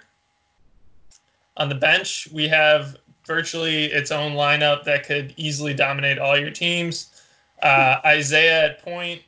On 1.57 1.69
the 1.69 1.76
bench, 1.76 2.27
we 2.34 2.47
have 2.47 2.97
virtually 3.27 3.85
its 3.85 4.09
own 4.09 4.31
lineup 4.31 4.85
that 4.85 5.05
could 5.05 5.35
easily 5.38 5.76
dominate 5.76 6.17
all 6.17 6.35
your 6.35 6.49
teams. 6.49 7.22
Uh, 7.61 7.97
Isaiah 8.03 8.65
at 8.65 8.84
point. 8.84 9.22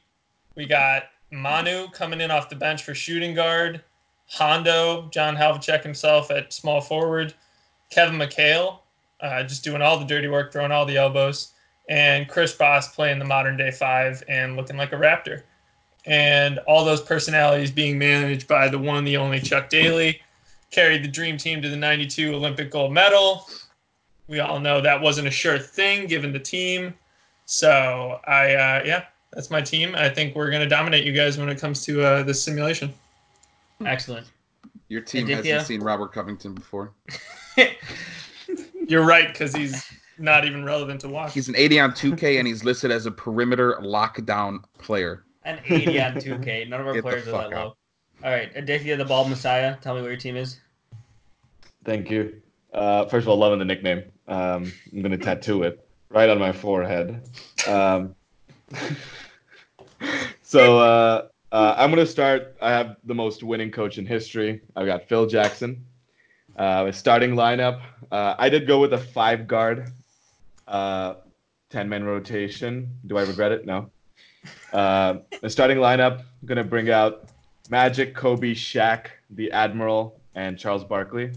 We 0.55 0.65
got 0.65 1.09
Manu 1.29 1.87
coming 1.89 2.19
in 2.19 2.31
off 2.31 2.49
the 2.49 2.55
bench 2.55 2.81
for 2.81 2.95
shooting 2.95 3.35
guard. 3.35 3.83
Hondo, 4.25 5.07
John 5.11 5.35
Havlicek 5.35 5.83
himself 5.83 6.31
at 6.31 6.51
small 6.51 6.81
forward. 6.81 7.35
Kevin 7.91 8.17
McHale, 8.17 8.79
uh, 9.21 9.43
just 9.43 9.63
doing 9.63 9.83
all 9.83 9.99
the 9.99 10.05
dirty 10.05 10.27
work, 10.27 10.51
throwing 10.51 10.71
all 10.71 10.87
the 10.87 10.97
elbows. 10.97 11.53
And 11.89 12.27
Chris 12.27 12.53
Bosh 12.53 12.87
playing 12.87 13.19
the 13.19 13.25
modern 13.25 13.57
day 13.57 13.71
five 13.71 14.23
and 14.27 14.55
looking 14.55 14.77
like 14.77 14.91
a 14.91 14.95
Raptor. 14.97 15.43
And 16.05 16.59
all 16.59 16.85
those 16.85 17.01
personalities 17.01 17.71
being 17.71 17.97
managed 17.97 18.47
by 18.47 18.67
the 18.69 18.79
one, 18.79 19.03
the 19.03 19.17
only 19.17 19.39
Chuck 19.39 19.69
Daly. 19.69 20.21
Carried 20.69 21.03
the 21.03 21.07
dream 21.07 21.37
team 21.37 21.61
to 21.61 21.69
the 21.69 21.77
92 21.77 22.33
Olympic 22.33 22.71
gold 22.71 22.93
medal. 22.93 23.47
We 24.27 24.39
all 24.39 24.59
know 24.59 24.81
that 24.81 25.01
wasn't 25.01 25.27
a 25.27 25.31
sure 25.31 25.57
thing 25.57 26.07
given 26.07 26.33
the 26.33 26.39
team. 26.39 26.93
So 27.45 28.19
I, 28.27 28.53
uh, 28.53 28.83
yeah, 28.85 29.05
that's 29.31 29.49
my 29.49 29.61
team. 29.61 29.95
I 29.95 30.09
think 30.09 30.35
we're 30.35 30.51
gonna 30.51 30.67
dominate 30.67 31.05
you 31.05 31.13
guys 31.13 31.37
when 31.37 31.47
it 31.47 31.57
comes 31.57 31.85
to 31.85 32.03
uh, 32.03 32.23
this 32.23 32.43
simulation. 32.43 32.93
Excellent. 33.85 34.27
Your 34.89 35.01
team 35.01 35.25
Aditya? 35.25 35.53
hasn't 35.53 35.67
seen 35.67 35.81
Robert 35.81 36.11
Covington 36.13 36.53
before. 36.53 36.91
You're 38.87 39.05
right 39.05 39.27
because 39.27 39.53
he's 39.53 39.85
not 40.19 40.45
even 40.45 40.63
relevant 40.63 41.01
to 41.01 41.09
watch. 41.09 41.33
He's 41.33 41.47
an 41.49 41.55
80 41.55 41.79
on 41.79 41.91
2K 41.91 42.37
and 42.39 42.47
he's 42.47 42.63
listed 42.63 42.91
as 42.91 43.05
a 43.05 43.11
perimeter 43.11 43.77
lockdown 43.81 44.59
player. 44.79 45.23
An 45.43 45.59
80 45.65 46.01
on 46.01 46.13
2K. 46.15 46.67
None 46.69 46.81
of 46.81 46.87
our 46.87 46.93
Get 46.93 47.03
players 47.03 47.27
are 47.27 47.31
that 47.31 47.37
out. 47.37 47.51
low. 47.51 47.77
All 48.23 48.31
right, 48.31 48.51
Aditya, 48.55 48.97
the 48.97 49.05
Bald 49.05 49.29
Messiah. 49.29 49.77
Tell 49.81 49.93
me 49.95 50.01
what 50.01 50.07
your 50.07 50.17
team 50.17 50.35
is. 50.35 50.59
Thank 51.85 52.09
you. 52.09 52.41
Uh, 52.73 53.05
first 53.05 53.23
of 53.23 53.29
all, 53.29 53.37
loving 53.37 53.59
the 53.59 53.65
nickname. 53.65 54.03
Um, 54.27 54.71
I'm 54.91 55.01
gonna 55.01 55.17
tattoo 55.17 55.63
it 55.63 55.87
right 56.09 56.29
on 56.29 56.39
my 56.39 56.51
forehead. 56.51 57.21
Um, 57.67 58.15
so 60.41 60.79
uh, 60.79 61.27
uh, 61.51 61.75
I'm 61.77 61.89
gonna 61.91 62.05
start. 62.05 62.57
I 62.61 62.71
have 62.71 62.97
the 63.03 63.15
most 63.15 63.43
winning 63.43 63.71
coach 63.71 63.97
in 63.97 64.05
history. 64.05 64.61
I've 64.75 64.87
got 64.87 65.07
Phil 65.07 65.27
Jackson. 65.27 65.85
Uh, 66.57 66.91
starting 66.91 67.35
lineup. 67.35 67.81
Uh, 68.11 68.33
I 68.37 68.49
did 68.49 68.65
go 68.65 68.79
with 68.81 68.93
a 68.93 68.97
five 68.97 69.47
guard, 69.47 69.91
uh, 70.67 71.15
ten 71.69 71.87
man 71.89 72.03
rotation. 72.03 72.91
Do 73.05 73.17
I 73.17 73.23
regret 73.23 73.51
it? 73.51 73.65
No. 73.65 73.89
Uh, 74.71 75.19
the 75.41 75.49
starting 75.49 75.77
lineup. 75.77 76.19
I'm 76.19 76.47
gonna 76.47 76.63
bring 76.63 76.89
out 76.89 77.29
Magic, 77.69 78.15
Kobe, 78.15 78.53
Shaq, 78.53 79.07
the 79.31 79.51
Admiral, 79.51 80.19
and 80.35 80.57
Charles 80.57 80.83
Barkley. 80.83 81.31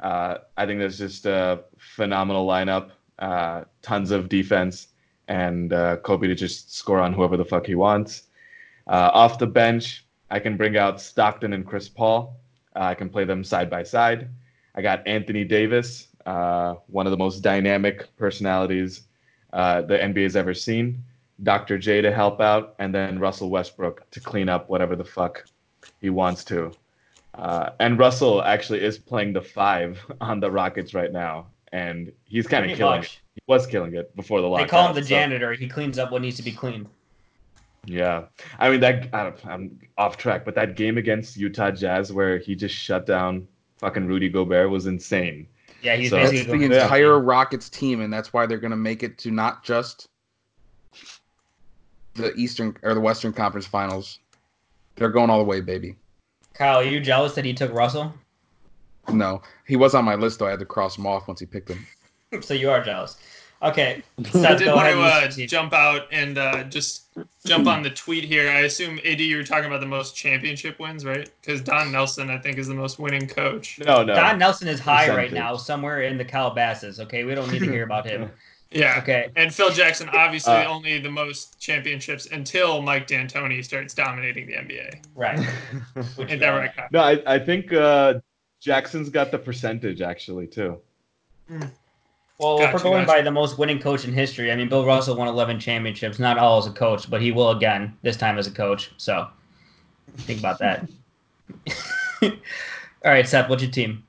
Uh, 0.00 0.38
I 0.56 0.66
think 0.66 0.80
that's 0.80 0.98
just 0.98 1.26
a 1.26 1.64
phenomenal 1.78 2.46
lineup. 2.46 2.90
Uh, 3.18 3.64
tons 3.82 4.10
of 4.10 4.28
defense, 4.28 4.88
and 5.28 5.72
uh, 5.72 5.96
Kobe 5.98 6.26
to 6.26 6.34
just 6.34 6.74
score 6.74 7.00
on 7.00 7.12
whoever 7.12 7.36
the 7.36 7.44
fuck 7.44 7.66
he 7.66 7.74
wants. 7.74 8.24
Uh, 8.86 9.10
off 9.12 9.38
the 9.38 9.46
bench, 9.46 10.04
I 10.30 10.38
can 10.38 10.56
bring 10.56 10.76
out 10.76 11.00
Stockton 11.00 11.52
and 11.52 11.66
Chris 11.66 11.88
Paul. 11.88 12.36
Uh, 12.76 12.80
I 12.80 12.94
can 12.94 13.08
play 13.08 13.24
them 13.24 13.44
side 13.44 13.68
by 13.70 13.82
side. 13.82 14.28
I 14.74 14.82
got 14.82 15.06
Anthony 15.06 15.44
Davis, 15.44 16.08
uh, 16.26 16.74
one 16.86 17.06
of 17.06 17.10
the 17.10 17.16
most 17.16 17.40
dynamic 17.40 18.08
personalities 18.16 19.02
uh, 19.52 19.82
the 19.82 19.98
NBA's 19.98 20.36
ever 20.36 20.54
seen. 20.54 21.02
Dr. 21.42 21.78
J 21.78 22.02
to 22.02 22.12
help 22.12 22.40
out, 22.40 22.74
and 22.78 22.94
then 22.94 23.18
Russell 23.18 23.48
Westbrook 23.50 24.08
to 24.10 24.20
clean 24.20 24.48
up 24.48 24.68
whatever 24.68 24.94
the 24.94 25.04
fuck 25.04 25.44
he 26.00 26.10
wants 26.10 26.44
to. 26.44 26.70
Uh, 27.34 27.70
and 27.80 27.98
Russell 27.98 28.42
actually 28.42 28.82
is 28.82 28.98
playing 28.98 29.32
the 29.32 29.40
five 29.40 29.98
on 30.20 30.40
the 30.40 30.50
Rockets 30.50 30.92
right 30.94 31.10
now, 31.12 31.46
and 31.72 32.12
he's 32.24 32.46
kind 32.46 32.70
of 32.70 32.76
killing 32.76 32.98
much. 33.00 33.06
it. 33.06 33.20
He 33.36 33.40
was 33.46 33.66
killing 33.66 33.94
it 33.94 34.14
before 34.16 34.40
the 34.42 34.48
They 34.48 34.52
lockout. 34.52 34.68
call 34.68 34.88
him 34.88 34.94
the 34.96 35.02
so- 35.02 35.08
janitor. 35.08 35.52
He 35.54 35.66
cleans 35.68 35.98
up 35.98 36.10
what 36.12 36.20
needs 36.20 36.36
to 36.36 36.42
be 36.42 36.52
cleaned. 36.52 36.86
yeah, 37.86 38.24
I 38.58 38.68
mean 38.70 38.80
that. 38.80 39.08
I 39.14 39.32
I'm 39.44 39.78
off 39.96 40.16
track, 40.18 40.44
but 40.44 40.54
that 40.56 40.76
game 40.76 40.98
against 40.98 41.36
Utah 41.38 41.70
Jazz 41.70 42.12
where 42.12 42.36
he 42.38 42.54
just 42.54 42.74
shut 42.74 43.06
down 43.06 43.48
fucking 43.78 44.06
Rudy 44.06 44.28
Gobert 44.28 44.68
was 44.68 44.86
insane. 44.86 45.46
Yeah, 45.82 45.96
he's 45.96 46.10
So- 46.10 46.16
basically 46.18 46.42
the 46.44 46.58
going 46.58 46.72
Yeah. 46.72 46.82
entire 46.84 47.18
Rockets 47.18 47.68
team, 47.70 48.00
and 48.00 48.12
that's 48.12 48.32
why 48.32 48.46
they're 48.46 48.58
going 48.58 48.70
to 48.72 48.76
make 48.76 49.02
it 49.02 49.18
to 49.18 49.30
not 49.30 49.64
just 49.64 50.08
the 52.14 52.34
Eastern 52.34 52.76
or 52.82 52.94
the 52.94 53.00
Western 53.00 53.32
Conference 53.32 53.66
Finals. 53.66 54.18
They're 54.96 55.08
going 55.10 55.30
all 55.30 55.38
the 55.38 55.44
way, 55.44 55.60
baby. 55.60 55.96
Kyle, 56.54 56.78
are 56.78 56.84
you 56.84 57.00
jealous 57.00 57.34
that 57.34 57.44
he 57.44 57.54
took 57.54 57.72
Russell? 57.72 58.12
No, 59.10 59.40
he 59.66 59.76
was 59.76 59.94
on 59.94 60.04
my 60.04 60.14
list 60.14 60.38
though. 60.38 60.46
I 60.46 60.50
had 60.50 60.58
to 60.58 60.66
cross 60.66 60.98
him 60.98 61.06
off 61.06 61.26
once 61.26 61.40
he 61.40 61.46
picked 61.46 61.68
him. 61.68 61.86
So 62.42 62.54
you 62.54 62.70
are 62.70 62.80
jealous. 62.80 63.16
Okay. 63.62 64.02
I 64.18 64.28
Seth, 64.30 64.58
did 64.58 64.64
go 64.66 64.76
want 64.76 64.88
to 64.88 65.00
uh, 65.00 65.20
use 65.26 65.38
your 65.38 65.46
team. 65.46 65.48
jump 65.48 65.72
out 65.72 66.06
and 66.10 66.38
uh, 66.38 66.64
just 66.64 67.04
jump 67.44 67.66
on 67.66 67.82
the 67.82 67.90
tweet 67.90 68.24
here. 68.24 68.50
I 68.50 68.60
assume 68.60 68.98
AD, 69.04 69.20
you 69.20 69.36
were 69.36 69.44
talking 69.44 69.66
about 69.66 69.80
the 69.80 69.86
most 69.86 70.16
championship 70.16 70.78
wins, 70.78 71.04
right? 71.04 71.30
Because 71.40 71.60
Don 71.60 71.92
Nelson, 71.92 72.30
I 72.30 72.38
think, 72.38 72.58
is 72.58 72.68
the 72.68 72.74
most 72.74 72.98
winning 72.98 73.28
coach. 73.28 73.78
No, 73.78 74.02
no. 74.02 74.14
Don 74.14 74.38
Nelson 74.38 74.68
is 74.68 74.80
high 74.80 75.14
right 75.14 75.32
now, 75.32 75.56
somewhere 75.56 76.02
in 76.02 76.16
the 76.16 76.24
Calabasas. 76.24 77.00
Okay, 77.00 77.24
we 77.24 77.34
don't 77.34 77.50
need 77.52 77.60
to 77.60 77.70
hear 77.70 77.84
about 77.84 78.06
him. 78.06 78.30
Yeah. 78.72 79.00
Okay. 79.02 79.30
And 79.34 79.52
Phil 79.52 79.70
Jackson, 79.70 80.08
obviously, 80.12 80.52
Uh, 80.52 80.68
only 80.68 81.00
the 81.00 81.10
most 81.10 81.58
championships 81.58 82.26
until 82.26 82.80
Mike 82.80 83.08
D'Antoni 83.08 83.64
starts 83.64 83.94
dominating 83.94 84.46
the 84.46 84.52
NBA. 84.52 85.04
Right. 85.16 85.40
Which, 86.14 86.30
Ain't 86.30 86.38
that 86.40 86.50
right, 86.50 86.70
no, 86.92 87.00
I, 87.00 87.20
I 87.26 87.38
think 87.40 87.72
uh, 87.72 88.20
Jackson's 88.60 89.08
got 89.08 89.32
the 89.32 89.38
percentage 89.38 90.02
actually 90.02 90.46
too. 90.46 90.78
Well, 92.40 92.58
if 92.62 92.72
we're 92.72 92.82
going 92.82 93.04
gotcha. 93.04 93.18
by 93.18 93.22
the 93.22 93.30
most 93.30 93.58
winning 93.58 93.78
coach 93.78 94.06
in 94.06 94.14
history, 94.14 94.50
I 94.50 94.56
mean, 94.56 94.70
Bill 94.70 94.86
Russell 94.86 95.14
won 95.14 95.28
11 95.28 95.60
championships, 95.60 96.18
not 96.18 96.38
all 96.38 96.56
as 96.56 96.66
a 96.66 96.72
coach, 96.72 97.10
but 97.10 97.20
he 97.20 97.32
will 97.32 97.50
again, 97.50 97.94
this 98.00 98.16
time 98.16 98.38
as 98.38 98.46
a 98.46 98.50
coach. 98.50 98.90
So 98.96 99.28
think 100.16 100.38
about 100.40 100.58
that. 100.60 100.88
all 102.22 102.30
right, 103.04 103.28
Seth, 103.28 103.50
what's 103.50 103.62
your 103.62 103.70
team? 103.70 104.02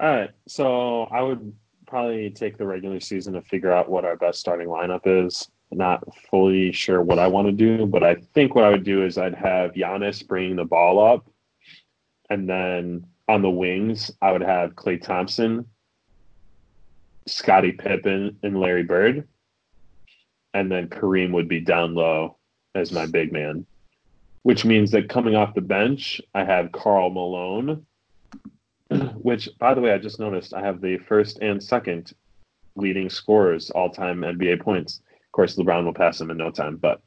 All 0.00 0.08
right, 0.08 0.30
so 0.48 1.02
I 1.04 1.20
would 1.20 1.54
probably 1.86 2.30
take 2.30 2.56
the 2.56 2.66
regular 2.66 2.98
season 2.98 3.34
to 3.34 3.42
figure 3.42 3.70
out 3.70 3.90
what 3.90 4.06
our 4.06 4.16
best 4.16 4.40
starting 4.40 4.68
lineup 4.68 5.02
is. 5.04 5.46
Not 5.70 6.02
fully 6.30 6.72
sure 6.72 7.02
what 7.02 7.18
I 7.18 7.26
want 7.26 7.48
to 7.48 7.52
do, 7.52 7.84
but 7.84 8.02
I 8.02 8.14
think 8.14 8.54
what 8.54 8.64
I 8.64 8.70
would 8.70 8.84
do 8.84 9.04
is 9.04 9.18
I'd 9.18 9.34
have 9.34 9.72
Giannis 9.72 10.26
bringing 10.26 10.56
the 10.56 10.64
ball 10.64 11.04
up, 11.04 11.26
and 12.30 12.48
then 12.48 13.06
on 13.28 13.42
the 13.42 13.50
wings 13.50 14.10
I 14.20 14.32
would 14.32 14.42
have 14.42 14.74
Klay 14.74 15.00
Thompson, 15.00 15.66
Scottie 17.26 17.72
Pippen, 17.72 18.38
and 18.42 18.58
Larry 18.58 18.82
Bird, 18.82 19.28
and 20.54 20.70
then 20.70 20.88
Kareem 20.88 21.32
would 21.32 21.48
be 21.48 21.60
down 21.60 21.94
low 21.94 22.36
as 22.74 22.92
my 22.92 23.06
big 23.06 23.32
man, 23.32 23.66
which 24.42 24.64
means 24.64 24.90
that 24.90 25.08
coming 25.08 25.34
off 25.36 25.54
the 25.54 25.60
bench 25.60 26.20
I 26.34 26.44
have 26.44 26.72
Karl 26.72 27.10
Malone 27.10 27.86
which 29.16 29.48
by 29.58 29.74
the 29.74 29.80
way 29.80 29.92
i 29.92 29.98
just 29.98 30.20
noticed 30.20 30.54
i 30.54 30.60
have 30.60 30.80
the 30.80 30.98
first 30.98 31.38
and 31.40 31.62
second 31.62 32.12
leading 32.76 33.08
scorers 33.08 33.70
all 33.70 33.90
time 33.90 34.20
nba 34.20 34.60
points. 34.60 35.00
Of 35.26 35.32
course 35.32 35.56
lebron 35.56 35.84
will 35.84 35.94
pass 35.94 36.20
him 36.20 36.30
in 36.30 36.36
no 36.36 36.50
time 36.50 36.76
but 36.76 37.00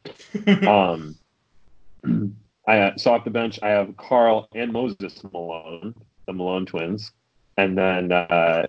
um 0.67 1.15
i 2.67 2.77
uh, 2.79 2.97
so 2.97 3.13
off 3.13 3.23
the 3.23 3.29
bench 3.29 3.59
i 3.63 3.69
have 3.69 3.95
karl 3.97 4.47
and 4.55 4.71
moses 4.71 5.23
malone 5.31 5.93
the 6.27 6.33
malone 6.33 6.65
twins 6.65 7.11
and 7.57 7.77
then 7.77 8.11
uh 8.11 8.65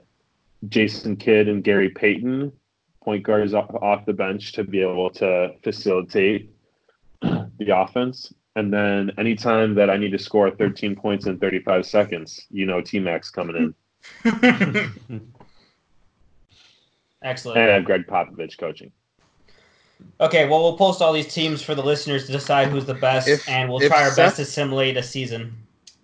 jason 0.68 1.16
kidd 1.16 1.48
and 1.48 1.64
gary 1.64 1.90
payton 1.90 2.52
point 3.02 3.22
guards 3.22 3.54
off, 3.54 3.72
off 3.82 4.04
the 4.06 4.12
bench 4.12 4.52
to 4.52 4.64
be 4.64 4.80
able 4.80 5.10
to 5.10 5.54
facilitate 5.62 6.50
the 7.22 7.76
offense 7.76 8.32
and 8.56 8.72
then 8.72 9.12
anytime 9.18 9.74
that 9.74 9.90
I 9.90 9.98
need 9.98 10.12
to 10.12 10.18
score 10.18 10.50
13 10.50 10.96
points 10.96 11.26
in 11.26 11.38
35 11.38 11.84
seconds, 11.84 12.46
you 12.50 12.64
know 12.64 12.80
T 12.80 12.98
Mac's 12.98 13.30
coming 13.30 13.56
in. 13.56 13.74
Excellent. 17.22 17.58
And 17.58 17.70
I 17.70 17.74
have 17.74 17.84
Gregg 17.84 18.06
Popovich 18.06 18.58
coaching. 18.58 18.92
Okay, 20.20 20.48
well, 20.48 20.62
we'll 20.62 20.76
post 20.76 21.02
all 21.02 21.12
these 21.12 21.32
teams 21.32 21.62
for 21.62 21.74
the 21.74 21.82
listeners 21.82 22.26
to 22.26 22.32
decide 22.32 22.68
who's 22.68 22.84
the 22.86 22.94
best, 22.94 23.28
If- 23.28 23.48
and 23.48 23.70
we'll 23.70 23.80
try 23.80 24.04
our 24.04 24.14
best 24.14 24.36
to 24.36 24.44
simulate 24.44 24.96
a 24.96 25.02
season 25.02 25.54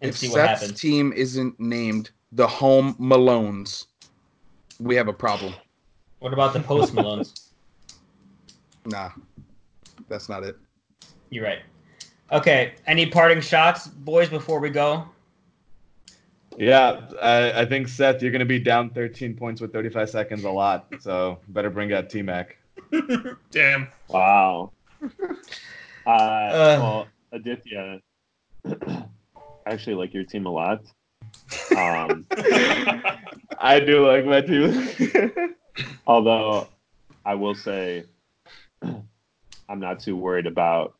and 0.01 0.11
if 0.11 0.19
see 0.19 0.29
what 0.29 0.35
Seth's 0.35 0.61
happens. 0.61 0.81
team 0.81 1.13
isn't 1.15 1.59
named 1.59 2.11
the 2.33 2.47
Home 2.47 2.95
Malones, 2.95 3.87
we 4.81 4.97
have 4.97 5.09
a 5.09 5.13
problem. 5.13 5.55
What 6.21 6.33
about 6.33 6.53
the 6.53 6.61
post 6.61 6.95
Malones? 6.95 7.39
Nah, 8.85 9.11
that's 10.09 10.29
not 10.29 10.43
it. 10.43 10.57
You're 11.31 11.45
right. 11.45 11.61
Okay, 12.33 12.73
any 12.89 13.07
parting 13.07 13.41
shots, 13.41 13.87
boys, 13.87 14.29
before 14.29 14.59
we 14.59 14.71
go? 14.71 15.07
Yeah, 16.59 17.03
I, 17.23 17.61
I 17.63 17.65
think 17.65 17.87
Seth, 17.87 18.21
you're 18.21 18.33
going 18.33 18.41
to 18.41 18.45
be 18.45 18.59
down 18.59 18.91
13 18.91 19.35
points 19.37 19.61
with 19.61 19.73
35 19.73 20.11
seconds 20.11 20.43
a 20.43 20.51
lot. 20.51 20.89
So 21.01 21.39
better 21.49 21.71
bring 21.71 21.93
out 21.93 22.11
T 22.11 22.23
Mac. 22.23 22.57
Damn. 23.51 23.89
Wow. 24.09 24.73
Uh, 26.05 26.51
well, 26.81 27.07
Aditya, 27.31 28.01
I 28.67 29.05
actually 29.67 29.95
like 29.95 30.13
your 30.13 30.25
team 30.25 30.47
a 30.47 30.51
lot. 30.51 30.83
Um, 31.77 32.27
I 33.57 33.79
do 33.79 34.05
like 34.05 34.25
my 34.25 34.41
team. 34.41 35.55
Although 36.05 36.67
I 37.25 37.37
will 37.37 37.55
say 37.55 38.03
I'm 38.83 39.79
not 39.79 40.01
too 40.01 40.17
worried 40.17 40.47
about 40.47 40.97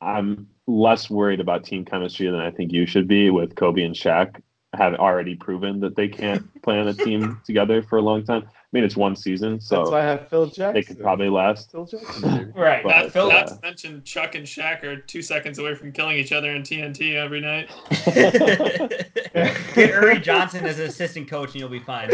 I'm 0.00 0.48
less 0.66 1.08
worried 1.08 1.40
about 1.40 1.64
team 1.64 1.84
chemistry 1.84 2.26
than 2.26 2.40
I 2.40 2.50
think 2.50 2.72
you 2.72 2.86
should 2.86 3.06
be 3.06 3.30
with 3.30 3.54
Kobe 3.54 3.82
and 3.82 3.94
Shaq 3.94 4.42
have 4.74 4.94
already 4.94 5.36
proven 5.36 5.80
that 5.80 5.94
they 5.94 6.08
can't 6.08 6.62
play 6.62 6.80
on 6.80 6.88
a 6.88 6.94
team 6.94 7.40
together 7.44 7.82
for 7.82 7.98
a 7.98 8.02
long 8.02 8.24
time. 8.24 8.48
I 8.72 8.78
mean 8.78 8.84
it's 8.84 8.96
one 8.96 9.14
season, 9.14 9.60
so 9.60 9.76
That's 9.76 9.90
why 9.90 10.00
so 10.00 10.00
I 10.00 10.04
have 10.04 10.28
Phil 10.28 10.46
Jackson. 10.46 10.72
they 10.72 10.82
could 10.82 10.98
probably 10.98 11.28
last. 11.28 11.70
Phil 11.70 11.84
Jackson. 11.84 12.52
Right. 12.56 12.82
But, 12.82 12.88
Not, 13.02 13.12
Phil, 13.12 13.26
uh, 13.26 13.34
not 13.34 13.46
to 13.48 13.58
mention 13.62 14.02
Chuck 14.02 14.34
and 14.34 14.46
Shaq 14.46 14.82
are 14.82 14.96
two 14.96 15.20
seconds 15.20 15.58
away 15.58 15.74
from 15.74 15.92
killing 15.92 16.16
each 16.16 16.32
other 16.32 16.52
in 16.52 16.62
TNT 16.62 17.14
every 17.14 17.40
night. 17.40 17.68
Get 19.74 19.90
Ernie 19.90 20.20
Johnson 20.20 20.64
as 20.64 20.78
an 20.78 20.86
assistant 20.86 21.28
coach, 21.28 21.50
and 21.50 21.56
you'll 21.56 21.68
be 21.68 21.80
fine. 21.80 22.08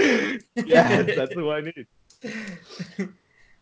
yeah, 0.56 1.02
that's 1.02 1.32
who 1.34 1.50
I 1.50 1.60
need. 1.60 1.86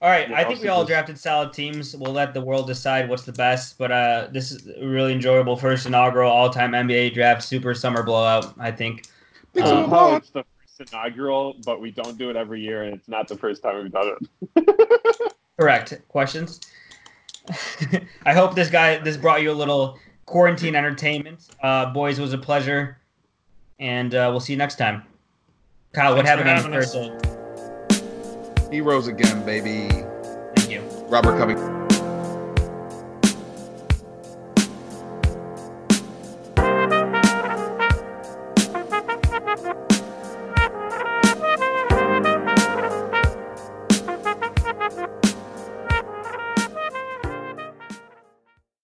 All 0.02 0.10
right, 0.10 0.28
Yeah, 0.30 0.36
I 0.38 0.44
think 0.44 0.62
we 0.62 0.68
all 0.68 0.84
drafted 0.84 1.18
solid 1.18 1.52
teams. 1.52 1.94
We'll 1.96 2.12
let 2.12 2.32
the 2.32 2.40
world 2.40 2.66
decide 2.66 3.08
what's 3.10 3.24
the 3.24 3.32
best. 3.32 3.76
But 3.76 3.92
uh, 3.92 4.28
this 4.32 4.52
is 4.52 4.68
a 4.68 4.86
really 4.86 5.12
enjoyable 5.12 5.56
first 5.56 5.84
inaugural 5.86 6.30
all-time 6.30 6.72
NBA 6.72 7.12
draft, 7.14 7.42
super 7.42 7.74
summer 7.74 8.02
blowout. 8.02 8.54
I 8.58 8.70
think. 8.70 9.04
Um, 9.56 9.62
Summer 9.62 9.82
Somehow 9.82 10.20
Blowout. 10.32 10.46
It's 10.80 10.92
inaugural, 10.92 11.56
but 11.64 11.80
we 11.80 11.90
don't 11.90 12.18
do 12.18 12.30
it 12.30 12.36
every 12.36 12.60
year, 12.60 12.84
and 12.84 12.94
it's 12.94 13.08
not 13.08 13.28
the 13.28 13.36
first 13.36 13.62
time 13.62 13.82
we've 13.82 13.92
done 13.92 14.16
it. 14.54 15.32
Correct. 15.58 16.00
Questions? 16.08 16.60
I 18.26 18.32
hope 18.32 18.54
this 18.54 18.68
guy 18.68 18.98
this 18.98 19.16
brought 19.16 19.42
you 19.42 19.50
a 19.50 19.54
little 19.54 19.98
quarantine 20.26 20.74
entertainment. 20.74 21.48
Uh, 21.62 21.86
boys, 21.92 22.18
it 22.18 22.22
was 22.22 22.32
a 22.32 22.38
pleasure, 22.38 22.98
and 23.78 24.14
uh, 24.14 24.28
we'll 24.30 24.40
see 24.40 24.52
you 24.52 24.58
next 24.58 24.76
time. 24.76 25.04
Kyle, 25.92 26.14
what 26.14 26.26
Thanks 26.26 26.42
for 26.42 26.48
happened 26.48 26.66
on 26.66 26.72
having 26.72 26.72
your 26.72 26.82
us. 26.82 26.94
birthday? 26.94 28.70
Heroes 28.70 29.06
again, 29.06 29.44
baby. 29.46 29.88
Thank 30.56 30.70
you. 30.70 30.80
Robert 31.08 31.38
Covington. 31.38 31.75